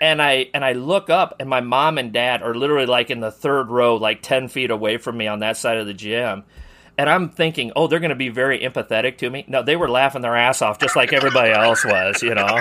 And 0.01 0.23
I 0.23 0.49
and 0.55 0.65
I 0.65 0.73
look 0.73 1.11
up, 1.11 1.37
and 1.41 1.49
my 1.49 1.61
mom 1.61 1.99
and 1.99 2.13
dad 2.13 2.43
are 2.43 2.55
literally 2.55 2.87
like 2.87 3.11
in 3.11 3.21
the 3.21 3.33
third 3.33 3.69
row, 3.69 3.97
like 3.97 4.23
ten 4.23 4.49
feet 4.49 4.71
away 4.71 4.97
from 4.97 5.17
me 5.17 5.27
on 5.27 5.41
that 5.41 5.57
side 5.57 5.79
of 5.79 5.87
the 5.87 5.95
gym. 5.95 6.45
And 6.99 7.09
I'm 7.09 7.31
thinking, 7.31 7.73
oh, 7.75 7.87
they're 7.87 8.01
going 8.01 8.11
to 8.11 8.15
be 8.15 8.29
very 8.29 8.61
empathetic 8.61 9.17
to 9.19 9.31
me. 9.31 9.45
No, 9.49 9.63
they 9.63 9.77
were 9.77 9.89
laughing 9.89 10.21
their 10.21 10.37
ass 10.37 10.61
off, 10.61 10.79
just 10.79 10.95
like 10.95 11.13
everybody 11.13 11.51
else 11.51 11.85
was, 11.85 12.23
you 12.23 12.35
know. 12.35 12.61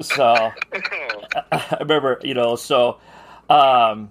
So 0.00 0.52
I 1.52 1.76
remember, 1.80 2.20
you 2.22 2.34
know, 2.34 2.56
so, 2.56 2.98
um, 3.52 4.10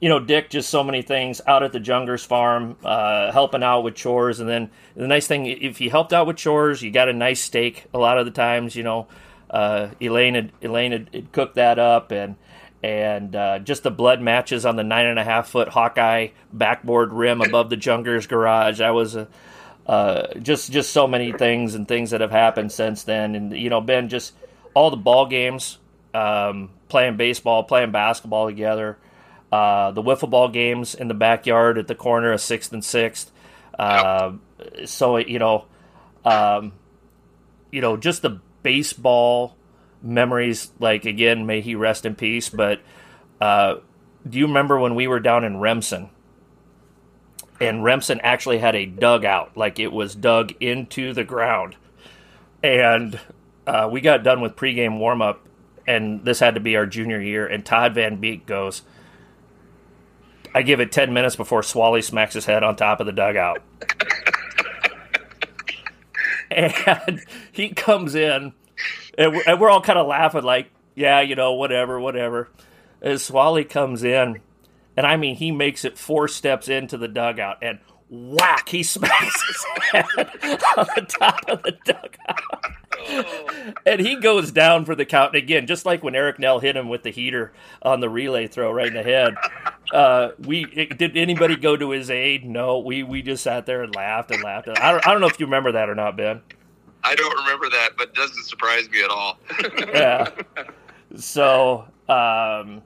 you 0.00 0.08
know, 0.08 0.18
Dick, 0.18 0.50
just 0.50 0.68
so 0.68 0.82
many 0.82 1.02
things 1.02 1.40
out 1.46 1.62
at 1.62 1.72
the 1.72 1.80
Jungers 1.80 2.26
farm, 2.26 2.76
uh, 2.84 3.32
helping 3.32 3.62
out 3.62 3.82
with 3.82 3.94
chores. 3.94 4.40
And 4.40 4.48
then 4.48 4.70
the 4.94 5.06
nice 5.06 5.26
thing, 5.26 5.46
if 5.46 5.80
you 5.80 5.90
helped 5.90 6.12
out 6.12 6.26
with 6.26 6.36
chores, 6.36 6.82
you 6.82 6.90
got 6.90 7.08
a 7.08 7.12
nice 7.12 7.40
steak 7.40 7.86
a 7.94 7.98
lot 7.98 8.18
of 8.18 8.26
the 8.26 8.32
times, 8.32 8.76
you 8.76 8.82
know. 8.82 9.06
Uh, 9.48 9.90
Elaine 10.00 10.34
had, 10.34 10.52
Elaine 10.60 10.92
had, 10.92 11.10
had 11.14 11.32
cooked 11.32 11.54
that 11.54 11.78
up 11.78 12.10
and, 12.10 12.34
and 12.82 13.34
uh, 13.34 13.58
just 13.60 13.84
the 13.84 13.90
blood 13.90 14.20
matches 14.20 14.66
on 14.66 14.76
the 14.76 14.82
nine 14.82 15.06
and 15.06 15.18
a 15.18 15.24
half 15.24 15.48
foot 15.48 15.68
Hawkeye 15.68 16.28
backboard 16.52 17.12
rim 17.12 17.40
above 17.40 17.70
the 17.70 17.76
Jungers 17.76 18.28
garage. 18.28 18.78
That 18.78 18.90
was 18.90 19.16
uh, 19.86 20.26
just 20.42 20.72
just 20.72 20.90
so 20.90 21.06
many 21.06 21.32
things 21.32 21.74
and 21.74 21.86
things 21.86 22.10
that 22.10 22.20
have 22.20 22.32
happened 22.32 22.72
since 22.72 23.04
then. 23.04 23.34
And 23.34 23.56
you 23.56 23.70
know, 23.70 23.80
Ben, 23.80 24.08
just 24.08 24.34
all 24.74 24.90
the 24.90 24.96
ball 24.96 25.26
games, 25.26 25.78
um, 26.16 26.70
playing 26.88 27.16
baseball, 27.16 27.64
playing 27.64 27.90
basketball 27.90 28.46
together, 28.46 28.96
uh, 29.52 29.90
the 29.90 30.02
wiffle 30.02 30.30
ball 30.30 30.48
games 30.48 30.94
in 30.94 31.08
the 31.08 31.14
backyard 31.14 31.78
at 31.78 31.86
the 31.86 31.94
corner 31.94 32.32
of 32.32 32.40
Sixth 32.40 32.72
and 32.72 32.84
Sixth. 32.84 33.30
Uh, 33.78 34.32
so 34.86 35.18
you 35.18 35.38
know, 35.38 35.66
um, 36.24 36.72
you 37.70 37.80
know, 37.80 37.96
just 37.96 38.22
the 38.22 38.40
baseball 38.62 39.56
memories. 40.02 40.70
Like 40.80 41.04
again, 41.04 41.46
may 41.46 41.60
he 41.60 41.74
rest 41.74 42.06
in 42.06 42.14
peace. 42.14 42.48
But 42.48 42.80
uh, 43.40 43.76
do 44.28 44.38
you 44.38 44.46
remember 44.46 44.78
when 44.78 44.94
we 44.94 45.06
were 45.06 45.20
down 45.20 45.44
in 45.44 45.58
Remsen? 45.58 46.10
And 47.60 47.82
Remsen 47.82 48.20
actually 48.20 48.58
had 48.58 48.74
a 48.74 48.84
dugout, 48.84 49.56
like 49.56 49.78
it 49.78 49.92
was 49.92 50.14
dug 50.14 50.52
into 50.60 51.14
the 51.14 51.24
ground. 51.24 51.76
And 52.62 53.18
uh, 53.66 53.88
we 53.90 54.00
got 54.00 54.22
done 54.22 54.40
with 54.40 54.56
pregame 54.56 54.98
warm 54.98 55.22
up, 55.22 55.45
and 55.86 56.24
this 56.24 56.40
had 56.40 56.54
to 56.54 56.60
be 56.60 56.76
our 56.76 56.86
junior 56.86 57.20
year. 57.20 57.46
And 57.46 57.64
Todd 57.64 57.94
Van 57.94 58.16
Beek 58.16 58.46
goes, 58.46 58.82
I 60.54 60.62
give 60.62 60.80
it 60.80 60.90
10 60.90 61.12
minutes 61.12 61.36
before 61.36 61.62
Swally 61.62 62.02
smacks 62.02 62.34
his 62.34 62.46
head 62.46 62.62
on 62.62 62.76
top 62.76 63.00
of 63.00 63.06
the 63.06 63.12
dugout. 63.12 63.62
and 66.50 67.22
he 67.52 67.70
comes 67.70 68.14
in, 68.14 68.52
and 69.18 69.42
we're, 69.60 69.70
all 69.70 69.82
kind 69.82 69.98
of 69.98 70.06
laughing, 70.06 70.44
like, 70.44 70.70
yeah, 70.94 71.20
you 71.20 71.34
know, 71.34 71.52
whatever, 71.52 72.00
whatever. 72.00 72.48
As 73.02 73.22
Swally 73.22 73.64
comes 73.64 74.02
in, 74.02 74.40
and 74.96 75.06
I 75.06 75.16
mean, 75.16 75.36
he 75.36 75.50
makes 75.52 75.84
it 75.84 75.98
four 75.98 76.26
steps 76.26 76.68
into 76.68 76.96
the 76.96 77.08
dugout, 77.08 77.58
and 77.60 77.78
whack, 78.08 78.68
he 78.68 78.82
smacks 78.82 79.46
his 79.46 79.64
head 79.92 80.04
on 80.76 80.86
the 80.96 81.06
top 81.06 81.44
of 81.48 81.62
the 81.62 81.76
dugout. 81.84 82.72
And 83.86 84.00
he 84.00 84.16
goes 84.16 84.52
down 84.52 84.84
for 84.84 84.94
the 84.94 85.04
count. 85.04 85.34
And 85.34 85.42
again, 85.42 85.66
just 85.66 85.86
like 85.86 86.02
when 86.02 86.14
Eric 86.14 86.38
Nell 86.38 86.60
hit 86.60 86.76
him 86.76 86.88
with 86.88 87.02
the 87.02 87.10
heater 87.10 87.52
on 87.82 88.00
the 88.00 88.08
relay 88.08 88.46
throw 88.46 88.72
right 88.72 88.88
in 88.88 88.94
the 88.94 89.02
head. 89.02 89.36
Uh, 89.92 90.30
we 90.38 90.64
did 90.64 91.16
anybody 91.16 91.56
go 91.56 91.76
to 91.76 91.90
his 91.90 92.10
aid? 92.10 92.44
No, 92.44 92.78
we 92.78 93.02
we 93.02 93.22
just 93.22 93.42
sat 93.42 93.66
there 93.66 93.82
and 93.82 93.94
laughed 93.94 94.30
and 94.30 94.42
laughed. 94.42 94.68
I 94.68 94.92
don't, 94.92 95.06
I 95.06 95.12
don't 95.12 95.20
know 95.20 95.28
if 95.28 95.38
you 95.38 95.46
remember 95.46 95.72
that 95.72 95.88
or 95.88 95.94
not, 95.94 96.16
Ben. 96.16 96.42
I 97.04 97.14
don't 97.14 97.36
remember 97.36 97.70
that, 97.70 97.90
but 97.96 98.08
it 98.08 98.14
doesn't 98.14 98.44
surprise 98.44 98.90
me 98.90 99.04
at 99.04 99.10
all. 99.10 99.38
yeah. 99.78 100.28
So, 101.16 101.84
um, 102.08 102.82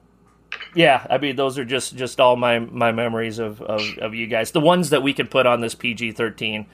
yeah, 0.75 1.07
I 1.09 1.17
mean, 1.17 1.35
those 1.35 1.57
are 1.57 1.65
just 1.65 1.95
just 1.95 2.19
all 2.19 2.35
my 2.35 2.59
my 2.59 2.91
memories 2.91 3.39
of, 3.39 3.61
of, 3.61 3.81
of 3.97 4.13
you 4.13 4.27
guys. 4.27 4.51
The 4.51 4.59
ones 4.59 4.91
that 4.91 5.01
we 5.01 5.13
can 5.13 5.27
put 5.27 5.47
on 5.47 5.61
this 5.61 5.73
PG 5.73 6.11
thirteen 6.11 6.67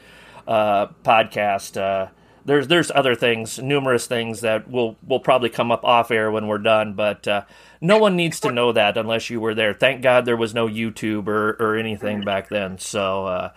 uh, 0.48 0.88
podcast. 1.04 1.80
Uh, 1.80 2.10
there's 2.48 2.68
there's 2.68 2.92
other 2.96 3.14
things, 3.14 3.60
numerous 3.60 4.08
things 4.08 4.42
that 4.42 4.72
will 4.72 4.96
will 5.06 5.20
probably 5.20 5.50
come 5.50 5.70
up 5.70 5.84
off 5.84 6.12
air 6.12 6.32
when 6.32 6.48
we're 6.48 6.58
done, 6.58 6.94
but 6.94 7.28
uh, 7.28 7.44
no 7.82 7.98
one 7.98 8.16
needs 8.16 8.40
to 8.40 8.52
know 8.52 8.72
that 8.72 8.98
unless 8.98 9.30
you 9.30 9.42
were 9.42 9.54
there. 9.54 9.74
Thank 9.74 10.02
God 10.02 10.26
there 10.26 10.38
was 10.38 10.54
no 10.54 10.68
YouTube 10.68 11.28
or 11.28 11.58
or 11.60 11.76
anything 11.76 12.24
back 12.24 12.48
then. 12.48 12.80
So, 12.80 13.26
uh, 13.26 13.50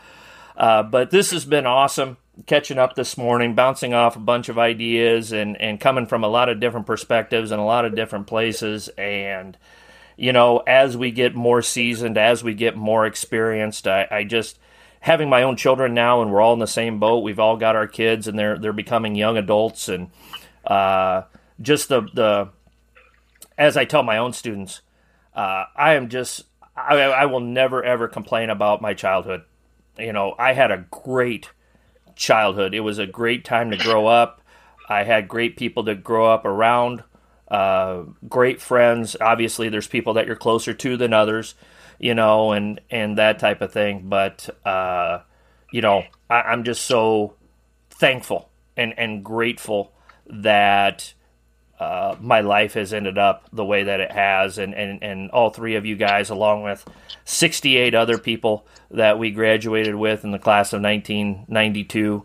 uh, 0.57 0.83
but 0.83 1.11
this 1.11 1.31
has 1.31 1.45
been 1.45 1.67
awesome 1.67 2.17
catching 2.47 2.79
up 2.79 2.95
this 2.97 3.17
morning, 3.17 3.55
bouncing 3.55 3.95
off 3.95 4.17
a 4.17 4.21
bunch 4.21 4.49
of 4.49 4.59
ideas 4.59 5.33
and, 5.33 5.61
and 5.61 5.79
coming 5.79 6.07
from 6.07 6.25
a 6.25 6.29
lot 6.29 6.49
of 6.49 6.59
different 6.59 6.87
perspectives 6.87 7.51
and 7.51 7.61
a 7.61 7.65
lot 7.65 7.85
of 7.85 7.95
different 7.95 8.27
places. 8.27 8.89
And, 8.99 9.57
you 10.17 10.33
know, 10.33 10.59
as 10.67 10.97
we 10.97 11.11
get 11.11 11.35
more 11.35 11.63
seasoned, 11.63 12.19
as 12.19 12.43
we 12.43 12.55
get 12.55 12.77
more 12.77 13.07
experienced, 13.07 13.87
I, 13.87 14.09
I 14.11 14.25
just 14.25 14.59
having 15.01 15.29
my 15.29 15.43
own 15.43 15.57
children 15.57 15.95
now 15.95 16.23
and 16.23 16.31
we're 16.31 16.41
all 16.41 16.53
in 16.53 16.59
the 16.59 16.67
same 16.67 17.01
boat. 17.01 17.25
We've 17.25 17.41
all 17.41 17.57
got 17.57 17.77
our 17.77 17.87
kids 17.87 18.29
and 18.29 18.39
they're 18.39 18.59
they're 18.59 18.73
becoming 18.73 19.15
young 19.15 19.37
adults 19.37 19.89
and 19.89 20.11
uh, 20.67 21.23
just 21.61 21.89
the 21.89 22.03
the 22.15 22.49
as 23.59 23.77
I 23.77 23.85
tell 23.85 24.03
my 24.03 24.19
own 24.19 24.33
students, 24.33 24.81
uh, 25.35 25.65
I 25.77 25.95
am 25.95 26.09
just 26.09 26.45
I, 26.77 26.97
I 26.97 27.27
will 27.27 27.41
never 27.41 27.85
ever 27.85 28.09
complain 28.09 28.51
about 28.51 28.81
my 28.83 28.95
childhood. 28.95 29.43
You 29.99 30.13
know, 30.13 30.35
I 30.39 30.53
had 30.53 30.71
a 30.71 30.87
great 30.91 31.51
childhood. 32.15 32.75
It 32.75 32.81
was 32.81 32.99
a 32.99 33.07
great 33.07 33.45
time 33.45 33.71
to 33.71 33.77
grow 33.77 34.07
up. 34.07 34.41
I 34.89 35.05
had 35.05 35.29
great 35.29 35.57
people 35.57 35.85
to 35.85 35.95
grow 35.95 36.27
up 36.27 36.45
around, 36.45 37.05
uh, 37.49 38.03
great 38.29 38.61
friends. 38.61 39.17
Obviously, 39.21 39.69
there's 39.69 39.87
people 39.87 40.15
that 40.15 40.27
you're 40.27 40.37
closer 40.37 40.75
to 40.75 40.97
than 40.97 41.13
others, 41.13 41.55
you 42.01 42.15
know, 42.15 42.53
and 42.53 42.81
and 42.91 43.19
that 43.19 43.39
type 43.39 43.61
of 43.61 43.73
thing. 43.73 44.09
But 44.09 44.49
uh, 44.67 45.21
you 45.71 45.83
know, 45.83 46.03
I, 46.29 46.41
I'm 46.43 46.65
just 46.65 46.87
so 46.87 47.35
thankful 47.91 48.49
and 48.77 48.95
and 48.99 49.25
grateful 49.25 49.93
that 50.27 51.13
uh, 51.79 52.17
my 52.21 52.41
life 52.41 52.75
has 52.75 52.93
ended 52.93 53.17
up 53.17 53.49
the 53.53 53.65
way 53.65 53.85
that 53.85 54.01
it 54.01 54.13
has, 54.13 54.59
and, 54.59 54.75
and, 54.75 55.03
and 55.03 55.31
all 55.31 55.49
three 55.49 55.77
of 55.77 55.87
you 55.87 55.97
guys, 55.97 56.29
along 56.29 56.63
with 56.63 56.87
68 57.25 57.95
other 57.95 58.19
people 58.19 58.67
that 58.91 59.19
we 59.19 59.31
graduated 59.31 59.95
with 59.95 60.23
in 60.23 60.31
the 60.31 60.39
class 60.39 60.75
of 60.75 60.83
1992, 60.83 62.23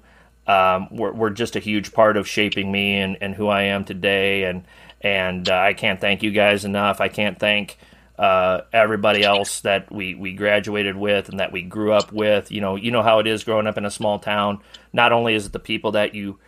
um, 0.47 0.89
were, 0.91 1.13
were 1.13 1.29
just 1.29 1.55
a 1.55 1.61
huge 1.61 1.93
part 1.93 2.17
of 2.17 2.27
shaping 2.27 2.69
me 2.69 2.99
and, 2.99 3.17
and 3.21 3.33
who 3.33 3.47
I 3.47 3.63
am 3.63 3.85
today. 3.85 4.43
And 4.43 4.65
and 5.01 5.47
uh, 5.49 5.57
I 5.57 5.73
can't 5.73 6.01
thank 6.01 6.23
you 6.23 6.31
guys 6.31 6.65
enough. 6.65 6.99
I 6.99 7.07
can't 7.07 7.39
thank 7.39 7.77
uh, 8.17 8.61
everybody 8.71 9.23
else 9.23 9.61
that 9.61 9.91
we, 9.91 10.15
we 10.15 10.33
graduated 10.33 10.95
with 10.95 11.29
and 11.29 11.39
that 11.39 11.51
we 11.51 11.61
grew 11.61 11.91
up 11.91 12.11
with. 12.11 12.51
You 12.51 12.61
know, 12.61 12.75
you 12.75 12.91
know 12.91 13.01
how 13.01 13.19
it 13.19 13.27
is 13.27 13.43
growing 13.43 13.67
up 13.67 13.77
in 13.77 13.85
a 13.85 13.91
small 13.91 14.19
town. 14.19 14.59
Not 14.93 15.11
only 15.11 15.35
is 15.35 15.47
it 15.47 15.51
the 15.51 15.59
people 15.59 15.91
that 15.91 16.15
you 16.15 16.39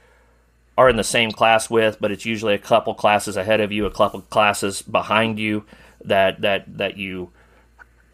are 0.78 0.90
in 0.90 0.96
the 0.96 1.04
same 1.04 1.32
class 1.32 1.70
with, 1.70 1.98
but 2.00 2.12
it's 2.12 2.26
usually 2.26 2.54
a 2.54 2.60
couple 2.60 2.94
classes 2.94 3.36
ahead 3.36 3.60
of 3.62 3.72
you, 3.72 3.86
a 3.86 3.92
couple 3.92 4.22
classes 4.22 4.82
behind 4.82 5.40
you 5.40 5.66
that 6.06 6.42
that 6.42 6.78
that 6.78 6.98
you 6.98 7.32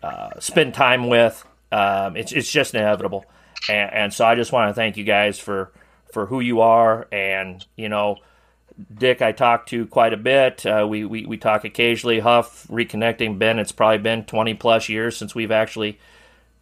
uh, 0.01 0.39
spend 0.39 0.73
time 0.73 1.07
with. 1.09 1.45
Um, 1.71 2.15
it's 2.15 2.31
it's 2.31 2.51
just 2.51 2.73
inevitable, 2.73 3.25
and, 3.69 3.93
and 3.93 4.13
so 4.13 4.25
I 4.25 4.35
just 4.35 4.51
want 4.51 4.69
to 4.69 4.73
thank 4.73 4.97
you 4.97 5.03
guys 5.03 5.39
for 5.39 5.71
for 6.11 6.25
who 6.25 6.39
you 6.39 6.61
are, 6.61 7.07
and 7.11 7.63
you 7.75 7.89
know. 7.89 8.17
Dick, 8.93 9.21
I 9.21 9.31
talk 9.31 9.67
to 9.67 9.85
quite 9.85 10.13
a 10.13 10.17
bit. 10.17 10.65
Uh, 10.65 10.85
we, 10.89 11.05
we 11.05 11.25
we 11.25 11.37
talk 11.37 11.63
occasionally. 11.63 12.19
Huff, 12.19 12.67
reconnecting. 12.67 13.37
Ben, 13.37 13.59
it's 13.59 13.71
probably 13.71 13.99
been 13.99 14.25
twenty 14.25 14.53
plus 14.53 14.89
years 14.89 15.15
since 15.15 15.35
we've 15.35 15.51
actually 15.51 15.99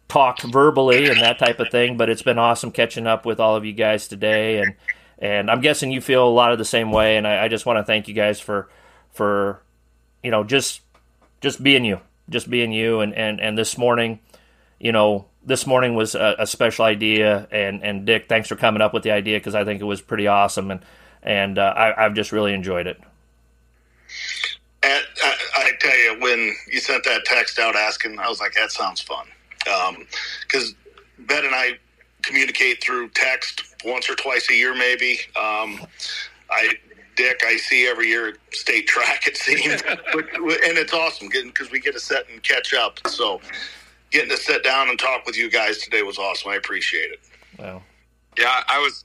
talked 0.08 0.42
verbally 0.42 1.06
and 1.08 1.20
that 1.20 1.38
type 1.38 1.58
of 1.58 1.70
thing. 1.70 1.96
But 1.96 2.10
it's 2.10 2.22
been 2.22 2.38
awesome 2.38 2.70
catching 2.70 3.06
up 3.06 3.24
with 3.24 3.40
all 3.40 3.56
of 3.56 3.64
you 3.64 3.72
guys 3.72 4.08
today, 4.08 4.58
and 4.58 4.74
and 5.18 5.50
I'm 5.50 5.62
guessing 5.62 5.90
you 5.90 6.00
feel 6.00 6.26
a 6.26 6.28
lot 6.28 6.52
of 6.52 6.58
the 6.58 6.64
same 6.66 6.92
way. 6.92 7.16
And 7.16 7.26
I, 7.26 7.44
I 7.44 7.48
just 7.48 7.64
want 7.64 7.78
to 7.78 7.84
thank 7.84 8.08
you 8.08 8.14
guys 8.14 8.40
for 8.40 8.68
for 9.12 9.62
you 10.22 10.30
know 10.30 10.44
just 10.44 10.82
just 11.40 11.62
being 11.62 11.84
you, 11.84 12.00
just 12.28 12.50
being 12.50 12.72
you. 12.72 13.00
And 13.00 13.14
and 13.14 13.40
and 13.40 13.56
this 13.56 13.78
morning, 13.78 14.20
you 14.78 14.92
know, 14.92 15.26
this 15.42 15.66
morning 15.66 15.94
was 15.94 16.14
a, 16.14 16.36
a 16.40 16.46
special 16.46 16.84
idea. 16.84 17.48
And 17.50 17.82
and 17.82 18.04
Dick, 18.04 18.28
thanks 18.28 18.48
for 18.48 18.56
coming 18.56 18.82
up 18.82 18.92
with 18.92 19.02
the 19.02 19.12
idea 19.12 19.38
because 19.38 19.54
I 19.54 19.64
think 19.64 19.80
it 19.80 19.84
was 19.84 20.02
pretty 20.02 20.26
awesome. 20.26 20.70
And 20.70 20.80
and 21.22 21.58
uh, 21.58 21.74
I, 21.76 22.04
I've 22.04 22.14
just 22.14 22.32
really 22.32 22.54
enjoyed 22.54 22.86
it. 22.86 23.00
And 24.82 25.04
I, 25.22 25.34
I, 25.56 25.70
tell 25.78 25.96
you, 25.96 26.20
when 26.20 26.54
you 26.70 26.80
sent 26.80 27.04
that 27.04 27.24
text 27.24 27.58
out 27.58 27.76
asking, 27.76 28.18
I 28.18 28.28
was 28.28 28.40
like, 28.40 28.52
that 28.54 28.72
sounds 28.72 29.00
fun. 29.00 29.26
Because 29.58 30.70
um, 30.70 30.76
Ben 31.20 31.44
and 31.44 31.54
I 31.54 31.78
communicate 32.22 32.82
through 32.82 33.10
text 33.10 33.62
once 33.84 34.10
or 34.10 34.14
twice 34.16 34.50
a 34.50 34.54
year, 34.54 34.74
maybe. 34.74 35.20
Um, 35.36 35.86
I 36.50 36.74
Dick, 37.14 37.42
I 37.46 37.56
see 37.56 37.86
every 37.86 38.08
year 38.08 38.28
at 38.28 38.34
state 38.52 38.86
track. 38.86 39.26
It 39.26 39.36
seems, 39.36 39.82
and 39.82 40.78
it's 40.78 40.94
awesome 40.94 41.28
because 41.28 41.70
we 41.70 41.80
get 41.80 41.92
to 41.94 42.00
sit 42.00 42.26
and 42.30 42.42
catch 42.42 42.72
up. 42.72 42.98
So, 43.06 43.40
getting 44.10 44.30
to 44.30 44.36
sit 44.36 44.64
down 44.64 44.88
and 44.88 44.98
talk 44.98 45.26
with 45.26 45.36
you 45.36 45.50
guys 45.50 45.78
today 45.78 46.02
was 46.02 46.18
awesome. 46.18 46.50
I 46.50 46.56
appreciate 46.56 47.12
it. 47.12 47.20
Well, 47.58 47.82
yeah, 48.38 48.62
I 48.68 48.78
was, 48.78 49.04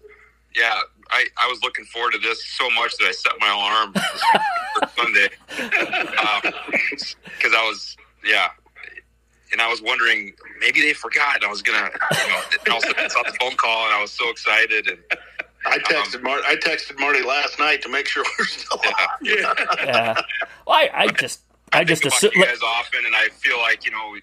yeah, 0.57 0.79
I, 1.11 1.25
I 1.41 1.47
was 1.47 1.61
looking 1.61 1.85
forward 1.85 2.13
to 2.13 2.19
this 2.19 2.43
so 2.45 2.69
much 2.71 2.97
that 2.97 3.05
I 3.05 3.11
set 3.11 3.33
my 3.39 3.49
alarm 3.49 3.93
for 3.93 4.89
Sunday 4.97 5.29
because 5.47 5.69
um, 7.53 7.55
I 7.55 7.69
was, 7.69 7.95
yeah, 8.25 8.49
and 9.51 9.61
I 9.61 9.69
was 9.69 9.81
wondering 9.81 10.33
maybe 10.59 10.81
they 10.81 10.93
forgot. 10.93 11.43
I 11.43 11.47
was 11.47 11.61
gonna, 11.61 11.89
you 12.11 12.27
know, 12.27 12.41
I 12.67 12.71
also 12.71 12.89
saw 13.07 13.23
the 13.23 13.35
phone 13.39 13.55
call 13.55 13.85
and 13.85 13.93
I 13.93 14.01
was 14.01 14.11
so 14.11 14.29
excited. 14.29 14.87
And 14.87 14.99
I 15.65 15.75
um, 15.75 15.81
texted 15.81 16.15
um, 16.15 16.23
Marty. 16.23 16.43
I 16.47 16.55
texted 16.55 16.99
Marty 16.99 17.23
last 17.23 17.59
night 17.59 17.81
to 17.83 17.89
make 17.89 18.07
sure 18.07 18.23
we're 18.39 18.45
still 18.45 18.79
yeah. 18.83 18.89
on. 18.89 19.07
Yeah. 19.21 19.53
yeah. 19.85 20.21
Well, 20.65 20.75
I, 20.75 20.89
I 20.93 21.07
just, 21.07 21.41
I, 21.71 21.79
I 21.79 21.83
just 21.83 22.05
assume 22.05 22.31
you 22.33 22.45
guys 22.45 22.61
often, 22.61 23.05
and 23.05 23.15
I 23.15 23.29
feel 23.29 23.59
like 23.59 23.85
you 23.85 23.91
know, 23.91 24.15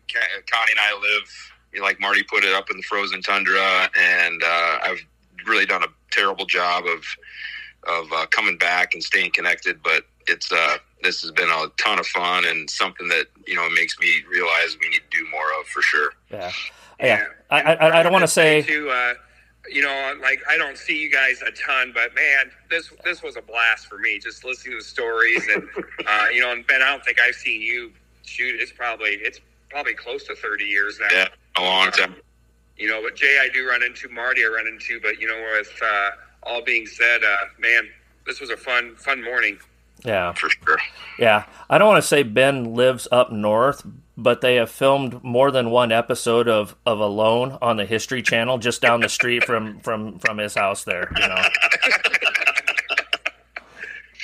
Connie 0.50 0.72
and 0.72 0.80
I 0.80 0.92
live, 0.92 1.52
you 1.72 1.80
know, 1.80 1.86
like 1.86 2.00
Marty 2.00 2.22
put 2.22 2.44
it 2.44 2.54
up 2.54 2.70
in 2.70 2.76
the 2.76 2.82
frozen 2.82 3.22
tundra, 3.22 3.88
and 3.98 4.42
uh, 4.42 4.78
I've 4.82 5.00
really 5.46 5.66
done 5.66 5.84
a 5.84 5.88
terrible 6.14 6.46
job 6.46 6.84
of 6.86 7.04
of 7.86 8.10
uh, 8.12 8.26
coming 8.26 8.56
back 8.56 8.94
and 8.94 9.02
staying 9.02 9.30
connected, 9.32 9.82
but 9.82 10.04
it's 10.26 10.50
uh 10.52 10.78
this 11.02 11.20
has 11.20 11.30
been 11.30 11.48
a 11.48 11.66
ton 11.76 11.98
of 11.98 12.06
fun 12.06 12.44
and 12.46 12.68
something 12.68 13.08
that 13.08 13.26
you 13.46 13.54
know 13.54 13.68
makes 13.70 13.98
me 13.98 14.22
realize 14.30 14.76
we 14.80 14.88
need 14.88 15.02
to 15.10 15.18
do 15.18 15.30
more 15.30 15.46
of 15.60 15.66
for 15.66 15.82
sure. 15.82 16.12
Yeah, 16.30 16.52
yeah. 16.98 17.06
yeah. 17.06 17.24
I, 17.50 17.60
I, 17.60 18.00
I 18.00 18.02
don't 18.02 18.12
want 18.12 18.22
to 18.22 18.28
say 18.28 18.62
to 18.62 18.90
uh, 18.90 19.14
you 19.70 19.82
know 19.82 20.14
like 20.20 20.40
I 20.48 20.56
don't 20.56 20.78
see 20.78 21.00
you 21.00 21.12
guys 21.12 21.42
a 21.42 21.50
ton, 21.52 21.92
but 21.94 22.14
man, 22.14 22.50
this 22.70 22.90
this 23.04 23.22
was 23.22 23.36
a 23.36 23.42
blast 23.42 23.86
for 23.86 23.98
me 23.98 24.18
just 24.18 24.44
listening 24.44 24.72
to 24.72 24.78
the 24.78 24.84
stories 24.84 25.46
and 25.54 25.68
uh, 26.06 26.26
you 26.32 26.40
know 26.40 26.52
and 26.52 26.66
Ben, 26.66 26.82
I 26.82 26.90
don't 26.90 27.04
think 27.04 27.18
I've 27.20 27.34
seen 27.34 27.60
you 27.60 27.92
shoot. 28.22 28.60
It's 28.60 28.72
probably 28.72 29.10
it's 29.10 29.40
probably 29.68 29.94
close 29.94 30.24
to 30.24 30.34
thirty 30.34 30.64
years 30.64 30.98
now. 31.00 31.08
Yeah, 31.12 31.28
a 31.58 31.62
long 31.62 31.90
time. 31.90 32.16
You 32.76 32.88
know, 32.88 33.00
but 33.02 33.16
Jay, 33.16 33.38
I 33.40 33.48
do 33.52 33.68
run 33.68 33.82
into 33.82 34.08
Marty. 34.08 34.44
I 34.44 34.48
run 34.48 34.66
into, 34.66 35.00
but 35.00 35.20
you 35.20 35.28
know, 35.28 35.40
with 35.56 35.72
uh, 35.82 36.10
all 36.42 36.62
being 36.62 36.86
said, 36.86 37.22
uh, 37.22 37.36
man, 37.58 37.88
this 38.26 38.40
was 38.40 38.50
a 38.50 38.56
fun 38.56 38.96
fun 38.96 39.22
morning. 39.22 39.58
Yeah, 40.04 40.32
for 40.32 40.50
sure. 40.50 40.78
Yeah, 41.18 41.44
I 41.70 41.78
don't 41.78 41.88
want 41.88 42.02
to 42.02 42.08
say 42.08 42.24
Ben 42.24 42.74
lives 42.74 43.08
up 43.10 43.32
north, 43.32 43.86
but 44.16 44.40
they 44.40 44.56
have 44.56 44.70
filmed 44.70 45.22
more 45.24 45.50
than 45.50 45.70
one 45.70 45.92
episode 45.92 46.48
of, 46.48 46.76
of 46.84 46.98
Alone 46.98 47.58
on 47.62 47.76
the 47.76 47.86
History 47.86 48.22
Channel 48.22 48.58
just 48.58 48.82
down 48.82 49.00
the 49.00 49.08
street 49.08 49.44
from 49.44 49.80
from 49.80 50.18
from 50.18 50.38
his 50.38 50.54
house 50.54 50.84
there. 50.84 51.10
You 51.16 51.28
know. 51.28 51.36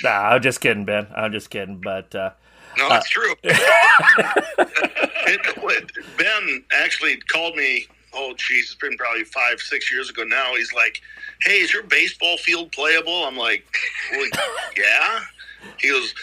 nah, 0.03 0.29
I'm 0.29 0.41
just 0.41 0.61
kidding, 0.61 0.85
Ben. 0.85 1.07
I'm 1.15 1.31
just 1.31 1.49
kidding, 1.49 1.77
but. 1.77 2.13
Uh, 2.13 2.31
no, 2.77 2.89
that's 2.89 3.05
uh, 3.05 3.09
true. 3.09 3.35
ben 6.17 6.63
actually 6.71 7.17
called 7.17 7.55
me. 7.55 7.85
Oh, 8.13 8.33
geez, 8.37 8.65
it's 8.65 8.75
been 8.75 8.97
probably 8.97 9.23
five, 9.23 9.59
six 9.59 9.91
years 9.91 10.09
ago 10.09 10.23
now. 10.23 10.55
He's 10.55 10.73
like, 10.73 11.01
"Hey, 11.41 11.59
is 11.59 11.73
your 11.73 11.83
baseball 11.83 12.37
field 12.37 12.71
playable?" 12.71 13.23
I'm 13.25 13.37
like, 13.37 13.65
well, 14.11 14.27
"Yeah." 14.77 15.21
He 15.79 15.89
goes, 15.89 16.13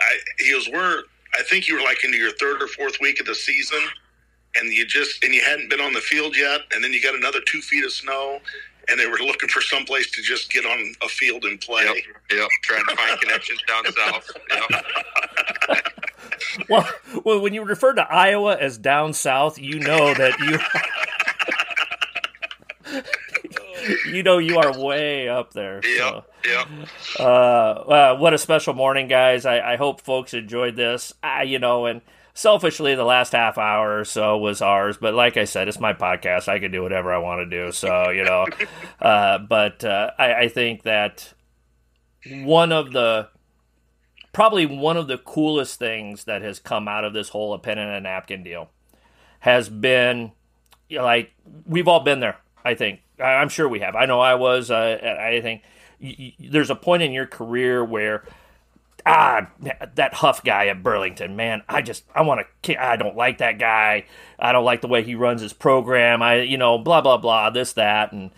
I, 0.00 0.18
he 0.38 0.52
goes, 0.52 0.68
we're, 0.72 1.02
I 1.38 1.42
think 1.44 1.68
you 1.68 1.74
were 1.74 1.82
like 1.82 2.04
into 2.04 2.18
your 2.18 2.32
third 2.32 2.62
or 2.62 2.68
fourth 2.68 2.98
week 3.00 3.20
of 3.20 3.26
the 3.26 3.34
season 3.34 3.80
and 4.56 4.72
you 4.72 4.86
just, 4.86 5.22
and 5.22 5.34
you 5.34 5.42
hadn't 5.42 5.70
been 5.70 5.80
on 5.80 5.92
the 5.92 6.00
field 6.00 6.36
yet. 6.36 6.60
And 6.74 6.82
then 6.82 6.92
you 6.92 7.02
got 7.02 7.14
another 7.14 7.40
two 7.46 7.60
feet 7.60 7.84
of 7.84 7.92
snow 7.92 8.40
and 8.88 8.98
they 8.98 9.06
were 9.06 9.18
looking 9.18 9.48
for 9.48 9.60
some 9.60 9.84
place 9.84 10.10
to 10.12 10.22
just 10.22 10.50
get 10.52 10.64
on 10.64 10.92
a 11.02 11.08
field 11.08 11.44
and 11.44 11.60
play. 11.60 11.84
Yep, 11.84 11.96
yep. 12.32 12.48
Trying 12.62 12.84
to 12.88 12.96
find 12.96 13.20
connections 13.20 13.60
down 13.66 13.84
south. 13.92 14.30
Yep. 15.70 16.68
well, 16.68 16.88
well, 17.24 17.40
when 17.40 17.52
you 17.52 17.64
refer 17.64 17.94
to 17.94 18.02
Iowa 18.02 18.56
as 18.56 18.78
down 18.78 19.12
south, 19.12 19.58
you 19.58 19.80
know 19.80 20.14
that 20.14 20.38
you. 20.38 20.58
you 24.12 24.22
know 24.22 24.38
you 24.38 24.58
are 24.58 24.78
way 24.78 25.28
up 25.28 25.52
there. 25.52 25.82
So. 25.82 26.24
Yep. 26.44 26.68
Uh, 27.18 27.22
uh, 27.22 28.16
what 28.16 28.34
a 28.34 28.38
special 28.38 28.74
morning, 28.74 29.08
guys! 29.08 29.44
I, 29.44 29.72
I 29.72 29.76
hope 29.76 30.00
folks 30.00 30.34
enjoyed 30.34 30.76
this. 30.76 31.12
I, 31.22 31.42
you 31.42 31.58
know, 31.58 31.86
and 31.86 32.02
selfishly, 32.34 32.94
the 32.94 33.04
last 33.04 33.32
half 33.32 33.58
hour 33.58 33.98
or 33.98 34.04
so 34.04 34.38
was 34.38 34.62
ours. 34.62 34.96
But 34.96 35.14
like 35.14 35.36
I 35.36 35.44
said, 35.44 35.68
it's 35.68 35.80
my 35.80 35.92
podcast. 35.92 36.48
I 36.48 36.58
can 36.58 36.70
do 36.70 36.82
whatever 36.82 37.12
I 37.12 37.18
want 37.18 37.40
to 37.40 37.64
do. 37.64 37.72
So 37.72 38.10
you 38.10 38.24
know, 38.24 38.46
uh, 39.00 39.38
but 39.38 39.84
uh, 39.84 40.12
I, 40.18 40.34
I 40.34 40.48
think 40.48 40.84
that 40.84 41.34
one 42.28 42.72
of 42.72 42.92
the 42.92 43.28
probably 44.32 44.66
one 44.66 44.96
of 44.96 45.08
the 45.08 45.18
coolest 45.18 45.78
things 45.78 46.24
that 46.24 46.42
has 46.42 46.58
come 46.58 46.86
out 46.86 47.04
of 47.04 47.12
this 47.12 47.30
whole 47.30 47.54
a 47.54 47.58
pen 47.58 47.78
and 47.78 47.90
a 47.90 48.00
napkin 48.00 48.44
deal 48.44 48.70
has 49.40 49.68
been 49.68 50.32
you 50.88 50.98
know, 50.98 51.04
like 51.04 51.32
we've 51.66 51.88
all 51.88 52.00
been 52.00 52.20
there. 52.20 52.36
I 52.66 52.74
think 52.74 53.00
I'm 53.22 53.48
sure 53.48 53.68
we 53.68 53.80
have. 53.80 53.94
I 53.94 54.06
know 54.06 54.18
I 54.18 54.34
was. 54.34 54.70
Uh, 54.72 55.18
I 55.20 55.40
think 55.40 55.62
there's 56.40 56.70
a 56.70 56.74
point 56.74 57.04
in 57.04 57.12
your 57.12 57.26
career 57.26 57.84
where 57.84 58.24
ah 59.06 59.48
that 59.94 60.14
Huff 60.14 60.42
guy 60.42 60.66
at 60.66 60.82
Burlington, 60.82 61.36
man, 61.36 61.62
I 61.68 61.82
just 61.82 62.02
I 62.12 62.22
want 62.22 62.44
to. 62.62 62.84
I 62.84 62.96
don't 62.96 63.16
like 63.16 63.38
that 63.38 63.60
guy. 63.60 64.06
I 64.36 64.50
don't 64.50 64.64
like 64.64 64.80
the 64.80 64.88
way 64.88 65.04
he 65.04 65.14
runs 65.14 65.40
his 65.40 65.52
program. 65.52 66.22
I 66.22 66.40
you 66.42 66.58
know 66.58 66.76
blah 66.76 67.00
blah 67.02 67.18
blah 67.18 67.50
this 67.50 67.74
that 67.74 68.10
and 68.10 68.32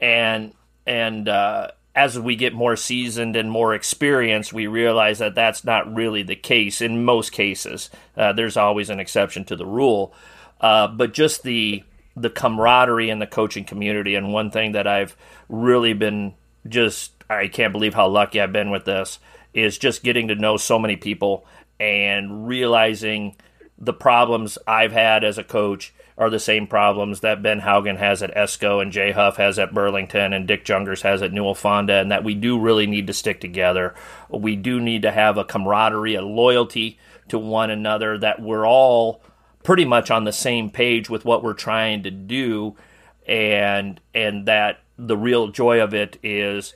and 0.00 0.54
and 0.86 1.28
uh, 1.28 1.72
as 1.94 2.16
we 2.16 2.36
get 2.36 2.54
more 2.54 2.76
seasoned 2.76 3.34
and 3.34 3.50
more 3.50 3.74
experienced, 3.74 4.52
we 4.52 4.68
realize 4.68 5.18
that 5.18 5.34
that's 5.34 5.64
not 5.64 5.92
really 5.92 6.22
the 6.22 6.36
case 6.36 6.80
in 6.80 7.04
most 7.04 7.32
cases. 7.32 7.90
Uh, 8.16 8.32
there's 8.32 8.56
always 8.56 8.90
an 8.90 9.00
exception 9.00 9.44
to 9.46 9.56
the 9.56 9.66
rule, 9.66 10.14
uh, 10.60 10.86
but 10.86 11.12
just 11.12 11.42
the 11.42 11.82
the 12.16 12.30
camaraderie 12.30 13.10
in 13.10 13.18
the 13.18 13.26
coaching 13.26 13.64
community. 13.64 14.14
And 14.14 14.32
one 14.32 14.50
thing 14.50 14.72
that 14.72 14.86
I've 14.86 15.16
really 15.48 15.92
been 15.92 16.34
just, 16.68 17.12
I 17.28 17.48
can't 17.48 17.72
believe 17.72 17.94
how 17.94 18.08
lucky 18.08 18.40
I've 18.40 18.52
been 18.52 18.70
with 18.70 18.84
this, 18.84 19.18
is 19.54 19.78
just 19.78 20.02
getting 20.02 20.28
to 20.28 20.34
know 20.34 20.56
so 20.56 20.78
many 20.78 20.96
people 20.96 21.46
and 21.80 22.46
realizing 22.46 23.36
the 23.78 23.92
problems 23.92 24.58
I've 24.66 24.92
had 24.92 25.24
as 25.24 25.38
a 25.38 25.44
coach 25.44 25.92
are 26.16 26.30
the 26.30 26.38
same 26.38 26.66
problems 26.66 27.20
that 27.20 27.42
Ben 27.42 27.60
Haugen 27.60 27.96
has 27.96 28.22
at 28.22 28.34
Esko 28.36 28.80
and 28.80 28.92
Jay 28.92 29.10
Huff 29.10 29.38
has 29.38 29.58
at 29.58 29.74
Burlington 29.74 30.32
and 30.32 30.46
Dick 30.46 30.64
Jungers 30.64 31.02
has 31.02 31.22
at 31.22 31.32
Newell 31.32 31.54
Fonda, 31.54 31.94
and 31.94 32.12
that 32.12 32.22
we 32.22 32.34
do 32.34 32.58
really 32.58 32.86
need 32.86 33.06
to 33.08 33.12
stick 33.12 33.40
together. 33.40 33.94
We 34.28 34.54
do 34.54 34.78
need 34.78 35.02
to 35.02 35.10
have 35.10 35.38
a 35.38 35.44
camaraderie, 35.44 36.14
a 36.14 36.22
loyalty 36.22 36.98
to 37.28 37.38
one 37.38 37.70
another, 37.70 38.18
that 38.18 38.40
we're 38.40 38.66
all 38.66 39.22
pretty 39.62 39.84
much 39.84 40.10
on 40.10 40.24
the 40.24 40.32
same 40.32 40.70
page 40.70 41.08
with 41.08 41.24
what 41.24 41.42
we're 41.42 41.54
trying 41.54 42.02
to 42.04 42.10
do. 42.10 42.76
And 43.26 44.00
and 44.14 44.46
that 44.46 44.80
the 44.98 45.16
real 45.16 45.48
joy 45.48 45.80
of 45.80 45.94
it 45.94 46.18
is 46.22 46.74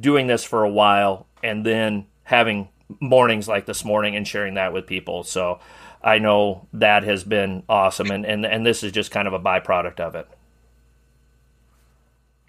doing 0.00 0.26
this 0.26 0.44
for 0.44 0.62
a 0.62 0.70
while 0.70 1.26
and 1.42 1.64
then 1.64 2.06
having 2.24 2.68
mornings 3.00 3.48
like 3.48 3.66
this 3.66 3.84
morning 3.84 4.16
and 4.16 4.26
sharing 4.26 4.54
that 4.54 4.72
with 4.72 4.86
people. 4.86 5.24
So 5.24 5.60
i 6.02 6.18
know 6.18 6.68
that 6.72 7.02
has 7.02 7.24
been 7.24 7.62
awesome. 7.68 8.10
And 8.10 8.24
and, 8.24 8.46
and 8.46 8.64
this 8.64 8.82
is 8.82 8.92
just 8.92 9.10
kind 9.10 9.26
of 9.26 9.34
a 9.34 9.40
byproduct 9.40 10.00
of 10.00 10.14
it. 10.14 10.28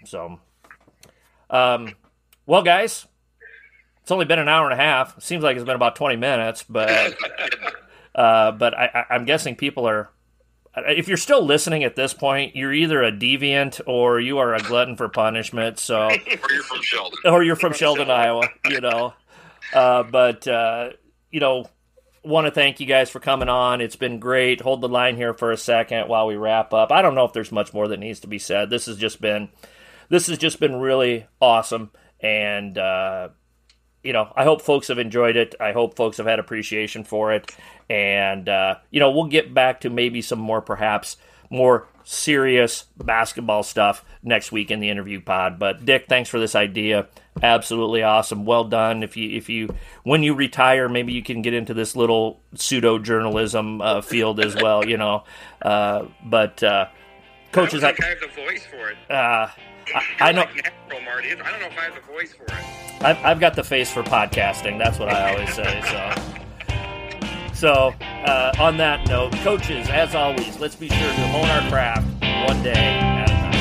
So 0.04 0.40
um 1.50 1.94
well 2.46 2.62
guys 2.62 3.06
it's 4.02 4.10
only 4.10 4.24
been 4.24 4.38
an 4.38 4.48
hour 4.48 4.70
and 4.70 4.80
a 4.80 4.82
half. 4.82 5.20
Seems 5.22 5.44
like 5.44 5.56
it's 5.56 5.66
been 5.66 5.76
about 5.76 5.96
20 5.96 6.16
minutes 6.16 6.64
but 6.68 7.14
uh, 8.18 8.50
but 8.50 8.76
I, 8.76 9.06
am 9.10 9.24
guessing 9.24 9.54
people 9.54 9.88
are. 9.88 10.10
If 10.76 11.06
you're 11.06 11.16
still 11.16 11.44
listening 11.44 11.84
at 11.84 11.94
this 11.94 12.12
point, 12.12 12.56
you're 12.56 12.72
either 12.72 13.02
a 13.02 13.12
deviant 13.12 13.80
or 13.86 14.18
you 14.18 14.38
are 14.38 14.54
a 14.54 14.60
glutton 14.60 14.96
for 14.96 15.08
punishment. 15.08 15.78
So, 15.78 16.06
or 16.08 16.52
you're 16.52 16.62
from 16.64 16.82
Sheldon, 16.82 17.18
or 17.24 17.42
you're 17.44 17.56
from 17.56 17.72
Sheldon, 17.72 18.10
Iowa. 18.10 18.48
You 18.68 18.80
know, 18.80 19.14
uh, 19.72 20.02
but 20.02 20.48
uh, 20.48 20.90
you 21.30 21.38
know, 21.38 21.70
want 22.24 22.48
to 22.48 22.50
thank 22.50 22.80
you 22.80 22.86
guys 22.86 23.08
for 23.08 23.20
coming 23.20 23.48
on. 23.48 23.80
It's 23.80 23.96
been 23.96 24.18
great. 24.18 24.62
Hold 24.62 24.80
the 24.80 24.88
line 24.88 25.14
here 25.14 25.32
for 25.32 25.52
a 25.52 25.56
second 25.56 26.08
while 26.08 26.26
we 26.26 26.34
wrap 26.34 26.74
up. 26.74 26.90
I 26.90 27.02
don't 27.02 27.14
know 27.14 27.24
if 27.24 27.32
there's 27.32 27.52
much 27.52 27.72
more 27.72 27.86
that 27.86 28.00
needs 28.00 28.18
to 28.20 28.26
be 28.26 28.40
said. 28.40 28.68
This 28.68 28.86
has 28.86 28.96
just 28.96 29.20
been, 29.20 29.48
this 30.08 30.26
has 30.26 30.38
just 30.38 30.58
been 30.58 30.74
really 30.76 31.28
awesome, 31.40 31.92
and 32.18 32.76
uh, 32.76 33.28
you 34.02 34.12
know, 34.12 34.32
I 34.34 34.42
hope 34.42 34.62
folks 34.62 34.88
have 34.88 34.98
enjoyed 34.98 35.36
it. 35.36 35.54
I 35.60 35.70
hope 35.70 35.96
folks 35.96 36.16
have 36.16 36.26
had 36.26 36.40
appreciation 36.40 37.04
for 37.04 37.32
it. 37.32 37.54
And, 37.90 38.48
uh, 38.48 38.76
you 38.90 39.00
know, 39.00 39.10
we'll 39.10 39.26
get 39.26 39.54
back 39.54 39.80
to 39.80 39.90
maybe 39.90 40.20
some 40.22 40.38
more, 40.38 40.60
perhaps, 40.60 41.16
more 41.50 41.88
serious 42.04 42.86
basketball 42.96 43.62
stuff 43.62 44.02
next 44.22 44.50
week 44.50 44.70
in 44.70 44.80
the 44.80 44.88
interview 44.88 45.20
pod. 45.20 45.58
But 45.58 45.84
Dick, 45.84 46.06
thanks 46.08 46.30
for 46.30 46.38
this 46.38 46.54
idea. 46.54 47.08
Absolutely 47.42 48.02
awesome. 48.02 48.46
Well 48.46 48.64
done. 48.64 49.02
If 49.02 49.16
you 49.16 49.36
if 49.36 49.48
you 49.48 49.68
when 50.04 50.22
you 50.22 50.34
retire, 50.34 50.88
maybe 50.88 51.12
you 51.12 51.22
can 51.22 51.42
get 51.42 51.54
into 51.54 51.74
this 51.74 51.94
little 51.94 52.40
pseudo 52.54 52.98
journalism 52.98 53.80
uh, 53.80 54.00
field 54.00 54.40
as 54.40 54.56
well. 54.56 54.84
You 54.86 54.96
know, 54.96 55.24
uh, 55.62 56.06
but 56.24 56.62
uh, 56.62 56.88
coaches, 57.52 57.84
I, 57.84 57.90
I, 57.90 58.04
have 58.06 58.20
the 58.20 58.42
voice 58.42 58.64
for 58.66 58.90
it. 58.90 58.96
Uh, 59.08 59.48
I, 59.94 60.04
I 60.20 60.32
know. 60.32 60.40
Like 60.40 60.56
natural, 60.56 61.00
Marty. 61.02 61.32
I 61.32 61.34
don't 61.34 61.60
know 61.60 61.66
if 61.66 61.78
I 61.78 61.82
have 61.82 61.94
the 61.94 62.12
voice 62.12 62.32
for 62.32 62.44
it. 62.44 63.04
I've, 63.04 63.24
I've 63.24 63.40
got 63.40 63.54
the 63.54 63.64
face 63.64 63.92
for 63.92 64.02
podcasting. 64.02 64.78
That's 64.78 64.98
what 64.98 65.10
I 65.10 65.34
always 65.34 65.54
say. 65.54 65.82
So. 65.84 66.44
So, 67.58 67.92
uh, 68.00 68.52
on 68.60 68.76
that 68.76 69.08
note, 69.08 69.32
coaches, 69.42 69.88
as 69.88 70.14
always, 70.14 70.60
let's 70.60 70.76
be 70.76 70.88
sure 70.88 70.96
to 70.96 71.26
hone 71.26 71.46
our 71.46 71.68
craft 71.68 72.06
one 72.46 72.62
day 72.62 72.70
at 72.72 73.28
a 73.28 73.32
time. 73.32 73.57